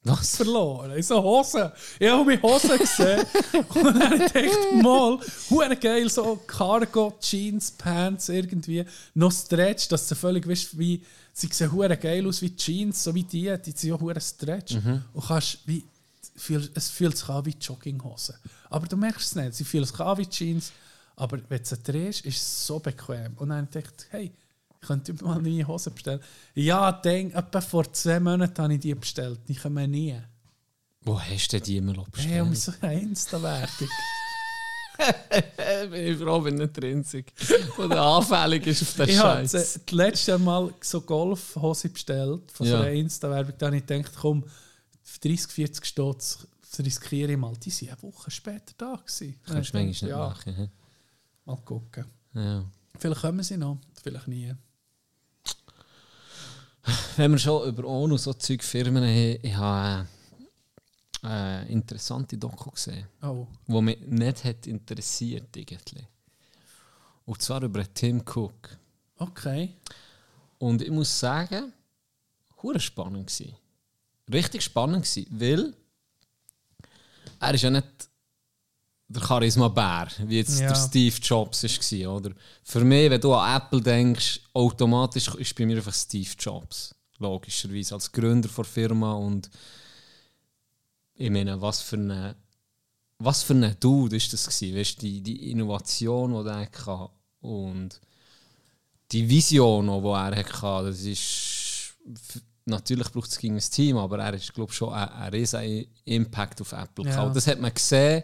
Was? 0.03 0.37
verloren. 0.37 0.93
In 0.93 1.03
so 1.03 1.23
Hosen. 1.23 1.71
Ich 1.99 2.09
habe 2.09 2.25
meine 2.25 2.41
Hosen 2.41 2.79
gesehen 2.79 3.25
und 3.75 3.85
dann 3.85 4.03
habe 4.03 4.17
ich 4.25 4.33
gedacht, 4.33 4.73
mal, 4.83 5.19
hure 5.51 5.77
geil, 5.77 6.09
so 6.09 6.37
Cargo, 6.47 7.15
Jeans, 7.21 7.71
Pants 7.73 8.31
irgendwie, 8.31 8.85
noch 9.15 9.31
Stretch, 9.31 9.89
dass 9.89 10.09
du 10.09 10.15
völlig 10.15 10.49
weißt, 10.49 10.79
wie, 10.79 11.05
sie 11.35 11.49
sehen 11.53 11.71
hure 11.71 11.97
geil 11.99 12.27
aus 12.27 12.41
wie 12.41 12.57
Jeans, 12.57 13.05
so 13.05 13.15
wie 13.15 13.25
die, 13.25 13.55
die 13.65 13.71
sind 13.73 13.91
ja 13.91 14.01
hure 14.01 14.21
Stretch. 14.21 14.77
Und 15.13 15.27
kannst 15.27 15.59
wie, 15.67 15.85
fühl- 16.35 16.71
es 16.75 16.89
fühlt 16.89 17.19
sich 17.19 17.29
an 17.29 17.45
wie 17.45 17.55
Jogginghosen. 17.61 18.37
Aber 18.71 18.87
du 18.87 18.97
merkst 18.97 19.27
es 19.27 19.35
nicht, 19.35 19.55
sie 19.55 19.65
fühlen 19.65 19.85
sich 19.85 20.01
an 20.01 20.17
wie 20.17 20.27
Jeans, 20.27 20.73
aber 21.17 21.39
wenn 21.51 21.59
du 21.59 21.65
sie 21.69 21.77
drehst, 21.83 22.25
ist 22.25 22.37
es 22.39 22.67
so 22.67 22.79
bequem. 22.79 23.35
Und 23.37 23.51
dann 23.51 23.59
habe 23.59 23.67
ich 23.67 23.85
gedacht, 23.85 24.07
hey, 24.11 24.33
ich 24.81 24.87
könnte 24.89 25.13
mal 25.25 25.41
neue 25.41 25.67
Hosen 25.67 25.95
bestellen. 25.95 26.21
Ja, 26.55 26.91
denk, 26.93 27.35
etwa 27.35 27.61
vor 27.61 27.93
zwei 27.93 28.19
Monaten 28.19 28.63
habe 28.63 28.75
ich 28.75 28.81
die 28.81 28.95
bestellt. 28.95 29.41
Die 29.49 29.55
kommen 29.55 29.91
nie. 29.91 30.19
Wo 31.03 31.21
hast 31.21 31.53
du 31.53 31.57
denn 31.59 31.65
die 31.67 31.77
immer 31.79 32.05
bestellt? 32.11 32.33
Hey, 32.35 32.41
um 32.41 32.55
so 32.55 32.73
eine 32.81 33.01
Insta-Werbung. 33.01 33.89
Äh, 35.57 35.87
bin 35.87 36.07
ich 36.13 36.19
froh, 36.19 36.45
wenn 36.45 36.57
nicht 36.57 36.77
der 36.77 36.91
Einzige, 36.91 37.33
der 37.79 38.03
anfällig 38.03 38.67
ist 38.67 38.83
auf 38.83 38.95
den 38.97 39.09
ich 39.09 39.19
habe 39.19 39.49
Scheiß. 39.49 39.53
das 39.53 39.81
letzte 39.91 40.39
Mal 40.39 40.75
so 40.83 41.01
Golfhose 41.01 41.89
bestellt 41.89 42.53
von 42.53 42.67
so 42.67 42.75
Ja. 42.75 42.81
einer 42.81 42.91
Insta-Werbung. 42.91 43.55
Da 43.57 43.67
habe 43.69 43.79
ich 43.79 43.87
gedacht, 43.87 44.13
komm, 44.21 44.45
für 45.03 45.21
30, 45.21 45.51
40 45.53 45.87
Stutz 45.87 46.47
riskiere 46.79 47.33
ich 47.33 47.39
mal. 47.39 47.55
Die 47.57 47.73
waren 47.73 47.89
eine 47.89 48.03
Woche 48.03 48.31
später 48.31 48.75
da. 48.77 48.97
Gewesen. 48.97 49.41
Kannst 49.47 49.49
du 49.49 49.55
manchmal 49.79 49.83
ich 49.85 50.03
nicht 50.03 50.11
ja, 50.11 50.19
machen. 50.19 50.71
Mal 51.47 51.57
gucken. 51.65 52.05
Ja. 52.35 52.65
Vielleicht 52.99 53.21
kommen 53.23 53.43
sie 53.43 53.57
noch, 53.57 53.79
vielleicht 54.03 54.29
nie. 54.29 54.53
Wenn 57.17 57.33
wir 57.33 57.39
schon 57.39 57.69
über 57.69 57.85
ONU 57.85 58.17
so 58.17 58.33
Zeug 58.33 58.63
Firmen 58.63 59.05
haben, 59.05 59.39
ich 59.43 59.55
habe 59.55 60.07
äh, 61.23 61.27
eine 61.27 61.69
interessante 61.69 62.39
Doku 62.39 62.71
gesehen, 62.71 63.07
Oh, 63.23 63.47
die 63.67 63.81
mich 63.83 64.01
nicht 64.07 64.45
hat 64.45 64.67
interessiert 64.67 65.55
irgendwie. 65.57 66.07
Und 67.27 67.43
zwar 67.43 67.63
über 67.63 67.85
Tim 67.93 68.23
Cook. 68.23 68.77
okay. 69.19 69.77
Und 70.59 70.83
ich 70.83 70.91
muss 70.91 71.19
sagen, 71.19 71.73
hure 72.63 72.81
spannend 72.81 73.29
gsi. 73.29 73.55
Richtig 74.33 74.63
spannend 74.63 75.07
weil 75.31 75.75
er 77.41 77.55
ist 77.55 77.63
ja 77.63 77.71
nicht 77.71 78.10
der 79.13 79.23
Charisma-Bär, 79.23 80.09
wie 80.27 80.39
jetzt 80.39 80.61
Ja. 80.61 80.69
der 80.69 80.77
Steve 80.77 81.17
Jobs 81.21 81.65
war, 81.65 82.17
oder? 82.17 82.31
Für 82.63 82.85
mich, 82.85 83.11
wenn 83.11 83.21
du 83.21 83.35
an 83.35 83.57
Apple 83.61 83.81
denkst, 83.81 84.41
automatisch 84.55 85.29
ist 85.35 85.55
bei 85.57 85.67
mir 85.67 85.77
einfach 85.79 85.95
Steve 85.95 86.31
Jobs. 86.39 86.95
Logischerweise, 87.19 87.95
als 87.95 88.11
Gründer 88.11 88.49
der 88.49 88.65
Firma 88.65 89.13
und 89.15 89.51
ich 91.15 91.29
meine, 91.31 91.61
was 91.61 91.83
für 91.83 91.97
eine 91.97 92.37
was 93.23 93.43
für 93.43 93.53
ein 93.53 93.77
Dude 93.79 94.17
ist 94.17 94.33
das 94.33 94.47
gewesen, 94.47 94.79
weißt, 94.79 95.03
die, 95.03 95.21
die 95.21 95.51
Innovation, 95.51 96.43
die 96.43 96.49
er 96.49 96.61
hatte 96.61 97.11
und 97.43 98.01
die 99.13 99.29
Vision, 99.29 99.87
die 99.89 100.09
er 100.09 100.37
hatte, 100.37 100.87
das 100.89 101.01
ist 101.03 101.95
natürlich 102.65 103.11
braucht 103.11 103.29
es 103.31 103.39
gegen 103.39 103.57
ein 103.57 103.61
Team, 103.61 103.99
aber 103.99 104.21
er 104.21 104.35
ist 104.35 104.55
glaube 104.55 104.73
schon 104.73 104.95
ein, 104.95 105.09
ein 105.09 105.31
riesen 105.33 105.87
Impact 106.05 106.63
auf 106.63 106.73
Apple 106.73 107.11
Ja. 107.11 107.29
Das 107.29 107.47
hat 107.47 107.61
man 107.61 107.75
gesehen, 107.75 108.23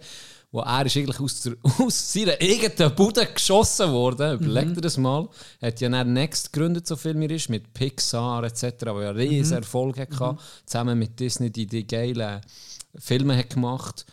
wo 0.56 0.60
er 0.62 0.86
ist 0.86 0.96
eigentlich 0.96 1.20
aus, 1.20 1.42
der, 1.42 1.54
aus 1.78 2.12
seiner 2.12 2.32
eigenen 2.40 2.94
Bude 2.94 3.26
geschossen 3.26 3.92
worden. 3.92 4.40
Überleg 4.40 4.74
dir 4.74 4.80
das 4.80 4.96
mal. 4.96 5.28
Er 5.60 5.68
hat 5.68 5.80
ja 5.82 5.90
dann 5.90 6.14
Next 6.14 6.50
gegründet, 6.50 6.86
so 6.86 6.96
viel 6.96 7.12
mir 7.12 7.30
ist, 7.30 7.50
mit 7.50 7.74
Pixar 7.74 8.42
etc., 8.42 8.86
wo 8.86 9.02
ja 9.02 9.10
riesen 9.10 9.58
Erfolg 9.58 9.98
hatte, 9.98 10.38
zusammen 10.64 10.98
mit 10.98 11.20
Disney, 11.20 11.50
die 11.50 11.66
die 11.66 11.86
geilen 11.86 12.40
Filme 12.98 13.36
hat 13.36 13.50
gemacht 13.50 14.06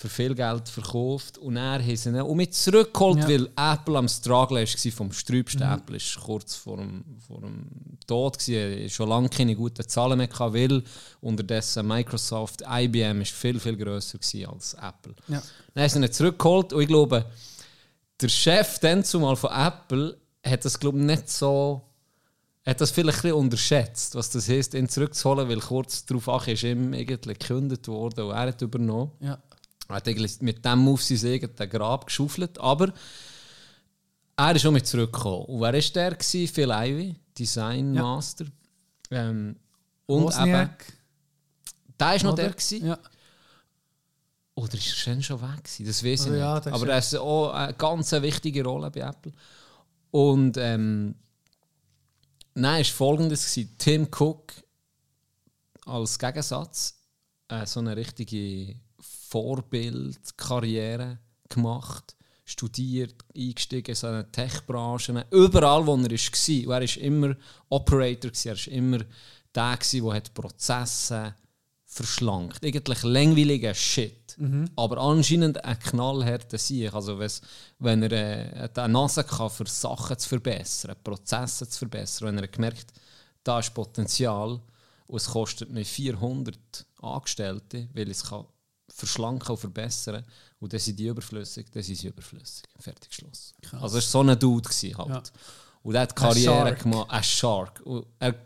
für 0.00 0.08
viel 0.08 0.34
Geld 0.34 0.66
verkauft 0.66 1.36
und 1.36 1.58
er 1.58 1.78
sie 1.94 2.08
ihn 2.08 2.18
auch 2.20 2.34
mit 2.34 2.54
zurückgeholt, 2.54 3.18
Ja. 3.18 3.28
weil 3.28 3.50
Apple 3.54 3.98
am 3.98 4.08
Struggle 4.08 4.60
war 4.66 4.92
vom 4.92 5.12
sträubsten 5.12 5.60
Apple 5.60 5.96
ist 5.98 6.18
kurz 6.18 6.54
vor 6.54 6.78
dem, 6.78 7.04
vor 7.28 7.42
dem 7.42 7.66
Tod 8.06 8.38
gewesen, 8.38 8.88
schon 8.88 9.10
lange 9.10 9.28
keine 9.28 9.54
guten 9.54 9.86
Zahlen 9.86 10.16
mehr 10.16 10.28
gehabt, 10.28 10.54
weil 10.54 10.82
unterdessen 11.20 11.86
Microsoft, 11.86 12.62
IBM 12.66 13.20
ist 13.20 13.32
viel 13.32 13.60
viel 13.60 13.76
grösser 13.76 14.18
als 14.50 14.72
Apple. 14.72 15.14
Ja. 15.28 15.42
Dann 15.74 15.82
haben 15.84 15.90
sie 15.90 15.98
ihn 16.06 16.12
zurückgeholt 16.12 16.72
und 16.72 16.80
ich 16.80 16.88
glaube, 16.88 17.26
der 18.22 18.28
Chef 18.30 18.78
dann 18.78 19.04
zumal 19.04 19.36
von 19.36 19.50
Apple 19.52 20.16
hat 20.42 20.64
das 20.64 20.78
glaube 20.80 20.96
ich 20.98 21.04
nicht 21.04 21.28
so 21.28 21.82
hat 22.64 22.80
das 22.80 22.90
vielleicht 22.90 23.24
ein 23.26 23.32
unterschätzt, 23.32 24.14
was 24.14 24.30
das 24.30 24.48
heisst, 24.48 24.72
ihn 24.74 24.88
zurückzuholen, 24.88 25.46
weil 25.48 25.60
kurz 25.60 26.06
darauf 26.06 26.46
ist 26.46 26.62
ihm 26.62 26.94
irgendwie 26.94 27.34
gekündigt 27.34 27.86
worden 27.88 28.24
und 28.24 28.30
er 28.30 28.40
hat 28.48 28.62
übernommen. 28.62 29.10
Ja. 29.20 29.38
Er 29.90 29.96
hat 29.96 30.06
eigentlich 30.06 30.40
mit 30.40 30.64
dem 30.64 30.88
auf 30.88 31.02
sein 31.02 31.32
eigenes 31.32 31.68
Grab 31.68 32.06
geschaufelt, 32.06 32.58
aber 32.58 32.92
er 34.36 34.54
ist 34.54 34.62
schon 34.62 34.72
mit 34.74 34.86
zurückgekommen. 34.86 35.46
Und 35.46 35.60
wer 35.60 35.72
war 35.72 35.80
der? 35.80 36.10
Gewesen? 36.12 36.48
Phil 36.54 36.70
Ivey, 36.70 37.16
Design 37.36 37.94
Ja. 37.94 38.02
Master. 38.02 38.46
Ähm, 39.10 39.56
und 40.06 40.18
eben, 40.18 40.26
Wozniak, 40.26 40.92
der 41.98 42.06
war 42.06 42.22
noch 42.22 42.32
oder? 42.34 42.42
der. 42.44 42.50
Gewesen. 42.52 42.86
Ja. 42.86 42.98
Oder 44.54 44.74
ist 44.74 44.86
er 44.86 44.94
schon 44.94 45.22
schon 45.22 45.42
weg 45.42 45.64
gewesen? 45.64 45.86
Das 45.86 46.04
weiß 46.04 46.20
ich 46.26 46.30
Oh 46.30 46.34
nicht. 46.34 46.66
Aber 46.68 46.88
er 46.88 46.98
ist 46.98 47.16
auch 47.16 47.50
eine 47.52 47.74
ganz 47.74 48.12
wichtige 48.12 48.62
Rolle 48.64 48.90
bei 48.92 49.00
Apple. 49.00 49.32
Und 50.12 50.56
ähm, 50.56 51.16
nein, 52.54 52.82
ist 52.82 52.90
folgendes 52.90 53.52
gewesen. 53.52 53.74
Tim 53.76 54.08
Cook 54.16 54.52
als 55.84 56.16
Gegensatz 56.18 56.94
äh, 57.48 57.66
so 57.66 57.80
eine 57.80 57.96
richtige 57.96 58.76
Vorbildkarriere 59.30 61.18
gemacht, 61.48 62.16
studiert, 62.44 63.14
eingestiegen 63.34 63.90
in 63.90 63.94
so 63.94 64.08
eine 64.08 64.30
Tech-Branche, 64.30 65.24
überall 65.30 65.86
wo 65.86 65.96
er 65.96 65.98
war. 65.98 66.04
Und 66.04 66.12
er 66.12 66.66
war 66.66 66.82
immer 66.98 67.36
Operator, 67.68 68.32
er 68.44 68.56
war 68.56 68.68
immer 68.72 68.98
der, 69.54 69.76
der 69.76 70.20
Prozesse 70.34 71.34
verschlankt. 71.86 72.64
Eigentlich 72.64 73.02
langweiliger 73.02 73.74
Shit. 73.74 74.36
Aber 74.76 74.98
anscheinend 74.98 75.64
ein 75.64 75.78
knallharter 75.78 76.58
Sieg. 76.58 76.92
Also 76.94 77.18
wenn 77.78 78.02
er 78.02 78.12
äh, 78.12 78.68
eine 78.74 78.92
Nase 78.92 79.24
kann, 79.24 79.50
für 79.50 79.66
Sachen 79.66 80.18
zu 80.18 80.28
verbessern, 80.28 80.96
Prozesse 81.02 81.68
zu 81.68 81.78
verbessern, 81.78 82.28
wenn 82.28 82.38
er 82.38 82.48
gemerkt 82.48 82.92
da 83.42 83.58
ist 83.58 83.74
Potenzial 83.74 84.60
und 85.06 85.16
es 85.16 85.28
kostet 85.28 85.70
mir 85.70 85.84
400 85.84 86.86
Angestellte, 87.00 87.88
weil 87.94 88.10
es 88.10 88.24
kann 88.24 88.44
verschlanken 88.92 89.50
und 89.50 89.58
verbessern 89.58 90.24
und 90.58 90.72
dann 90.72 90.80
sind 90.80 90.98
die 90.98 91.06
überflüssig, 91.06 91.66
dann 91.70 91.82
sind 91.82 91.96
sie 91.96 92.08
überflüssig. 92.08 92.64
Fertig, 92.78 93.12
Schluss. 93.14 93.54
Also 93.80 93.98
es 93.98 94.12
war 94.14 94.24
so 94.24 94.30
ein 94.30 94.38
Dude 94.38 94.68
gewesen, 94.68 94.98
halt. 94.98 95.08
Ja. 95.08 95.22
Und 95.82 95.94
er 95.94 96.00
hat 96.02 96.16
Karriere 96.16 96.74
gemacht, 96.74 97.10
ein 97.10 97.24
Shark. 97.24 97.80
Und 97.84 98.06
er 98.18 98.28
hat 98.28 98.36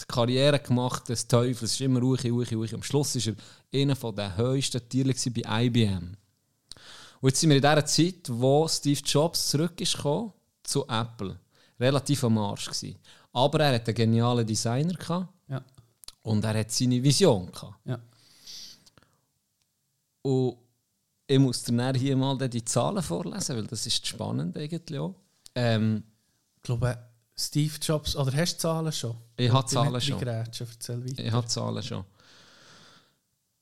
die 0.00 0.04
Karriere 0.06 0.58
gemacht 0.58 1.08
des 1.08 1.26
Teufels, 1.26 1.62
es 1.62 1.72
ist 1.72 1.80
immer 1.80 2.00
ruhig, 2.00 2.24
ruhig, 2.24 2.52
ruhig. 2.54 2.74
Am 2.74 2.82
Schluss 2.82 3.14
war 3.14 3.34
er 3.70 3.82
einer 3.82 4.12
der 4.12 4.36
höchsten 4.36 4.88
Tiere 4.88 5.14
bei 5.30 5.64
IBM. 5.66 6.16
Und 7.20 7.28
jetzt 7.28 7.40
sind 7.40 7.50
wir 7.50 7.56
in 7.56 7.62
dieser 7.62 7.86
Zeit, 7.86 8.28
wo 8.28 8.66
Steve 8.66 9.00
Jobs 9.04 9.50
zurück 9.50 9.80
ist 9.80 9.96
gekommen 9.96 10.32
zu 10.62 10.86
Apple. 10.88 11.38
Relativ 11.78 12.24
am 12.24 12.38
Arsch 12.38 12.66
gewesen. 12.66 12.96
Aber 13.32 13.60
er 13.60 13.74
hat 13.74 13.86
einen 13.86 13.94
genialen 13.94 14.46
Designer 14.46 14.94
gehabt 14.94 15.28
Ja. 15.48 15.62
und 16.22 16.44
er 16.44 16.58
hat 16.58 16.70
seine 16.70 17.02
Vision 17.02 17.50
gehabt. 17.50 17.74
Ja. 17.84 17.98
Und 20.22 20.56
ich 21.26 21.38
muss 21.38 21.62
dir 21.64 21.92
hier 21.94 22.16
mal 22.16 22.36
die 22.48 22.64
Zahlen 22.64 23.02
vorlesen, 23.02 23.56
weil 23.56 23.66
das 23.66 23.86
ist 23.86 24.06
spannend 24.06 24.56
eigentlich 24.56 24.98
auch. 24.98 25.14
Ähm, 25.54 26.02
Ich 26.56 26.62
glaube, 26.62 26.96
Steve 27.36 27.74
Jobs, 27.80 28.16
oder 28.16 28.32
hast 28.36 28.56
du 28.56 28.60
Zahlen 28.60 28.92
schon? 28.92 29.16
Ich 29.36 29.50
habe 29.50 29.66
Zahlen 29.66 30.00
schon. 30.00 30.14
reingrätschen, 30.18 30.66
Erzähl 30.70 31.04
weiter. 31.04 31.24
Ich 31.24 31.32
habe 31.32 31.46
Zahlen 31.46 31.82
schon. 31.82 32.04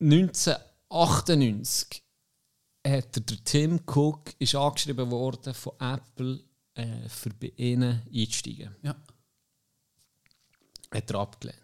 1998 0.00 2.02
hat 2.86 3.14
der, 3.16 3.22
der 3.22 3.44
Tim 3.44 3.80
Cook 3.86 4.34
ist 4.38 4.54
angeschrieben 4.54 5.10
worden 5.10 5.54
von 5.54 5.72
Apple 5.78 6.42
äh, 6.74 7.08
für 7.08 7.30
bei 7.30 7.52
ihnen 7.56 8.02
einzusteigen. 8.12 8.74
Ja. 8.82 8.96
hat 10.92 11.10
er 11.10 11.20
abgelehnt. 11.20 11.56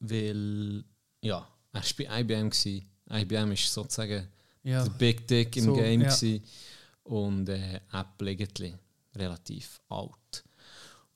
Weil, 0.00 0.84
ja, 1.22 1.46
er 1.72 1.80
war 1.82 1.88
bei 1.98 2.20
IBM. 2.20 2.50
Gewesen. 2.50 2.90
IBM 3.10 3.52
ist 3.52 3.72
sozusagen 3.72 4.28
Ja. 4.62 4.82
der 4.84 4.90
Big 4.92 5.26
Dick 5.28 5.56
im 5.56 5.64
So, 5.64 5.74
Game. 5.74 6.00
ja. 6.02 6.08
gewesen. 6.14 6.42
Und 7.04 7.48
äh, 7.48 7.80
Apple 7.92 8.30
irgendwie 8.32 8.74
relativ 9.14 9.80
alt. 9.88 10.44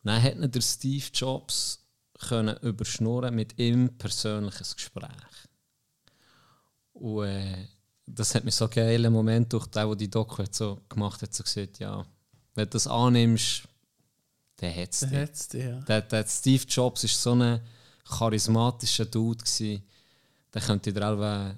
Und 0.02 0.04
dann 0.04 0.22
hat 0.22 0.54
der 0.54 0.60
Steve 0.60 1.06
Jobs 1.14 1.80
können 2.28 2.56
überschnurren 2.58 3.34
mit 3.34 3.58
ihm 3.58 3.96
persönliches 3.96 4.74
Gespräch. 4.76 5.08
Und 6.92 7.24
äh, 7.26 7.66
das 8.06 8.34
hat 8.34 8.44
mir 8.44 8.50
so 8.50 8.64
einen 8.64 8.74
geilen 8.74 9.12
Moment 9.12 9.52
durch 9.52 9.66
den, 9.66 9.86
der 9.86 9.96
die 9.96 10.10
Doku 10.10 10.42
hat 10.42 10.54
so 10.54 10.80
gemacht 10.88 11.22
hat, 11.22 11.32
so 11.34 11.42
gesagt, 11.44 11.78
ja, 11.78 12.04
wenn 12.54 12.64
du 12.64 12.70
das 12.70 12.86
annimmst, 12.86 13.62
dann 14.56 14.74
hat 14.74 14.92
es 14.92 15.48
Der 15.48 15.64
ja. 15.64 15.80
Der, 15.82 16.02
der 16.02 16.26
Steve 16.26 16.64
Jobs 16.68 17.04
war 17.04 17.10
so 17.10 17.32
ein 17.34 17.60
charismatischer 18.04 19.04
Dude. 19.04 19.44
Gewesen. 19.44 19.82
Der 20.52 20.62
könnte 20.62 20.92
dir 20.92 21.06
auch 21.08 21.54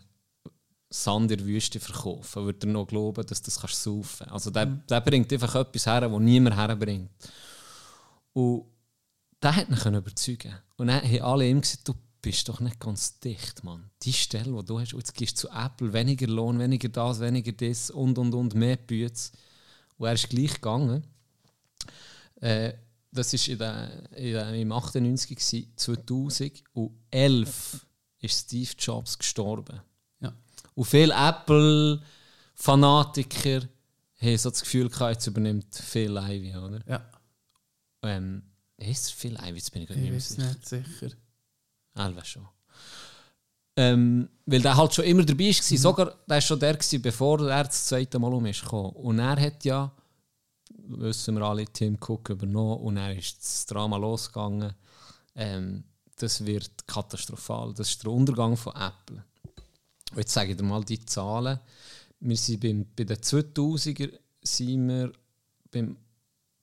Sand 0.91 1.31
in 1.31 1.39
der 1.39 1.47
Wüste 1.47 1.79
verkaufen. 1.79 2.45
Würde 2.45 2.67
er 2.67 2.73
noch 2.73 2.87
glauben, 2.87 3.25
dass 3.25 3.41
du 3.41 3.47
das 3.47 3.61
kannst 3.61 3.83
saufen 3.83 4.27
Also 4.29 4.51
der, 4.51 4.67
der 4.67 5.01
bringt 5.01 5.33
einfach 5.33 5.55
etwas 5.55 5.87
her, 5.87 6.11
was 6.11 6.21
niemand 6.21 6.57
herbringt. 6.57 7.11
Und 8.33 8.65
der 9.41 9.57
hat 9.57 9.69
können 9.69 9.99
überzeugen. 9.99 10.55
Und 10.77 10.89
dann 10.89 11.03
haben 11.03 11.23
alle 11.23 11.49
ihm 11.49 11.61
gesagt, 11.61 11.89
du 11.89 11.95
bist 12.21 12.49
doch 12.49 12.61
nicht 12.61 12.81
ganz 12.81 13.19
dicht, 13.21 13.65
Mann. 13.65 13.91
Die 14.03 14.12
Stelle, 14.12 14.53
die 14.53 14.65
du 14.65 14.81
hast, 14.81 14.93
jetzt 14.93 15.15
gehst 15.15 15.43
du 15.43 15.49
zu 15.49 15.55
Apple, 15.55 15.93
weniger 15.93 16.27
Lohn, 16.27 16.59
weniger 16.59 16.89
das, 16.89 17.21
weniger 17.21 17.53
das 17.53 17.91
und, 17.91 18.19
und, 18.19 18.35
und, 18.35 18.55
mehr 18.55 18.77
Bütze. 18.77 19.31
Und 19.97 20.09
er 20.09 20.15
ist 20.15 20.29
gleich 20.29 20.55
gegangen. 20.55 21.05
Äh, 22.41 22.73
das 23.12 23.33
war 23.33 23.49
in 23.49 23.59
der, 23.59 24.17
in 24.17 24.33
der, 24.33 24.55
im 24.55 24.73
98, 24.73 25.37
gewesen, 25.37 25.73
2011 25.77 27.87
ist 28.21 28.39
Steve 28.39 28.71
Jobs 28.79 29.19
gestorben. 29.19 29.81
Und 30.75 30.85
viele 30.85 31.13
Apple-Fanatiker 31.15 33.63
haben 34.21 34.39
so 34.39 34.51
das 34.51 34.61
Gefühl 34.61 34.89
gehabt, 34.89 35.13
jetzt 35.15 35.27
übernimmt 35.27 35.75
Phil 35.75 36.17
Ivey, 36.17 36.57
oder? 36.57 36.81
ja. 36.87 37.05
Ähm, 38.03 38.43
ist 38.79 39.03
es 39.05 39.11
Phil 39.11 39.35
Ivey? 39.37 39.57
Jetzt 39.57 39.73
bin 39.73 39.83
ich 39.83 39.89
gar 39.89 39.95
nicht 39.97 40.05
Ich 40.07 40.11
mehr 40.11 40.21
sicher. 40.21 40.49
nicht 40.49 40.67
sicher. 40.69 41.11
Elva 41.95 42.25
schon. 42.25 42.49
Ähm, 43.77 44.29
weil 44.47 44.63
der 44.63 44.77
halt 44.77 44.95
schon 44.95 45.05
immer 45.05 45.25
dabei 45.25 45.47
war. 45.49 45.79
Sogar 45.79 46.07
der 46.07 46.17
war 46.27 46.41
schon 46.41 46.59
der, 46.61 46.75
gewesen, 46.75 47.03
bevor 47.03 47.47
er 47.49 47.65
das 47.65 47.87
zweite 47.87 48.19
Mal 48.19 48.33
um 48.33 48.47
ist 48.47 48.63
gekommen. 48.63 48.91
Und 48.93 49.19
er 49.19 49.39
hat 49.41 49.65
ja, 49.65 49.91
wissen 50.87 51.35
wir 51.37 51.43
alle, 51.43 51.65
Tim 51.67 51.97
Cook 52.01 52.31
übernommen 52.31 52.81
und 52.81 52.97
er 52.97 53.17
ist 53.17 53.39
das 53.39 53.67
Drama 53.67 53.97
losgegangen. 53.97 54.75
Ähm, 55.35 55.85
das 56.17 56.45
wird 56.45 56.87
katastrophal. 56.87 57.73
Das 57.75 57.91
ist 57.91 58.03
der 58.03 58.11
Untergang 58.13 58.57
von 58.57 58.75
Apple. 58.75 59.25
Und 60.11 60.19
jetzt 60.19 60.32
sage 60.32 60.51
ich 60.51 60.57
dir 60.57 60.62
mal 60.62 60.85
die 60.85 61.05
Zahlen. 61.05 61.59
Wir 62.20 62.37
sind 62.37 62.61
beim, 62.61 62.87
bei 62.97 63.05
den 63.05 63.16
2000er 63.16 64.12
sind 64.43 64.89
wir 64.89 65.12
beim, 65.70 65.97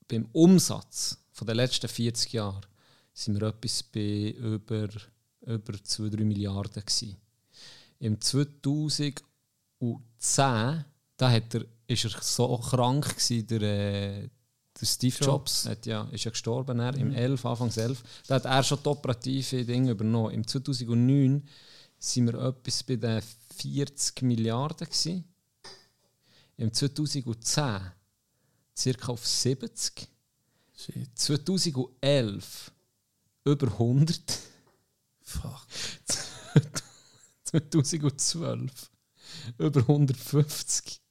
beim 0.08 0.28
Umsatz 0.34 1.18
von 1.32 1.48
den 1.48 1.56
letzten 1.58 1.88
40 1.88 2.34
Jahren 2.34 2.66
sind 3.14 3.40
wir 3.40 3.48
etwas 3.48 3.84
bei 3.84 4.32
über, 4.32 4.90
über 5.42 5.74
2-3 5.74 6.26
Milliarden 6.26 6.84
gewesen. 6.84 7.18
Im 8.00 8.22
2010 8.22 9.24
da 11.18 11.32
hat 11.32 11.56
er, 11.56 11.66
ist 11.88 12.06
er 12.06 12.22
so 12.22 12.58
krank 12.58 13.10
gewesen, 13.10 13.48
der, 13.48 13.62
äh, 13.62 14.30
der 14.80 14.86
Steve 14.86 15.16
Jobs, 15.20 15.66
hat 15.66 15.86
ja, 15.88 16.08
ist 16.12 16.24
ja 16.24 16.32
gestorben 16.32 16.80
er, 16.80 16.96
im 16.96 17.12
11, 17.12 17.44
Anfangs 17.44 17.78
11. 17.78 18.04
Da 18.28 18.36
hat 18.36 18.46
er 18.46 18.64
schon 18.64 18.80
die 18.84 18.90
operative 18.90 19.66
Dinge 19.66 19.92
übernommen. 19.92 20.34
Im 20.34 20.46
2009 20.46 21.44
sind 21.98 22.28
wir 22.28 22.40
etwas 22.40 22.84
bei 22.84 22.96
den 22.96 23.22
40 23.62 24.22
Milliarden 24.24 24.88
gewesen. 24.88 25.24
Im 26.58 26.74
2010 26.74 27.92
circa 28.76 29.12
auf 29.12 29.26
70. 29.26 30.08
Shit. 30.76 31.10
2011 31.16 32.72
über 33.46 33.68
100. 33.68 34.40
Fuck. 35.22 35.68
2012 37.44 38.92
über 39.58 39.82
150. 39.82 41.02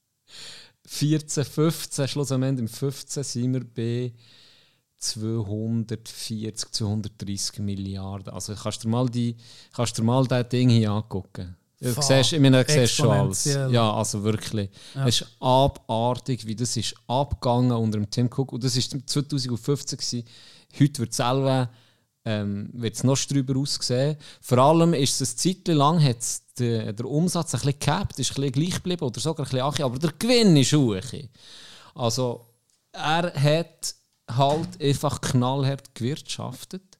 14, 0.86 1.44
15, 1.44 2.08
schlussendlich 2.08 2.58
im 2.58 2.68
15 2.68 3.24
sind 3.24 3.54
wir 3.54 3.64
bei 3.64 4.14
240, 4.98 6.72
230 6.72 7.58
Milliarden. 7.58 8.32
Also 8.32 8.54
kannst 8.54 8.84
du 8.84 8.88
dir 8.88 8.92
mal, 8.92 9.08
die, 9.08 9.36
kannst 9.72 9.98
du 9.98 10.04
mal 10.04 10.26
das 10.26 10.48
Ding 10.48 10.68
hier 10.68 10.92
angucken. 10.92 11.56
Du 11.78 11.92
Fuck. 11.92 12.04
siehst, 12.04 12.32
ich 12.32 12.40
meine, 12.40 12.64
siehst 12.66 12.94
schon 12.94 13.10
alles. 13.10 13.44
Ja, 13.44 13.92
also 13.92 14.22
wirklich. 14.22 14.70
Es 15.06 15.20
ist 15.20 15.36
abartig, 15.40 16.46
wie 16.46 16.56
das 16.56 16.76
ist 16.76 16.94
abgegangen 17.06 17.72
unter 17.72 17.98
dem 17.98 18.10
Tim 18.10 18.30
Cook. 18.34 18.52
Und 18.52 18.64
das 18.64 18.76
war 18.76 19.00
2015. 19.06 19.98
Gewesen. 19.98 20.24
Heute 20.78 20.98
wird 21.00 21.10
es 21.10 21.16
selber 21.16 21.68
ähm, 22.26 22.68
wird's 22.72 23.04
noch 23.04 23.18
drüber 23.18 23.58
aussehen. 23.58 24.16
Vor 24.40 24.58
allem 24.58 24.92
ist 24.94 25.20
es 25.20 25.30
eine 25.30 25.54
Zeit 25.54 25.68
lang 25.74 26.02
hat's 26.02 26.42
der, 26.58 26.92
der 26.92 27.06
Umsatz 27.06 27.54
ein 27.54 27.60
bisschen 27.60 27.78
gehabt, 27.78 28.18
ist 28.18 28.32
ein 28.32 28.34
bisschen 28.34 28.52
gleich 28.52 28.74
geblieben 28.74 29.04
oder 29.04 29.20
sogar 29.20 29.46
ein 29.46 29.50
bisschen 29.50 29.64
angekommen, 29.64 29.94
aber 29.94 29.98
der 30.00 30.12
Gewinn 30.18 30.56
ist 30.56 30.72
hoch. 30.72 31.28
Also 31.94 32.46
er 32.92 33.32
hat 33.32 33.94
halt 34.28 34.80
einfach 34.82 35.20
knallhart 35.20 35.94
gewirtschaftet 35.94 36.95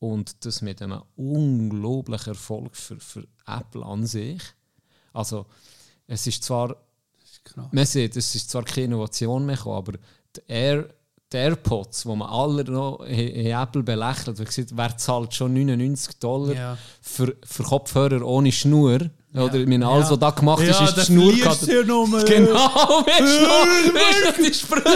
und 0.00 0.44
das 0.44 0.60
mit 0.62 0.82
einem 0.82 1.02
unglaublichen 1.16 2.30
Erfolg 2.32 2.74
für, 2.76 2.98
für 2.98 3.26
Apple 3.46 3.84
an 3.84 4.04
sich. 4.06 4.42
Also 5.12 5.46
es 6.06 6.26
ist 6.26 6.42
zwar 6.42 6.76
man 7.72 7.86
sieht, 7.86 8.16
es 8.16 8.34
ist 8.34 8.50
zwar 8.50 8.64
keine 8.64 8.86
Innovation 8.86 9.46
mehr 9.46 9.56
gekommen, 9.56 9.76
aber 9.76 9.92
die, 10.36 10.40
Air, 10.46 10.88
die 11.32 11.36
AirPods, 11.36 12.02
die 12.02 12.08
man 12.08 12.22
alle 12.28 12.64
noch 12.64 13.00
in 13.00 13.28
in 13.28 13.46
Apple 13.46 13.82
belächelt, 13.82 14.38
weil 14.38 14.46
gesagt, 14.46 14.76
wer 14.76 14.96
zahlt 14.96 15.34
schon 15.34 15.54
99 15.54 16.18
Dollar 16.18 16.54
Ja. 16.54 16.78
für, 17.00 17.36
für 17.42 17.62
Kopfhörer 17.62 18.22
ohne 18.24 18.52
Schnur? 18.52 19.10
Oder 19.32 19.54
ich 19.54 19.66
meine, 19.66 19.86
alles, 19.86 20.06
Ja. 20.06 20.10
was 20.12 20.18
da 20.18 20.30
gemacht 20.30 20.62
ist, 20.62 20.80
Ja, 20.80 20.84
ist 20.86 20.96
die 20.96 21.00
Schnur. 21.02 21.32
ja 21.32 21.84
nur. 21.84 22.24
Genau, 22.24 23.04
du 23.04 23.92
noch 24.26 24.36
die 24.36 24.52
Sprüche? 24.54 24.86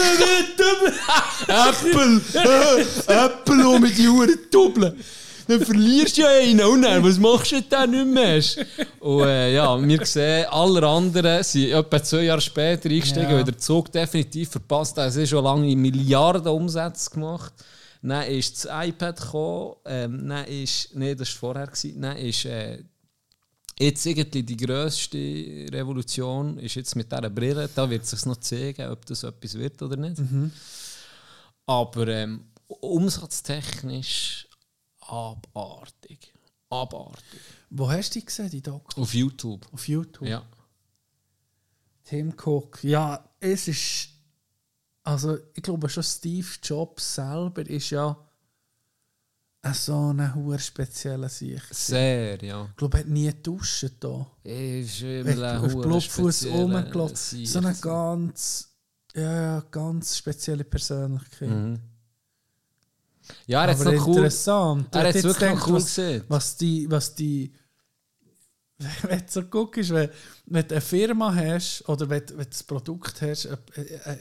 Apple! 1.48 2.20
Apple 3.06 3.68
um 3.68 3.80
mit 3.80 3.96
die 3.96 4.08
Uhren 4.08 4.36
doppeln! 4.50 4.94
Dann 5.46 5.60
verlierst 5.60 6.16
du 6.16 6.22
ja 6.22 6.28
einen 6.28 6.60
und 6.64 6.82
dann, 6.82 7.04
was 7.04 7.18
machst 7.18 7.52
du 7.52 7.60
denn 7.60 7.90
nicht 7.90 8.06
mehr? 8.06 8.42
Und 9.00 9.24
äh, 9.26 9.54
ja, 9.54 9.80
wir 9.80 10.06
sehen, 10.06 10.46
alle 10.50 10.86
anderen 10.86 11.42
sind 11.44 11.70
etwa 11.70 12.02
zwei 12.02 12.22
Jahre 12.22 12.40
später 12.40 12.88
eingestiegen, 12.88 13.28
Ja. 13.30 13.36
weil 13.36 13.44
der 13.44 13.58
Zug 13.58 13.92
definitiv 13.92 14.48
verpasst 14.52 14.96
hat. 14.96 15.08
Es 15.08 15.16
ist 15.16 15.28
schon 15.30 15.44
lange 15.44 15.76
Milliarden 15.76 16.48
Umsätze 16.48 17.10
gemacht. 17.10 17.52
Dann 18.02 18.22
ist 18.26 18.64
das 18.64 18.86
iPad 18.88 19.20
gekommen, 19.20 19.74
ähm, 19.86 20.28
dann 20.28 20.44
ist, 20.46 20.88
nee, 20.94 21.14
das 21.14 21.28
war 21.42 21.52
vorher, 21.52 21.66
gewesen. 21.66 22.00
dann 22.00 22.16
ist 22.16 22.44
äh, 22.46 22.78
Jetzt 23.78 24.06
irgendwie 24.06 24.42
die 24.42 24.56
grösste 24.56 25.18
Revolution 25.72 26.58
ist 26.58 26.76
jetzt 26.76 26.94
mit 26.94 27.10
dieser 27.10 27.30
Brille. 27.30 27.68
Da 27.74 27.88
wird 27.90 28.04
es 28.04 28.10
sich 28.10 28.24
noch 28.24 28.36
zeigen, 28.36 28.88
ob 28.90 29.04
das 29.06 29.24
etwas 29.24 29.54
wird 29.54 29.82
oder 29.82 29.96
nicht. 29.96 30.20
Aber 31.66 32.08
ähm, 32.08 32.46
umsatztechnisch 32.66 34.48
abartig. 35.00 36.32
Abartig. 36.70 37.40
Wo 37.70 37.90
hast 37.90 38.14
du 38.14 38.20
die 38.20 38.26
gesehen, 38.26 38.50
die 38.50 38.62
Doku? 38.62 39.00
Auf 39.00 39.14
YouTube. 39.14 39.66
Auf 39.72 39.88
YouTube? 39.88 40.28
Ja. 40.28 40.44
Tim 42.04 42.32
Cook. 42.32 42.84
Ja, 42.84 43.28
es 43.40 43.68
ist. 43.68 44.08
Also, 45.02 45.36
ich 45.54 45.62
glaube 45.62 45.88
schon, 45.88 46.02
Steve 46.02 46.46
Jobs 46.62 47.16
selber 47.16 47.68
ist 47.68 47.90
ja 47.90 48.16
so 49.72 50.08
eine 50.10 50.34
hohe 50.34 50.58
spezielle 50.58 51.28
Sicht. 51.28 51.72
Sehr, 51.72 52.42
ja. 52.44 52.66
Ich 52.70 52.76
glaube, 52.76 52.98
er 52.98 53.00
hat 53.00 53.08
nie 53.08 53.32
duschen 53.42 53.90
da. 53.98 54.26
Ist 54.42 55.00
Er 55.00 55.20
immer 55.20 55.48
ein 55.48 55.58
auf 55.58 55.72
Blutfuß 55.72 56.46
rumgelaufen. 56.46 57.46
So 57.46 57.58
eine 57.60 57.74
ganz. 57.74 58.70
Ja, 59.14 59.60
ganz 59.70 60.18
spezielle 60.18 60.64
Persönlichkeit. 60.64 61.48
Mhm. 61.48 61.80
Ja, 63.46 63.64
er 63.64 63.70
hat 63.70 63.78
es 63.78 63.84
noch 63.84 64.06
cool. 64.06 64.16
interessant. 64.16 64.94
Er 64.94 65.08
hat 65.08 65.14
es 65.14 65.24
wirklich 65.24 65.50
noch 65.50 65.66
cool 65.68 65.74
was, 65.74 65.84
gesehen. 65.84 66.24
was 66.28 66.56
die, 66.56 66.90
was 66.90 67.14
die, 67.14 67.52
wenn 69.02 69.20
du 69.20 69.24
so 69.28 69.42
guckst, 69.44 69.90
wenn, 69.90 70.10
wenn 70.46 70.66
du 70.68 70.74
eine 70.74 70.80
Firma 70.80 71.34
hast 71.34 71.88
oder 71.88 72.08
wenn, 72.10 72.28
wenn 72.30 72.38
du 72.38 72.44
das 72.44 72.62
Produkt 72.64 73.22
hast, 73.22 73.46
äh, 73.46 73.56
äh, 73.82 74.16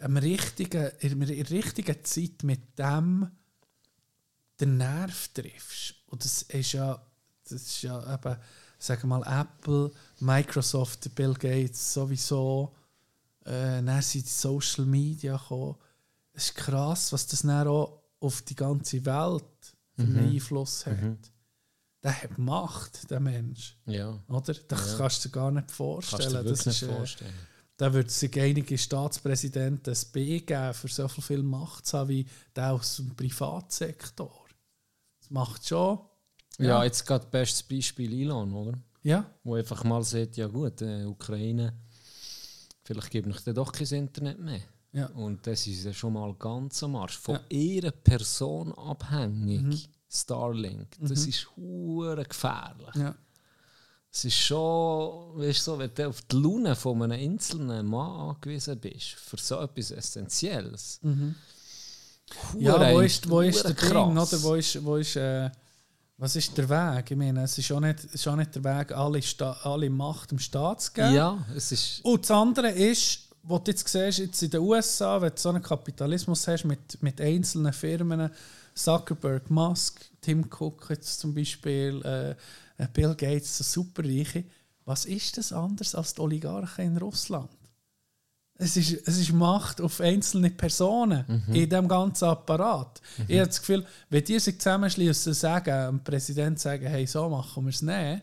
am 0.00 0.16
richtigen, 0.16 0.90
in 1.00 1.20
der 1.20 1.50
richtigen 1.50 2.04
Zeit 2.04 2.42
mit 2.42 2.78
dem 2.78 3.30
den 4.60 4.76
Nerv 4.76 5.28
triffst. 5.28 5.94
Und 6.06 6.24
das 6.24 6.42
ist 6.42 6.72
ja, 6.72 7.00
das 7.44 7.52
ist 7.62 7.82
ja 7.82 8.14
eben, 8.14 8.36
sagen 8.78 9.02
wir 9.02 9.18
mal, 9.18 9.40
Apple, 9.40 9.90
Microsoft, 10.20 11.14
Bill 11.14 11.34
Gates 11.34 11.92
sowieso, 11.94 12.74
äh, 13.44 13.82
dann 13.82 14.02
sind 14.02 14.24
die 14.24 14.30
Social 14.30 14.84
Media 14.84 15.36
gekommen. 15.36 15.76
Es 16.32 16.44
ist 16.46 16.54
krass, 16.54 17.12
was 17.12 17.26
das 17.26 17.42
dann 17.42 17.66
auch 17.66 18.02
auf 18.20 18.42
die 18.42 18.54
ganze 18.54 19.04
Welt 19.04 19.44
einen 19.96 20.18
Einfluss 20.18 20.86
hat. 20.86 20.96
Der 22.02 22.22
hat 22.22 22.38
Macht, 22.38 23.10
der 23.10 23.18
Mensch. 23.18 23.76
Ja. 23.86 24.18
Oder? 24.28 24.54
Das 24.68 24.92
Ja. 24.92 24.98
kannst 24.98 25.24
du 25.24 25.28
dir 25.28 25.32
gar 25.32 25.50
nicht 25.50 25.70
vorstellen. 25.70 26.46
das 26.46 26.66
nicht 26.66 26.82
ist, 26.82 26.88
äh, 26.88 26.94
vorstellen. 26.94 27.34
Da 27.76 27.92
würde 27.92 28.10
sich 28.10 28.40
einige 28.40 28.76
Staatspräsidenten 28.76 29.94
ein 29.94 30.12
B 30.12 30.40
geben, 30.40 30.74
für 30.74 30.88
so 30.88 31.08
viel, 31.08 31.22
viel 31.24 31.42
Macht 31.42 31.86
zu 31.86 31.98
haben 31.98 32.08
wie 32.08 32.26
der 32.54 32.72
aus 32.72 32.96
dem 32.96 33.14
Privatsektor. 33.16 34.37
Das 35.28 35.30
macht 35.30 35.66
schon. 35.66 35.98
Ja, 36.58 36.82
jetzt 36.84 37.06
gerade 37.06 37.26
bestes 37.26 37.62
Beispiel 37.62 38.12
Elon, 38.22 38.52
oder? 38.52 38.78
Ja, 39.02 39.30
Wo 39.44 39.54
einfach 39.54 39.84
mal 39.84 40.02
sagt, 40.02 40.36
ja 40.36 40.46
gut, 40.48 40.82
äh, 40.82 41.04
Ukraine, 41.04 41.72
vielleicht 42.82 43.10
gebe 43.10 43.30
ich 43.30 43.40
dir 43.44 43.54
doch 43.54 43.70
kein 43.72 43.86
Internet 43.86 44.38
mehr. 44.40 44.60
ja. 44.92 45.06
Und 45.10 45.46
das 45.46 45.66
ist 45.66 45.84
ja 45.84 45.92
schon 45.92 46.14
mal 46.14 46.34
ganz 46.34 46.82
am 46.82 46.96
Arsch. 46.96 47.16
Von 47.18 47.36
Ja. 47.36 47.40
ihrer 47.48 47.90
Person 47.92 48.72
abhängig. 48.74 49.88
Starlink. 50.10 50.96
Das 51.00 51.26
ist 51.26 51.48
hure 51.56 52.24
gefährlich. 52.24 52.94
ja. 52.96 53.14
Es 54.10 54.24
ist 54.24 54.36
schon, 54.38 55.36
weißt 55.38 55.58
du, 55.58 55.72
so, 55.72 55.78
wenn 55.78 55.92
du 55.94 56.08
auf 56.08 56.22
die 56.22 56.36
Laune 56.36 56.74
von 56.74 57.02
einem 57.02 57.12
einzelnen 57.20 57.84
Mann 57.86 58.30
angewiesen 58.30 58.80
bist, 58.80 59.08
für 59.10 59.36
so 59.36 59.60
etwas 59.60 59.90
Essentielles. 59.90 60.98
Mhm. 61.02 61.34
Ja, 62.58 62.92
wo 62.92 63.00
ist, 63.00 63.28
wo 63.28 63.40
ist 63.40 63.64
der 63.64 63.74
Ding, 63.74 63.90
krass. 63.90 64.32
oder? 64.32 64.42
Wo 64.42 64.54
ist, 64.54 64.84
wo 64.84 64.96
ist, 64.96 65.16
äh, 65.16 65.50
was 66.16 66.36
ist 66.36 66.56
der 66.56 66.68
Weg? 66.68 67.10
Ich 67.10 67.16
meine, 67.16 67.42
es 67.42 67.56
ist 67.58 67.70
auch 67.72 67.80
nicht, 67.80 68.04
es 68.04 68.14
ist 68.14 68.28
auch 68.28 68.36
nicht 68.36 68.54
der 68.54 68.64
Weg, 68.64 68.92
alle, 68.92 69.22
Sta 69.22 69.52
alle 69.62 69.88
Macht 69.88 70.30
dem 70.30 70.38
Staat 70.38 70.82
zu 70.82 70.92
geben. 70.92 71.14
Ja, 71.14 71.38
es 71.56 71.72
ist. 71.72 72.04
Und 72.04 72.22
das 72.22 72.30
andere 72.30 72.70
ist, 72.70 73.28
was 73.42 73.62
du 73.64 73.70
jetzt 73.70 73.88
siehst, 73.88 74.18
jetzt 74.18 74.42
in 74.42 74.50
den 74.50 74.60
USA, 74.60 75.20
wenn 75.20 75.30
du 75.30 75.36
so 75.36 75.48
einen 75.48 75.62
Kapitalismus 75.62 76.46
hast 76.48 76.64
mit, 76.64 77.02
mit 77.02 77.20
einzelnen 77.20 77.72
Firmen, 77.72 78.30
Zuckerberg, 78.74 79.50
Musk, 79.50 80.00
Tim 80.20 80.44
Cook 80.50 80.86
jetzt 80.90 81.20
zum 81.20 81.34
Beispiel, 81.34 82.00
äh, 82.04 82.30
äh, 82.82 82.88
Bill 82.92 83.14
Gates, 83.14 83.58
so 83.58 83.64
Superreiche, 83.64 84.44
was 84.84 85.04
ist 85.04 85.36
das 85.36 85.52
anders 85.52 85.94
als 85.94 86.14
die 86.14 86.20
Oligarchen 86.20 86.84
in 86.84 86.96
Russland? 86.96 87.50
Es 88.60 88.76
ist, 88.76 88.90
es 89.06 89.18
ist 89.18 89.32
Macht 89.32 89.80
auf 89.80 90.00
einzelne 90.00 90.50
Personen 90.50 91.24
in 91.48 91.68
diesem 91.70 91.86
ganzen 91.86 92.24
Apparat. 92.24 93.00
Ich 93.28 93.36
habe 93.38 93.46
das 93.46 93.60
Gefühl, 93.60 93.86
wenn 94.10 94.24
die 94.24 94.38
sich 94.40 94.58
zusammenschließen 94.58 95.30
und 95.30 95.34
sagen, 95.38 95.86
dem 95.98 96.02
Präsident 96.04 96.58
sagen, 96.58 96.86
hey, 96.88 97.06
so 97.06 97.28
machen 97.28 97.64
wir 97.64 97.70
es 97.70 97.82
nicht, 97.82 98.22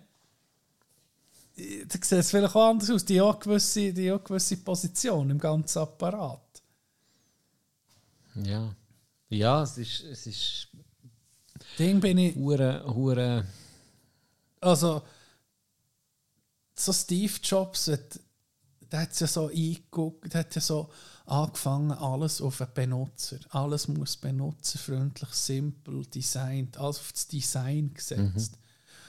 dann 1.57 2.01
sieht 2.01 2.11
es 2.11 2.29
vielleicht 2.31 2.53
auch 2.53 2.69
anders 2.69 2.89
aus. 2.89 3.05
Die 3.05 3.21
haben 3.21 3.29
auch 3.29 3.39
gewisse, 3.39 3.93
die 3.93 4.11
haben 4.11 4.23
gewisse 4.25 4.57
Position 4.57 5.29
im 5.29 5.39
ganzen 5.39 5.79
Apparat. 5.79 6.41
Ja. 8.35 8.75
Ja, 9.29 9.63
es 9.63 9.77
ist. 9.77 10.01
Es 10.01 10.27
ist 10.27 10.67
Ding 11.79 12.01
bin 12.01 12.17
ich, 12.17 12.35
hure, 12.35 12.83
hure. 12.93 13.45
also 14.59 15.01
so 16.75 16.91
Steve 16.91 17.31
Jobs, 17.41 17.87
hat- 17.87 18.19
der 18.91 19.01
hat 19.01 19.19
ja 19.19 19.27
so 19.27 19.47
eingeguckt, 19.47 20.33
der 20.33 20.41
hat 20.41 20.55
ja 20.55 20.61
so 20.61 20.89
angefangen, 21.25 21.91
alles 21.91 22.41
auf 22.41 22.57
den 22.57 22.67
Benutzer. 22.73 23.37
Alles 23.49 23.87
muss 23.87 24.17
benutzerfreundlich, 24.17 25.29
simpel, 25.29 26.05
designt, 26.05 26.77
alles 26.77 26.99
auf 26.99 27.11
das 27.11 27.27
Design 27.27 27.93
gesetzt. 27.93 28.57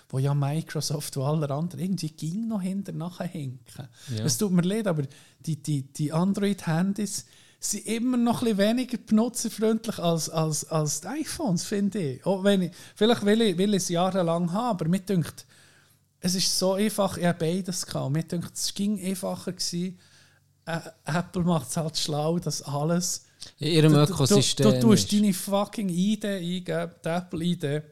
Wo 0.09 0.19
ja 0.19 0.35
Microsoft 0.35 1.16
und 1.16 1.24
alle 1.24 1.51
anderen 1.51 1.81
irgendwie 1.81 2.11
ging 2.11 2.47
noch 2.47 2.62
hinter 2.62 2.93
nachher 2.93 3.27
hinken. 3.27 3.89
Ja. 4.16 4.24
Es 4.24 4.39
tut 4.39 4.53
mir 4.53 4.62
leid, 4.62 4.86
aber 4.86 5.03
die, 5.40 5.61
die, 5.61 5.82
die 5.82 6.12
Android-Handys 6.12 7.27
sind 7.59 7.86
immer 7.86 8.16
noch 8.16 8.43
ein 8.43 8.57
bisschen 8.57 8.59
weniger 8.59 8.98
benutzerfreundlich 8.98 9.98
als, 9.98 10.31
als, 10.31 10.70
als 10.70 11.01
die 11.01 11.09
iPhones, 11.09 11.65
finde 11.65 11.98
ich. 11.98 12.27
Auch 12.27 12.44
wenn 12.44 12.62
ich. 12.62 12.73
Vielleicht 12.94 13.24
will 13.24 13.40
ich, 13.40 13.59
will 13.59 13.74
ich 13.74 13.82
es 13.82 13.89
jahrelang 13.89 14.53
haben, 14.53 14.70
aber 14.70 14.89
mir 14.89 15.01
denkt, 15.01 15.47
es 16.20 16.34
ist 16.34 16.59
so 16.59 16.74
einfach, 16.74 17.16
ich 17.18 17.24
habe 17.24 17.38
beides 17.38 17.84
gehabt. 17.86 18.12
Mir 18.12 18.22
denkt, 18.24 18.52
es 18.55 18.72
ging 18.74 18.98
einfacher 19.05 19.52
gewesen. 19.52 19.98
Äh, 20.64 20.80
Apple 21.05 21.43
macht 21.43 21.68
es 21.68 21.76
halt 21.76 21.97
schlau, 21.97 22.38
dass 22.38 22.62
alles. 22.62 23.24
In 23.59 23.68
ihrem 23.72 23.93
Du, 23.93 24.01
Ökosystem. 24.02 24.66
du, 24.66 24.72
du 24.72 24.80
tust 24.80 25.05
ist. 25.05 25.12
deine 25.12 25.32
fucking 25.32 25.88
ID 25.88 26.24
eingeben, 26.24 26.90
die 27.05 27.09
Apple-ID, 27.09 27.64
Ist 27.64 27.82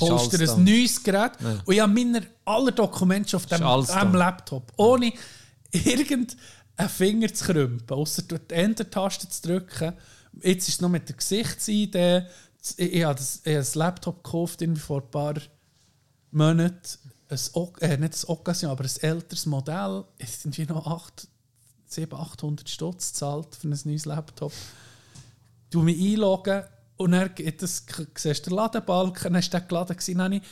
holst 0.00 0.32
dir 0.32 0.40
ein 0.40 0.46
da. 0.46 0.56
neues 0.58 1.02
Gerät 1.02 1.32
Ja. 1.40 1.50
und 1.64 1.74
ich 1.74 1.80
habe 1.80 1.92
meine 1.92 2.26
alle 2.44 2.70
Dokumente 2.70 3.36
auf 3.36 3.46
dem, 3.46 3.58
dem. 3.58 4.14
Laptop. 4.14 4.72
Ohne 4.76 5.12
irgendeinen 5.72 6.36
Finger 6.88 7.34
zu 7.34 7.44
krümpen, 7.46 7.96
außer 7.96 8.22
die 8.22 8.54
Enter-Taste 8.54 9.28
zu 9.28 9.42
drücken. 9.42 9.94
Jetzt 10.42 10.68
ist 10.68 10.74
es 10.76 10.80
noch 10.80 10.88
mit 10.90 11.08
der 11.08 11.16
Gesichts-ID. 11.16 11.96
Ich, 12.76 12.92
ich 12.92 13.02
habe 13.04 13.18
das, 13.18 13.36
ich 13.42 13.46
habe 13.48 13.56
das 13.58 13.74
Laptop 13.74 14.22
gekauft 14.22 14.62
irgendwie 14.62 14.80
vor 14.80 15.02
ein 15.02 15.10
paar 15.10 15.34
Monaten. 16.30 16.98
Ein, 17.28 17.38
äh, 17.80 17.96
nicht 17.96 18.24
ein 18.24 18.28
Occasion, 18.28 18.70
aber 18.70 18.84
ein 18.84 19.02
älteres 19.02 19.46
Modell. 19.46 20.04
Es 20.18 20.42
sind 20.42 20.56
wie 20.56 20.64
noch 20.64 20.86
8, 20.86 21.28
700, 21.86 22.32
800 22.32 22.68
Stutz 22.68 23.12
gezahlt 23.12 23.54
für 23.54 23.68
ein 23.68 23.78
neues 23.84 24.06
Laptop. 24.06 24.52
Du 25.70 25.82
mich 25.82 26.00
einloggen 26.00 26.62
und 26.96 27.12
dann 27.12 27.30
das, 27.58 27.84
siehst 28.16 28.46
du 28.46 28.50
den 28.50 28.56
Ladebalken, 28.56 29.32
dann 29.32 29.40
ist 29.40 29.52
der 29.52 29.60
geladen 29.60 29.96
gewesen, 29.96 30.18
dann 30.18 30.24
habe 30.24 30.36
ich 30.36 30.42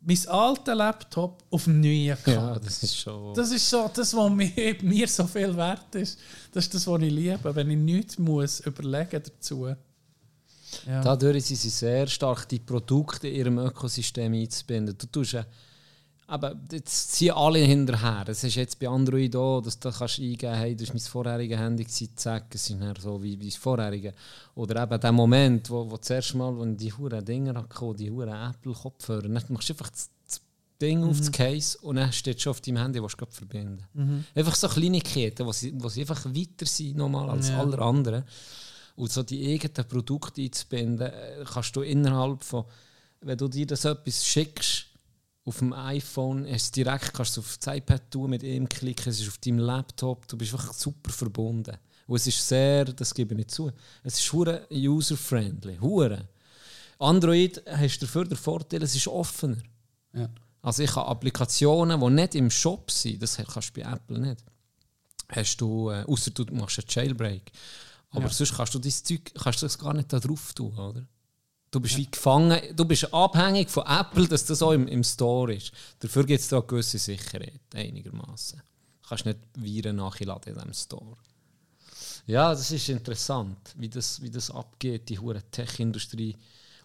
mein 0.00 0.28
alter 0.28 0.74
Laptop 0.74 1.44
auf 1.50 1.64
dem 1.64 1.80
neuen 1.80 2.16
gehabt. 2.24 2.26
Ja, 2.26 2.58
das 2.58 2.82
ist 2.82 2.96
schon. 2.96 3.34
Das 3.34 3.50
ist 3.50 3.68
so 3.68 3.90
das, 3.92 4.14
was 4.14 4.30
mir, 4.30 4.76
mir 4.82 5.08
so 5.08 5.26
viel 5.26 5.56
wert 5.56 5.94
ist. 5.94 6.18
Das 6.52 6.64
ist 6.64 6.74
das, 6.74 6.86
was 6.86 7.02
ich 7.02 7.12
liebe, 7.12 7.54
wenn 7.54 7.70
ich 7.70 7.76
nichts 7.76 8.18
muss 8.18 8.60
überlegen 8.60 9.22
dazu. 9.22 9.74
Ja. 10.86 11.02
Dadurch 11.02 11.46
sind 11.46 11.56
sie 11.56 11.70
sehr 11.70 12.06
stark, 12.06 12.48
die 12.48 12.58
Produkte 12.58 13.26
in 13.26 13.34
ihrem 13.34 13.58
Ökosystem 13.58 14.32
einzubinden. 14.34 14.96
Du 14.96 15.06
tust 15.06 15.32
ja, 15.32 15.44
aber 16.28 16.54
jetzt 16.70 17.12
ziehen 17.12 17.32
alle 17.32 17.60
hinterher. 17.60 18.22
Das 18.26 18.44
ist 18.44 18.54
jetzt 18.54 18.78
bei 18.78 18.86
Android 18.86 19.34
auch, 19.34 19.62
dass 19.62 19.78
du 19.78 19.90
kannst 19.90 20.18
eingeben 20.18 20.54
hey, 20.54 20.76
das 20.76 20.88
war 20.88 20.94
mein 20.94 21.00
vorheriges 21.02 21.58
Handy, 21.58 21.86
zack, 21.86 22.54
es 22.54 22.68
ist 22.68 22.78
dann 22.78 22.94
so 23.00 23.22
wie, 23.22 23.40
wie 23.40 23.46
das 23.46 23.56
vorherige. 23.56 24.12
Oder 24.54 24.82
eben 24.82 25.00
der 25.00 25.12
Moment, 25.12 25.70
wo, 25.70 25.90
wo 25.90 25.96
das 25.96 26.10
erste 26.10 26.36
Mal, 26.36 26.54
wo 26.54 26.66
die 26.66 26.92
huren 26.92 27.24
Dinger 27.24 27.54
hatte, 27.54 27.94
die 27.96 28.10
huren 28.10 28.28
Apple-Kopfhörer, 28.28 29.22
dann 29.22 29.32
machst 29.48 29.70
du 29.70 29.72
einfach 29.72 29.88
das, 29.88 30.10
das 30.26 30.42
Ding 30.78 31.02
auf 31.02 31.16
das 31.18 31.32
Case 31.32 31.78
und 31.80 31.96
dann 31.96 32.12
steht 32.12 32.42
schon 32.42 32.50
auf 32.50 32.60
deinem 32.60 32.76
Handy, 32.76 33.02
was 33.02 33.16
du 33.16 33.24
verbinden 33.30 33.84
Einfach 34.34 34.54
so 34.54 34.68
Kleinigkeiten, 34.68 35.46
wo 35.46 35.52
sie, 35.52 35.72
wo 35.80 35.88
sie 35.88 36.02
einfach 36.02 36.26
weiter 36.26 36.66
sind 36.66 36.98
nochmal 36.98 37.30
als 37.30 37.48
Ja. 37.48 37.58
alle 37.58 37.78
anderen. 37.78 38.24
Und 38.96 39.10
so 39.10 39.22
die 39.22 39.54
eigenen 39.54 39.88
Produkte 39.88 40.42
einzubinden, 40.42 41.06
äh, 41.06 41.44
kannst 41.50 41.74
du 41.74 41.80
innerhalb 41.80 42.44
von, 42.44 42.66
wenn 43.22 43.38
du 43.38 43.48
dir 43.48 43.66
das 43.66 43.86
etwas 43.86 44.26
schickst, 44.26 44.87
auf 45.48 45.58
dem 45.58 45.72
iPhone, 45.72 46.46
hast 46.50 46.76
direkt 46.76 47.12
kannst 47.14 47.36
du 47.36 47.40
auf 47.40 47.58
das 47.58 47.76
iPad 47.76 48.10
tun, 48.10 48.30
mit 48.30 48.44
einem 48.44 48.68
Klick, 48.68 49.06
es 49.06 49.20
ist 49.20 49.28
auf 49.28 49.38
deinem 49.38 49.58
Laptop, 49.58 50.26
du 50.28 50.36
bist 50.36 50.52
einfach 50.52 50.72
super 50.72 51.10
verbunden. 51.10 51.76
Und 52.06 52.16
es 52.16 52.26
ist 52.26 52.46
sehr, 52.46 52.84
das 52.84 53.12
gebe 53.12 53.34
ich 53.34 53.38
nicht 53.38 53.50
zu, 53.50 53.70
es 54.02 54.18
ist 54.18 54.32
hure 54.32 54.66
user-friendly, 54.70 55.78
hure. 55.80 56.28
Android 56.98 57.62
hast 57.66 57.98
dafür 58.02 58.24
den 58.24 58.36
Vorteil, 58.36 58.82
es 58.82 58.94
ist 58.94 59.08
offener. 59.08 59.58
Ja. 60.14 60.28
Also 60.62 60.82
ich 60.82 60.94
habe 60.96 61.08
Applikationen, 61.08 62.00
die 62.00 62.10
nicht 62.10 62.34
im 62.34 62.50
Shop 62.50 62.90
sind, 62.90 63.22
das 63.22 63.36
kannst 63.36 63.76
du 63.76 63.80
bei 63.80 63.90
Apple 63.90 64.18
nicht. 64.18 64.44
Hast 65.30 65.60
du, 65.60 65.90
äh, 65.90 66.04
außer 66.04 66.30
du 66.30 66.44
machst 66.54 66.78
einen 66.78 66.88
Jailbreak. 66.88 67.52
Aber 68.10 68.24
Ja. 68.24 68.30
sonst 68.30 68.56
kannst 68.56 68.74
du 68.74 68.78
dein 68.78 68.90
Zeug 68.92 69.20
kannst 69.34 69.62
du 69.62 69.66
das 69.66 69.78
gar 69.78 69.92
nicht 69.94 70.12
da 70.12 70.18
drauf 70.18 70.52
tun, 70.54 70.76
oder? 70.76 71.06
Du 71.70 71.80
bist 71.80 71.96
wie 71.98 72.10
gefangen, 72.10 72.60
du 72.74 72.84
bist 72.84 73.12
abhängig 73.12 73.68
von 73.68 73.84
Apple, 73.86 74.26
dass 74.26 74.46
das 74.46 74.62
auch 74.62 74.72
im, 74.72 74.88
im 74.88 75.04
Store 75.04 75.54
ist. 75.54 75.72
Dafür 76.00 76.24
gibt 76.24 76.40
es 76.40 76.48
da 76.48 76.58
eine 76.58 76.66
gewisse 76.66 76.98
Sicherheit, 76.98 77.60
einigermaßen. 77.74 78.62
Du 79.02 79.08
kannst 79.08 79.26
nicht 79.26 79.38
Viren 79.54 79.96
nachladen 79.96 80.52
in 80.52 80.58
diesem 80.58 80.72
Store. 80.72 81.16
Ja, 82.26 82.50
das 82.50 82.70
ist 82.70 82.88
interessant, 82.88 83.56
wie 83.76 83.88
das, 83.88 84.20
wie 84.22 84.30
das 84.30 84.50
abgeht, 84.50 85.08
die 85.08 85.18
hure 85.18 85.42
Tech-Industrie. 85.50 86.36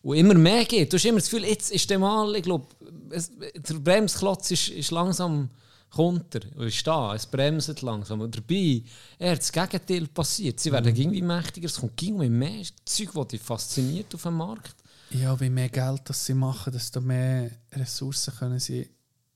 Und 0.01 0.17
immer 0.17 0.33
mehr 0.33 0.65
geht. 0.65 0.91
Du 0.91 0.97
hast 0.97 1.05
immer 1.05 1.19
das 1.19 1.29
Gefühl, 1.29 1.45
jetzt 1.45 1.71
ist 1.71 1.89
der 1.89 1.99
mal, 1.99 2.35
ich 2.35 2.43
glaube, 2.43 2.67
der 2.79 3.73
Bremsklotz 3.75 4.51
ist, 4.51 4.69
ist 4.69 4.91
langsam 4.91 5.49
kommt 5.93 6.35
er, 6.35 6.41
und 6.55 6.67
ist 6.67 6.85
da, 6.85 7.13
es 7.15 7.25
bremst 7.25 7.81
langsam. 7.81 8.21
Und 8.21 8.35
dabei, 8.35 8.83
er 9.19 9.31
hat 9.31 9.39
das 9.39 9.51
Gegenteil 9.51 10.07
passiert. 10.07 10.59
Sie 10.59 10.71
werden 10.71 10.95
irgendwie 10.95 11.21
mächtiger, 11.21 11.67
es 11.67 11.79
kommt 11.79 12.01
irgendwie 12.01 12.29
mehr 12.29 12.63
Zeug, 12.85 13.11
das 13.13 13.27
dich 13.27 13.41
fasziniert 13.41 14.13
auf 14.15 14.23
dem 14.23 14.35
Markt. 14.35 14.75
ja, 15.11 15.39
wie 15.39 15.49
mehr 15.49 15.69
Geld 15.69 16.01
das 16.05 16.25
sie 16.25 16.33
machen, 16.33 16.73
desto 16.73 16.99
mehr 16.99 17.51
Ressourcen 17.71 18.33
können 18.35 18.59
sie 18.59 18.89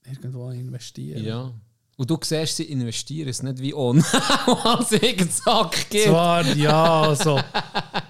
irgendwo 0.04 0.50
investieren. 0.50 1.24
Ja. 1.24 1.52
Und 1.98 2.08
du 2.08 2.16
siehst, 2.22 2.54
sie 2.54 2.62
investieren 2.62 3.28
es 3.28 3.42
nicht 3.42 3.60
wie 3.60 3.74
on, 3.74 4.04
als 4.62 4.92
irgendein 4.92 5.30
Sack 5.30 5.90
gibt. 5.90 6.04
Zwar, 6.04 6.46
ja, 6.54 7.02
also. 7.02 7.40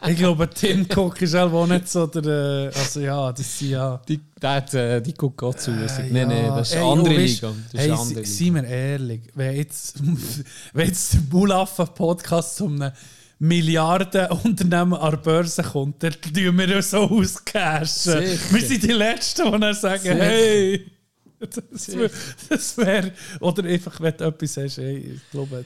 ich 0.06 0.18
glaube, 0.18 0.50
Tim 0.50 0.86
Cook 0.94 1.22
ist 1.22 1.34
auch 1.34 1.66
nicht 1.66 1.88
so 1.88 2.06
der. 2.06 2.70
äh, 2.70 2.78
Also, 2.78 3.00
ja, 3.00 3.32
das 3.32 3.58
sind 3.58 3.70
ja. 3.70 3.98
Die, 4.06 4.20
der 4.42 4.74
äh, 4.74 5.00
die 5.00 5.14
guckt 5.14 5.38
Gott 5.38 5.58
zu. 5.58 5.70
Äh, 5.70 5.86
nein, 6.10 6.28
nein, 6.28 6.44
ja. 6.44 6.56
das 6.58 6.68
ist 6.68 6.74
Ey, 6.74 6.82
eine 6.82 6.92
andere 6.92 7.16
weisst, 7.16 7.34
Liga. 7.40 7.54
Das 7.72 7.80
hey, 7.80 7.90
andere 7.90 8.24
Seien 8.26 8.54
wir 8.56 8.64
ehrlich, 8.64 9.20
wenn 9.34 9.56
jetzt, 9.56 9.94
wenn 10.74 10.86
jetzt 10.86 11.14
der 11.14 11.20
Mulaffa-Podcast 11.30 12.56
zu 12.56 12.66
einem 12.66 12.92
Milliarden 13.38 14.26
Unternehmen 14.44 14.92
an 14.92 15.12
der 15.12 15.16
Börse 15.16 15.62
kommt, 15.62 16.02
dann 16.02 16.12
tun 16.12 16.58
wir 16.58 16.82
so 16.82 16.98
auscashen. 16.98 18.20
Sicher. 18.20 18.38
Wir 18.50 18.60
sind 18.60 18.82
die 18.82 18.92
Letzten, 18.92 19.50
die 19.50 19.58
dann 19.60 19.74
sagen, 19.74 20.02
Sicher. 20.02 20.14
hey, 20.14 20.84
das 21.40 21.88
wäre, 21.88 22.10
das 22.48 22.76
wär, 22.76 23.12
oder 23.40 23.64
einfach, 23.64 24.00
wenn 24.00 24.16
du 24.16 24.24
etwas 24.24 24.56
hast, 24.56 24.78
hey, 24.78 24.96
ich 25.14 25.30
glaube, 25.30 25.64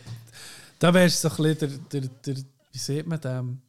da 0.78 0.92
wärst 0.92 1.24
du 1.24 1.28
so 1.28 1.42
ein 1.42 1.54
bisschen 1.56 1.80
der, 1.90 2.00
der, 2.00 2.10
der, 2.34 2.44
wie 2.72 2.78
sieht 2.78 3.06
man 3.06 3.20
dem? 3.20 3.60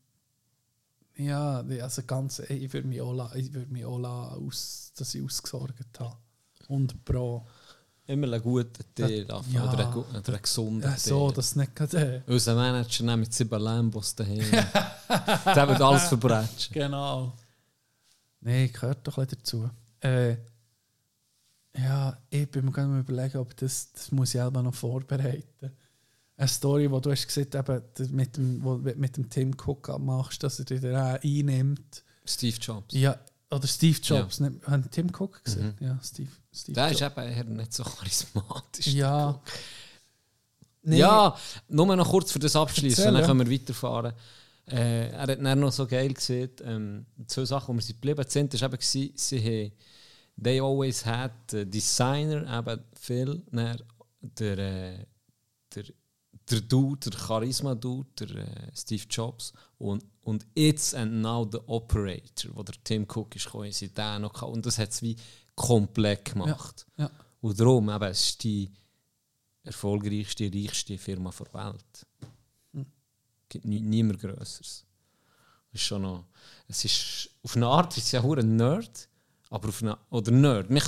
Ja, 1.15 1.63
also 1.81 2.01
ganz, 2.07 2.39
ey, 2.39 2.57
ich 2.65 2.73
würde 2.73 2.87
mich 2.87 2.99
auch, 3.01 3.13
la- 3.13 3.35
ich 3.35 3.53
würde 3.53 3.71
mich 3.71 3.85
auch 3.85 3.99
aus, 4.03 4.91
dass 4.97 5.13
ich 5.13 5.23
ausgesorgt 5.23 5.99
habe. 5.99 6.17
100 6.69 7.05
Pro. 7.05 7.45
Immer 8.05 8.33
einen 8.33 8.41
guten 8.41 8.83
Tee 8.95 9.21
Ja. 9.29 9.41
ja. 9.51 9.63
oder, 9.71 9.87
einen, 9.87 9.93
oder 9.97 10.33
einen 10.33 10.41
gesunden 10.41 10.81
Ja, 10.89 10.97
so, 10.97 11.31
dass 11.31 11.47
es 11.51 11.55
nicht 11.55 11.75
gerade... 11.75 12.23
Unser 12.27 12.55
Manager 12.55 13.03
nimmt 13.05 13.19
mit 13.21 13.33
sieben 13.33 13.61
Lambos 13.61 14.15
daheim. 14.15 14.39
Der 14.49 15.67
wird 15.69 15.81
alles 15.81 16.03
verbrechen. 16.09 16.73
Genau. 16.73 17.33
Nein, 18.41 18.71
gehört 18.73 19.07
doch 19.07 19.17
ein 19.19 19.25
bisschen 19.27 19.39
dazu. 19.39 19.69
Äh, 20.01 20.35
ja, 21.75 22.17
ich 22.29 22.49
bin 22.49 22.65
mir 22.65 22.71
gerade 22.71 22.99
überlegen, 22.99 23.37
ob 23.37 23.55
das, 23.57 23.91
das 23.91 24.11
muss 24.11 24.29
ich 24.29 24.33
selber 24.33 24.61
noch 24.61 24.75
vorbereiten. 24.75 25.71
Eine 26.35 26.47
Story, 26.47 26.87
die 26.87 27.01
du 27.01 27.11
hast 27.11 27.27
gesehen 27.27 27.47
das 27.49 28.09
mit 28.09 28.37
dem, 28.37 28.63
wo 28.63 28.75
mit 28.77 29.17
dem 29.17 29.29
Tim 29.29 29.53
Cook 29.53 29.97
machst, 29.99 30.41
dass 30.43 30.59
er 30.59 30.65
dich 30.65 30.81
dann 30.81 30.95
auch 30.95 31.19
einnimmt. 31.23 32.03
Steve 32.25 32.57
Jobs. 32.57 32.93
Ja, 32.93 33.17
oder 33.51 33.67
Steve 33.67 33.99
Jobs. 34.01 34.39
Nicht, 34.39 34.65
haben 34.67 34.89
Tim 34.89 35.11
Cook 35.15 35.43
gesehen? 35.43 35.75
Mhm. 35.79 35.85
Ja, 35.87 35.99
Steve, 36.03 36.29
Steve 36.51 36.75
Der 36.75 36.91
Jobs. 36.91 37.01
ist 37.01 37.07
eben 37.07 37.27
eher 37.29 37.43
nicht 37.43 37.73
so 37.73 37.83
charismatisch. 37.83 38.87
Ja. 38.87 39.39
Nee, 40.83 40.99
Ja, 40.99 41.35
nur 41.69 41.95
noch 41.95 42.09
kurz 42.09 42.31
für 42.31 42.39
das 42.39 42.55
abschließen, 42.55 43.05
dann 43.05 43.15
ja. 43.15 43.25
können 43.25 43.47
wir 43.47 43.51
weiterfahren. 43.59 44.13
Äh, 44.65 45.09
er 45.09 45.21
hat 45.21 45.29
dann 45.29 45.59
noch 45.59 45.71
so 45.71 45.85
geil 45.85 46.13
gesehen, 46.13 46.51
ähm, 46.63 47.05
zwei 47.27 47.45
Sachen, 47.45 47.69
wo 47.69 47.77
wir 47.77 47.81
sind 47.81 48.01
geblieben 48.01 48.25
sind, 48.27 48.59
war 48.61 48.73
eben, 48.73 48.81
sie 48.81 49.13
haben 49.39 49.71
«They 50.41 50.59
always 50.59 51.05
had 51.05 51.31
the 51.49 51.65
designer», 51.65 52.41
eben 52.59 52.83
Phil, 52.93 53.43
der, 53.51 54.57
äh, 54.57 55.05
der, 55.75 55.83
der 56.49 56.61
Dude, 56.61 57.09
der 57.09 57.19
Charisma-Dude, 57.19 58.25
der 58.25 58.35
äh, 58.37 58.71
Steve 58.75 59.03
Jobs 59.09 59.53
und, 59.77 60.03
und 60.21 60.45
«It's 60.55 60.93
and 60.93 61.21
now 61.21 61.47
the 61.49 61.59
operator», 61.67 62.51
wo 62.55 62.63
der 62.63 62.75
Tim 62.83 63.05
Cook 63.07 63.35
ist 63.35 63.45
gekommen, 63.45 63.71
sie 63.71 63.89
den 63.89 64.21
noch 64.21 64.33
gehabt. 64.33 64.53
und 64.53 64.65
das 64.65 64.77
hat 64.77 64.89
es 64.89 65.01
wie 65.01 65.15
komplett 65.55 66.25
gemacht. 66.25 66.85
Ja. 66.97 67.11
Und 67.41 67.59
darum, 67.59 67.89
eben, 67.89 68.03
es 68.03 68.29
ist 68.29 68.43
die 68.43 68.71
erfolgreichste, 69.63 70.51
reichste 70.53 70.97
Firma 70.97 71.31
der 71.31 71.53
Welt. 71.53 72.07
gibt 73.53 73.65
nie, 73.65 73.79
niemand 73.79 74.19
Größeres. 74.19 74.85
Das 75.71 75.81
ist 75.81 75.87
schon 75.87 76.01
noch, 76.01 76.25
es 76.67 76.85
ist, 76.85 77.29
auf 77.43 77.55
eine 77.55 77.67
Art 77.67 77.95
ist 77.97 78.05
es 78.05 78.11
ja 78.11 78.23
ein 78.23 78.55
Nerd, 78.55 79.09
aber 79.53 79.69
auf 79.69 79.81
eine, 79.81 79.97
oder 80.09 80.31
Nerd. 80.31 80.69
Mich, 80.69 80.83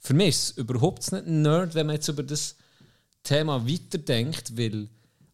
für 0.00 0.14
mich 0.14 0.28
ist 0.28 0.42
es 0.42 0.56
überhaupt 0.56 1.12
nicht 1.12 1.26
Nerd, 1.26 1.74
wenn 1.74 1.86
man 1.86 1.96
jetzt 1.96 2.08
über 2.08 2.22
das 2.22 2.56
Thema 3.22 3.66
weiterdenkt, 3.68 4.56
weil 4.56 4.88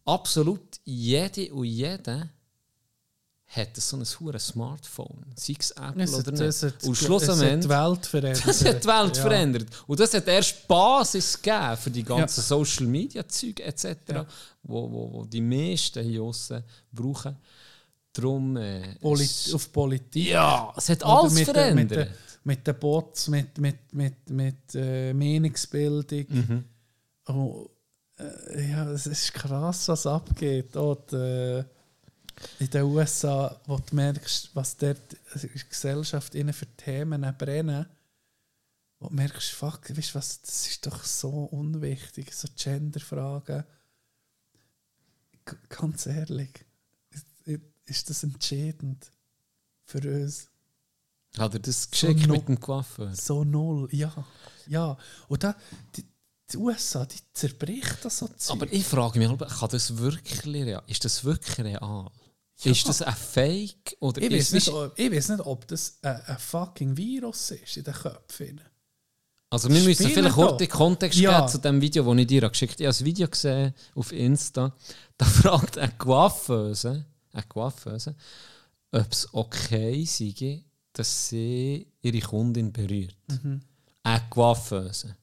absolut 0.05 0.61
jede 0.85 1.53
und 1.55 1.65
jeder 1.65 2.29
hat 3.47 3.77
so 3.77 3.99
ein 3.99 4.05
hure 4.19 4.39
Smartphone, 4.41 5.27
sei 5.37 5.55
es 5.59 5.73
Apple 5.73 6.05
Es 6.05 6.17
hat, 6.17 6.27
oder 6.29 6.47
es 6.47 6.63
nicht. 6.63 6.75
hat, 6.75 6.83
Und 6.85 6.93
es 6.93 6.99
hat 7.01 7.07
schlussendlich 7.07 7.61
die 7.61 7.69
Welt 7.69 8.07
verändert. 8.07 8.47
das 8.49 8.65
hat 8.65 8.83
die 8.85 8.89
Welt 8.89 9.17
Ja. 9.19 9.23
verändert. 9.23 9.67
Und 9.87 10.01
das 10.01 10.15
hat 10.15 10.27
erst 10.27 10.67
Basis 10.67 11.41
gegeben 11.43 11.77
für 11.77 11.91
die 11.91 12.03
ganzen 12.03 12.41
Ja. 12.41 12.47
Social 12.47 12.87
Media 12.87 13.29
Zeug 13.29 13.61
etc., 13.61 13.85
Ja. 14.09 14.27
wo, 14.63 14.91
wo, 14.91 15.13
wo 15.13 15.25
die 15.27 15.43
meisten 15.43 16.03
hier 16.03 16.21
draussen 16.21 16.65
brauchen. 16.91 17.37
Darum. 18.15 18.57
Äh, 18.57 18.95
Polit 19.01 19.51
auf 19.55 19.71
Politik. 19.73 20.29
ja, 20.29 20.73
es 20.77 20.89
hat 20.89 21.05
alles 21.05 21.33
mit, 21.35 21.47
den- 21.49 21.75
mit, 21.75 21.89
verändert. 21.89 22.19
Mit 22.45 22.67
den 22.67 22.79
Bots, 22.79 23.29
mit, 23.29 23.59
mit, 23.59 23.93
mit, 23.93 24.31
mit 24.31 24.75
äh, 24.75 25.13
Meinungsbildung. 25.13 26.27
Mhm. 26.29 26.65
Oh, 27.27 27.69
äh, 28.19 28.71
ja, 28.71 28.91
es 28.91 29.07
ist 29.07 29.33
krass, 29.33 29.89
was 29.89 30.07
abgeht. 30.07 30.75
Dort, 30.75 31.13
äh, 31.13 31.65
in 32.59 32.71
den 32.71 32.83
USA, 32.85 33.61
wo 33.67 33.79
du 33.79 33.95
merkst, 33.95 34.51
was 34.55 34.77
dort 34.77 35.15
in 35.35 35.41
der 35.41 35.63
Gesellschaft 35.69 36.35
innen 36.35 36.53
für 36.53 36.67
Themen 36.77 37.23
brennen, 37.39 37.87
wo 38.99 39.09
du 39.09 39.15
merkst, 39.15 39.51
fuck, 39.51 39.97
weißt, 39.97 40.15
was, 40.15 40.41
das 40.43 40.67
ist 40.67 40.87
doch 40.87 41.05
so 41.05 41.45
unwichtig, 41.45 42.33
so 42.33 42.49
Genderfragen. 42.57 43.65
G 45.45 45.57
ganz 45.69 46.07
ehrlich, 46.07 46.65
ist 47.85 48.11
das 48.11 48.23
entscheidend 48.23 49.11
für 49.85 49.99
uns? 49.99 50.52
Hat 51.39 51.55
er 51.55 51.61
das 51.61 51.91
geschickt 51.91 52.27
no- 52.27 52.35
mit 52.35 52.49
dem 52.49 52.61
Coiffeur? 52.61 53.15
So 53.15 53.45
null, 53.45 53.89
ja. 53.93 54.13
ja. 54.67 54.97
Und 55.29 55.43
da, 55.45 55.55
die, 55.97 56.05
die 56.53 56.57
USA, 56.59 57.07
die 57.07 57.19
zerbricht 57.33 57.99
das 58.05 58.19
so 58.19 58.29
Zeug. 58.29 58.57
Aber 58.63 58.73
ich 58.73 58.85
frage 58.85 59.19
mich, 59.19 59.29
kann 59.39 59.69
das 59.71 59.97
wirklich 59.97 60.45
real? 60.45 60.83
Ist 60.87 61.05
das 61.05 61.25
wirklich 61.25 61.59
real? 61.65 62.11
Ist 62.65 62.87
das 62.87 63.01
ein 63.03 63.15
Fake? 63.15 63.97
Oder 64.01 64.21
ich 64.23 64.31
weiß 64.33 64.53
nicht, 64.53 64.69
ob- 64.69 64.93
ich 64.99 65.11
weiß 65.11 65.31
nicht, 65.31 65.41
ob 65.41 65.67
das 65.69 65.99
ein, 66.03 66.21
ein 66.27 66.39
fucking 66.39 66.97
Virus 66.97 67.51
ist 67.53 67.77
in 67.79 67.85
den 67.85 67.95
Köpfen. 67.95 68.61
Also 69.51 69.69
wir 69.69 69.77
müssen 69.83 69.95
Spielen 70.05 70.13
vielleicht 70.15 70.35
kurz 70.35 70.59
den 70.59 70.69
Kontext 70.69 71.19
Ja. 71.19 71.39
geben 71.41 71.49
zu 71.53 71.59
dem 71.59 71.81
Video, 71.81 72.05
das 72.05 72.21
ich 72.21 72.27
dir 72.27 72.49
geschickt 72.49 72.75
habe. 72.75 72.83
Ich 72.85 72.89
habe 72.89 72.99
ein 72.99 73.05
Video 73.07 73.29
gesehen 73.29 73.75
auf 73.95 74.13
Insta. 74.13 74.75
Da 75.19 75.27
fragt 75.27 75.79
eine 75.79 75.93
Coiffeuse, 75.99 77.05
eine 77.33 77.43
Coiffeuse 77.45 78.15
ob 78.95 79.11
es 79.11 79.29
okay 79.33 80.05
sei, 80.05 80.65
dass 80.93 81.29
sie 81.29 81.87
ihre 82.03 82.21
Kundin 82.21 82.73
berührt. 82.73 83.17
Mhm. 83.29 83.61
Eine 84.03 84.23
Coiffeuse. 84.31 85.17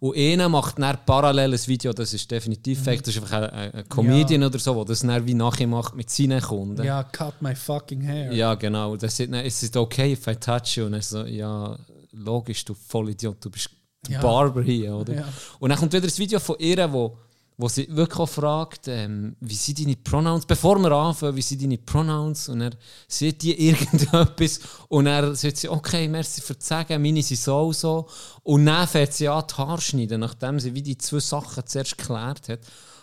Und 0.00 0.16
einer 0.16 0.48
macht 0.48 0.80
dann 0.80 0.98
parallel 1.06 1.52
ein 1.54 1.66
Video, 1.68 1.92
das 1.92 2.12
ist 2.12 2.28
definitiv 2.28 2.80
Mhm. 2.80 2.84
fake, 2.84 3.04
das 3.04 3.14
ist 3.14 3.22
einfach 3.22 3.36
ein, 3.42 3.50
ein, 3.50 3.72
ein 3.74 3.88
Comedian 3.88 4.42
oder 4.42 4.58
so, 4.58 4.74
der 4.74 4.84
das 4.86 5.00
dann 5.00 5.24
wie 5.26 5.34
nachher 5.34 5.68
macht 5.68 5.94
mit 5.94 6.10
seinen 6.10 6.40
Kunden. 6.40 6.82
Ja, 6.82 7.04
cut 7.04 7.40
my 7.40 7.54
fucking 7.54 8.02
hair. 8.02 8.32
Ja, 8.32 8.54
genau. 8.56 8.96
Das 8.96 9.20
ist, 9.20 9.30
ist 9.32 9.62
it 9.62 9.76
okay 9.76 10.12
if 10.14 10.26
I 10.26 10.34
touch 10.34 10.76
you? 10.76 10.86
Und 10.86 10.94
er 10.94 11.02
so, 11.02 11.24
ja, 11.24 11.78
logisch, 12.10 12.64
du 12.64 12.74
Vollidiot, 12.74 13.44
du 13.44 13.50
bist 13.50 13.70
Ja. 14.08 14.20
Barber 14.20 14.62
hier, 14.64 14.96
oder? 14.96 15.14
Ja. 15.14 15.28
Und 15.60 15.70
dann 15.70 15.78
kommt 15.78 15.92
wieder 15.92 16.02
das 16.08 16.18
Video 16.18 16.40
von 16.40 16.56
ihr, 16.58 16.92
wo, 16.92 17.16
wo 17.56 17.68
sie 17.68 17.86
wirklich 17.94 18.18
auch 18.18 18.28
fragt, 18.28 18.88
ähm, 18.88 19.36
wie 19.40 19.54
sind 19.54 19.80
deine 19.80 19.96
Pronouns, 19.96 20.46
bevor 20.46 20.78
wir 20.78 20.90
anfangen, 20.92 21.36
wie 21.36 21.42
sind 21.42 21.62
deine 21.62 21.78
Pronouns? 21.78 22.48
Und 22.48 22.62
er 22.62 22.70
sieht 23.06 23.42
die 23.42 23.54
irgendetwas 23.68 24.60
und 24.88 25.06
er 25.06 25.34
sagt 25.34 25.58
sie, 25.58 25.68
okay, 25.68 26.08
merci 26.08 26.40
für 26.40 26.54
das 26.54 26.66
Sagen, 26.66 27.02
meine 27.02 27.22
sind 27.22 27.40
so 27.40 27.66
und 27.66 27.76
so. 27.76 28.06
Und 28.42 28.66
dann 28.66 28.88
fährt 28.88 29.12
sie 29.12 29.28
an 29.28 29.44
die 29.48 29.54
Haare 29.54 29.80
schneiden, 29.80 30.20
nachdem 30.20 30.58
sie 30.60 30.74
wie 30.74 30.82
die 30.82 30.98
zwei 30.98 31.20
Sachen 31.20 31.66
zuerst 31.66 31.98
geklärt 31.98 32.48
hat. 32.48 32.60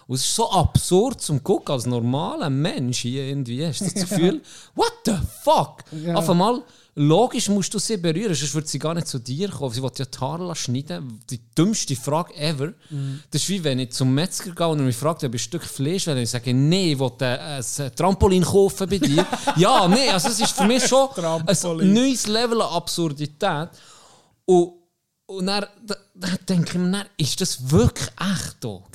Und 0.09 0.15
es 0.15 0.21
ist 0.23 0.35
so 0.35 0.49
absurd 0.49 1.21
zum 1.21 1.43
Gucken, 1.43 1.71
als 1.71 1.85
normaler 1.85 2.49
Mensch 2.49 3.01
hier 3.01 3.25
irgendwie. 3.25 3.63
Hast 3.63 3.81
du 3.81 3.85
das 3.85 3.93
Gefühl, 3.93 4.41
what 4.75 4.91
the 5.05 5.13
fuck? 5.43 5.83
Ja. 5.91 6.15
Auf 6.15 6.27
einmal, 6.31 6.63
logisch 6.95 7.47
musst 7.47 7.71
du 7.75 7.77
sie 7.77 7.95
berühren, 7.95 8.33
sonst 8.33 8.55
würde 8.55 8.67
sie 8.67 8.79
gar 8.79 8.95
nicht 8.95 9.05
zu 9.05 9.19
dir 9.19 9.49
kommen. 9.49 9.71
Sie 9.71 9.83
will 9.83 9.91
ja 9.95 10.05
die 10.05 10.17
Haare 10.17 10.55
schneiden. 10.55 11.19
Die 11.29 11.39
dümmste 11.55 11.95
Frage 11.95 12.35
ever. 12.37 12.73
Das 13.29 13.43
ist 13.43 13.49
wie 13.49 13.63
wenn 13.63 13.77
ich 13.77 13.91
zum 13.91 14.11
Metzger 14.15 14.55
gehe 14.55 14.67
und 14.67 14.83
mich 14.83 14.95
frage, 14.95 15.27
ob 15.27 15.35
ich 15.35 15.41
ein 15.41 15.43
Stück 15.43 15.63
Fleisch 15.63 16.07
will. 16.07 16.15
Und 16.15 16.23
ich 16.23 16.31
sage, 16.31 16.55
nee, 16.55 16.93
ich 16.93 16.99
will 16.99 17.11
äh, 17.19 17.61
ein 17.61 17.95
Trampolin 17.95 18.43
kaufen 18.43 18.89
bei 18.89 18.97
dir. 18.97 19.23
ja, 19.57 19.87
nee, 19.87 20.09
also 20.09 20.29
es 20.29 20.39
ist 20.39 20.53
für 20.53 20.65
mich 20.65 20.87
schon 20.87 21.07
ein 21.17 21.93
neues 21.93 22.25
Level 22.25 22.63
an 22.63 22.73
Absurdität. 22.73 23.69
Und, 24.45 24.73
und 25.27 25.45
dann, 25.45 25.67
da, 25.85 25.95
da 26.15 26.29
denke 26.49 26.67
ich 26.67 26.79
mir, 26.79 26.91
dann, 26.93 27.05
ist 27.15 27.39
das 27.39 27.69
wirklich 27.69 28.09
echt, 28.19 28.63
Dog? 28.63 28.88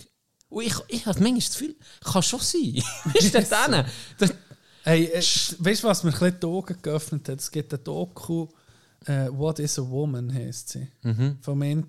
Und 0.55 0.65
ich, 0.65 0.75
ich 0.87 1.07
habe 1.07 1.19
manchmal 1.19 1.41
das 1.41 1.51
Gefühl, 1.51 1.75
kann 2.01 2.23
schon 2.23 2.41
sein. 2.41 2.83
ist 3.15 3.35
das 3.35 3.49
dann? 3.49 3.85
Hey, 4.85 5.07
äh, 5.07 5.17
weißt 5.17 5.83
du, 5.83 5.89
was 5.89 6.05
mir 6.05 6.13
ein 6.13 6.19
bisschen 6.19 6.41
die 6.41 6.47
Augen 6.47 6.77
geöffnet 6.81 7.29
hat? 7.29 7.41
Es 7.41 7.51
gibt 7.51 7.75
ein 7.75 7.83
Doku, 7.83 8.47
äh, 9.07 9.29
What 9.31 9.59
is 9.59 9.79
a 9.81 9.83
Woman 9.83 10.33
heisst 10.33 10.69
sie. 10.69 10.87
Vom 11.41 11.63
einen 11.63 11.89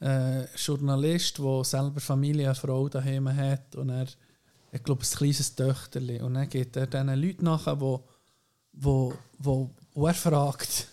äh, 0.00 0.44
Journalist, 0.56 1.38
der 1.38 1.64
selber 1.64 2.00
Familie, 2.00 2.46
eine 2.46 2.54
Frau 2.54 2.88
daheim 2.88 3.28
hat 3.34 3.76
und 3.76 3.90
er, 3.90 4.06
ich 4.72 4.82
glaube, 4.82 5.02
ein 5.02 5.16
kleines 5.16 5.54
Töchterli. 5.54 6.20
Und 6.20 6.34
dann 6.34 6.48
geht 6.48 6.76
er 6.76 6.86
diesen 6.86 7.14
Leuten 7.14 7.44
nachher, 7.44 7.78
wo, 7.78 8.04
wo, 8.72 9.12
wo, 9.38 9.70
wo 9.92 10.06
er 10.06 10.14
fragt, 10.14 10.88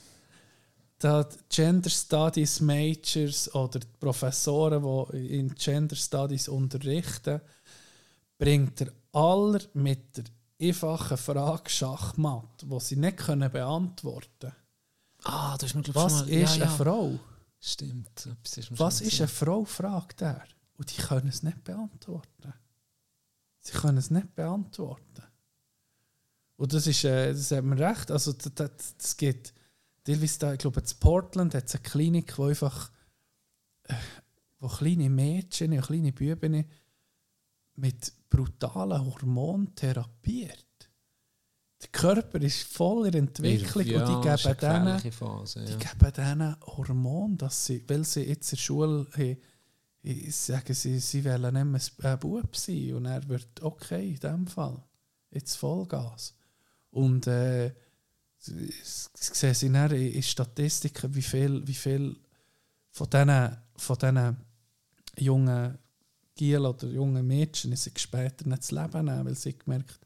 da 1.03 1.27
Gender 1.49 1.89
Studies 1.89 2.61
Majors 2.61 3.53
oder 3.53 3.80
die 3.80 3.88
Professoren, 3.99 4.84
die 5.11 5.39
in 5.39 5.53
Gender 5.55 5.95
Studies 5.95 6.47
unterrichten, 6.47 7.41
bringt 8.38 8.81
er 8.81 8.91
aller 9.11 9.61
mit 9.73 10.17
der 10.17 10.23
einfachen 10.61 11.17
Frage 11.17 11.69
Schachmatt, 11.69 12.63
die 12.63 12.80
sie 12.80 12.95
nicht 12.95 13.17
können 13.17 13.51
beantworten 13.51 14.30
können. 14.39 14.53
ah, 15.23 15.57
das 15.57 15.71
ist 15.71 15.75
mir, 15.75 15.95
Was 15.95 16.19
schon 16.19 16.27
mal, 16.27 16.30
ist 16.30 16.55
ja, 16.55 16.63
ja. 16.63 16.67
eine 16.67 16.77
Frau? 16.77 17.19
Stimmt. 17.59 18.30
ist 18.43 18.80
Was 18.80 19.01
ist 19.01 19.19
eine 19.19 19.27
Frau, 19.27 19.65
fragt 19.65 20.21
er. 20.21 20.43
Und 20.77 20.95
die 20.95 21.01
können 21.01 21.27
es 21.27 21.43
nicht 21.43 21.63
beantworten. 21.63 22.53
Sie 23.59 23.73
können 23.73 23.97
es 23.97 24.09
nicht 24.09 24.35
beantworten. 24.35 25.23
Und 26.55 26.73
das 26.73 26.88
ist, 26.88 27.03
äh, 27.03 27.34
das 27.34 27.51
hat 27.51 27.63
man 27.63 27.77
recht. 27.77 28.11
Also, 28.11 28.34
das, 28.34 28.53
das, 28.53 28.97
das 28.97 29.17
geht 29.17 29.53
teilweise 30.03 30.39
da, 30.39 30.53
ich 30.53 30.59
glaube, 30.59 30.81
in 30.81 30.99
Portland 30.99 31.55
hat 31.55 31.65
es 31.65 31.75
eine 31.75 31.84
Klinik, 31.84 32.38
wo 32.38 32.45
einfach 32.45 32.91
äh, 33.84 33.93
wo 34.59 34.67
kleine 34.67 35.09
Mädchen 35.09 35.73
und 35.73 35.81
kleine 35.81 36.13
Buben 36.13 36.65
mit 37.75 38.13
brutalen 38.30 39.05
Hormonen 39.05 39.75
therapiert. 39.75 40.65
Der 41.81 41.89
Körper 41.89 42.41
ist 42.41 42.63
voll 42.63 43.07
in 43.07 43.13
Entwicklung 43.13 43.85
Ja, 43.85 44.07
und 44.07 44.23
die 44.23 44.30
geben 44.30 44.57
denen, 44.57 45.11
Phase, 45.11 45.65
die 45.65 45.71
ja. 45.73 45.77
geben 45.77 46.13
denen 46.13 46.55
Hormone, 46.61 47.35
dass 47.35 47.65
sie, 47.65 47.84
weil 47.89 48.05
sie 48.05 48.23
jetzt 48.23 48.53
in 48.53 48.55
der 48.55 48.61
Schule 48.61 49.07
haben, 49.17 49.38
ich 50.01 50.35
sage, 50.35 50.73
sie, 50.73 50.99
sie 50.99 51.25
wollen 51.25 51.53
nicht 51.53 51.97
mehr 52.01 52.11
ein 52.13 52.19
Bub 52.19 52.55
sein 52.55 52.93
und 52.93 53.05
er 53.05 53.27
wird 53.27 53.61
okay 53.61 54.11
in 54.11 54.19
dem 54.19 54.47
Fall. 54.47 54.81
Jetzt 55.30 55.55
Vollgas. 55.55 56.35
Und 56.89 57.27
äh, 57.27 57.73
sie 58.43 58.71
sie 58.71 59.33
sehen 59.33 59.53
sie 59.53 59.71
dann 59.71 59.91
in 59.91 60.23
Statistiken, 60.23 61.13
wie 61.15 61.21
viel, 61.21 61.67
wie 61.67 61.73
viel 61.73 62.15
von 62.91 63.09
diesen, 63.09 63.57
von 63.75 63.97
diesen 63.97 64.37
jungen 65.17 65.77
Giel 66.35 66.65
oder 66.65 66.87
jungen 66.87 67.25
Mädchen 67.25 67.75
sich 67.75 67.97
später 67.99 68.47
nicht 68.47 68.63
das 68.63 68.71
Leben 68.71 69.05
nehmen, 69.05 69.25
weil 69.25 69.35
sie 69.35 69.57
gemerkt 69.57 69.99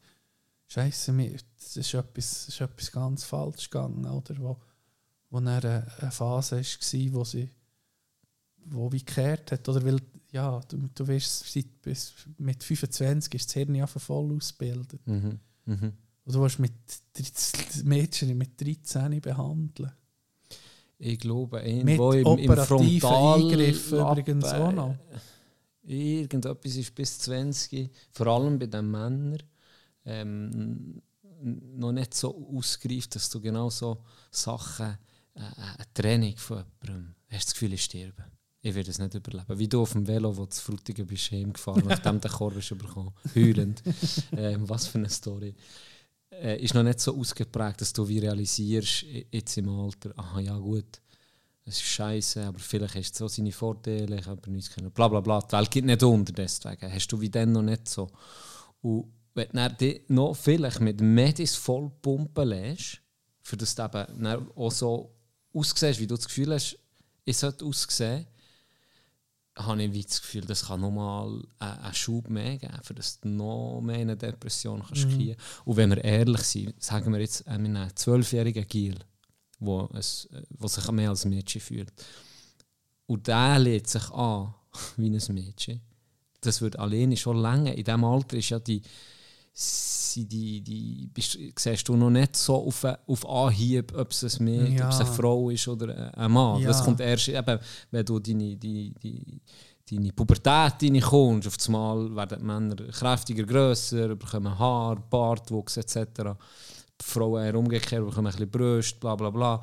Scheiße, 0.69 1.14
das 1.55 1.77
ist 1.77 1.93
etwas, 1.93 2.45
das 2.45 2.47
ist 2.49 2.61
etwas 2.61 2.91
ganz 2.91 3.23
falsch 3.23 3.69
gegangen, 3.69 4.05
oder? 4.05 4.38
Wo, 4.38 4.57
wo 5.30 5.39
dann 5.39 5.47
eine, 5.47 5.88
eine 5.99 6.11
Phase 6.11 6.57
war, 6.57 7.14
wo 7.14 7.23
sie 7.23 7.49
wo 8.69 8.91
wie 8.91 8.99
gekehrt 8.99 9.53
hat, 9.53 9.69
oder 9.69 9.84
weil, 9.85 10.01
ja, 10.31 10.59
du, 10.68 10.89
du 10.93 11.07
wirst 11.07 11.53
seit 11.53 11.81
bis 11.81 12.14
mit 12.38 12.61
25 12.61 13.34
ist 13.34 13.47
das 13.47 13.53
Hirn 13.53 13.76
ja 13.76 13.88
voll 13.88 14.35
ausgebildet. 14.35 15.05
Mhm. 15.07 15.39
Mhm. 15.65 15.93
Und 16.28 16.36
du 16.36 16.41
willst 16.41 16.60
mit 16.60 16.74
13 17.14 17.88
Mädchen 17.88 18.38
mit 18.38 18.60
13 18.60 19.22
behandeln. 19.22 19.94
Ich 20.99 21.20
glaube, 21.20 21.62
Mit 21.62 21.98
irgendwo 21.98 22.12
im, 22.12 22.20
im 22.20 22.49
operativen 22.49 22.99
Frontal 22.99 24.20
übrigens 24.20 24.44
auch 24.44 24.72
noch. 24.74 24.95
Irgendetwas 25.84 26.76
ist 26.76 26.94
bis 26.94 27.20
20, 27.20 27.90
vor 28.12 28.28
allem 28.28 28.60
bei 28.60 28.66
den 28.66 28.91
Männern, 28.91 29.41
ähm, 30.04 31.02
noch 31.41 31.94
nicht 31.94 32.14
so 32.14 32.36
ausgereift, 32.58 33.16
dass 33.16 33.30
du 33.30 33.40
genau 33.40 33.70
so 33.70 34.04
Sachen, 34.30 34.98
äh, 35.34 35.40
eine 35.40 35.86
Training 35.94 36.36
von 36.36 36.66
jemandem, 36.84 37.16
hast 37.30 37.48
das 37.48 37.54
Gefühl, 37.54 37.72
ich 37.72 37.86
sterbe. 37.86 38.26
Ich 38.62 38.76
werde 38.76 38.90
es 38.90 38.99
nicht 38.99 39.14
überleben. 39.14 39.58
Wie 39.58 39.68
du 39.70 39.82
auf 39.82 39.94
dem 39.94 40.06
Velo, 40.06 40.36
wo 40.36 40.45
du 40.45 40.54
Frutigen 40.54 41.08
bist, 41.08 41.32
heimgefahren, 41.32 41.84
nachdem 41.88 42.20
der 42.20 42.32
Korb 42.32 42.58
ist 42.58 42.78
bekommen, 42.78 43.14
heulend. 43.34 43.82
ähm, 44.34 44.68
was 44.68 44.88
für 44.88 44.98
eine 44.98 45.10
Story. 45.10 45.56
Äh, 46.41 46.61
ist 46.64 46.73
noch 46.73 46.84
nicht 46.84 46.99
so 46.99 47.18
ausgeprägt, 47.18 47.81
dass 47.81 47.93
du 47.93 48.07
wie 48.07 48.19
realisierst, 48.19 49.05
jetzt 49.31 49.57
im 49.57 49.69
Alter, 49.69 50.11
aha, 50.15 50.39
ja 50.39 50.57
gut, 50.57 51.01
es 51.65 51.76
ist 51.76 51.84
scheiße, 51.84 52.45
aber 52.45 52.59
vielleicht 52.59 52.95
hast 52.95 53.14
du 53.14 53.18
so 53.18 53.27
seine 53.27 53.51
Vorteile, 53.51 54.19
ich 54.19 54.26
habe 54.26 54.51
nichts 54.51 54.69
können, 54.69 54.91
bla 54.91 55.07
bla 55.07 55.19
bla. 55.19 55.41
Die 55.41 55.51
Welt 55.51 55.72
geht 55.72 55.85
nicht 55.85 56.03
unter, 56.03 56.31
deswegen 56.34 56.91
hast 56.91 57.07
du 57.07 57.19
wie 57.19 57.30
dann 57.30 57.51
noch 57.51 57.64
nicht 57.64 57.89
so. 57.89 58.09
Und 58.81 59.11
wenn 59.34 59.49
du 59.51 59.69
dich 59.69 60.01
noch 60.09 60.35
vielleicht 60.35 60.80
mit 60.80 61.01
Medis 61.01 61.55
voll 61.55 61.91
pumpen 62.01 62.47
lässt, 62.47 63.01
für 63.41 63.57
das 63.57 63.76
du 63.76 63.84
eben 63.84 64.51
auch 64.55 64.72
so 64.72 65.14
aussiehst, 65.53 65.99
wie 65.99 66.07
du 66.07 66.15
das 66.15 66.27
Gefühl 66.27 66.53
hast, 66.53 66.77
ich 67.26 67.38
sollte 67.38 67.65
aussehen, 67.65 68.27
habe 69.58 69.84
ich 69.84 70.06
das 70.06 70.22
Gefühl, 70.22 70.42
das 70.42 70.68
kann 70.68 70.82
nochmal 70.82 71.42
einen 71.60 71.80
einen 71.80 71.94
Schub 71.94 72.30
mehr 72.30 72.58
geben, 72.58 72.80
für 72.84 72.94
dass 72.94 73.20
du 73.20 73.30
noch 73.30 73.82
mehr 73.82 73.96
in 73.96 74.10
eine 74.10 74.18
Depression 74.18 74.84
kannst 74.86 75.10
kriegen 75.10 75.36
Und 75.66 75.78
wenn 75.78 75.90
wir 75.90 76.04
ehrlich 76.04 76.42
sind, 76.42 76.82
sagen 76.82 77.12
wir 77.12 77.20
jetzt 77.20 77.46
äh, 77.48 77.52
einen 77.52 77.96
zwölfjährigen 77.96 78.68
Giel, 78.68 78.96
wo, 79.60 79.90
es, 79.94 80.26
äh, 80.32 80.42
wo 80.50 80.68
sich 80.68 80.90
mehr 80.92 81.10
als 81.10 81.26
Mädchen 81.26 81.62
fühlt. 81.62 81.92
Und 83.08 83.28
der 83.28 83.60
lädt 83.60 83.88
sich 83.88 84.10
an 84.12 84.54
wie 84.98 85.10
ein 85.10 85.34
Mädchen. 85.34 85.82
Das 86.42 86.62
wird 86.62 86.78
alleine 86.78 87.18
schon 87.18 87.38
lange. 87.38 87.74
In 87.74 87.84
diesem 87.84 88.04
Alter 88.04 88.38
ist 88.38 88.50
ja 88.50 88.60
die, 88.60 88.82
sie- 89.60 90.26
die, 90.26 90.62
die 90.62 91.10
bist, 91.14 91.38
siehst 91.58 91.88
du 91.88 91.96
noch 91.96 92.10
nicht 92.10 92.36
so 92.36 92.56
auf, 92.68 92.84
auf 92.84 93.28
Anhieb, 93.30 93.94
ob 93.96 94.12
es, 94.12 94.24
ein 94.40 94.46
Mädchen, 94.46 94.78
Ja. 94.78 94.86
ob 94.88 94.94
es 94.94 95.00
eine 95.00 95.10
Frau 95.12 95.50
ist 95.50 95.68
oder 95.68 96.16
ein 96.18 96.32
Mann. 96.32 96.62
Ja. 96.62 96.68
Das 96.70 96.84
kommt 96.84 97.00
erst, 97.00 97.28
eben, 97.30 97.60
wenn 97.92 98.06
du 98.06 98.20
deine, 98.20 98.56
die, 98.56 98.94
die, 99.02 99.42
deine 99.90 100.12
Pubertät 100.14 100.82
reinkommst. 100.82 101.48
Auf 101.48 101.56
einmal 101.68 102.16
werden 102.16 102.40
die 102.40 102.46
Männer 102.46 102.76
kräftiger, 102.92 103.44
grösser, 103.44 104.16
bekommen 104.16 104.58
Haar, 104.58 104.96
Bartwuchs 105.10 105.78
etc. 105.78 105.98
Die 107.00 107.06
Frauen 107.06 107.44
eher 107.44 107.56
umgekehrt, 107.56 108.06
bekommen 108.06 108.28
ein 108.28 108.32
bisschen 108.34 108.50
Brust, 108.50 109.00
bla 109.00 109.16
bla 109.16 109.30
bla. 109.30 109.62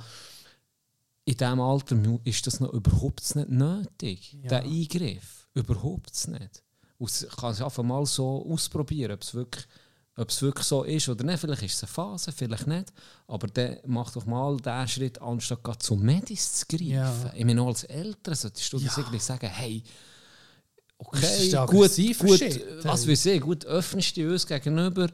In 1.26 1.36
diesem 1.36 1.60
Alter 1.60 1.96
ist 2.24 2.46
das 2.46 2.60
noch 2.60 2.72
überhaupt 2.72 3.34
nicht 3.34 3.48
nötig, 3.48 4.36
Ja. 4.42 4.48
der 4.48 4.62
Eingriff. 4.64 5.48
Überhaupt 5.54 6.28
nicht. 6.28 6.62
Und 6.98 7.28
kann 7.36 7.52
es 7.52 7.62
einfach 7.62 7.82
mal 7.82 8.04
so 8.06 8.46
ausprobieren, 8.50 9.12
ob 9.12 9.22
es 9.22 9.34
wirklich, 9.34 9.64
ob 10.16 10.28
es 10.30 10.40
wirklich 10.42 10.66
so 10.66 10.84
ist 10.84 11.08
oder 11.08 11.24
nicht. 11.24 11.40
Vielleicht 11.40 11.62
ist 11.62 11.74
es 11.74 11.82
eine 11.82 11.92
Phase, 11.92 12.30
vielleicht 12.32 12.66
nicht. 12.66 12.92
Aber 13.26 13.46
dann 13.48 13.78
mach 13.86 14.10
doch 14.12 14.24
mal 14.26 14.56
diesen 14.58 14.88
Schritt, 14.88 15.20
anstatt 15.20 15.62
gerade 15.64 15.78
zu 15.78 15.96
Medis 15.96 16.52
zu 16.54 16.66
greifen. 16.68 16.88
Ja. 16.90 17.32
Ich 17.34 17.44
meine, 17.44 17.62
als 17.62 17.84
Eltern 17.84 18.34
solltest 18.34 18.72
du 18.72 18.78
Ja. 18.78 18.92
irgendwie 18.96 19.18
sagen, 19.18 19.48
hey, 19.48 19.82
okay, 20.98 21.46
ist 21.48 21.56
gut, 21.66 21.90
gut 22.18 22.38
Shit, 22.38 22.64
was 22.84 23.06
wir 23.06 23.16
sehen, 23.16 23.40
gut, 23.40 23.64
öffnest 23.66 24.16
du 24.16 24.30
uns 24.30 24.46
gegenüber, 24.46 25.08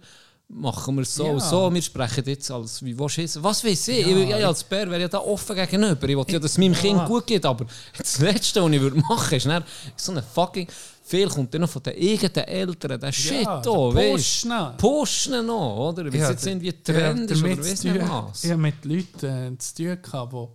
machen 0.48 0.96
wir 0.96 1.02
es 1.02 1.14
so 1.14 1.26
Ja. 1.26 1.32
und 1.32 1.40
so, 1.42 1.72
wir 1.72 1.82
sprechen 1.82 2.24
jetzt 2.26 2.50
als, 2.50 2.84
wie 2.84 2.98
willst 2.98 3.36
du? 3.36 3.42
Was 3.42 3.64
weiß 3.64 3.88
ich, 3.88 4.06
Ja. 4.06 4.16
ich, 4.16 4.28
ich 4.28 4.46
als 4.46 4.64
Bär 4.64 4.90
wäre 4.90 5.00
ja 5.02 5.08
da 5.08 5.18
offen 5.18 5.56
gegenüber, 5.56 6.08
ich 6.08 6.16
will 6.16 6.24
ja, 6.28 6.38
dass 6.38 6.52
es 6.52 6.58
meinem. 6.58 6.74
Kind 6.74 7.06
gut 7.06 7.26
geht, 7.26 7.46
aber 7.46 7.66
das 7.96 8.18
Letzte, 8.18 8.62
was 8.62 8.70
ich 8.72 8.80
würde 8.80 8.96
machen, 8.98 9.36
ist 9.36 9.46
dann 9.46 9.64
so 9.96 10.12
eine 10.12 10.22
fucking, 10.22 10.68
viel 11.10 11.28
kommt 11.28 11.52
dann 11.52 11.62
noch 11.62 11.70
von 11.70 11.82
den 11.82 11.94
eigenen 11.94 12.46
Eltern, 12.48 13.00
der 13.00 13.12
Shit 13.12 13.42
Ja, 13.42 13.60
da, 13.60 13.70
der 13.70 13.94
weißt 13.94 14.42
Pushen. 14.48 14.76
Pushen 14.76 15.46
noch, 15.46 15.88
oder? 15.90 16.04
Weil 16.12 16.20
es 16.20 16.28
jetzt 16.28 16.46
irgendwie 16.46 16.72
Trend 16.82 17.30
ist 17.30 17.42
oder 17.42 17.58
weiss 17.58 17.84
nicht 17.84 18.00
was. 18.08 18.44
Ich 18.44 18.50
habe 18.50 18.62
mit 18.62 18.84
Leuten 18.84 19.54
äh, 19.54 19.58
zu 19.58 19.74
tun 19.74 19.98
gehabt, 20.02 20.32
die 20.32 20.46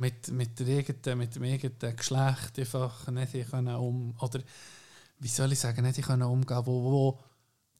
mit, 0.00 0.28
mit, 0.30 0.58
der 0.60 0.78
eigenen, 0.78 1.18
mit 1.18 1.34
dem 1.34 1.42
eigenen 1.42 1.96
Geschlecht 1.96 2.58
einfach 2.58 3.08
nicht 3.08 3.50
können 3.50 3.74
um 3.76 4.14
oder 4.20 4.40
wie 5.20 5.28
soll 5.28 5.52
ich 5.52 5.58
sagen, 5.58 5.82
nicht 5.84 6.00
können 6.02 6.22
umgehen, 6.22 6.62
wo, 6.64 6.82
wo 6.92 7.18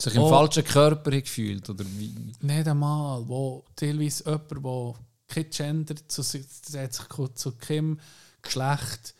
Sich 0.01 0.15
im 0.15 0.23
Oh. 0.23 0.29
falschen 0.29 0.65
Körper 0.65 1.11
gefühlt, 1.11 1.69
oder 1.71 1.85
wie? 1.97 2.15
nicht 2.41 2.69
einmal, 2.69 3.23
wo 3.29 3.65
teilweise 3.77 4.25
jemand, 4.25 4.51
der 4.51 4.95
kein 5.29 5.51
Gender 5.51 5.95
zu, 6.09 6.23
zu 6.23 7.53
keinem 7.59 8.01
Geschlecht 8.43 9.15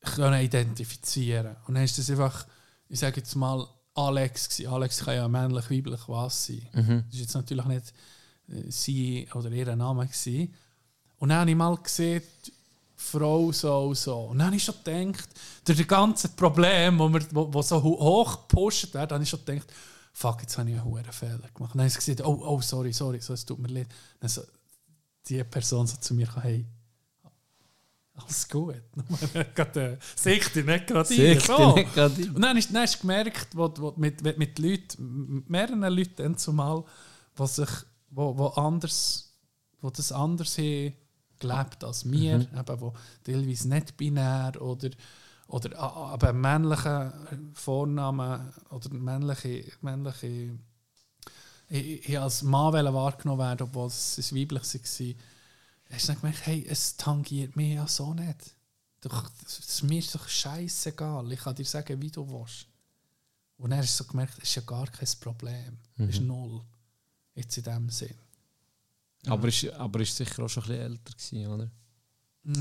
können 0.00 0.40
identifizieren 0.42 1.56
Und 1.66 1.74
dann 1.74 1.84
ist 1.84 1.98
das 1.98 2.10
einfach, 2.10 2.46
ich 2.88 2.98
sage 2.98 3.20
jetzt 3.20 3.34
mal, 3.34 3.66
Alex 3.94 4.48
gewesen. 4.48 4.72
Alex 4.72 5.04
kann 5.04 5.14
ja 5.14 5.28
männlich, 5.28 5.70
weiblich 5.70 6.00
was 6.06 6.46
sein. 6.46 6.66
Mhm. 6.72 7.04
Das 7.06 7.14
ist 7.14 7.20
jetzt 7.20 7.34
natürlich 7.34 7.64
nicht 7.66 7.92
äh, 8.48 8.70
sie 8.70 9.28
oder 9.34 9.50
ihr 9.50 9.76
Name 9.76 10.06
gewesen. 10.06 10.54
Und 11.18 11.28
dann 11.28 11.40
habe 11.40 11.50
ich 11.50 11.56
mal 11.56 11.76
gesehen, 11.76 12.22
die 12.46 12.52
Frau 12.96 13.52
so 13.52 13.88
und 13.88 13.96
so. 13.96 14.18
Und 14.26 14.38
dann 14.38 14.48
habe 14.48 14.56
ich 14.56 14.64
schon 14.64 14.74
gedacht, 14.82 15.28
durch 15.64 15.78
das 15.78 15.86
ganze 15.86 16.28
Problem, 16.30 16.98
wo, 16.98 17.08
wir, 17.08 17.26
wo, 17.32 17.52
wo 17.52 17.62
so 17.62 17.82
hoch 17.82 18.48
gepusht 18.48 18.94
wird, 18.94 19.12
habe 19.12 19.22
ich 19.22 19.28
schon 19.28 19.44
gedacht, 19.44 19.72
fuck, 20.12 20.40
jetzt 20.42 20.56
habe 20.56 20.70
ich 20.70 20.76
einen 20.76 20.84
hohen 20.84 21.04
Fehler 21.04 21.38
gemacht. 21.38 21.74
Und 21.74 21.78
dann 21.78 21.80
habe 21.80 21.88
ich 21.88 21.94
gesagt, 21.94 22.22
oh, 22.22 22.40
oh, 22.42 22.60
sorry, 22.60 22.92
sorry, 22.92 23.20
so, 23.20 23.34
es 23.34 23.44
tut 23.44 23.58
mir 23.58 23.68
leid. 23.68 23.88
Dann 24.18 24.28
so, 24.28 24.42
die 25.28 25.42
Person 25.44 25.86
so 25.86 25.96
zu 25.96 26.14
mir, 26.14 26.28
hey, 26.42 26.66
alles 28.22 28.48
gut. 28.48 28.82
Sicht 30.14 31.46
So. 31.46 31.74
gerade 31.94 32.16
rein. 32.16 32.30
Und 32.34 32.42
dann 32.42 32.56
hast, 32.56 32.70
dann 32.74 32.82
hast 32.82 32.96
du 32.96 33.00
gemerkt, 33.00 33.48
wo, 33.56 33.72
wo, 33.78 33.94
mit, 33.96 34.22
mit, 34.22 34.38
mit 34.38 34.58
Leuten, 34.58 35.44
mehreren 35.48 35.82
Leuten 35.82 36.36
zumal, 36.36 36.84
wo, 37.36 37.46
sich, 37.46 37.68
wo, 38.10 38.36
wo, 38.36 38.46
anders, 38.48 39.32
wo 39.80 39.90
das 39.90 40.12
anders 40.12 40.58
haben 40.58 40.92
gelebt 41.38 41.82
als 41.84 42.10
wir, 42.10 42.34
eben, 42.40 42.80
wo 42.80 42.92
teilweise 43.24 43.68
nicht 43.68 43.96
binär 43.96 44.52
oder, 44.60 44.90
oder 45.48 45.78
a- 45.78 45.86
a- 45.86 46.10
aber 46.12 46.32
männliche 46.34 47.12
Vornamen 47.54 48.52
oder 48.70 48.90
männliche, 48.92 49.64
männliche 49.80 50.58
ich, 51.72 52.08
ich 52.08 52.18
als 52.18 52.42
Mann 52.42 52.72
wahrgenommen 52.92 53.38
werden, 53.40 53.62
obwohl 53.68 53.86
es 53.86 54.34
weiblich 54.34 54.62
war. 54.74 55.14
Hast 55.90 56.04
du 56.04 56.12
dann 56.12 56.20
gemerkt, 56.20 56.46
hey, 56.46 56.64
es 56.68 56.96
tangiert 56.96 57.56
mich 57.56 57.74
ja 57.74 57.86
so 57.86 58.14
nicht. 58.14 58.54
Doch, 59.00 59.30
ist 59.46 59.82
mir 59.82 59.98
ist 59.98 60.14
doch 60.14 60.28
scheißegal. 60.28 61.30
Ich 61.32 61.40
kann 61.40 61.54
dir 61.54 61.64
sagen, 61.64 62.00
wie 62.00 62.10
du 62.10 62.28
willst. 62.28 62.66
Und 63.56 63.74
hast 63.74 63.98
du 63.98 64.04
so 64.04 64.10
gemerkt, 64.10 64.34
es 64.38 64.44
ist 64.50 64.54
ja 64.56 64.62
gar 64.62 64.86
kein 64.86 65.08
Problem. 65.20 65.78
Es 65.96 66.16
ist 66.16 66.20
null. 66.22 66.62
Jetzt 67.34 67.56
in 67.58 67.64
dem 67.64 67.90
Sinn. 67.90 68.14
Aber 69.26 69.48
ist, 69.48 69.64
aber 69.70 70.00
ist 70.00 70.16
sicher 70.16 70.42
auch 70.44 70.48
schon 70.48 70.62
ein 70.64 70.68
bisschen 70.68 70.82
älter 70.82 71.12
gewesen, 71.12 71.46
oder? 71.46 71.70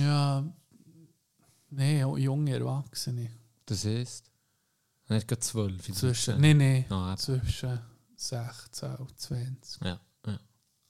Ja, 0.01 0.53
nein, 1.69 2.17
junge 2.17 2.51
Erwachsene. 2.53 3.29
Das 3.65 3.85
ist. 3.85 4.25
Nicht 5.07 5.27
gerade 5.27 5.39
zwölf. 5.39 5.91
Zwischen, 5.93 6.39
nein, 6.41 6.57
nein, 6.57 6.85
Ah, 6.91 7.15
zwischen 7.17 7.79
16, 8.15 8.97
20, 9.15 9.81
Ja, 9.81 9.99
ja. 10.25 10.39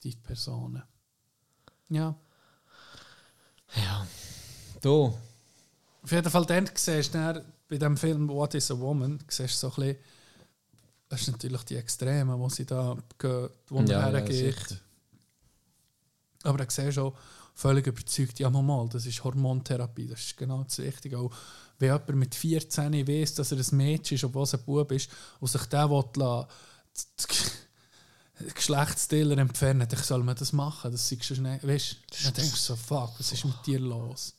die 0.04 0.16
Personen. 0.16 0.84
Ja. 1.90 2.16
Ja. 3.76 4.08
Du, 4.82 5.14
Auf 6.04 6.12
jeden 6.12 6.30
Fall 6.30 6.46
dann 6.46 6.70
siehst 6.74 7.14
du 7.14 7.46
bei 7.68 7.78
dem 7.78 7.98
Film 7.98 8.28
What 8.30 8.56
is 8.56 8.72
a 8.72 8.80
Woman, 8.80 9.20
siehst 9.28 9.62
du 9.62 9.70
so 9.70 9.82
ein 9.82 9.88
bisschen, 9.88 9.98
das 11.10 11.22
ist 11.22 11.32
natürlich 11.32 11.64
die 11.64 11.76
Extreme, 11.76 12.38
wo 12.40 12.50
sie 12.50 12.66
da 12.66 12.98
gehen, 13.18 13.50
wo 13.68 13.82
Ja, 13.82 14.10
ja. 14.10 14.78
Aber 16.44 16.58
dann 16.58 16.70
siehst 16.70 16.98
du 16.98 17.02
auch 17.02 17.14
völlig 17.54 17.86
überzeugt, 17.88 18.40
ja 18.40 18.50
mal, 18.50 18.88
das 18.88 19.06
ist 19.06 19.24
Hormontherapie, 19.24 20.08
das 20.08 20.22
ist 20.22 20.38
genau 20.38 20.64
das 20.64 20.80
Richtige. 20.80 21.18
Auch 21.20 21.32
wenn 21.78 21.90
jemand 21.92 22.16
mit 22.16 22.36
14 22.36 23.08
weiss, 23.08 23.34
dass 23.34 23.52
er 23.52 23.58
ein 23.58 23.78
Mädchen 23.78 24.16
ist, 24.16 24.24
obwohl 24.24 24.44
es 24.44 24.54
ein 24.54 24.64
Bub 24.64 24.92
ist, 24.92 25.10
und 25.40 25.50
sich 25.50 25.66
der 25.66 25.90
will 25.90 26.04
lassen, 26.16 26.48
Geschlechtsteile 28.54 29.36
entfernen, 29.36 29.88
dann 29.90 30.04
soll 30.04 30.24
man 30.24 30.36
das 30.36 30.54
machen. 30.54 30.92
Das 30.92 31.12
ist 31.12 31.26
schon 31.26 31.38
schnell, 31.38 31.60
weißt 31.62 31.92
du, 31.92 32.24
dann 32.24 32.34
denkst 32.34 32.56
so, 32.56 32.76
fuck, 32.76 33.12
was 33.18 33.32
ist 33.32 33.46
mit 33.46 33.66
dir 33.66 33.80
los? 33.80 34.34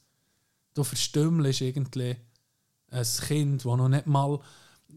Du 0.74 0.84
verstümmelst 0.84 1.60
irgendwie 1.60 2.16
ein 2.90 3.10
Kind, 3.20 3.64
das 3.64 3.76
noch 3.76 3.88
nicht 3.88 4.06
mal. 4.06 4.40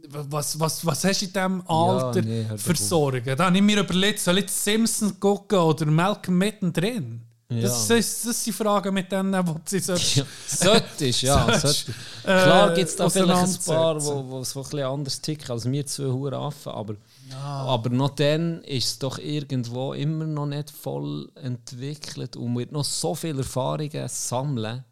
Was, 0.10 0.60
was, 0.60 0.86
was 0.86 1.04
hast 1.04 1.22
du 1.22 1.26
in 1.26 1.34
diesem 1.34 1.68
Alter 1.68 2.22
nee, 2.22 2.46
hör 2.48 2.58
für. 2.58 2.76
Sorgen? 2.76 3.38
Da 3.38 3.46
habe 3.46 3.56
ich 3.56 3.62
mir 3.62 3.80
überlegt, 3.80 4.20
soll 4.20 4.40
ich 4.40 4.50
Simpsons 4.50 5.20
gucken 5.20 5.60
oder 5.60 5.86
Malcolm 5.86 6.38
mittendrin? 6.38 7.22
Das, 7.62 7.88
Ja. 7.90 7.96
das, 7.96 8.22
das 8.24 8.44
sind 8.44 8.54
Fragen 8.54 8.94
mit 8.94 9.12
denen, 9.12 9.48
wo 9.48 9.56
sie 9.66 9.80
so. 9.80 9.94
Ja, 9.94 10.26
solltest, 10.48 11.22
ja. 11.22 11.46
Solltest, 11.60 11.62
solltest. 11.62 11.86
Klar 12.24 12.72
äh, 12.72 12.76
gibt 12.76 12.90
es 12.90 12.96
da 12.96 13.10
vielleicht 13.10 13.30
ein 13.30 13.66
paar, 13.66 13.96
auseinandersetzen. 13.96 14.30
wo, 14.30 14.30
wo 14.30 14.44
so 14.44 14.60
ein 14.60 14.64
bisschen 14.64 14.84
anders 14.84 15.22
ticken 15.22 15.52
als 15.52 15.66
wir 15.70 15.86
zwei 15.86 16.06
Huren 16.06 16.34
Affen, 16.36 16.72
aber, 16.72 16.96
aber 17.42 17.90
noch 17.90 18.12
dann 18.12 18.64
ist 18.64 18.86
es 18.88 19.00
doch 19.00 19.18
irgendwo 19.20 19.94
immer 19.94 20.26
noch 20.26 20.46
nicht 20.46 20.70
voll 20.72 21.30
entwickelt 21.36 22.36
und 22.36 22.58
wird 22.58 22.72
noch 22.72 22.86
so 22.86 23.16
viele 23.16 23.40
Erfahrungen 23.40 24.08
sammeln 24.08 24.84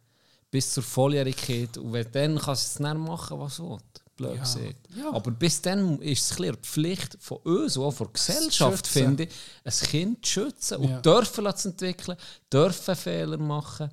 bis 0.49 0.73
zur 0.73 0.83
Volljährigkeit 0.83 1.77
und 1.77 1.93
wenn 1.93 2.11
dann 2.11 2.37
kannst 2.37 2.77
du 2.79 2.83
es 2.83 2.89
dann 2.89 2.97
machen, 2.99 3.39
was 3.39 3.57
du 3.57 3.69
willst. 3.71 4.00
Blöd 4.17 4.35
Ja. 4.35 4.41
gesagt. 4.41 4.87
Ja. 4.95 5.13
Aber 5.13 5.31
bis 5.31 5.61
dann 5.61 5.99
ist 6.01 6.31
es 6.31 6.37
ein 6.39 6.51
die 6.53 6.57
Pflicht 6.61 7.17
von 7.19 7.37
uns 7.37 7.77
und 7.77 7.83
auch 7.85 7.91
von 7.91 8.07
der 8.07 8.13
Gesellschaft, 8.13 8.85
finde 8.87 9.23
ich, 9.23 9.29
ein 9.63 9.87
Kind 9.89 10.25
zu 10.25 10.31
schützen 10.31 10.77
und 10.77 10.89
Ja. 10.89 10.99
dürfen 11.01 11.55
zu 11.55 11.69
entwickeln, 11.69 12.17
dürfen 12.51 12.95
Fehler 12.95 13.37
machen 13.37 13.89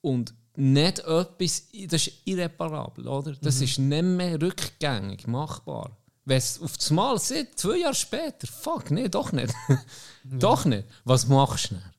und 0.00 0.34
nicht 0.56 0.98
etwas, 1.00 1.64
das 1.86 2.06
ist 2.06 2.12
irreparabel, 2.24 3.06
oder? 3.08 3.32
Das 3.40 3.58
Mhm. 3.58 3.62
ist 3.64 3.78
nicht 3.78 4.02
mehr 4.02 4.40
rückgängig 4.42 5.26
machbar. 5.26 5.96
Wenn 6.24 6.38
es 6.38 6.60
auf 6.60 6.76
das 6.76 6.90
Mal 6.90 7.18
sieht, 7.18 7.58
zwei 7.58 7.78
Jahre 7.78 7.94
später, 7.94 8.46
fuck, 8.46 8.90
nee, 8.90 9.08
doch 9.08 9.32
nicht. 9.32 9.54
doch 10.24 10.64
nicht. 10.64 10.86
Was 11.04 11.26
machst 11.28 11.70
du 11.70 11.74
dann? 11.76 11.92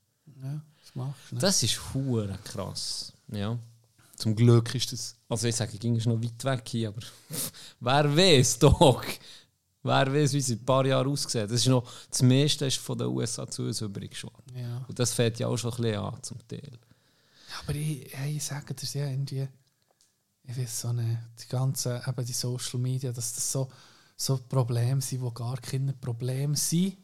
Ja, 0.44 0.62
das 0.80 0.96
machst 0.96 1.20
du 1.30 1.36
nicht. 1.36 1.44
Das 1.44 1.64
ist 1.64 1.80
hure 1.94 2.38
krass. 2.44 3.14
Ja. 3.30 3.58
Zum 4.22 4.36
Glück 4.36 4.76
ist 4.76 4.92
das. 4.92 5.16
Also 5.28 5.48
ich 5.48 5.56
sage, 5.56 5.80
ging 5.80 5.96
es 5.96 6.06
noch 6.06 6.22
weit 6.22 6.44
weg 6.44 6.70
hier, 6.70 6.90
aber 6.90 7.02
wer 7.80 8.16
weiß 8.16 8.60
doch. 8.60 9.04
Wer 9.82 10.14
weiß, 10.14 10.34
wie 10.34 10.38
es 10.38 10.50
in 10.50 10.60
ein 10.60 10.66
paar 10.66 10.86
Jahren 10.86 11.08
aussieht. 11.08 11.46
Das 11.46 11.54
ist 11.54 11.68
noch 11.68 11.92
das 12.08 12.22
meiste 12.22 12.68
ist 12.68 12.78
von 12.78 13.00
den 13.00 13.08
USA 13.08 13.50
zu 13.50 13.64
uns 13.64 13.82
übergeschwappt. 13.82 14.52
Ja. 14.56 14.86
Und 14.88 15.00
das 15.00 15.12
fällt 15.12 15.40
ja 15.40 15.48
auch 15.48 15.58
schon 15.58 15.72
ein 15.72 15.82
bisschen 15.82 16.00
an 16.00 16.22
zum 16.22 16.48
Teil. 16.48 16.78
Aber 17.64 17.74
ich, 17.74 18.14
ich 18.14 18.44
sage 18.44 18.76
das 18.76 18.94
ja 18.94 19.08
irgendwie, 19.08 19.48
ich 20.44 20.56
weiß 20.56 20.82
so 20.82 20.94
nicht, 20.94 21.18
die 21.42 21.48
ganzen, 21.48 22.00
eben 22.08 22.26
die 22.26 22.34
Social 22.34 22.80
Media, 22.80 23.12
dass 23.12 23.34
das 23.34 23.52
so, 23.52 23.72
so 24.16 24.38
Probleme 24.38 25.02
sind, 25.02 25.24
die 25.24 25.34
gar 25.34 25.58
keine 25.58 25.94
Probleme 25.94 26.56
sind. 26.56 26.96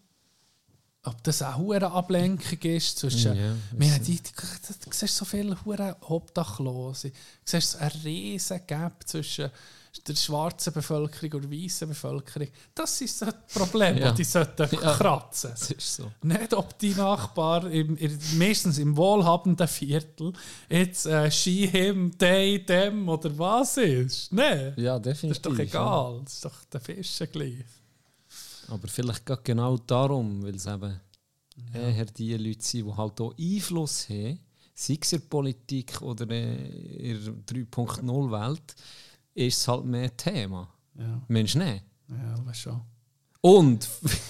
Ob 1.07 1.23
das 1.23 1.41
auch 1.41 1.71
eine 1.71 1.89
Ablenkung 1.91 2.59
ist 2.63 2.99
zwischen. 2.99 3.35
Ja, 3.35 3.53
die, 3.99 4.15
die, 4.15 4.21
du 4.21 4.91
siehst 4.91 5.15
so 5.15 5.25
viele 5.25 5.57
hure 5.65 5.95
Obdachlose. 6.01 7.09
Du 7.09 7.15
siehst 7.45 7.77
einen 7.77 7.91
riesen 8.03 8.59
Gap 8.67 9.07
zwischen 9.07 9.49
der 10.05 10.15
schwarzen 10.15 10.73
Bevölkerung 10.73 11.41
und 11.41 11.49
der 11.51 11.59
weißen 11.63 11.87
Bevölkerung. 11.87 12.49
Das 12.75 13.01
ist 13.01 13.17
so 13.17 13.25
ein 13.25 13.33
Problem, 13.51 13.97
Ja. 13.97 14.09
das 14.09 14.15
die 14.17 14.23
sollten 14.25 14.67
Ja. 14.75 14.93
kratzen. 14.95 15.51
Das 15.51 15.71
ist 15.71 15.95
so. 15.95 16.11
Nicht, 16.21 16.53
ob 16.53 16.77
die 16.77 16.93
Nachbar 16.93 17.67
im, 17.71 17.97
im, 17.97 18.19
meistens 18.37 18.77
im 18.77 18.95
wohlhabenden 18.95 19.67
Viertel 19.67 20.33
jetzt 20.69 21.05
äh, 21.07 21.31
Ski, 21.31 21.67
him, 21.67 22.15
day, 22.17 22.63
dem 22.63 23.09
oder 23.09 23.35
was 23.39 23.77
ist. 23.77 24.31
Nein, 24.33 24.73
Ja, 24.77 24.99
das 24.99 25.19
definitiv. 25.21 25.31
ist 25.37 25.45
doch 25.45 25.57
ja. 25.57 25.63
egal. 25.63 26.21
Das 26.25 26.33
ist 26.33 26.45
doch 26.45 26.63
der 26.71 26.81
Fischen 26.81 27.31
gleich. 27.31 27.65
Aber 28.69 28.87
vielleicht 28.87 29.25
geht 29.25 29.43
genau 29.43 29.77
darum, 29.77 30.43
weil 30.43 30.55
es 30.55 30.65
eben 30.65 30.99
eher 31.73 32.05
die 32.05 32.35
Leute 32.35 32.63
sind, 32.63 32.85
die 32.85 32.93
halt 32.93 33.21
auch 33.21 33.33
Einfluss 33.37 34.09
haben, 34.09 34.39
sei 34.73 34.97
es 35.01 35.13
in 35.13 35.19
der 35.19 35.27
Politik 35.27 36.01
oder 36.01 36.23
in 36.29 37.45
der 37.45 37.65
3.0-Welt, 37.65 38.75
ist 39.33 39.57
es 39.57 39.67
halt 39.67 39.85
mehr 39.85 40.15
Thema. 40.15 40.69
Ja, 40.97 41.21
Mensch, 41.27 41.55
nicht. 41.55 41.83
ja 42.09 42.35
das 42.45 42.57
schon. 42.57 42.81
Und, 43.41 43.87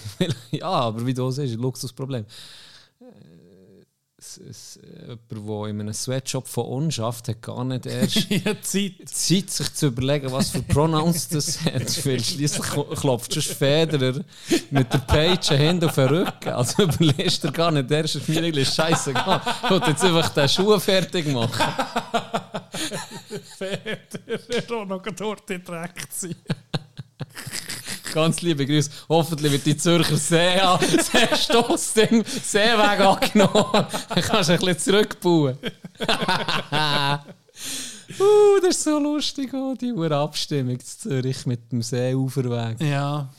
ja, 0.51 0.67
aber 0.67 1.05
wie 1.05 1.13
du 1.13 1.29
siehst, 1.31 1.53
ein 1.53 1.59
Luxusproblem. 1.59 2.25
Jemand, 4.19 5.19
der 5.29 5.69
in 5.69 5.79
einem 5.79 5.93
Sweatshop 5.93 6.47
von 6.47 6.65
uns 6.65 6.95
schafft, 6.95 7.27
hat 7.27 7.39
gar 7.43 7.63
nicht 7.63 7.85
erst 7.85 8.29
ja, 8.31 8.59
Zeit. 8.61 8.93
Zeit, 9.05 9.49
sich 9.51 9.73
zu 9.75 9.87
überlegen, 9.87 10.31
was 10.31 10.49
für 10.49 10.63
Pronouns 10.63 11.27
das 11.27 11.61
hat. 11.65 12.05
Weil 12.05 12.23
schliesslich 12.23 12.65
klopft 12.95 13.35
schon 13.35 13.43
Federer 13.43 14.21
mit 14.71 14.91
der 14.91 14.97
Peitsche 14.99 15.55
hinten 15.55 15.85
auf 15.85 15.95
den 15.95 16.07
Rücken. 16.07 16.49
Also 16.49 16.83
überlegst 16.99 17.43
du 17.43 17.51
gar 17.51 17.69
nicht, 17.69 17.91
der 17.91 18.05
ist 18.05 18.27
mir 18.27 18.39
eigentlich 18.39 18.69
scheißegal. 18.69 19.41
Ich 19.63 19.69
will 19.69 19.81
jetzt 19.85 20.03
einfach 20.03 20.29
den 20.29 20.49
Schuh 20.49 20.79
fertig 20.79 21.27
machen. 21.27 21.73
Feder, 23.55 24.75
auch 24.75 24.85
noch 24.85 25.03
dort 25.15 25.49
in 25.51 25.63
Dreck 25.63 26.07
sein. 26.09 26.35
Ganz 28.13 28.41
liebe 28.41 28.65
Grüße. 28.65 28.89
Hoffentlich 29.09 29.51
wird 29.51 29.65
die 29.65 29.77
Zürcher 29.77 30.17
See, 30.17 30.59
Seestossding, 30.79 32.23
Seeweg 32.25 32.99
angenommen. 32.99 33.85
Dann 34.09 34.23
kannst 34.23 34.49
du 34.49 34.53
ein 34.53 34.59
bisschen 34.59 34.79
zurückbauen. 34.79 35.57
uh, 38.19 38.59
das 38.61 38.69
ist 38.69 38.83
so 38.83 38.99
lustig, 38.99 39.53
oh, 39.53 39.73
die 39.79 39.93
Uhr 39.93 40.11
Abstimmung 40.11 40.79
zu 40.79 41.09
Zürich 41.09 41.45
mit 41.45 41.71
dem 41.71 41.81
Seeuferweg. 41.81 42.81
Ja, 42.81 43.29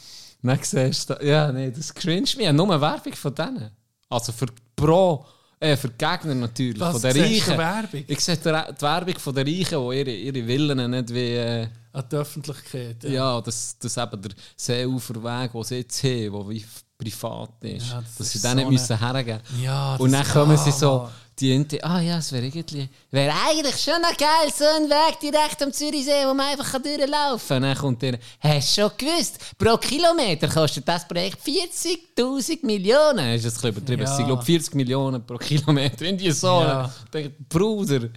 Dann 0.42 0.58
siehst 0.62 1.10
du, 1.10 1.14
ja, 1.24 1.50
nee, 1.52 1.70
das 1.70 1.92
cringe 1.94 2.28
mich. 2.36 2.52
Nur 2.52 2.80
Werbung 2.80 3.14
von 3.14 3.34
denen. 3.34 3.70
Also 4.08 4.32
für 4.32 4.46
Pro, 4.74 5.26
äh, 5.60 5.76
für 5.76 5.88
die 5.88 5.98
Gegner 5.98 6.34
natürlich, 6.34 6.80
Was 6.80 6.92
von 7.00 7.02
du 7.14 7.20
Reichen. 7.20 7.58
Werbung? 7.58 8.04
Ich 8.06 8.20
sehe 8.20 8.36
die, 8.36 8.42
die 8.42 8.82
Werbung 8.82 9.18
von 9.18 9.34
den 9.34 9.46
Reichen, 9.46 9.90
die 9.90 9.98
ihre, 9.98 10.10
ihre 10.10 10.46
Villen 10.46 10.90
nicht 10.90 11.12
wie... 11.14 11.34
Äh, 11.36 11.68
an 11.92 12.04
die 12.12 12.16
Öffentlichkeit. 12.16 13.02
ja, 13.04 13.40
dass, 13.40 13.76
dass 13.78 13.96
eben 13.96 14.22
der 14.22 14.30
Seeuferweg, 14.56 15.50
den 15.52 15.62
sie 15.64 15.76
jetzt 15.78 16.02
haben, 16.04 16.32
der 16.32 16.48
wie 16.48 16.64
privat 16.96 17.50
ist, 17.62 17.88
Ja, 17.90 18.00
das 18.02 18.14
dass 18.16 18.30
sie 18.30 18.36
ist 18.38 18.44
den 18.44 18.50
so 18.50 18.54
nicht 18.56 18.66
eine- 18.66 18.72
müssen 18.72 18.98
hergeben 18.98 19.40
ja 19.62 19.96
Und 19.96 20.12
dann 20.12 20.22
das- 20.22 20.32
kommen 20.32 20.56
sie 20.56 20.70
ah, 20.70 20.72
so. 20.72 21.08
Die 21.40 21.54
Inti, 21.54 21.80
ah 21.82 22.00
ja, 22.00 22.18
es 22.18 22.32
wäre 22.32 22.46
irgendwie, 22.46 22.88
wäre 23.10 23.32
eigentlich 23.48 23.76
schon 23.76 24.00
noch 24.02 24.16
geil, 24.16 24.50
so 24.56 24.64
ein 24.64 24.88
Weg 24.88 25.20
direkt 25.20 25.62
am 25.62 25.72
Zürichsee, 25.72 26.24
wo 26.26 26.34
man 26.34 26.46
einfach 26.52 26.80
durchlaufen 26.80 27.48
kann. 27.48 27.62
Dann 27.62 27.76
kommt 27.76 28.02
der, 28.02 28.18
hast 28.40 28.76
du 28.76 28.82
schon 28.82 28.90
gewusst, 28.96 29.38
pro 29.58 29.76
Kilometer 29.76 30.48
kostet 30.48 30.86
das 30.88 31.06
Projekt 31.06 31.38
40'000 31.46 32.64
Millionen. 32.66 33.34
Ist 33.34 33.44
das 33.44 33.54
ein 33.54 33.54
bisschen 33.54 33.70
übertrieben? 33.70 34.02
Es 34.02 34.10
sind, 34.10 34.20
Ja. 34.20 34.26
glaube 34.26 34.44
40 34.44 34.74
Millionen 34.74 35.24
pro 35.24 35.36
Kilometer. 35.36 36.04
In 36.04 36.16
die 36.18 36.30
so. 36.32 36.46
Ja. 36.60 36.90
Bruder, 37.48 38.08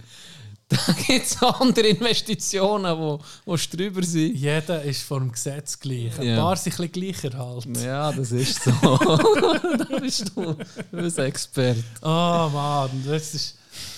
da 0.86 0.92
gibt 1.06 1.26
es 1.26 1.42
andere 1.42 1.86
Investitionen, 1.88 2.94
die 2.94 3.00
wo, 3.00 3.20
wo 3.44 3.56
drüber 3.56 4.02
sind. 4.02 4.34
Jeder 4.36 4.82
ist 4.82 5.02
vor 5.02 5.18
dem 5.20 5.30
Gesetz 5.32 5.78
gleich. 5.78 6.18
Ein 6.18 6.26
Ja. 6.28 6.36
paar 6.42 6.56
sind 6.56 6.78
ein 6.80 6.88
bisschen 6.90 7.12
gleicher 7.30 7.38
halt. 7.38 7.66
Ja, 7.82 8.12
das 8.12 8.32
ist 8.32 8.62
so. 8.64 8.70
da 8.80 9.98
bist 10.00 10.30
du 10.34 10.56
unser 10.92 11.24
Experte. 11.24 11.82
Oh 12.02 12.48
Mann, 12.52 12.90
das 13.06 13.34
ist. 13.34 13.56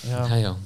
Ja, 0.09 0.27
Ja, 0.29 0.37
ja. 0.37 0.57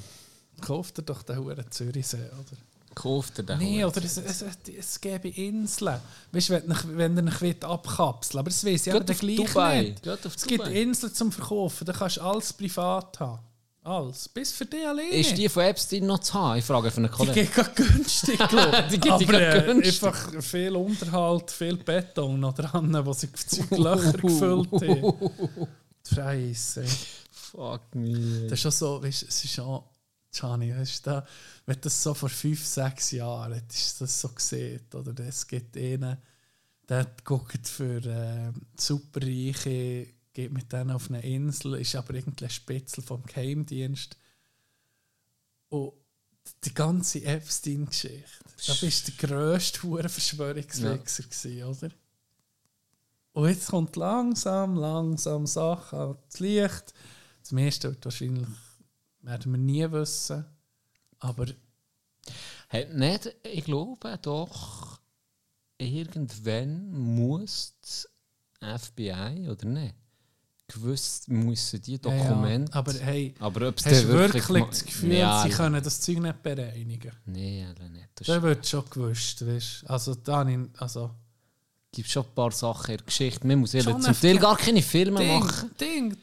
kauft 0.60 0.98
ihr 0.98 1.02
doch 1.02 1.22
den 1.22 1.38
Huren 1.38 1.64
Zürichsee, 1.70 2.16
oder? 2.16 2.58
Kauft 2.94 3.38
er 3.38 3.44
den. 3.44 3.60
Hut. 3.60 3.96
oder 3.96 4.04
es, 4.04 4.16
es, 4.16 4.44
es 4.76 5.00
gäbe 5.00 5.28
Inseln. 5.28 6.00
Weißt 6.32 6.48
du, 6.48 6.62
wenn, 6.96 7.16
ihr 7.16 7.24
euch 7.32 7.40
wollt 7.42 7.64
abkapseln 7.64 8.40
Aber 8.40 8.50
das 8.50 8.64
weiß 8.64 8.86
ich 8.88 8.92
aber 8.92 9.04
der 9.04 9.14
auf 9.14 9.20
gleich 9.20 9.36
Dubai. 9.36 9.82
nicht. 9.82 10.02
Geht 10.02 10.26
auf 10.26 10.34
Es 10.34 10.44
gibt. 10.44 10.66
Inseln 10.66 11.14
zum 11.14 11.30
Verkaufen, 11.30 11.84
da 11.84 11.92
kannst 11.92 12.16
du 12.16 12.22
alles 12.22 12.52
privat 12.52 13.20
haben. 13.20 13.38
Alles. 13.88 14.28
Bis 14.28 14.52
für 14.52 14.66
dich 14.66 14.86
alleine. 14.86 15.08
Ist 15.10 15.36
die 15.38 15.48
von 15.48 15.62
Epstein 15.62 16.04
noch 16.06 16.18
zu 16.18 16.34
haben? 16.34 16.58
Ich 16.58 16.64
frage 16.64 16.90
für 16.90 16.98
einen 16.98 17.06
Die 17.06 17.12
Kollegen. 17.12 17.34
geht 17.34 17.54
gerade 17.54 17.70
günstig, 17.74 18.36
glaube 18.36 18.86
Die 18.90 19.00
geht 19.00 19.12
Aber 19.12 19.40
äh, 19.40 19.64
günstig. 19.64 20.04
einfach 20.04 20.42
viel 20.42 20.76
Unterhalt, 20.76 21.50
viel 21.50 21.76
Beton 21.76 22.38
noch 22.38 22.52
dran, 22.54 23.06
wo 23.06 23.12
sie 23.14 23.32
Zeug 23.32 23.70
Löcher 23.70 24.12
gefüllt 24.12 24.72
haben. 24.72 25.68
Scheiße. 26.14 26.84
Fuck 27.30 27.94
me. 27.94 28.42
Das 28.42 28.52
ist 28.52 28.60
schon 28.60 28.70
so, 28.72 29.02
weißt, 29.02 29.22
es 29.22 29.44
ist 29.44 29.54
schon, 29.54 29.82
Gianni, 30.32 30.76
weißt 30.76 31.06
du, 31.06 31.24
wenn 31.64 31.74
du 31.76 31.80
das 31.80 32.02
so 32.02 32.12
vor 32.12 32.28
fünf, 32.28 32.64
sechs 32.66 33.12
Jahren 33.12 33.54
hättest 33.54 34.00
du 34.00 34.04
das 34.04 34.20
so 34.20 34.28
gesehen, 34.28 34.82
oder 34.92 35.14
es 35.24 35.46
gibt 35.46 35.76
einen, 35.78 36.18
der 36.88 37.06
guckt 37.24 37.66
für 37.66 38.04
äh, 38.04 38.52
Superreiche, 38.78 40.08
geht 40.38 40.52
mit 40.52 40.72
denen 40.72 40.92
auf 40.92 41.10
eine 41.10 41.20
Insel, 41.20 41.74
ist 41.80 41.96
aber 41.96 42.14
irgendwie 42.14 42.48
Spitzel 42.48 43.02
vom 43.02 43.24
Geheimdienst. 43.24 44.16
Und 45.68 45.94
die 46.62 46.72
ganze 46.72 47.24
Epstein-Geschichte, 47.24 48.44
da 48.68 48.74
bist 48.80 49.08
der 49.08 49.28
grösste 49.28 49.82
Hurenverschwörungswichser 49.82 51.24
gewesen, 51.24 51.64
oder? 51.64 51.90
Und 53.32 53.48
jetzt 53.48 53.66
kommt 53.66 53.96
langsam, 53.96 54.76
langsam 54.76 55.44
Sachen 55.44 55.98
ans 55.98 56.38
Licht. 56.38 56.94
Das 57.40 57.50
meiste 57.50 57.90
wird 57.90 58.04
wahrscheinlich 58.04 58.46
werden 59.22 59.52
wir 59.52 59.58
nie 59.58 59.90
wissen. 59.90 60.44
Aber 61.18 61.46
Hat 62.68 62.94
nicht, 62.94 63.34
ich 63.42 63.64
glaube 63.64 64.16
doch, 64.22 65.00
irgendwann 65.78 66.92
muss 66.92 67.74
das 67.80 68.08
FBI 68.60 69.48
oder 69.50 69.66
nicht 69.66 69.96
gewusst 70.68 71.28
müssen 71.28 71.80
die 71.82 71.92
ja, 71.92 71.98
Dokumente. 71.98 72.72
aber 72.74 72.92
hey, 72.92 73.34
aber 73.40 73.66
hast 73.72 73.86
dann 73.86 73.92
du 73.94 74.08
wirklich, 74.08 74.48
ma- 74.48 74.66
das 74.66 74.84
Gefühl, 74.84 75.12
ja, 75.14 75.42
sie 75.42 75.48
können 75.50 75.82
das 75.82 76.00
Zeug 76.00 76.18
nicht 76.20 76.42
bereinigen? 76.42 77.12
Nein, 77.26 77.74
nicht. 77.92 78.08
Das 78.14 78.26
Da 78.26 78.42
wird 78.42 78.66
schon 78.66 78.84
gewusst, 78.90 79.46
weißt 79.46 79.82
du? 79.82 79.86
Also 79.90 80.14
da 80.14 80.36
habe 80.38 80.52
ich, 80.52 80.58
also 80.80 81.10
gibt 81.90 82.08
schon 82.10 82.22
ein 82.24 82.34
paar 82.34 82.52
Sachen 82.52 82.90
in 82.92 82.96
der 82.98 83.06
Geschichte. 83.06 83.46
Man 83.46 83.58
muss 83.60 83.72
Schon 83.72 84.00
zum 84.02 84.20
Teil 84.20 84.38
gar 84.38 84.56
keine 84.56 84.82
Filme 84.82 85.20
Ding, 85.20 85.40
machen. 85.40 85.70
Ding. 85.80 86.16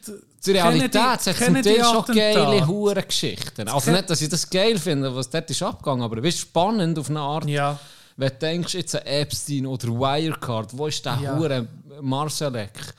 Die 0.46 0.50
Realität 0.52 0.94
hat 1.02 1.22
zum 1.22 1.34
Teil 1.62 1.84
schon 1.84 2.04
geile. 2.14 2.66
Hurengeschichten. 2.66 3.68
Also 3.68 3.90
nicht, 3.90 4.08
dass 4.08 4.22
ich 4.22 4.28
das 4.28 4.48
geil 4.48 4.78
finde, 4.78 5.14
was 5.14 5.28
dort 5.28 5.50
ist 5.50 5.60
abgegangen, 5.62 6.02
aber 6.02 6.18
es 6.18 6.36
ist 6.36 6.40
spannend 6.42 6.96
auf 7.00 7.10
eine 7.10 7.18
Art. 7.20 7.46
Ja, 7.48 7.78
Wenn 8.16 8.28
du 8.28 8.34
denkst, 8.36 8.74
jetzt 8.74 8.94
an 8.94 9.02
Epstein 9.06 9.66
oder 9.66 9.88
Wirecard, 9.88 10.76
wo 10.78 10.86
ist 10.86 11.04
der 11.04 11.18
Ja. 11.20 11.36
Hure 11.36 11.66
Marsalek? 12.00 12.94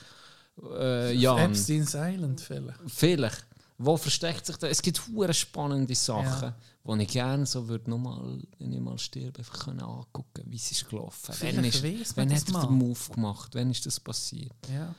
Äh, 0.78 1.14
Jan, 1.14 1.52
Epstein's 1.52 1.94
Island 1.94 2.42
vielleicht. 2.42 2.80
vielleicht. 2.88 3.46
Wo 3.80 3.96
versteckt 3.96 4.44
sich 4.46 4.58
da? 4.58 4.68
Es 4.68 4.82
gibt 4.82 5.00
hure 5.08 5.34
spannende 5.34 5.94
Sachen, 5.94 6.50
Ja. 6.50 6.56
wo 6.84 6.96
ich 6.96 7.08
gerne 7.10 7.46
so 7.46 7.68
würde, 7.68 7.88
nochmal, 7.90 8.42
wenn 8.58 8.74
ich 8.74 8.80
mal 8.80 8.98
sterbe, 8.98 9.38
einfach 9.40 9.66
können 9.66 9.82
angucken, 9.82 10.46
wie 10.48 10.56
es 10.56 10.72
ist 10.72 10.90
gelaufen. 10.90 11.34
Vielleicht 11.34 11.58
Wann, 11.58 11.64
ist, 11.66 11.84
weiss 11.84 12.14
das 12.16 12.46
hat 12.48 12.54
er 12.56 12.62
den 12.68 12.74
Move 12.74 13.14
gemacht? 13.14 13.54
Wann 13.54 13.70
ist 13.70 13.86
das 13.86 14.00
passiert? 14.00 14.56
Ja. 14.74 14.96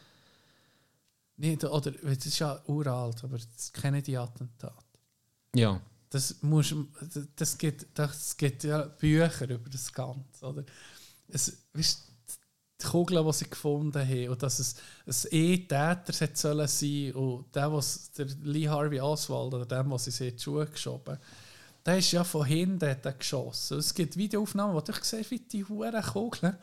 Da- 1.57 1.71
oder, 1.71 1.91
das 1.91 2.27
ist 2.27 2.39
ja 2.39 2.61
uralt, 2.67 3.23
aber 3.25 3.39
das 3.39 3.73
Kennedy-Attentat. 3.73 4.85
Ja. 5.55 5.81
Das, 6.11 6.37
muss, 6.43 6.75
das, 7.37 7.59
gibt, 7.59 7.87
das 7.95 8.37
gibt 8.37 8.65
ja 8.65 8.83
Bücher 8.83 9.49
über 9.51 9.69
das 9.71 9.93
Ganze. 9.93 10.47
Oder? 10.47 10.65
Es, 11.29 11.53
weißt, 11.75 12.08
die 12.81 12.87
Kugeln, 12.87 13.27
die 13.27 13.33
sie 13.33 13.51
gefunden 13.51 14.09
haben, 14.09 14.29
und 14.29 14.43
dass 14.43 14.59
es 14.59 14.77
ein 15.07 15.29
E-Täter 15.33 16.13
sollen 16.35 16.69
sein 16.69 17.13
und 17.13 17.55
der, 17.55 17.73
was, 17.73 18.13
der 18.13 18.27
Lee 18.43 18.69
Harvey 18.69 19.01
Oswald, 19.01 19.55
oder 19.55 19.67
dem, 19.67 19.91
was 19.91 20.05
sie 20.05 20.11
sich 20.11 20.29
in 20.29 20.37
die 20.37 20.43
Schuhe 20.43 20.67
geschoben 20.67 21.19
der 21.89 21.99
ist 21.99 22.13
ja 22.13 22.23
von 22.23 22.45
hinten 22.45 22.87
hat 22.87 23.07
er 23.07 23.15
geschossen. 23.15 23.79
Es 23.79 23.95
gibt 23.95 24.15
Videoaufnahmen, 24.15 24.75
wo 24.77 24.81
du 24.81 24.93
siehst, 24.93 25.31
wie 25.31 25.39
die 25.39 25.65
Huren 25.65 26.03
Kugeln. 26.03 26.57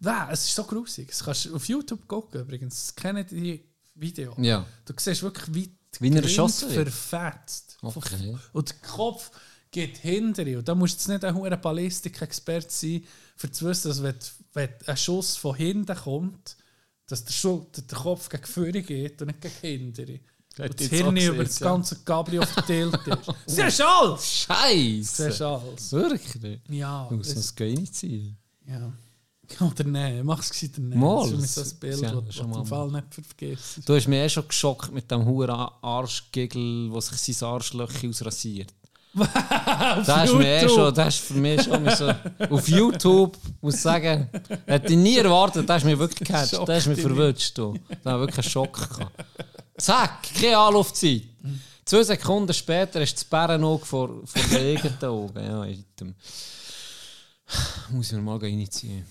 Wow, 0.00 0.28
es 0.30 0.46
ist 0.46 0.54
so 0.54 0.64
grusig. 0.64 1.08
Das 1.08 1.22
kannst 1.22 1.44
du 1.44 1.54
auf 1.54 1.68
YouTube 1.68 2.08
gucken 2.08 2.40
übrigens. 2.40 2.94
Kennen 2.96 3.26
die 3.26 3.62
Video. 3.94 4.34
Ja. 4.38 4.64
Du 4.86 4.94
siehst 4.96 5.22
wirklich, 5.22 5.54
wie 5.54 5.66
die 5.66 6.00
Wie 6.00 6.10
Grind 6.10 6.50
verfetzt. 6.50 7.76
Okay. 7.82 8.38
Und 8.54 8.70
der 8.70 8.76
Kopf 8.78 9.30
geht 9.70 9.98
hinter. 9.98 10.44
Und 10.44 10.66
da 10.66 10.74
musst 10.74 11.06
du 11.06 11.12
nicht 11.12 11.24
ein 11.26 11.60
Ballistik-Experte 11.60 12.70
sein, 12.70 13.04
um 13.44 13.52
zu 13.52 13.66
wissen, 13.66 13.88
dass 13.88 14.02
wenn, 14.02 14.14
wenn 14.54 14.68
ein 14.86 14.96
Schuss 14.96 15.36
von 15.36 15.54
hinten 15.56 15.96
kommt, 15.96 16.56
dass 17.06 17.24
der, 17.24 17.32
Schu 17.32 17.66
der 17.74 17.98
Kopf 17.98 18.28
gegen 18.28 18.44
vorne 18.44 18.82
geht 18.82 19.20
und 19.22 19.28
nicht 19.28 19.62
gegen. 19.62 19.92
Hat 20.58 20.70
Und 20.70 20.80
das 20.80 20.86
Hirn 20.88 21.16
über 21.16 21.44
das 21.44 21.60
ganze 21.60 21.96
Gabel 22.04 22.44
verteilt 22.44 22.94
ist. 23.06 23.34
Siehst 23.46 23.78
du 23.80 23.84
alles? 23.86 24.26
Scheiße! 24.26 25.24
Siehst 25.24 25.40
du 25.40 25.46
alles? 25.46 25.92
Wirklich? 25.92 26.60
Ja. 26.68 27.06
Du 27.08 27.16
musst 27.16 27.30
es- 27.30 27.34
das 27.36 27.54
geil 27.54 27.74
nicht 27.74 27.94
sein. 27.94 28.36
ja. 28.66 28.92
Oder 29.60 29.82
nein, 29.82 30.24
mach 30.24 30.40
es 30.40 30.50
gescheiter 30.50 30.80
nicht. 30.80 30.96
Mal, 30.96 31.28
das 31.28 31.42
ist 31.42 31.54
für 31.54 31.60
das- 31.60 31.74
Bild, 31.74 32.00
ja, 32.02 32.20
das 32.20 32.36
du 32.36 32.64
Fall 32.64 32.90
nicht 32.92 33.06
vergisst. 33.14 33.88
Du 33.88 33.96
hast 33.96 34.06
mich 34.06 34.18
eh 34.20 34.28
schon 34.28 34.46
geschockt 34.46 34.92
mit 34.92 35.10
dem 35.10 35.24
huren 35.24 35.50
Arschgegel, 35.50 36.88
der 36.90 37.00
sich 37.00 37.36
sein 37.36 37.48
Arschlöcher 37.48 38.08
ausrasiert. 38.08 38.72
Das 39.14 40.30
ist 40.30 40.34
mir 40.36 40.62
eh 40.62 40.68
schon, 40.68 40.94
das 40.94 41.14
ist 41.16 41.24
für 41.24 41.34
mich 41.34 41.62
schon 41.62 41.90
so. 41.90 42.12
Auf 42.48 42.68
YouTube 42.68 43.36
muss 43.60 43.74
ich 43.74 43.80
sagen, 43.80 44.28
hätte 44.66 44.92
ich 44.92 44.98
nie 44.98 45.16
erwartet, 45.16 45.68
das 45.68 45.82
ist 45.82 45.86
mir 45.86 45.98
wirklich 45.98 46.18
gecatcht. 46.28 46.52
Das 46.66 46.78
ist 46.78 46.86
mir 46.86 46.96
verwünscht. 46.96 47.56
Du. 47.58 47.74
Da 48.02 48.12
habe 48.12 48.22
ich 48.24 48.28
wirklich 48.28 48.46
einen 48.46 48.50
Schock 48.50 48.88
gehabt. 48.96 49.24
Zack, 49.78 50.22
keine 50.38 50.58
Anlaufzeit. 50.58 51.22
Zwei 51.84 52.02
Sekunden 52.04 52.52
später 52.54 53.00
ist 53.00 53.16
das 53.16 53.24
Bärenauge 53.24 53.84
vor, 53.84 54.08
vor 54.24 54.42
den 54.50 54.76
eigenen 54.76 55.04
Augen. 55.04 55.44
Ja, 55.44 55.64
item. 55.64 56.14
Muss 57.90 58.06
ich 58.06 58.12
mir 58.12 58.22
mal 58.22 58.36
reinziehen. 58.38 59.04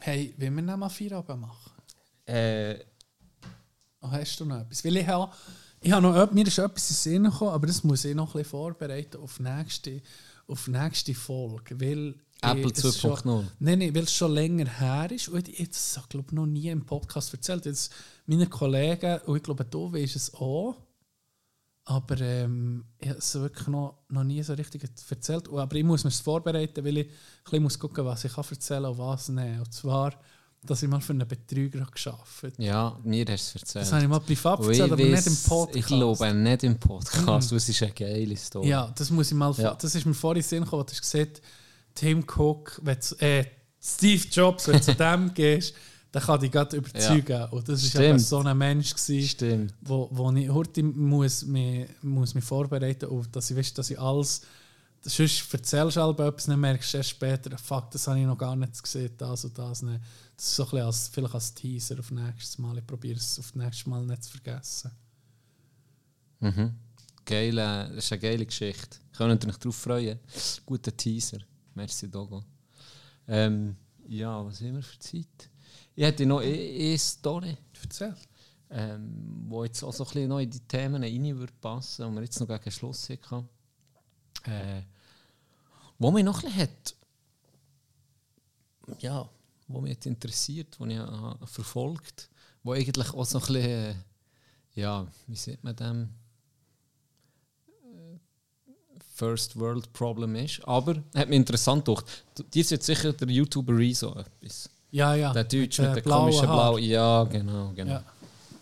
Hey, 0.00 0.34
wollen 0.38 0.56
wir 0.56 0.62
noch 0.62 0.76
mal 0.76 0.88
Feierabend 0.88 1.40
machen? 1.40 1.72
Äh, 2.26 2.76
Oh, 4.04 4.10
hast 4.10 4.38
du 4.38 4.44
noch 4.44 4.60
etwas? 4.60 4.84
Weil 4.84 4.98
ich 4.98 5.06
habe, 5.06 5.32
ich 5.84 5.92
habe 5.92 6.02
noch, 6.02 6.32
mir 6.32 6.46
ist 6.46 6.58
etwas 6.58 6.90
in 6.90 6.96
Sinn 6.96 7.24
gekommen, 7.24 7.52
aber 7.52 7.66
das 7.66 7.84
muss 7.84 8.04
ich 8.04 8.14
noch 8.14 8.28
ein 8.34 8.38
bisschen 8.38 8.50
vorbereiten 8.50 9.18
auf 9.20 9.38
nächste, 9.40 10.00
auf 10.48 10.66
nächste 10.68 11.14
Folge. 11.14 11.80
Weil 11.80 12.14
Apple 12.42 12.70
ich- 12.72 12.84
es 12.84 12.98
schon- 12.98 13.12
2.0. 13.12 13.44
Nein, 13.60 13.78
nein, 13.78 13.94
weil 13.94 14.04
es 14.04 14.12
schon 14.12 14.32
länger 14.32 14.66
her 14.66 15.10
ist. 15.10 15.28
Und 15.28 15.48
ich 15.48 15.68
habe 15.96 16.08
glaube 16.08 16.26
ich 16.28 16.32
noch 16.32 16.46
nie 16.46 16.68
im 16.68 16.84
Podcast 16.84 17.32
erzählt. 17.32 17.64
Jetzt 17.66 17.92
meine 18.26 18.46
Kollegen, 18.46 19.20
und 19.26 19.36
ich 19.36 19.42
glaube, 19.42 19.64
du 19.64 19.92
weißt 19.92 20.16
es 20.16 20.34
auch. 20.34 20.76
Aber 21.86 22.18
ähm, 22.20 22.84
ich 22.98 23.08
habe 23.10 23.18
es 23.18 23.34
wirklich 23.34 23.68
noch, 23.68 23.98
noch 24.08 24.24
nie 24.24 24.42
so 24.42 24.54
richtig 24.54 24.84
erzählt. 25.10 25.48
Und, 25.48 25.58
aber 25.58 25.76
ich 25.76 25.84
muss 25.84 26.02
mir 26.02 26.08
es 26.08 26.20
vorbereiten, 26.20 26.82
weil 26.84 26.96
ich 26.98 27.06
ein 27.08 27.12
bisschen 27.44 27.62
muss 27.62 27.78
gucken 27.78 28.06
was 28.06 28.24
ich 28.24 28.32
kann 28.32 28.44
erzählen 28.50 28.86
und 28.86 28.96
was 28.98 29.28
nicht. 29.28 29.58
Und 29.58 29.72
zwar, 29.74 30.14
dass 30.66 30.82
ich 30.82 30.88
mal 30.88 31.00
für 31.00 31.12
einen 31.12 31.26
Betrüger 31.28 31.80
habe 31.80 31.90
gearbeitet 31.92 32.54
ja, 32.58 32.98
mir 33.04 33.24
hast 33.28 33.54
du 33.54 33.56
es 33.58 33.62
erzählt. 33.62 33.84
Das 33.84 33.92
habe 33.92 34.02
ich 34.02 34.08
mal 34.08 34.20
privat 34.20 34.60
erzählt, 34.60 34.92
aber 34.92 34.96
nicht 35.02 35.12
weiss- 35.12 35.26
im 35.26 35.36
Podcast. 35.48 35.76
Ich 35.78 35.86
glaube 35.86 36.34
nicht 36.34 36.62
im 36.64 36.78
Podcast, 36.78 37.50
weil 37.50 37.56
es 37.58 37.68
ist 37.68 37.82
eine 37.82 37.92
geile 37.92 38.36
Story. 38.36 38.68
Ja, 38.68 38.92
das 38.96 39.10
muss 39.10 39.30
ich 39.30 39.36
mal. 39.36 39.52
Ja. 39.58 39.74
Das 39.74 39.94
ist 39.94 40.06
mir 40.06 40.14
vorhin 40.14 40.42
Sinn 40.42 40.64
gekommen, 40.64 40.84
du 40.86 40.92
hast 40.92 41.00
gesagt, 41.02 41.42
Tim 41.94 42.24
Cook, 42.24 42.80
wenn 42.82 42.98
du, 42.98 43.24
äh, 43.24 43.44
Steve 43.80 44.24
Jobs, 44.30 44.66
wenn 44.68 44.76
du 44.76 44.82
zu 44.82 44.94
dem 44.96 45.32
gehst, 45.34 45.74
dann 46.10 46.22
kann 46.22 46.40
dich 46.40 46.50
gerade 46.50 46.76
überzeugen. 46.76 47.44
Und 47.50 47.68
das 47.68 47.82
war 47.94 48.02
Stimmt. 48.02 48.20
so 48.20 48.38
ein 48.38 48.56
Mensch, 48.56 48.94
gewesen, 48.94 49.28
Stimmt. 49.28 49.74
wo, 49.80 50.08
wo 50.12 50.30
ich 50.32 50.48
heute 50.48 50.82
muss 50.82 51.44
mich, 51.44 51.86
muss 52.02 52.34
mich 52.34 52.44
vorbereiten 52.44 53.06
auf, 53.10 53.26
dass 53.28 53.50
ich 53.50 53.56
weiß, 53.56 53.74
dass 53.74 53.90
ich 53.90 53.98
alles. 54.00 54.40
Sonst 55.02 55.52
erzählst 55.52 55.96
du 55.96 56.00
halt 56.00 56.18
etwas, 56.18 56.46
dann 56.46 56.60
merkst 56.60 56.94
du 56.94 56.96
erst 56.96 57.10
später, 57.10 57.58
fuck, 57.58 57.90
das 57.90 58.06
habe 58.06 58.20
ich 58.20 58.26
noch 58.26 58.38
gar 58.38 58.56
nicht 58.56 58.82
gesehen, 58.82 59.10
das 59.18 59.44
und 59.44 59.58
das 59.58 59.82
nicht. 59.82 60.00
Das 60.36 60.46
ist 60.46 60.56
so 60.56 60.64
ein 60.64 60.70
bisschen 60.70 60.86
als, 60.86 61.08
vielleicht 61.08 61.34
als 61.34 61.54
Teaser 61.54 61.98
auf 61.98 62.10
nächstes 62.10 62.58
Mal. 62.58 62.78
Ich 62.78 62.86
probiere 62.86 63.18
es 63.18 63.38
auf 63.38 63.54
nächstes 63.54 63.86
Mal 63.86 64.04
nicht 64.04 64.24
zu 64.24 64.30
vergessen. 64.32 64.90
Mhm. 66.40 66.74
Geile, 67.24 67.88
das 67.94 68.04
ist 68.04 68.12
eine 68.12 68.20
geile 68.20 68.44
Geschichte. 68.46 68.98
Könnt 69.16 69.44
ihr 69.44 69.48
euch 69.50 69.56
darauf 69.56 69.76
freuen. 69.76 70.18
Guter 70.66 70.94
Teaser. 70.96 71.38
Merci, 71.74 72.10
Dogo. 72.10 72.44
Ähm, 73.26 73.76
ja, 74.06 74.44
was 74.44 74.60
haben 74.60 74.74
wir 74.74 74.82
für 74.82 74.98
Zeit? 74.98 75.50
Ich 75.94 76.04
hätte 76.04 76.26
noch 76.26 76.40
eine 76.40 76.52
eine 76.52 76.98
Story, 76.98 77.56
Erzähl. 77.82 78.14
ähm, 78.70 79.44
wo 79.48 79.64
jetzt 79.64 79.82
auch 79.82 79.92
so 79.92 80.04
ein 80.04 80.08
bisschen 80.08 80.28
noch 80.28 80.40
in 80.40 80.50
die 80.50 80.60
Themen 80.60 81.02
rein 81.02 81.38
würde 81.38 81.52
passen 81.60 82.04
und 82.04 82.14
wir 82.14 82.22
jetzt 82.22 82.40
noch 82.40 82.48
gegen 82.48 82.70
Schluss 82.70 83.08
hatten. 83.08 83.48
Äh, 84.44 84.82
wo 85.98 86.10
mich 86.10 86.24
noch 86.24 86.42
ein 86.42 86.50
bisschen 86.50 86.62
hat, 86.62 86.96
ja, 88.98 89.28
wo 89.68 89.80
mich 89.80 89.96
hat 89.96 90.06
interessiert, 90.06 90.78
wo 90.78 90.86
ich 90.86 90.98
habe 90.98 91.46
verfolgt, 91.46 92.28
wo 92.62 92.72
eigentlich 92.72 93.12
auch 93.12 93.24
so 93.24 93.38
ein 93.38 93.46
bisschen, 93.46 93.62
äh, 93.62 93.94
ja, 94.74 95.06
wie 95.26 95.36
sieht 95.36 95.62
man 95.62 95.76
dem? 95.76 96.08
Äh, 97.68 98.18
First 99.14 99.58
World 99.58 99.92
Problem 99.92 100.34
ist. 100.36 100.60
Aber 100.66 100.96
hat 101.14 101.28
mich 101.28 101.36
interessant 101.36 101.84
gedacht. 101.84 102.04
Die 102.52 102.60
ist 102.60 102.70
jetzt 102.70 102.86
sicher 102.86 103.12
der 103.12 103.28
YouTuber 103.28 103.76
Rezo 103.76 104.14
etwas. 104.14 104.68
Ja, 104.90 105.14
ja. 105.14 105.32
Der 105.32 105.44
Deutsch 105.44 105.78
Mit, 105.78 105.88
mit, 105.88 105.90
äh, 105.90 105.94
der 105.94 106.02
blauen 106.02 106.24
komischen. 106.26 106.46
Blau. 106.46 106.78
Ja, 106.78 107.24
genau, 107.24 107.72
genau. 107.74 107.90
Ja. 107.90 108.04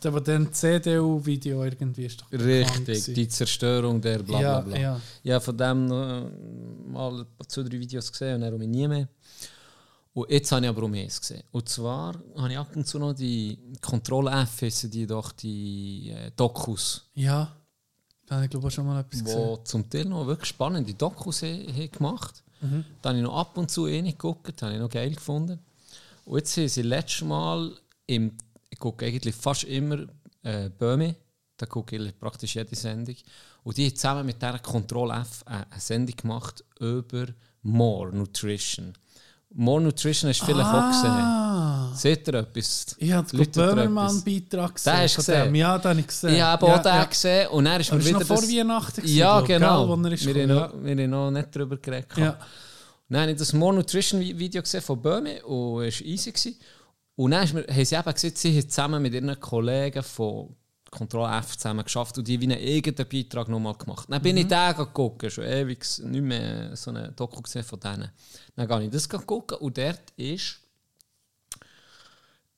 Der, 0.02 0.10
der 0.10 0.20
dann 0.20 0.52
CDU-Video 0.52 1.62
irgendwie 1.62 2.06
ist 2.06 2.20
doch 2.20 2.32
Richtig, 2.32 3.14
die 3.14 3.28
Zerstörung 3.28 4.00
der 4.00 4.18
bla 4.18 4.38
bla 4.38 4.40
ja, 4.40 4.60
bla. 4.60 4.76
ja. 4.78 5.00
Ja, 5.22 5.40
von 5.40 5.56
dem 5.56 5.86
noch 5.86 6.30
mal 6.88 7.26
zwei, 7.46 7.62
drei 7.62 7.78
Videos 7.78 8.10
gesehen 8.10 8.36
und 8.36 8.40
dann 8.40 8.54
um 8.54 8.60
nie 8.60 8.88
mehr. 8.88 9.08
Und 10.14 10.30
jetzt 10.30 10.52
habe 10.52 10.62
ich 10.64 10.68
aber 10.68 10.82
um 10.82 10.92
eins 10.94 11.20
gesehen. 11.20 11.42
Und 11.52 11.68
zwar 11.68 12.14
habe 12.36 12.50
ich 12.52 12.58
ab 12.58 12.74
und 12.76 12.86
zu 12.86 12.98
noch 12.98 13.14
die 13.14 13.58
heissen 13.82 14.90
die 14.90 15.06
doch 15.06 15.32
die 15.32 16.10
äh, 16.10 16.30
Dokus, 16.36 17.08
Ja. 17.14 17.56
Da 18.26 18.36
habe 18.36 18.44
ich 18.44 18.50
glaube 18.50 18.68
ich 18.68 18.74
schon 18.74 18.86
mal 18.86 19.00
etwas 19.00 19.24
gesehen. 19.24 19.58
die 19.58 19.64
zum 19.64 19.90
Teil 19.90 20.04
noch 20.06 20.26
wirklich 20.26 20.48
spannende 20.48 20.94
Dokus 20.94 21.40
he- 21.40 21.66
he 21.72 21.88
gemacht 21.88 22.42
Mhm. 22.64 22.84
Da 23.02 23.08
habe 23.08 23.18
ich 23.18 23.24
noch 23.24 23.36
ab 23.36 23.58
und 23.58 23.72
zu 23.72 23.88
eh 23.88 24.00
nicht 24.00 24.20
geguckt, 24.20 24.62
habe 24.62 24.74
ich 24.74 24.78
noch 24.78 24.88
geil 24.88 25.12
gefunden. 25.12 25.58
Und 26.24 26.38
jetzt 26.38 26.56
haben 26.56 26.68
sie 26.68 26.82
letztes 26.82 27.26
Mal, 27.26 27.72
im, 28.06 28.36
ich 28.70 28.78
gucke 28.78 29.04
eigentlich 29.04 29.34
fast 29.34 29.64
immer 29.64 30.06
äh, 30.44 30.68
Böhme, 30.70 31.16
da 31.56 31.66
gucke 31.66 31.96
ich 31.96 32.16
praktisch 32.20 32.54
jede 32.54 32.76
Sendung. 32.76 33.16
Und 33.64 33.76
die 33.76 33.86
haben 33.86 33.96
zusammen 33.96 34.26
mit 34.26 34.40
dieser 34.40 34.60
Control 34.60 35.10
F 35.10 35.42
eine, 35.44 35.68
eine 35.72 35.80
Sendung 35.80 36.14
gemacht 36.14 36.64
über 36.78 37.26
More 37.62 38.14
Nutrition. 38.14 38.92
More 39.54 39.82
Nutrition 39.82 40.28
hast 40.30 40.40
du 40.40 40.46
vielleicht 40.46 40.66
auch 40.68 40.72
Ah, 40.74 41.88
gesehen. 41.92 41.96
Seht 42.16 42.28
ihr 42.28 42.34
etwas? 42.34 42.96
ich 42.98 43.12
habe 43.12 43.36
den 43.36 43.50
Böhmermann-Beitrag 43.50 44.74
gesehen. 44.74 44.92
Den 44.94 45.02
hast 45.02 45.16
gesehen? 45.16 45.54
Ja, 45.54 45.78
den 45.78 45.90
habe 45.90 46.00
ich 46.00 46.06
gesehen. 46.06 46.34
Ich 46.34 46.40
habe 46.42 46.66
auch 46.66 46.82
den 46.82 46.92
ja. 46.94 47.04
gesehen 47.04 47.48
und 47.48 47.64
dann 47.66 47.80
ist 47.80 47.92
Aber 47.92 48.02
mir 48.02 48.12
das 48.12 48.12
war 48.12 48.20
wieder 48.20 48.40
vor 48.40 48.48
Weihnachten. 48.58 49.02
Ja, 49.04 49.36
glaub 49.40 49.46
genau. 49.48 49.96
Gell, 49.96 50.06
er 50.06 50.12
ist 50.12 50.26
wir, 50.26 50.34
haben 50.34 50.48
gekommen, 50.48 50.80
noch, 50.80 50.84
wir 50.96 51.04
haben 51.04 51.10
noch 51.10 51.30
nicht 51.30 51.48
darüber 51.56 51.76
geredet. 51.76 52.06
ja. 52.16 52.24
ja. 52.24 52.38
Dann 53.08 53.20
habe 53.22 53.32
ich 53.32 53.36
das 53.38 53.52
More 53.52 53.74
Nutrition 53.74 54.20
Vi- 54.22 54.38
Video 54.38 54.62
gesehen 54.62 54.80
von 54.80 55.02
Böhme 55.02 55.42
und 55.44 55.82
es 55.84 56.00
war 56.00 56.06
easy. 56.06 56.32
Gewesen. 56.32 56.56
Und 57.14 57.32
dann 57.32 57.44
ist 57.44 57.52
haben 57.54 57.84
sie 57.84 57.94
eben 57.94 58.14
gesagt, 58.14 58.38
sie 58.38 58.58
haben 58.58 58.68
zusammen 58.70 59.02
mit 59.02 59.12
ihren 59.12 59.38
Kollegen 59.38 60.02
von 60.02 60.56
Control 60.92 61.26
F 61.38 61.56
zusammen 61.56 61.84
geschafft 61.84 62.18
und 62.18 62.28
die 62.28 62.38
wie 62.38 62.44
einen 62.44 62.58
eigenen 62.58 63.08
Beitrag 63.08 63.48
nochmal 63.48 63.74
gemacht. 63.74 64.06
Dann 64.10 64.20
bin 64.20 64.36
ich 64.36 64.46
den 64.46 64.76
geguckt, 64.76 65.32
schon 65.32 65.44
ewig 65.44 65.84
nicht 66.00 66.22
mehr 66.22 66.76
so 66.76 66.90
eine 66.90 67.10
Doku 67.12 67.40
gesehen 67.40 67.64
von 67.64 67.80
denen. 67.80 68.10
Dann 68.54 68.68
gehe 68.68 68.84
ich 68.84 68.90
das 68.90 69.08
gucken 69.08 69.56
und 69.58 69.78
dort 69.78 70.10
ist 70.16 70.60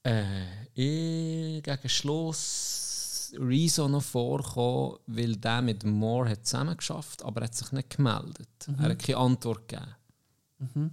äh, 0.03 0.67
ich 0.75 1.63
gegen 1.63 1.89
Schluss 1.89 3.33
Rezo 3.39 3.89
noch 3.89 4.03
vorgekommen, 4.03 4.99
weil 5.07 5.37
der 5.37 5.63
mit 5.63 5.85
Moore 5.85 6.31
hat 6.31 6.45
zusammen 6.45 6.77
geschafft, 6.77 7.25
aber 7.25 7.41
er 7.41 7.45
hat 7.45 7.55
sich 7.55 7.71
nicht 7.71 7.97
gemeldet. 7.97 8.49
Er 8.79 8.91
hat 8.91 8.99
keine 8.99 9.19
Antwort 9.19 9.69
gegeben. 9.69 10.91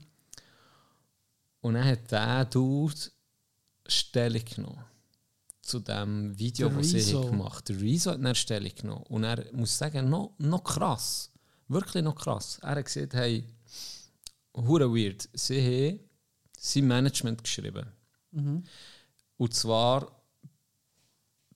Und 1.61 1.73
dann 1.73 1.85
hat 1.85 2.11
der 2.11 2.45
Dude 2.45 2.95
Stellung 3.88 4.45
genommen 4.45 4.90
zu 5.72 5.80
dem 5.80 6.38
Video, 6.38 6.68
Der 6.69 6.77
das 6.77 6.89
sie 6.89 6.98
Rezo. 6.98 7.23
haben 7.23 7.31
gemacht 7.31 7.69
haben. 7.69 7.77
Der 7.80 7.88
Rezo 7.88 8.11
hat 8.11 8.23
dann 8.23 8.35
Stellung 8.35 8.72
genommen. 8.76 9.03
Und 9.10 9.23
er 9.23 9.45
muss 9.53 9.77
sagen, 9.77 10.10
noch, 10.10 10.34
noch 10.38 10.64
krass. 10.64 11.31
Wirklich 11.68 12.03
noch 12.03 12.15
krass. 12.15 12.60
Er 12.61 12.76
hat 12.76 12.85
gesagt, 12.85 13.14
hey, 13.14 13.45
hure 14.53 14.89
weird. 14.93 15.30
Sie 15.34 15.60
haben 15.61 15.99
sein 16.57 16.88
Management 16.88 17.43
geschrieben. 17.43 17.88
Und 19.38 19.53
zwar 19.53 20.22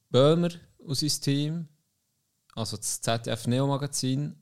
Böhmer 0.10 0.50
aus 0.88 1.00
seinem 1.02 1.22
Team, 1.22 1.68
also 2.54 2.78
das 2.78 3.02
ZDF 3.02 3.48
Neo 3.48 3.68
Magazin, 3.68 4.36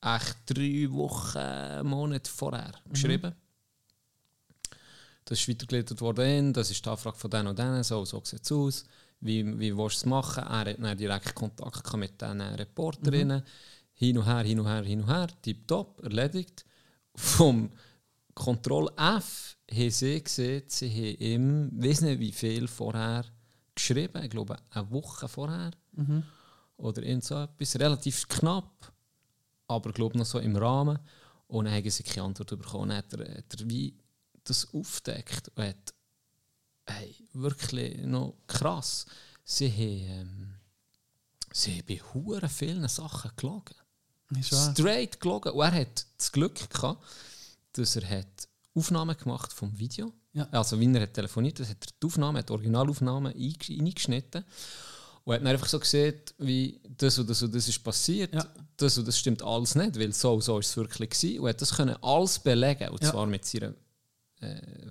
echt 0.00 0.36
drei 0.46 0.88
Wochen, 0.90 1.86
Monate 1.86 2.30
vorher 2.30 2.72
geschrieben. 2.90 3.34
Das 5.24 5.38
ist 5.38 5.48
weitergeleitet 5.48 6.00
worden, 6.00 6.52
das 6.52 6.70
ist 6.70 6.84
die 6.84 6.90
Anfrage 6.90 7.16
von 7.16 7.30
denen 7.30 7.46
und 7.48 7.58
denen, 7.58 7.82
so, 7.84 8.04
so 8.04 8.20
sieht 8.24 8.42
es 8.42 8.52
aus. 8.52 8.84
Wie, 9.24 9.58
wie 9.58 9.76
willst 9.76 10.02
du 10.02 10.06
es 10.06 10.06
machen? 10.06 10.42
Er 10.42 10.72
hat 10.72 10.78
dann 10.78 10.96
direkt 10.96 11.34
Kontakt 11.34 11.96
mit 11.96 12.20
diesen 12.20 12.40
Reporterinnen. 12.40 13.42
Hin 13.94 14.18
und 14.18 14.26
her, 14.26 14.42
hin 14.42 14.58
und 14.58 14.66
her, 14.66 14.82
hin 14.82 15.00
und 15.00 15.08
her. 15.08 15.28
Tipptopp, 15.40 16.02
erledigt. 16.02 16.64
Vom 17.14 17.70
Control 18.34 18.90
F 18.96 19.56
haben 19.70 19.90
sie 19.90 20.22
gesehen, 20.22 20.62
sie 20.66 20.90
haben 20.90 21.22
ihm, 21.22 21.70
weiß 21.74 22.00
nicht 22.00 22.18
wie 22.20 22.32
viel 22.32 22.66
vorher 22.66 23.24
geschrieben, 23.74 24.22
ich 24.24 24.30
glaube 24.30 24.56
eine 24.70 24.90
Woche 24.90 25.28
vorher. 25.28 25.70
Oder 26.78 27.02
irgend 27.02 27.24
so 27.24 27.36
etwas, 27.36 27.78
relativ 27.78 28.26
knapp, 28.26 28.92
aber 29.68 29.90
ich 29.90 29.94
glaube 29.94 30.18
noch 30.18 30.26
so 30.26 30.38
im 30.40 30.56
Rahmen. 30.56 30.98
Und 31.46 31.66
dann 31.66 31.74
haben 31.74 31.90
sie 31.90 32.02
keine 32.02 32.26
Antwort 32.26 32.48
bekommen. 32.50 32.88
Dann 32.88 32.98
hat 32.98 33.12
er, 33.12 33.38
hat 33.38 33.60
er 33.60 33.70
wie 33.70 33.94
das 34.42 34.66
aufdeckt 34.74 35.52
und 35.54 35.64
hat 35.64 35.94
hey, 36.86 37.14
wirklich 37.32 37.98
noch 38.04 38.34
krass. 38.46 39.06
Sie 39.44 39.70
haben, 39.70 40.20
ähm, 40.20 40.54
sie 41.52 41.72
haben 41.78 41.86
bei 41.88 42.00
huren 42.14 42.48
vielen 42.48 42.88
Sachen 42.88 43.30
gelogen. 43.36 43.74
Straight 44.42 45.20
gelogen. 45.20 45.52
Und 45.52 45.62
er 45.64 45.72
hat 45.72 46.06
das 46.16 46.32
Glück 46.32 46.70
gehabt, 46.70 47.04
dass 47.72 47.96
er 47.96 48.08
hat 48.08 48.48
Aufnahmen 48.74 49.16
gemacht 49.16 49.52
vom 49.52 49.78
Video. 49.78 50.12
Ja. 50.32 50.48
Also, 50.50 50.80
wenn 50.80 50.94
er 50.94 51.02
hat 51.02 51.12
telefoniert 51.14 51.60
hat, 51.60 51.68
hat 51.68 51.84
er 51.84 51.92
die 52.02 52.06
Aufnahme, 52.06 52.38
hat 52.38 52.48
die 52.48 52.52
Originalaufnahmen 52.54 53.34
eingesch- 53.34 53.78
eingeschnitten. 53.78 54.44
Und 55.24 55.34
hat 55.34 55.40
dann 55.42 55.48
einfach 55.48 55.68
so 55.68 55.78
gesehen, 55.78 56.14
wie 56.38 56.80
das 56.96 57.18
und 57.18 57.28
das 57.28 57.42
und 57.42 57.54
das 57.54 57.68
ist 57.68 57.84
passiert. 57.84 58.34
Ja. 58.34 58.46
Das 58.76 58.96
und 58.96 59.06
das 59.06 59.18
stimmt 59.18 59.42
alles 59.42 59.74
nicht, 59.74 59.98
weil 59.98 60.12
so 60.14 60.32
und 60.34 60.42
so 60.42 60.58
ist 60.58 60.68
es 60.70 60.76
wirklich 60.76 61.10
gewesen. 61.10 61.40
Und 61.40 61.48
hat 61.50 61.60
das 61.60 61.74
können 61.76 61.96
alles 62.02 62.38
belegen. 62.38 62.88
Und 62.88 63.02
Ja. 63.02 63.10
zwar 63.10 63.26
mit 63.26 63.44
seiner 63.44 63.74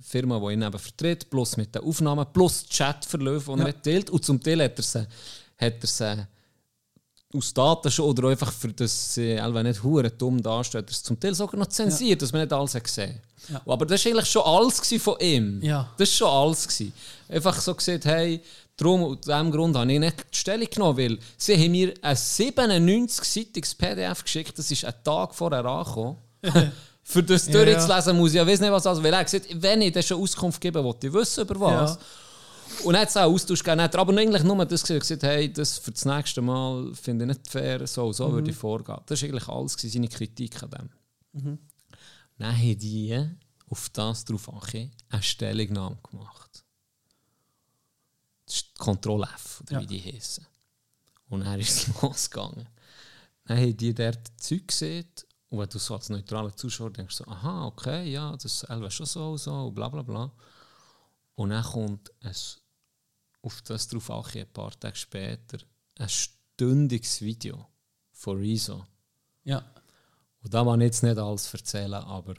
Firma, 0.02 0.38
die 0.40 0.54
ihn 0.54 0.62
eben 0.62 0.78
vertritt, 0.78 1.28
plus 1.30 1.56
mit 1.56 1.74
den 1.74 1.82
Aufnahmen, 1.82 2.26
plus 2.32 2.64
Chatverläufe, 2.70 3.52
die 3.52 3.58
Ja. 3.58 3.64
er 3.66 3.68
hat 3.68 3.82
teilt. 3.82 4.10
Und 4.10 4.24
zum 4.24 4.42
Teil 4.42 4.62
hat 4.62 4.78
er 4.78 4.82
sie, 4.82 5.06
hat 5.58 5.74
er 5.80 5.86
sie 5.86 6.26
aus 7.34 7.54
Daten 7.54 7.90
schon 7.90 8.06
oder 8.06 8.28
einfach 8.28 8.52
für 8.52 8.68
das 8.72 9.14
sie 9.14 9.30
äh, 9.32 9.62
nicht 9.62 9.82
hure 9.82 10.10
dumm 10.10 10.42
dasteht, 10.42 10.86
er 10.86 10.90
es 10.90 11.02
zum 11.02 11.18
Teil 11.18 11.34
sogar 11.34 11.58
noch 11.58 11.66
zensiert, 11.68 12.20
dass 12.20 12.32
man 12.32 12.42
nicht 12.42 12.52
alles 12.52 12.74
hat 12.74 12.84
gesehen. 12.84 13.20
Ja. 13.48 13.62
Aber 13.66 13.86
das 13.86 14.04
war 14.04 14.12
eigentlich 14.12 14.28
schon 14.30 14.42
alles 14.42 15.02
von 15.02 15.16
ihm. 15.18 15.60
Ja. 15.62 15.90
Das 15.96 16.10
war 16.10 16.28
schon 16.28 16.28
alles. 16.28 16.68
Gewesen. 16.68 16.92
Einfach 17.28 17.58
so 17.60 17.74
gesagt, 17.74 18.04
hey, 18.04 18.40
darum, 18.76 19.02
aus 19.04 19.20
diesem 19.20 19.50
Grund 19.50 19.76
habe 19.76 19.92
ich 19.92 19.98
nicht 19.98 20.16
die 20.32 20.36
Stellung 20.36 20.68
genommen, 20.70 20.98
weil 20.98 21.18
sie 21.36 21.54
haben 21.54 21.70
mir 21.72 21.94
ein 22.02 22.16
97-seitiges 22.16 23.74
PDF 23.76 24.22
geschickt, 24.22 24.58
das 24.58 24.70
ist 24.70 24.84
einen 24.84 25.02
Tag 25.02 25.34
vorher 25.34 25.64
angekommen. 25.64 26.16
Für 27.04 27.22
das 27.22 27.46
Ja, 27.48 27.64
durchzulesen 27.64 28.16
muss 28.16 28.30
ich 28.30 28.36
ja 28.36 28.46
wissen, 28.46 28.70
was 28.70 28.86
also, 28.86 29.02
weil 29.02 29.12
er 29.12 29.24
gesagt, 29.24 29.46
wenn 29.60 29.82
ich 29.82 29.92
dir 29.92 30.02
schon 30.02 30.20
Auskunft 30.22 30.60
gebe, 30.60 30.82
wollte 30.82 31.08
ich 31.08 31.12
wissen 31.12 31.42
über 31.42 31.58
was. 31.60 31.94
Ja. 31.94 32.00
Und 32.84 32.94
dann 32.94 33.02
hat 33.02 33.08
es 33.10 33.16
auch 33.16 33.30
Austausch 33.32 33.62
gegeben, 33.62 33.80
er 33.80 33.98
aber 33.98 34.16
eigentlich 34.16 34.42
nur 34.44 34.64
das 34.64 34.82
gesagt, 34.82 35.22
hey, 35.24 35.52
das 35.52 35.78
für 35.78 35.90
das 35.90 36.04
nächste 36.04 36.40
Mal 36.40 36.94
finde 36.94 37.24
ich 37.24 37.28
nicht 37.28 37.48
fair, 37.48 37.86
so 37.86 38.12
so 38.12 38.32
würde 38.32 38.50
ich 38.50 38.56
vorgehen. 38.56 38.98
Das 39.06 39.20
war 39.20 39.28
eigentlich 39.28 39.48
alles, 39.48 39.76
seine 39.78 40.08
Kritik 40.08 40.62
an 40.62 40.70
dem. 40.70 41.58
Dann 42.38 42.56
haben 42.56 42.78
die 42.78 43.28
auf 43.68 43.88
das 43.90 44.24
drauf 44.24 44.48
eine 44.74 45.22
Stellungnahme 45.22 45.98
gemacht. 46.08 46.64
Das 48.46 48.56
ist 48.56 48.78
Ctrl 48.78 49.22
F, 49.22 49.62
oder 49.62 49.72
Ja. 49.72 49.80
wie 49.82 49.86
die 49.86 50.00
heißen. 50.12 50.46
Und 51.28 51.40
dann 51.44 51.60
ist 51.60 51.88
es 51.88 51.88
losgegangen. 52.02 52.68
Dann 53.46 53.58
haben 53.58 53.76
die 53.76 53.94
dort 53.94 54.20
Zeug 54.38 54.68
gesehen 54.68 55.06
und 55.52 55.58
wenn 55.58 55.68
du 55.68 55.78
so 55.78 55.94
als 55.94 56.08
neutraler 56.08 56.56
Zuschauer 56.56 56.90
denkst, 56.90 57.14
so, 57.14 57.26
aha, 57.26 57.66
okay, 57.66 58.10
ja, 58.10 58.32
das 58.32 58.64
ist 58.64 58.92
schon 58.94 59.04
so 59.04 59.32
und 59.32 59.38
so, 59.38 59.70
bla 59.70 59.86
bla 59.90 60.00
bla. 60.00 60.32
Und 61.34 61.50
dann 61.50 61.62
kommt 61.62 62.10
es 62.20 62.58
auf 63.42 63.60
das 63.60 63.86
drauf 63.86 64.10
angekommen, 64.10 64.46
ein 64.46 64.52
paar 64.54 64.80
Tage 64.80 64.96
später, 64.96 65.58
ein 65.98 66.08
stündiges 66.08 67.20
Video 67.20 67.66
von 68.12 68.38
Rezo. 68.38 68.86
Ja. 69.44 69.62
Und 70.42 70.54
da 70.54 70.64
man 70.64 70.80
jetzt 70.80 71.02
nicht 71.02 71.18
alles 71.18 71.52
erzählen, 71.52 71.92
aber 71.92 72.34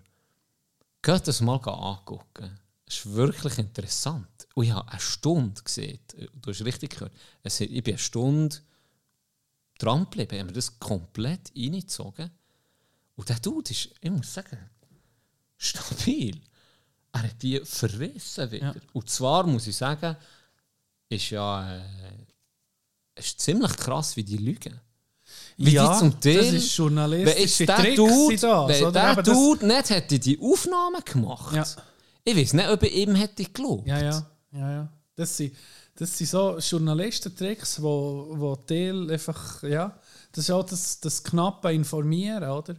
geht 1.03 1.27
das 1.27 1.39
mal 1.39 1.57
angucken. 1.57 2.59
Es 2.87 2.95
ist 2.97 3.13
wirklich 3.13 3.59
interessant. 3.59 4.47
Und 4.55 4.63
ich 4.63 4.71
habe 4.71 4.89
eine 4.91 4.99
Stunde 4.99 5.61
gesehen. 5.61 5.99
Du 6.33 6.49
hast 6.49 6.65
richtig 6.65 6.89
gehört. 6.95 7.13
Es, 7.43 7.61
ich 7.61 7.83
bin 7.83 7.93
eine 7.93 7.99
Stunde 7.99 8.57
dran 9.77 10.05
geblieben. 10.05 10.33
Ich 10.33 10.39
habe 10.39 10.47
mir 10.47 10.53
das 10.53 10.79
komplett 10.79 11.51
reingezogen. 11.55 12.31
Und 13.15 13.29
der 13.29 13.39
Dude 13.39 13.71
ist, 13.71 13.89
ich 14.01 14.11
muss 14.11 14.33
sagen, 14.33 14.57
stabil. 15.57 16.39
Er 17.11 17.23
hat 17.23 17.41
die 17.41 17.61
verrissen 17.63 18.51
wieder. 18.51 18.67
Ja. 18.67 18.75
Und 18.93 19.09
zwar 19.09 19.45
muss 19.45 19.67
ich 19.67 19.75
sagen, 19.75 20.15
ist 21.09 21.29
ja 21.29 21.77
äh, 21.77 21.81
ist 23.15 23.39
ziemlich 23.39 23.75
krass, 23.77 24.15
wie 24.15 24.23
die 24.23 24.37
lügen. 24.37 24.79
Wie 25.57 25.71
ja, 25.71 25.93
die 25.93 25.99
zum 25.99 26.19
Teil, 26.19 26.37
das 26.37 26.47
ist 26.53 26.77
wenn 26.79 26.85
journalistische 26.85 27.63
jetzt 27.63 27.85
der 27.85 27.95
Dude, 27.95 28.37
das, 28.37 28.81
wenn 28.81 28.93
der 28.93 29.23
Dude 29.23 29.67
nicht 29.67 29.89
hätte 29.89 30.19
die 30.19 30.39
Aufnahmen 30.39 31.01
gemacht, 31.05 31.55
Ja. 31.55 31.65
ich 32.23 32.35
weiß 32.35 32.53
nicht, 32.53 32.69
ob 32.69 32.83
ich 32.83 32.95
ihm 32.95 33.15
hätte 33.15 33.43
geglaubt. 33.43 33.87
Ja, 33.87 34.01
ja, 34.01 34.31
ja, 34.51 34.71
ja. 34.71 34.89
Das 35.15 35.37
sind, 35.37 35.55
das 35.95 36.17
sind 36.17 36.27
so 36.27 36.57
Journalistentricks, 36.57 37.81
wo, 37.81 38.33
wo 38.35 38.55
Teil 38.55 39.11
einfach, 39.11 39.61
ja, 39.63 39.97
das 40.31 40.45
ist 40.45 40.51
auch 40.51 40.65
das, 40.65 40.99
das 40.99 41.23
knappe 41.23 41.71
Informieren, 41.71 42.49
oder? 42.49 42.75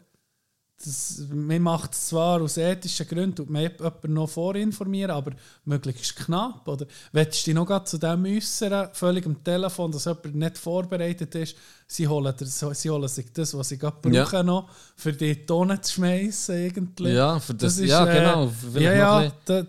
Das, 0.76 1.22
man 1.30 1.62
macht 1.62 1.92
es 1.94 2.09
zwar 2.09 2.42
aus 2.42 2.56
ethischen 2.56 3.06
Gründen 3.06 3.42
und 3.42 3.51
man 3.51 3.62
jemanden 3.62 4.12
noch 4.12 4.28
vorinformieren, 4.28 5.12
aber 5.12 5.32
möglichst 5.64 6.16
knapp, 6.16 6.66
oder? 6.66 6.86
Willst 7.12 7.42
du 7.42 7.44
dich 7.44 7.55
noch 7.55 7.84
zu 7.84 7.96
dem 7.96 8.24
äußern, 8.24 8.88
völlig 8.92 9.24
am 9.24 9.42
Telefon, 9.44 9.92
dass 9.92 10.05
jemand 10.06 10.34
nicht 10.34 10.59
vorbereitet 10.59 11.34
ist, 11.36 11.56
sie 11.86 12.09
holen, 12.09 12.34
das, 12.36 12.59
sie 12.59 12.90
holen 12.90 13.09
sich 13.09 13.32
das, 13.32 13.56
was 13.56 13.68
sie 13.68 13.78
gerade 13.78 14.10
Ja. 14.10 14.24
brauchen, 14.24 14.46
noch, 14.46 14.68
für 14.96 15.12
die 15.12 15.46
Tonnen 15.46 15.80
zu 15.80 15.92
schmeißen, 15.94 16.56
irgendwie. 16.56 17.12
Ja, 17.12 17.38
für 17.38 17.55
das, 17.55 17.78
ist, 17.78 17.88
ja 17.88 18.05
äh, 18.06 18.18
genau. 18.18 18.48
Vielleicht 18.48 18.82
ja, 18.82 19.22
ja, 19.22 19.32
das, 19.44 19.66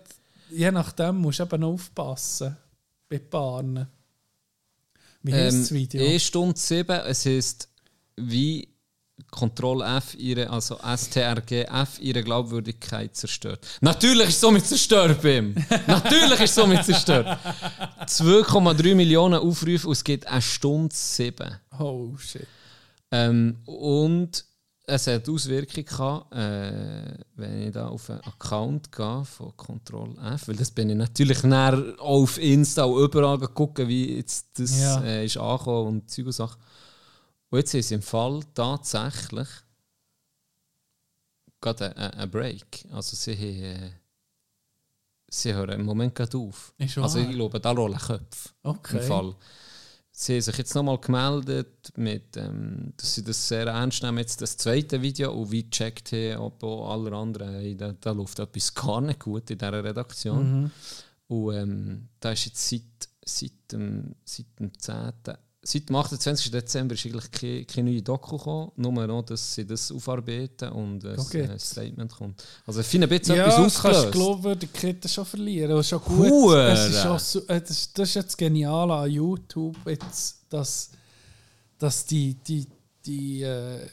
je 0.49 0.72
nachdem 0.72 1.18
musst 1.18 1.40
du 1.40 1.44
eben 1.44 1.64
aufpassen. 1.64 2.57
Bei 3.07 3.19
Paaren. 3.19 3.88
Wie 5.22 5.34
heisst 5.34 5.60
das 5.60 5.72
Video? 5.72 6.02
Ähm, 6.02 6.14
1 6.14 6.23
Stunde 6.23 6.60
7, 6.60 6.90
es 7.06 7.26
heisst, 7.26 7.69
wie 8.15 8.68
Control 9.32 9.82
F 9.82 10.16
ihre, 10.16 10.50
also 10.50 10.78
STRG 10.78 11.64
F 11.64 12.00
ihre 12.00 12.22
Glaubwürdigkeit 12.24 13.16
zerstört. 13.16 13.66
Natürlich 13.82 14.30
ist 14.30 14.42
somit 14.42 14.66
zerstört, 14.66 15.22
Bim. 15.22 15.56
Natürlich 15.88 16.40
ist 16.42 16.56
somit 16.56 16.84
zerstört. 16.84 17.38
2,3 18.06 18.96
Millionen 18.96 19.40
Aufrufe 19.40 19.88
und 19.88 19.94
es 19.94 20.04
geht 20.04 20.28
eine 20.28 20.42
Stunde 20.42 20.94
sieben. 20.96 21.50
Oh 21.80 22.16
shit. 22.18 22.46
Ähm, 23.12 23.58
und 23.66 24.44
es 24.88 25.08
hat 25.08 25.28
Auswirkungen 25.30 25.86
gehabt, 25.86 26.34
äh, 26.36 27.18
wenn 27.36 27.64
ich 27.68 27.72
da 27.74 27.88
auf 27.88 28.10
einen 28.10 28.20
Account 28.22 28.92
gehe 28.92 29.24
von 29.26 29.56
Control 29.58 30.16
F, 30.34 30.48
weil 30.48 30.56
das 30.56 30.72
bin 30.72 30.90
ich 30.90 30.96
natürlich 30.96 31.42
näher 31.44 31.96
auf 32.00 32.38
Insta 32.38 32.84
und 32.84 33.04
überall 33.04 33.40
gucken, 33.40 33.88
wie 33.88 34.18
jetzt 34.18 34.48
das 34.60 34.80
Ja. 34.80 35.02
äh, 35.02 35.26
ist 35.26 35.38
angekommen 35.38 35.88
und 35.88 36.10
Zeug 36.12 36.26
und 36.28 36.32
Sachen. 36.34 36.62
Und 37.56 37.61
jetzt 37.61 37.73
ist 37.73 37.94
im 37.94 38.02
Fall 38.02 38.41
tatsächlich 38.53 39.48
gerade 41.61 41.95
ein, 41.95 42.11
ein 42.11 42.30
Break. 42.30 42.86
Also 42.91 43.15
sie, 43.15 43.32
äh, 43.32 43.91
sie 45.30 45.53
hören 45.53 45.80
im 45.80 45.86
Moment 45.86 46.14
gerade 46.14 46.38
auf. 46.38 46.73
Ist 46.77 46.98
also 46.98 47.19
ich 47.19 47.30
glaube, 47.30 47.61
da 47.61 47.72
rollen 47.72 47.98
Köpfe 47.98 48.49
Okay. 48.61 48.98
im 48.98 49.03
Fall. 49.03 49.36
Sie 50.11 50.34
haben 50.34 50.41
sich 50.41 50.57
jetzt 50.57 50.76
nochmal 50.76 50.98
gemeldet, 50.98 51.94
mit, 51.95 52.36
ähm, 52.36 52.91
dass 52.98 53.15
sie 53.15 53.23
das 53.23 53.48
sehr 53.48 53.68
ernst 53.68 54.03
nehmen, 54.03 54.18
jetzt 54.18 54.41
das 54.41 54.57
zweite 54.57 55.02
Video, 55.02 55.32
und 55.32 55.49
wie 55.49 55.64
gecheckt 55.64 56.11
haben, 56.11 56.41
ob 56.41 56.61
auch 56.61 56.91
alle 56.91 57.15
anderen, 57.15 57.53
hey, 57.53 57.77
da, 57.77 57.94
da 57.94 58.11
läuft 58.11 58.38
etwas 58.38 58.73
gar 58.73 58.99
nicht 58.99 59.22
gut 59.22 59.49
in 59.49 59.57
dieser 59.57 59.82
Redaktion. 59.82 60.64
Mhm. 60.64 60.72
Und 61.30 61.56
ähm, 61.56 62.10
da 62.19 62.34
ist 62.34 62.48
jetzt 62.48 62.69
seit, 62.69 62.82
seit, 63.23 63.72
dem, 63.72 64.14
seit 64.26 64.60
dem 64.60 64.77
10. 64.77 65.38
Seit 65.68 65.90
dem 65.90 65.96
28. 65.96 66.52
Dezember 66.52 66.94
ist 66.94 67.06
eigentlich 67.08 67.32
keine, 67.32 67.66
keine 67.66 67.90
neue 67.90 68.02
Doku 68.04 68.38
gekommen, 68.38 68.72
nur 68.76 69.08
noch, 69.08 69.24
dass 69.24 69.56
sie 69.56 69.66
das 69.66 69.92
aufarbeiten 69.92 70.70
und 70.70 71.04
ein 71.04 71.18
Okay. 71.18 71.50
Statement 71.58 72.12
kommt. 72.16 72.44
Also 72.68 72.82
ich 72.82 72.86
finde 72.86 73.08
ein 73.08 73.18
bisschen 73.18 73.36
Ja, 73.36 73.48
etwas 73.48 73.56
das 73.56 73.82
kannst 73.82 73.84
du 73.84 73.90
ausgelöst. 73.90 74.12
Glaubwürdigkeit 74.14 75.10
schon 75.10 75.26
verlieren. 75.26 75.72
Das 75.72 75.80
ist 75.80 75.90
schon 75.90 76.02
gut. 76.04 76.30
Hure. 76.30 76.72
Es 76.72 76.90
ist 76.90 77.32
so, 77.32 77.40
äh, 77.48 77.62
das, 77.62 77.92
das 77.94 78.10
ist 78.10 78.14
jetzt 78.16 78.38
genial 78.38 78.92
an 78.92 79.10
YouTube, 79.10 79.76
jetzt, 79.88 80.44
dass, 80.50 80.92
dass 81.80 82.06
die, 82.06 82.36
die, 82.36 82.68
die 83.04 83.42
äh, 83.42 83.78
äh, 83.86 83.90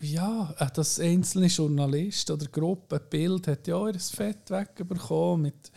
ja, 0.00 0.54
äh, 0.58 0.66
dass 0.72 0.98
einzelne 0.98 1.48
Journalisten 1.48 2.32
oder 2.32 2.46
Gruppen 2.46 3.00
Bild 3.10 3.46
hat 3.48 3.66
ja 3.68 3.76
auch 3.76 3.88
ihr 3.88 4.00
Fett 4.00 4.50
wegbekommen 4.50 5.42
mit, 5.42 5.70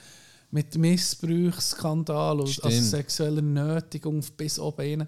mit 0.52 0.78
Missbrauchsskandal 0.78 2.40
und 2.42 2.64
also 2.64 2.82
sexueller 2.82 3.42
Nötigung 3.42 4.24
bis 4.38 4.60
oben 4.60 4.78
rein, 4.82 5.08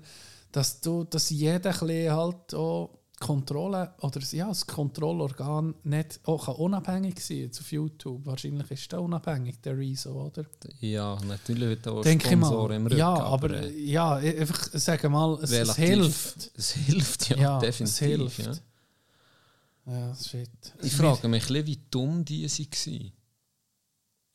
dass, 0.52 0.80
du, 0.82 1.04
dass 1.04 1.30
jeder 1.30 1.74
halt 2.16 2.54
auch 2.54 2.90
Kontrolle 3.20 3.94
oder 4.02 4.20
ja, 4.32 4.50
das 4.50 4.68
Kontrollorgan 4.68 5.76
nicht 5.84 6.20
auch 6.26 6.46
kann 6.46 6.56
unabhängig 6.56 7.20
sein 7.22 7.38
jetzt 7.38 7.60
auf 7.62 7.72
YouTube. 7.72 8.26
Wahrscheinlich 8.26 8.70
ist 8.70 8.92
der 8.92 9.02
unabhängig, 9.02 9.62
der 9.62 9.78
Rezo, 9.78 10.12
oder? 10.26 10.44
Ja, 10.82 11.18
natürlich 11.26 11.70
wird 11.70 11.88
auch 11.88 12.02
Denke 12.02 12.26
ich 12.28 12.34
Sponsor 12.34 12.72
im 12.72 12.84
mal. 12.84 12.88
Rücken. 12.90 13.00
Ja, 13.00 13.14
aber 13.14 13.50
äh, 13.64 13.72
ja, 13.80 14.20
ich- 14.20 14.40
einfach 14.42 14.68
sagen 14.74 15.12
mal, 15.14 15.40
es, 15.42 15.52
es 15.52 15.76
hilft. 15.76 16.52
Es 16.58 16.72
hilft, 16.72 17.30
ja, 17.30 17.38
Ja, 17.38 17.60
definitiv. 17.60 17.94
es 17.94 18.00
hilft. 18.00 18.40
Ja. 18.46 18.54
Ja, 19.86 20.16
shit. 20.16 20.50
Ich 20.82 20.94
frage 20.94 21.28
mich, 21.28 21.50
wie 21.50 21.80
dumm 21.92 22.24
die 22.26 22.46
waren. 22.46 23.12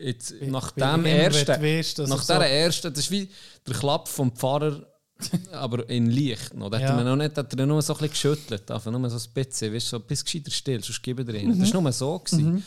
Jetzt, 0.01 0.35
nach 0.43 0.71
Bei 0.73 0.93
dem 0.93 1.07
ersten, 1.07 1.61
weißt, 1.63 1.99
nach 2.07 2.23
so- 2.23 2.35
dieser 2.35 2.47
ersten, 2.47 2.93
das 2.93 3.05
ist 3.05 3.11
wie 3.11 3.29
der 3.67 3.75
Klapp 3.75 4.07
vom 4.09 4.31
Pfarrer, 4.33 4.87
aber 5.53 5.89
in 5.91 6.07
Licht. 6.11 6.55
Noch. 6.55 6.71
Da 6.71 6.77
hat 6.77 6.85
Ja. 6.85 6.91
er 6.91 6.97
mir 6.97 7.05
noch 7.05 7.17
nicht, 7.17 7.37
hat 7.37 7.53
er 7.53 7.67
nur 7.67 7.83
so 7.83 7.95
ein 7.95 8.09
bisschen 8.09 8.11
geschüttelt, 8.37 8.71
einfach 8.71 8.93
nur 8.93 9.11
so 9.11 9.17
ein 9.17 9.33
bisschen, 9.35 9.75
weißt, 9.75 9.89
so 9.89 9.97
ein 9.97 10.03
bisschen 10.03 10.25
gescheiter 10.25 10.51
still, 10.53 10.85
sonst 10.85 11.03
gebe 11.03 11.23
ich 11.23 11.29
drin. 11.29 11.59
Das 11.59 11.73
war 11.75 11.81
nur 11.83 11.93
so. 11.93 12.19
Gewesen. 12.21 12.65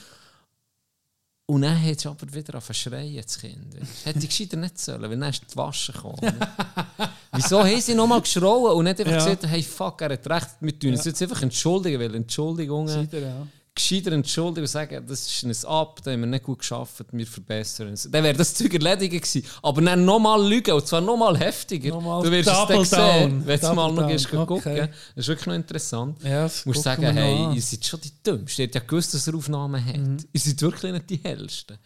Und 1.47 1.63
dann 1.63 1.81
hat 1.81 1.97
es 1.97 2.05
aber 2.05 2.33
wieder 2.33 2.57
auf 2.57 2.69
schreien, 2.73 3.15
das 3.21 3.37
Kind. 3.39 3.75
Hätte 4.05 4.19
ich 4.19 4.27
gescheiter 4.29 4.57
nicht 4.57 4.77
sollen, 4.79 5.01
weil 5.01 5.17
dann 5.17 5.29
ist 5.29 5.43
die 5.51 5.55
Wasche 5.57 5.91
gekommen. 5.91 6.17
Wieso 7.33 7.59
haben 7.63 7.81
sie 7.81 7.93
nochmal 7.95 8.21
geschrauen 8.21 8.73
und 8.75 8.83
nicht 8.85 8.99
einfach 8.99 9.11
Ja. 9.13 9.17
gesagt, 9.17 9.47
hey 9.47 9.63
fuck, 9.63 10.01
er 10.01 10.11
hat 10.13 10.29
recht, 10.29 10.47
wir 10.61 10.77
tun 10.79 10.91
uns 10.91 11.03
jetzt 11.05 11.21
einfach 11.21 11.41
entschuldigen, 11.41 11.99
weil 11.99 12.13
Entschuldigungen 12.15 12.87
Gescheiter, 12.87 13.19
ja. 13.19 13.47
Gescheiter 13.73 14.11
entschuldigen 14.11 14.61
und 14.63 14.67
sagen, 14.67 15.05
das 15.07 15.43
ist 15.43 15.65
ein 15.65 15.69
Ab, 15.71 16.01
da 16.03 16.11
haben 16.11 16.19
wir 16.21 16.27
nicht 16.27 16.43
gut 16.43 16.59
geschafft, 16.59 17.05
wir 17.11 17.25
verbessern 17.27 17.87
uns. 17.89 18.07
Dann 18.11 18.23
wäre 18.23 18.35
das 18.37 18.53
Zeug 18.53 18.73
erledigt 18.73 19.11
gewesen. 19.23 19.45
Aber 19.61 19.81
dann 19.81 20.03
nochmal 20.03 20.45
lügen, 20.45 20.73
und 20.73 20.85
zwar 20.85 20.99
nochmal 21.01 21.37
heftiger. 21.37 21.89
Nochmal 21.91 22.21
du 22.23 22.31
wirst 22.31 22.49
es 22.49 22.67
dann 22.67 22.85
sehen, 23.29 23.43
wenn 23.45 23.59
du 23.59 23.73
mal 23.73 23.91
noch 23.93 24.07
gehst, 24.07 24.25
Okay. 24.33 24.45
gucken. 24.45 24.75
Das 24.75 24.89
ist 25.15 25.27
wirklich 25.29 25.47
noch 25.47 25.55
interessant. 25.55 26.21
Ja, 26.23 26.47
Du 26.47 26.53
musst 26.65 26.83
sagen, 26.83 27.03
hey, 27.03 27.45
an. 27.45 27.53
ihr 27.55 27.61
seid 27.61 27.85
schon 27.85 28.01
die 28.01 28.11
Dümmsten. 28.23 28.61
Ihr 28.61 28.67
habt 28.67 28.75
ja 28.75 28.81
gewusst, 28.81 29.13
dass 29.13 29.27
er 29.27 29.35
Aufnahmen 29.35 29.83
hat. 29.85 29.97
Mhm. 29.97 30.17
Ihr 30.33 30.39
seid 30.39 30.61
wirklich 30.61 30.91
nicht 30.91 31.09
die 31.09 31.17
Hellsten. 31.23 31.77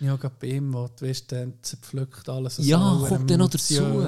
Ja, 0.00 0.16
gerade 0.16 0.34
bei 0.40 0.48
ihm, 0.48 0.72
wo 0.74 0.88
du 0.88 1.06
weißt, 1.06 1.32
dann 1.32 1.54
zerpflückt 1.62 2.28
alles. 2.28 2.58
Ja, 2.58 2.98
so 3.00 3.06
kommt 3.06 3.30
dann 3.30 3.38
noch 3.38 3.48
dazu. 3.48 4.06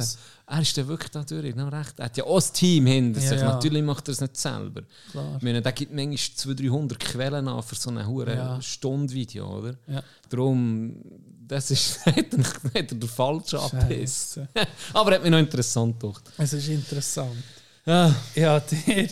Er 0.51 0.63
ist 0.63 0.77
dann 0.79 0.89
wirklich 0.89 1.11
durch, 1.27 1.55
noch 1.55 1.73
recht. 1.73 1.99
Er 1.99 2.07
hat 2.07 2.17
ja 2.17 2.25
auch 2.25 2.41
ein 2.41 2.53
Team 2.53 2.87
hinter 2.87 3.21
Ja, 3.21 3.29
sich. 3.29 3.39
ja. 3.41 3.47
Natürlich 3.53 3.83
macht 3.83 4.09
er 4.09 4.13
es 4.13 4.21
nicht 4.21 4.37
selber. 4.37 4.83
Klar. 5.11 5.37
Ich 5.37 5.43
meine, 5.43 5.61
der 5.61 5.73
gibt 5.73 5.93
manchmal 5.93 6.17
200, 6.17 6.61
300 6.67 6.99
Quellen 6.99 7.49
an 7.49 7.63
für 7.63 7.75
so 7.75 7.91
ein 7.91 8.07
hure 8.07 8.35
Ja. 8.35 8.61
Stundenvideo, 8.63 9.59
oder? 9.59 9.75
Ja. 9.87 10.03
Darum, 10.29 10.97
das 11.47 11.71
ist 11.71 12.01
er 12.07 12.83
der 12.83 13.09
falsche 13.09 13.59
Abbiss. 13.61 14.41
Aber 14.95 15.15
hat 15.15 15.23
mich 15.23 15.31
noch 15.31 15.39
interessant 15.39 16.01
gedacht. 16.01 16.25
Es 16.39 16.53
ist 16.53 16.69
interessant. 16.69 17.37
Ja. 17.85 18.15
Ich 18.35 18.43
habe 18.45 18.65
dir 18.87 19.09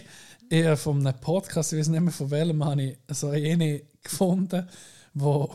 ich 0.48 0.64
habe 0.64 0.76
von 0.76 1.04
einem 1.06 1.18
Podcast, 1.20 1.72
ich 1.72 1.80
weiß 1.80 1.88
nicht 1.88 2.00
mehr 2.00 2.12
von 2.12 2.30
welchem, 2.30 2.64
habe 2.64 2.82
ich 2.82 2.98
so 3.10 3.30
eine 3.30 3.82
gefunden, 4.02 4.66
wo 5.14 5.54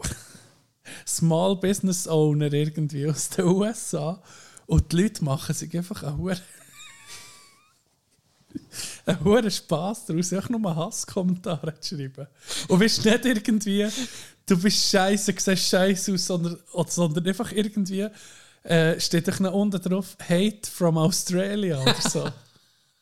Small 1.07 1.55
Business 1.55 2.07
Owner 2.07 2.51
irgendwie 2.51 3.07
aus 3.07 3.29
den 3.29 3.45
USA 3.45 4.21
und 4.67 4.91
die 4.91 5.01
Leute 5.01 5.23
machen 5.23 5.53
sich 5.53 5.75
einfach 5.75 6.03
einen 9.05 9.23
hohen 9.23 9.51
Spass 9.51 10.05
daraus, 10.05 10.33
einfach 10.33 10.49
nur 10.49 10.75
Hasskommentare 10.75 11.79
zu 11.79 11.95
schreiben. 11.95 12.27
Und 12.67 12.79
bist 12.79 13.03
nicht 13.03 13.25
irgendwie, 13.25 13.87
du 14.45 14.61
bist 14.61 14.89
scheiße, 14.89 15.33
siehst 15.37 15.69
scheiße 15.69 16.13
aus, 16.13 16.25
sondern, 16.25 16.57
sondern 16.87 17.27
einfach 17.27 17.51
irgendwie 17.51 18.07
äh, 18.63 18.99
steht 18.99 19.27
noch 19.39 19.53
unten 19.53 19.81
drauf 19.81 20.15
Hate 20.27 20.69
from 20.69 20.97
Australia 20.97 21.81
oder 21.81 22.01
so. 22.01 22.29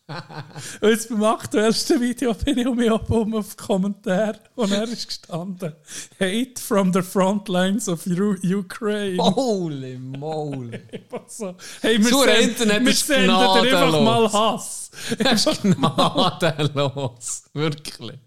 Und 0.82 0.90
jetzt 0.90 1.10
beim 1.10 1.24
aktuellsten 1.24 2.02
Video 2.02 2.34
bin 2.34 2.58
ich 2.58 2.68
um 2.68 2.78
mich 2.78 2.92
oben 2.92 3.36
auf 3.36 3.56
Kommentar 3.56 4.36
und 4.56 4.72
er 4.72 4.84
ist 4.84 5.08
gestanden 5.08 5.74
Hate 6.20 6.60
from 6.60 6.92
the 6.94 7.02
front 7.02 7.48
lines 7.48 7.88
of 7.88 8.06
Ukraine. 8.08 9.18
Holy 9.18 9.98
moly. 9.98 10.80
So, 11.28 11.56
hey, 11.82 12.00
wir, 12.00 12.10
So, 12.10 12.24
send, 12.24 12.42
Internet 12.42 12.86
wir 12.86 12.92
ist 12.92 13.06
senden 13.06 13.28
dir 13.28 13.62
einfach 13.62 14.02
mal 14.02 14.32
Hass. 14.34 14.90
Das 15.20 15.46
ist 15.46 15.62
gnadenlos. 15.62 17.44
Wirklich. 17.54 18.20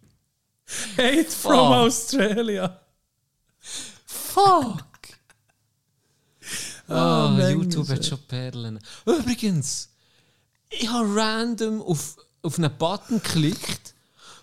Hate 0.96 1.30
from 1.30 1.52
Fuck. 1.52 1.76
Australia. 1.76 2.80
Fuck. 4.06 4.84
Ah, 6.88 7.34
Mensch, 7.36 7.74
YouTube 7.74 7.88
hat 7.88 8.04
schon 8.04 8.18
Perlen. 8.28 8.78
Übrigens, 9.04 9.91
ich 10.80 10.88
habe 10.88 11.14
random 11.14 11.82
auf, 11.82 12.16
auf 12.42 12.58
einen 12.58 12.76
Button 12.76 13.22
geklickt, 13.22 13.94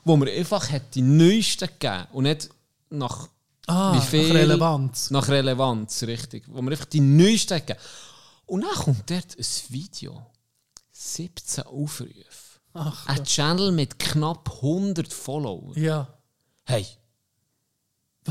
wo 0.03 0.15
mir 0.17 0.31
einfach 0.31 0.69
hat 0.71 0.95
die 0.95 1.01
neuesten 1.01 1.67
gegeben 1.67 2.07
und 2.13 2.23
nicht 2.23 2.49
nach 2.89 3.27
Ah, 3.67 3.95
wie 3.95 4.01
viel 4.05 4.27
nach 4.29 4.35
Relevanz. 4.35 5.11
Nach 5.11 5.27
Relevanz, 5.27 6.01
richtig. 6.03 6.43
Wo 6.47 6.59
mir 6.61 6.71
einfach 6.71 6.85
die 6.85 7.01
neuesten 7.01 7.59
gegeben. 7.59 7.79
Und 8.47 8.61
dann 8.61 8.73
kommt 8.73 9.09
dort 9.11 9.37
ein 9.37 9.45
Video. 9.69 10.25
17 10.91 11.65
Aufrufe. 11.65 12.15
Ach, 12.73 13.05
Ein 13.07 13.23
Channel 13.23 13.71
mit 13.71 13.99
knapp 13.99 14.49
100 14.55 15.13
Followern. 15.13 15.73
ja. 15.79 16.07
Hey, 16.65 16.85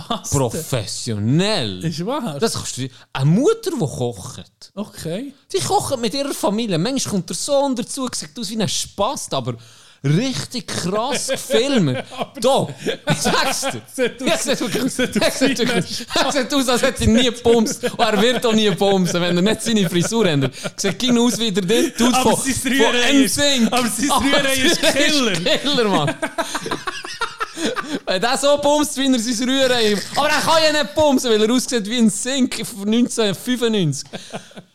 Was? 0.09 0.31
professionell. 0.31 1.85
Ist 1.85 2.05
wahr? 2.07 2.39
Das 2.39 2.55
kannst 2.55 2.77
du 2.79 2.89
Eine 3.12 3.31
Mutter, 3.31 3.70
die 3.73 3.79
kocht. 3.79 4.73
okay. 4.75 5.35
Die 5.53 5.59
kochen 5.59 6.01
mit 6.01 6.15
ihrer 6.15 6.35
Familie. 6.35 6.79
Manchmal 6.79 7.12
kommt 7.15 7.29
der 7.29 7.37
Sohn 7.37 7.75
dazu, 7.75 8.09
sieht 8.15 8.39
aus 8.39 8.51
wie 8.51 8.61
ein 8.61 8.69
Spast, 8.69 9.33
aber 9.35 9.57
richtig 10.05 10.66
krass 10.66 11.29
gefilmt. 11.29 11.99
Ich 13.11 13.19
sag's 13.19 13.66
dir. 13.97 14.12
Ja, 14.25 14.37
sieht 14.37 14.61
er 14.70 16.57
aus 16.57 16.69
er 16.69 16.73
als 16.73 16.83
hätte 16.83 17.05
er 17.05 17.09
nie 17.09 17.25
gebumst. 17.25 17.85
Und 17.85 17.99
er 17.99 18.20
wird 18.20 18.47
auch 18.47 18.53
nie 18.53 18.70
bumsen, 18.70 19.20
wenn 19.20 19.37
er 19.37 19.43
nicht 19.43 19.62
seine 19.62 19.89
Frisur 19.89 20.27
ändert. 20.27 20.55
Sieht 20.77 20.99
genau 20.99 21.27
aus 21.27 21.39
wie 21.39 21.51
der 21.51 21.65
Dude 21.65 22.16
von, 22.23 22.37
von 22.37 22.45
NSYNC. 22.45 23.73
aber 23.73 23.89
sein 23.89 24.11
Rührei 24.11 24.55
ist 24.55 24.81
Killer. 24.83 25.33
Killer, 25.33 25.89
Mann. 25.89 26.15
Wenn 28.07 28.20
der 28.20 28.37
so 28.39 28.57
bumst, 28.59 28.97
wie 28.97 29.12
er 29.12 29.19
sein 29.19 29.49
Rührei 29.49 29.97
Aber 30.16 30.29
er 30.29 30.41
kann 30.41 30.62
ja 30.62 30.83
nicht 30.83 30.95
bumsen, 30.95 31.31
weil 31.31 31.43
er 31.43 31.53
aussieht 31.53 31.87
wie 31.87 31.99
ein 31.99 32.11
Sink 32.11 32.55
von 32.66 32.87
1995. 32.87 34.09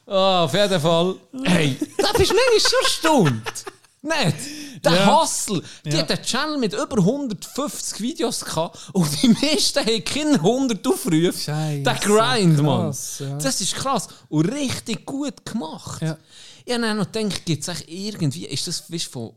Ah, 0.06 0.44
auf 0.44 0.54
jeden 0.54 0.82
Fall. 0.82 1.16
Hey, 1.46 1.78
da 1.98 2.12
bist 2.18 2.32
du 2.32 2.36
manchmal 2.36 2.60
schon 2.60 2.84
erstaunt. 2.84 3.73
Nicht? 4.04 4.84
Der 4.84 4.92
Ja. 4.96 5.22
Hustle, 5.22 5.64
die 5.86 5.92
Ja. 5.92 6.00
hat 6.00 6.12
einen 6.12 6.22
Channel 6.24 6.58
mit 6.58 6.74
über 6.74 6.98
150 7.02 8.02
Videos 8.02 8.44
gehabt 8.44 8.78
und 8.92 9.08
die 9.22 9.30
meisten 9.30 9.80
haben 9.80 10.04
keine 10.04 10.42
100 10.42 10.86
Aufrufe. 10.86 11.32
Scheisse, 11.34 11.84
der 11.84 11.96
Grind, 11.96 12.62
Mann. 12.62 12.88
krass, 12.88 13.20
ja. 13.20 13.38
Das 13.38 13.62
ist 13.62 13.74
krass. 13.76 14.10
Und 14.28 14.46
richtig 14.52 15.06
gut 15.06 15.46
gemacht. 15.46 16.02
Ja. 16.02 16.18
Ich 16.66 16.74
habe 16.74 16.94
noch 16.96 17.10
gedacht, 17.12 17.46
gibt 17.46 17.66
es 17.66 17.82
irgendwie, 17.88 18.46
ist 18.46 18.68
das 18.68 18.92
weißt, 18.92 19.06
von 19.06 19.32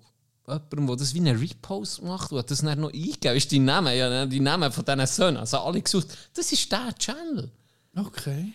jemandem, 0.49 0.87
der 0.89 0.97
das 0.97 1.15
wie 1.15 1.19
einen 1.21 1.39
Repost 1.39 2.03
macht 2.03 2.33
und 2.33 2.39
hat 2.39 2.51
das 2.51 2.61
dann 2.63 2.81
noch 2.81 2.93
eingegeben? 2.93 3.37
Ist 3.37 3.51
die 3.53 3.61
Namen, 3.61 3.97
ja, 3.97 4.27
die 4.27 4.41
Namen 4.41 4.73
von 4.73 4.85
diesen 4.85 5.07
Söhnen, 5.07 5.37
also 5.39 5.59
alle 5.59 5.81
gesucht. 5.81 6.09
Das 6.35 6.51
ist 6.51 6.71
der 6.73 6.93
Channel. 6.99 7.51
Okay. 7.97 8.53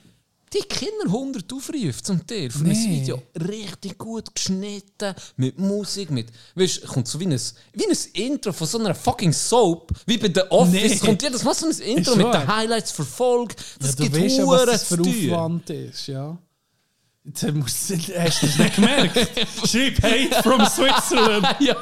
Die 0.54 0.64
Kinder 0.68 1.06
100 1.06 1.52
Aufrufe 1.54 2.04
zum 2.04 2.28
Teil 2.28 2.50
für 2.50 2.60
ein 2.60 2.70
Nee. 2.72 3.02
Video. 3.02 3.22
Richtig 3.48 3.98
gut 3.98 4.36
geschnitten, 4.36 5.16
mit 5.38 5.58
Musik, 5.58 6.12
mit. 6.12 6.28
Weißt 6.56 6.84
du, 6.84 6.88
kommt 6.88 7.08
so 7.08 7.20
wie 7.22 7.26
ein, 7.26 7.40
wie 7.74 7.86
ein 7.86 7.98
Intro 8.14 8.52
von 8.52 8.68
so 8.68 8.78
einer 8.78 8.94
fucking 8.94 9.32
Soap, 9.32 9.94
wie 10.06 10.18
bei 10.18 10.30
The 10.34 10.42
Office. 10.50 11.02
Nee. 11.02 11.08
Kommt 11.08 11.24
jedes 11.24 11.44
Mal 11.44 11.54
so 11.54 11.68
ein 11.68 11.72
Intro 11.80 12.16
mit 12.18 12.34
den 12.34 12.48
Highlights 12.48 12.92
für 12.92 13.06
Folge. 13.06 13.56
Das 13.80 13.98
ja, 13.98 14.04
gibt 14.04 14.16
weißt 14.18 14.40
was 14.46 14.66
das 14.66 14.84
für. 14.84 15.00
Aufwand 15.00 15.70
ist, 15.70 16.08
ja. 16.08 16.38
Jetzt 17.24 17.44
hast 17.44 18.42
du 18.42 18.48
das 18.48 18.58
nicht 18.58 18.76
gemerkt? 18.76 19.16
Schreib 19.70 20.02
Hate 20.02 20.42
from 20.42 20.66
Switzerland. 20.66 21.48
Ja. 21.60 21.76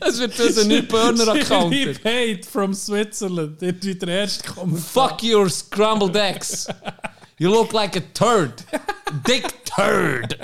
Es 0.00 0.18
wird 0.18 0.40
ein 0.40 0.68
neuer 0.68 0.82
Burner-Account. 0.82 1.72
Schreib 1.72 2.04
Hate 2.04 2.42
from 2.50 2.74
Switzerland. 2.74 3.62
Das 3.62 3.70
ist 3.70 4.02
der 4.02 4.08
erste 4.08 4.48
Kommentar. 4.52 5.08
Fuck 5.08 5.22
your 5.22 5.48
scrambled 5.48 6.16
eggs. 6.16 6.66
You 7.38 7.50
look 7.50 7.72
like 7.72 7.96
a 7.96 8.02
turd. 8.12 8.64
Dick 9.26 9.64
turd. 9.64 10.36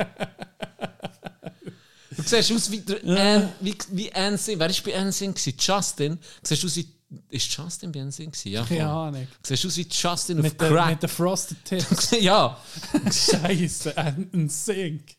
Du 2.16 2.22
siehst 2.22 2.52
aus 2.52 2.70
wie, 2.70 2.80
der 2.80 3.04
An, 3.04 3.52
wie, 3.60 3.76
wie 3.90 4.12
Ansing. 4.12 4.58
Wer 4.58 4.68
war 4.68 4.76
bei 4.84 4.92
gewesen? 4.92 5.54
Justin. 5.58 6.16
Du 6.16 6.48
siehst 6.48 6.64
aus 6.64 6.76
wie. 6.76 6.86
Ist 7.28 7.56
Justin 7.56 7.90
bei 7.90 8.00
Ansing? 8.02 8.30
gewesen? 8.30 8.48
Ja, 8.52 8.64
Keine. 8.64 8.88
Ahnung. 8.88 9.26
Du 9.42 9.48
siehst 9.48 9.66
aus 9.66 9.76
wie 9.76 9.86
Justin 9.90 10.38
auf 10.38 10.44
Mit, 10.44 10.60
der, 10.60 10.68
Crack. 10.68 10.90
mit 10.90 11.02
den 11.02 11.08
Frosted 11.08 11.64
Tips. 11.64 12.10
ja. 12.20 12.56
Scheiße, 13.04 13.96
ein 13.96 14.48
Sink. 14.48 15.16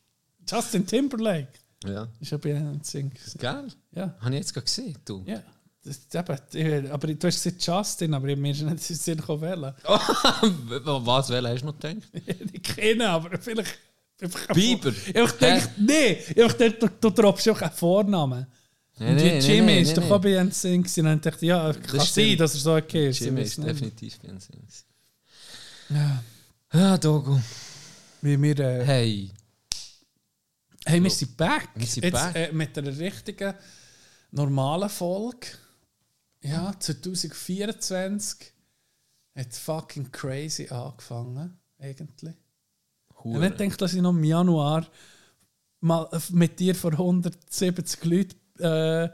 Justin 0.49 0.85
Timberlake. 0.87 1.49
Ja. 1.85 2.07
Ist 2.19 2.31
ja 2.31 2.37
bei 2.37 2.55
einem 2.55 2.81
Sink. 2.83 3.13
Geil. 3.37 3.67
Ja. 3.91 4.15
Habe 4.19 4.31
ich 4.35 4.39
jetzt 4.41 4.53
gerade 4.53 4.65
gesehen, 4.65 4.97
du. 5.03 5.23
Ja. 5.25 5.41
Das, 5.83 6.53
eben, 6.53 6.91
aber 6.91 7.07
du 7.07 7.27
hast 7.27 7.43
gesagt 7.43 7.65
Justin, 7.65 8.13
aber 8.13 8.35
mir 8.35 8.51
ist 8.51 8.61
nicht 8.61 8.89
in 8.89 8.95
Sinn 8.95 9.17
gekommen, 9.17 9.41
wählen. 9.41 9.73
Was, 9.83 11.29
welchen 11.29 11.47
hast 11.47 11.61
du 11.61 11.65
noch 11.65 11.79
gedacht? 11.79 12.07
Ich 12.53 12.61
kenne, 12.63 13.09
aber 13.09 13.37
vielleicht. 13.39 13.79
Bieber. 14.53 14.89
Ich 15.07 15.13
gedacht, 15.13 15.71
nee, 15.77 16.19
ich 16.29 16.35
gedacht, 16.35 16.75
du, 16.83 16.87
du 17.01 17.09
droppst 17.09 17.49
auch 17.49 17.61
einen 17.61 17.71
Vornamen. 17.71 18.45
Nee, 19.01 19.13
nee, 19.15 19.23
nee, 19.23 19.39
Jimmy 19.39 19.65
nee, 19.65 19.81
ist 19.81 19.87
nee, 19.89 19.93
doch 19.95 20.03
nee. 20.03 20.11
auch 20.11 20.21
bei 20.21 20.77
gewesen. 20.77 21.07
Und 21.07 21.25
dachte 21.25 21.43
ich, 21.43 21.49
ja, 21.49 21.73
kann 21.73 21.99
sein, 21.99 22.05
stimmt. 22.05 22.39
dass 22.39 22.53
er 22.53 22.59
so 22.59 22.75
okay 22.75 23.09
ist. 23.09 23.19
Jimmy 23.19 23.41
Ich 23.41 23.47
ist 23.47 23.63
definitiv 23.63 24.19
bei 24.19 24.27
gewesen. 24.27 24.85
Ja. 25.89 26.23
Ja, 26.73 26.97
Dogo. 26.97 27.41
Wie 28.21 28.39
wir, 28.39 28.59
äh, 28.59 28.85
Hey. 28.85 29.31
hey, 30.85 31.03
wir 31.03 31.09
sind 31.09 31.35
back. 31.35 31.69
Wir 31.73 31.87
sind 31.87 32.03
Jetzt, 32.03 32.13
back. 32.13 32.35
Äh, 32.35 32.51
mit 32.51 32.77
einer 32.77 32.95
richtigen, 32.95 33.55
normalen 34.29 34.89
Folge. 34.89 35.47
Ja, 36.41 36.71
2024 36.79 38.53
hat 39.35 39.53
fucking 39.55 40.11
crazy 40.11 40.67
angefangen, 40.69 41.57
eigentlich. 41.79 42.35
Ich 43.09 43.23
Hure. 43.23 43.39
nicht 43.39 43.57
gedacht, 43.57 43.81
dass 43.81 43.93
ich 43.93 44.01
noch 44.01 44.11
im 44.11 44.23
Januar 44.23 44.87
mal 45.79 46.07
mit 46.29 46.59
dir 46.59 46.75
vor 46.75 46.91
170 46.91 48.05
Leuten 48.05 48.40
äh, 48.61 49.09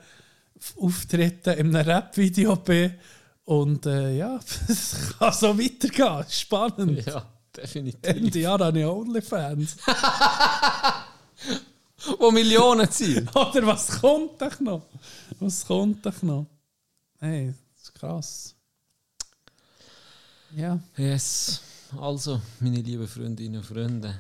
auftreten 0.80 1.53
in 1.57 1.76
einem 1.76 1.88
Rap-Video 1.88 2.56
bin. 2.57 2.94
Und 3.45 3.86
äh, 3.86 4.18
ja, 4.18 4.40
es 4.68 5.15
kann 5.18 5.34
so 5.34 5.57
weitergehen. 5.57 6.26
Spannend. 6.30 7.06
Ja, 7.06 7.26
definitiv. 7.56 7.99
Ende 8.03 8.40
Jahr 8.40 8.60
habe 8.60 8.80
ich 8.80 8.86
Onlyfans. 8.86 9.78
Wo 12.19 12.32
Millionen 12.32 12.90
ziehen. 12.91 13.28
Oder 13.36 13.65
was 13.68 13.99
kommt 13.99 14.41
doch 14.41 14.60
noch? 14.60 14.84
Was 15.40 15.65
kommt 15.65 16.06
doch 16.06 16.22
noch? 16.22 16.45
Hey, 17.19 17.53
das 17.74 17.84
ist 17.84 17.95
krass. 17.95 18.56
Ja. 20.56 20.80
Yes. 20.95 21.61
Also, 21.99 22.41
meine 22.60 22.78
lieben 22.82 23.07
Freundinnen 23.07 23.57
und 23.57 23.65
Freunde, 23.65 24.19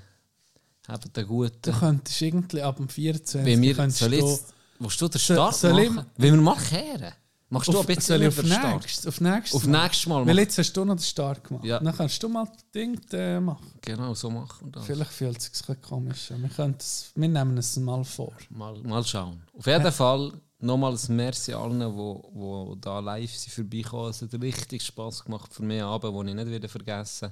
habt 0.87 1.17
einen 1.17 1.27
guten. 1.27 1.57
Du 1.61 1.71
könntest 1.73 2.21
irgendwie 2.21 2.61
ab 2.61 2.77
dem 2.77 2.89
24. 2.89 3.45
Wenn 3.45 3.61
wir, 3.61 3.75
könntest 3.75 3.99
soll 3.99 4.09
du- 4.11 4.15
jetzt, 4.17 4.53
willst 4.79 5.01
du 5.01 5.07
den 5.07 5.19
Start 5.19 5.63
ich- 5.63 5.89
machen? 5.91 6.09
Wenn 6.17 6.33
wir 6.35 6.41
mal 6.41 6.55
kehren? 6.57 7.13
Machst 7.49 7.69
du 7.69 7.79
ein 7.79 7.85
bisschen 7.85 8.21
ich 8.21 8.27
auf 8.27 8.35
den 8.35 8.47
Start? 8.47 8.81
nächstes, 8.81 9.07
auf 9.07 9.21
nächstes 9.21 9.55
Auf 9.55 9.67
Mal? 9.67 9.83
nächstes 9.83 10.07
Mal 10.07 10.27
Weil 10.27 10.37
jetzt 10.39 10.57
hast 10.57 10.73
du 10.73 10.83
noch 10.83 10.95
den 10.95 11.01
Start 11.03 11.43
gemacht. 11.45 11.63
Ja. 11.63 11.79
Dann 11.79 11.95
kannst 11.95 12.21
du 12.21 12.27
mal 12.27 12.43
das 12.45 12.69
Ding 12.75 12.99
äh, 13.13 13.39
machen. 13.39 13.71
Genau, 13.79 14.13
so 14.13 14.29
machen 14.29 14.65
wir 14.67 14.71
das. 14.73 14.85
Vielleicht 14.85 15.11
fühlt 15.13 15.37
es 15.37 15.45
sich 15.45 15.69
ein 15.69 15.81
komisch 15.81 16.29
an. 16.31 16.41
Wir, 16.41 16.49
es- 16.77 17.11
wir 17.15 17.29
nehmen 17.29 17.57
es 17.57 17.77
mal 17.77 18.03
vor. 18.03 18.33
Mal, 18.49 18.77
mal 18.83 19.01
schauen. 19.05 19.41
Auf 19.57 19.65
jeden 19.65 19.91
Fall 19.93 20.33
nochmals 20.59 21.07
Merci 21.07 21.53
allen, 21.53 21.79
die 21.79 21.85
wo, 21.95 22.29
wo 22.33 22.75
da 22.75 22.99
live 22.99 23.33
sind 23.33 23.53
vorbeikommen. 23.53 24.09
Es 24.09 24.21
hat 24.21 24.33
richtig 24.41 24.81
Spass 24.83 25.23
gemacht 25.23 25.53
für 25.53 25.63
mich 25.63 25.81
Abend, 25.81 26.13
die 26.25 26.29
ich 26.31 26.35
nicht 26.35 26.49
wieder 26.49 26.67
vergessen 26.67 27.31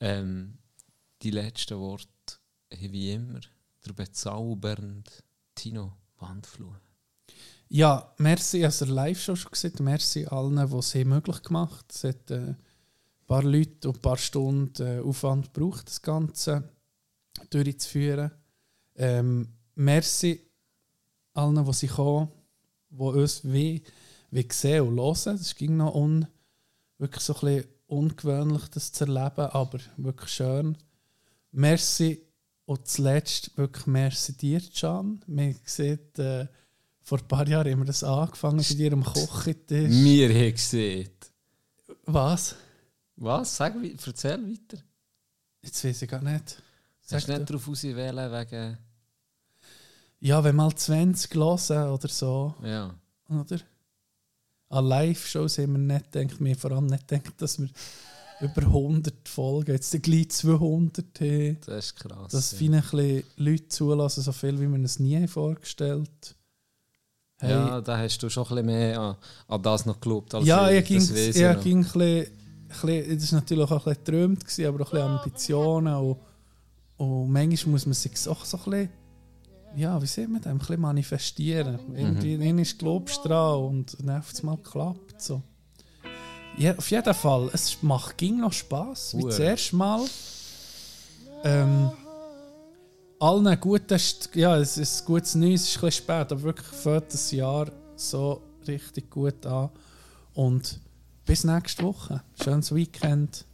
ähm, 0.00 0.58
Die 1.22 1.30
letzten 1.32 1.76
Worte 1.78 2.06
wie 2.70 3.12
immer 3.14 3.40
der 3.84 3.92
bezaubernde 3.94 5.10
Tino 5.56 5.92
Wandfluh. 6.18 6.74
Ja, 7.68 8.14
merci, 8.16 8.64
also 8.64 8.86
live 8.86 9.20
schon 9.20 9.36
schon 9.36 9.52
gesehen. 9.52 9.74
Merci 9.80 10.26
allen, 10.26 10.56
die 10.56 10.76
es 10.76 10.94
haben 10.94 11.08
möglich 11.10 11.42
gemacht 11.42 11.84
haben. 11.84 11.86
Es 11.90 12.04
hat 12.04 12.30
äh, 12.30 12.36
ein 12.36 12.56
paar 13.26 13.42
Leute 13.42 13.88
und 13.88 13.96
ein 13.96 14.02
paar 14.02 14.16
Stunden 14.16 14.86
äh, 14.86 15.00
Aufwand 15.00 15.52
gebraucht, 15.52 15.86
das 15.86 16.00
Ganze 16.00 16.64
durchzuführen. 17.50 18.30
Ähm, 18.96 19.48
merci 19.74 20.40
allen, 21.34 21.64
die 21.64 21.72
sie 21.74 21.88
kommen, 21.88 22.28
die 22.90 23.02
uns 23.02 23.44
wie, 23.44 23.82
wie 24.30 24.48
sehen 24.50 24.88
und 24.88 24.98
hören. 24.98 25.36
Es 25.36 25.54
ging 25.54 25.76
noch 25.76 25.94
un, 25.94 26.26
wirklich 26.96 27.22
so 27.22 27.34
ein 27.34 27.40
bisschen 27.40 27.64
ungewöhnlich, 27.86 28.68
das 28.68 28.92
zu 28.92 29.04
erleben, 29.04 29.50
aber 29.50 29.78
wirklich 29.98 30.30
schön. 30.30 30.76
Merci 31.52 32.27
und 32.68 32.86
zuletzt 32.86 33.56
wirklich 33.56 33.86
merci 33.86 34.34
dir, 34.36 34.60
Can. 34.60 35.20
Man 35.26 35.56
sieht, 35.64 36.18
äh, 36.18 36.46
vor 37.02 37.18
ein 37.18 37.26
paar 37.26 37.48
Jahren 37.48 37.72
haben 37.72 37.78
wir 37.78 37.86
das 37.86 38.04
angefangen 38.04 38.58
bei 38.58 38.74
dir 38.74 38.92
am 38.92 39.02
Kochentisch. 39.02 39.88
Mir 39.90 40.28
haben 40.28 40.52
gesehen. 40.52 41.08
Was? 42.04 42.56
Was? 43.16 43.56
Sag, 43.56 43.74
erzähl 44.06 44.32
weiter. 44.52 44.82
Jetzt 45.62 45.82
weiß 45.82 46.02
ich 46.02 46.10
gar 46.10 46.20
nicht. 46.20 46.62
Sag 47.00 47.16
Hast 47.20 47.28
du 47.28 47.32
nicht 47.38 47.48
darauf 47.48 47.68
auswählen 47.68 48.32
wegen. 48.32 48.78
Ja, 50.20 50.44
wenn 50.44 50.56
mal 50.56 50.74
20 50.74 51.34
hören 51.34 51.90
oder 51.90 52.08
so, 52.08 52.54
Ja. 52.62 52.94
oder? 53.30 53.60
An 54.68 54.84
Live-Shows 54.84 55.56
haben 55.56 55.72
wir 55.72 55.94
nicht 55.96 56.12
gedacht, 56.12 56.38
wir 56.38 56.54
vor 56.56 56.72
allem 56.72 56.86
nicht 56.86 57.08
gedacht, 57.08 57.32
dass 57.40 57.58
wir 57.58 57.70
über 58.40 58.62
100 58.62 59.28
Folgen, 59.28 59.72
jetzt 59.72 60.02
gleich 60.02 60.30
200 60.30 61.20
haben. 61.20 61.58
Das 61.66 61.86
ist 61.86 61.96
krass. 61.96 62.32
Dass 62.32 62.52
ja. 62.52 62.58
viele 62.58 62.76
ein 62.76 62.82
bisschen 62.82 63.24
Leute 63.36 63.68
zulassen, 63.68 64.22
so 64.22 64.32
viel 64.32 64.60
wie 64.60 64.68
wir 64.68 64.84
es 64.84 64.98
nie 64.98 65.26
vorgestellt 65.26 66.36
Hey, 67.40 67.50
Ja, 67.50 67.80
da 67.80 67.98
hast 67.98 68.18
du 68.18 68.28
schon 68.28 68.44
ein 68.44 68.48
bisschen 68.48 68.66
mehr 68.66 69.00
an, 69.00 69.16
an 69.46 69.62
das 69.62 69.86
noch 69.86 70.00
geglaubt 70.00 70.34
als 70.34 70.46
ja, 70.46 70.70
ich 70.70 70.80
ich. 70.80 70.86
ging, 70.86 70.98
das 70.98 71.14
weiss 71.14 71.36
ich 71.36 71.62
ging 71.62 71.78
ein 71.78 71.82
bisschen, 71.84 72.26
ein 72.26 72.68
bisschen, 72.68 73.18
das 73.18 73.32
war 73.32 73.40
natürlich 73.40 73.70
auch 73.70 73.86
ein 73.86 73.94
bisschen 73.94 74.04
geträumt, 74.04 74.66
aber 74.66 74.82
auch 74.82 74.92
ein 74.92 74.98
bisschen 74.98 75.08
Ambitionen 75.08 75.94
und, 75.94 76.16
und 76.96 77.30
manchmal 77.30 77.72
muss 77.72 77.86
man 77.86 77.94
sich 77.94 78.28
auch 78.28 78.44
so 78.44 78.56
ein 78.56 78.64
bisschen, 78.64 78.88
ja, 79.76 80.02
wie 80.02 80.06
sieht 80.06 80.28
man 80.28 80.40
das, 80.40 80.50
ein 80.50 80.58
bisschen 80.58 80.80
manifestieren. 80.80 81.78
Irgendwie, 81.94 82.36
mhm. 82.36 82.58
ist 82.58 82.76
glaubst 82.76 83.24
du 83.24 83.28
dran 83.28 83.60
und 83.60 83.96
dann 84.00 84.18
auf 84.18 84.32
einmal 84.40 84.58
klappt 84.58 85.22
so. 85.22 85.40
Ja, 86.56 86.74
auf 86.76 86.90
jeden 86.90 87.14
Fall, 87.14 87.50
es 87.52 87.82
macht 87.82 88.18
ging 88.18 88.40
noch 88.40 88.52
Spass, 88.52 89.16
wie 89.16 89.22
das 89.22 89.38
erste 89.38 89.76
Mal. 89.76 90.04
Ähm, 91.44 91.90
allen 93.20 93.60
guten, 93.60 94.00
ja, 94.34 94.56
es 94.56 94.76
ist 94.76 95.04
gutes 95.04 95.34
Neues, 95.34 95.62
es 95.62 95.68
ist 95.68 95.76
ein 95.76 95.80
bisschen 95.86 96.04
spät, 96.04 96.32
aber 96.32 96.42
wirklich 96.42 96.66
fängt 96.66 97.12
das 97.12 97.30
Jahr 97.30 97.70
so 97.94 98.42
richtig 98.66 99.10
gut 99.10 99.46
an. 99.46 99.70
Und 100.34 100.80
bis 101.24 101.44
nächste 101.44 101.84
Woche. 101.84 102.22
Schönes 102.42 102.74
Weekend. 102.74 103.44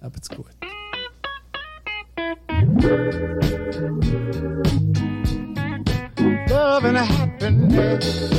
Habt's 0.00 0.28
gut. 0.28 0.46
love 6.72 6.84
and 6.84 6.96
happiness. 6.98 8.30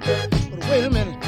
But 0.00 0.30
wait 0.68 0.84
a 0.84 0.90
minute, 0.90 1.21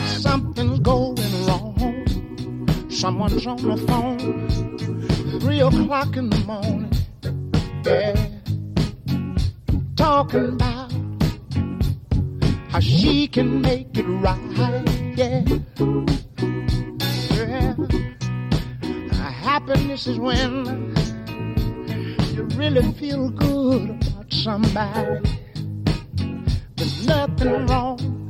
Someone's 3.04 3.46
on 3.46 3.56
the 3.58 3.76
phone, 3.86 5.38
three 5.40 5.60
o'clock 5.60 6.16
in 6.16 6.30
the 6.30 6.38
morning. 6.46 6.90
Yeah. 7.84 8.14
talking 9.94 10.54
about 10.54 10.90
how 12.70 12.80
she 12.80 13.28
can 13.28 13.60
make 13.60 13.88
it 13.98 14.06
right. 14.06 14.40
Yeah. 15.18 15.44
yeah. 17.36 17.74
Happiness 19.20 20.06
is 20.06 20.18
when 20.18 20.94
you 22.32 22.44
really 22.56 22.90
feel 22.94 23.28
good 23.28 23.90
about 23.90 24.32
somebody. 24.32 25.28
There's 26.76 27.06
nothing 27.06 27.66
wrong 27.66 28.28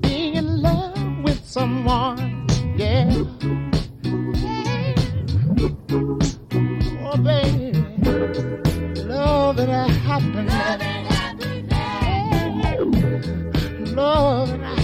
being 0.00 0.34
in 0.34 0.60
love 0.60 0.98
with 1.22 1.46
someone. 1.46 2.33
Yeah. 2.76 3.08
Oh, 7.00 7.16
baby, 7.22 7.72
love 9.04 9.58
and 9.60 9.70
a 9.70 9.86
happiness. 9.88 10.54
Love 13.94 14.50
and 14.50 14.62
a 14.62 14.66
happiness. 14.66 14.83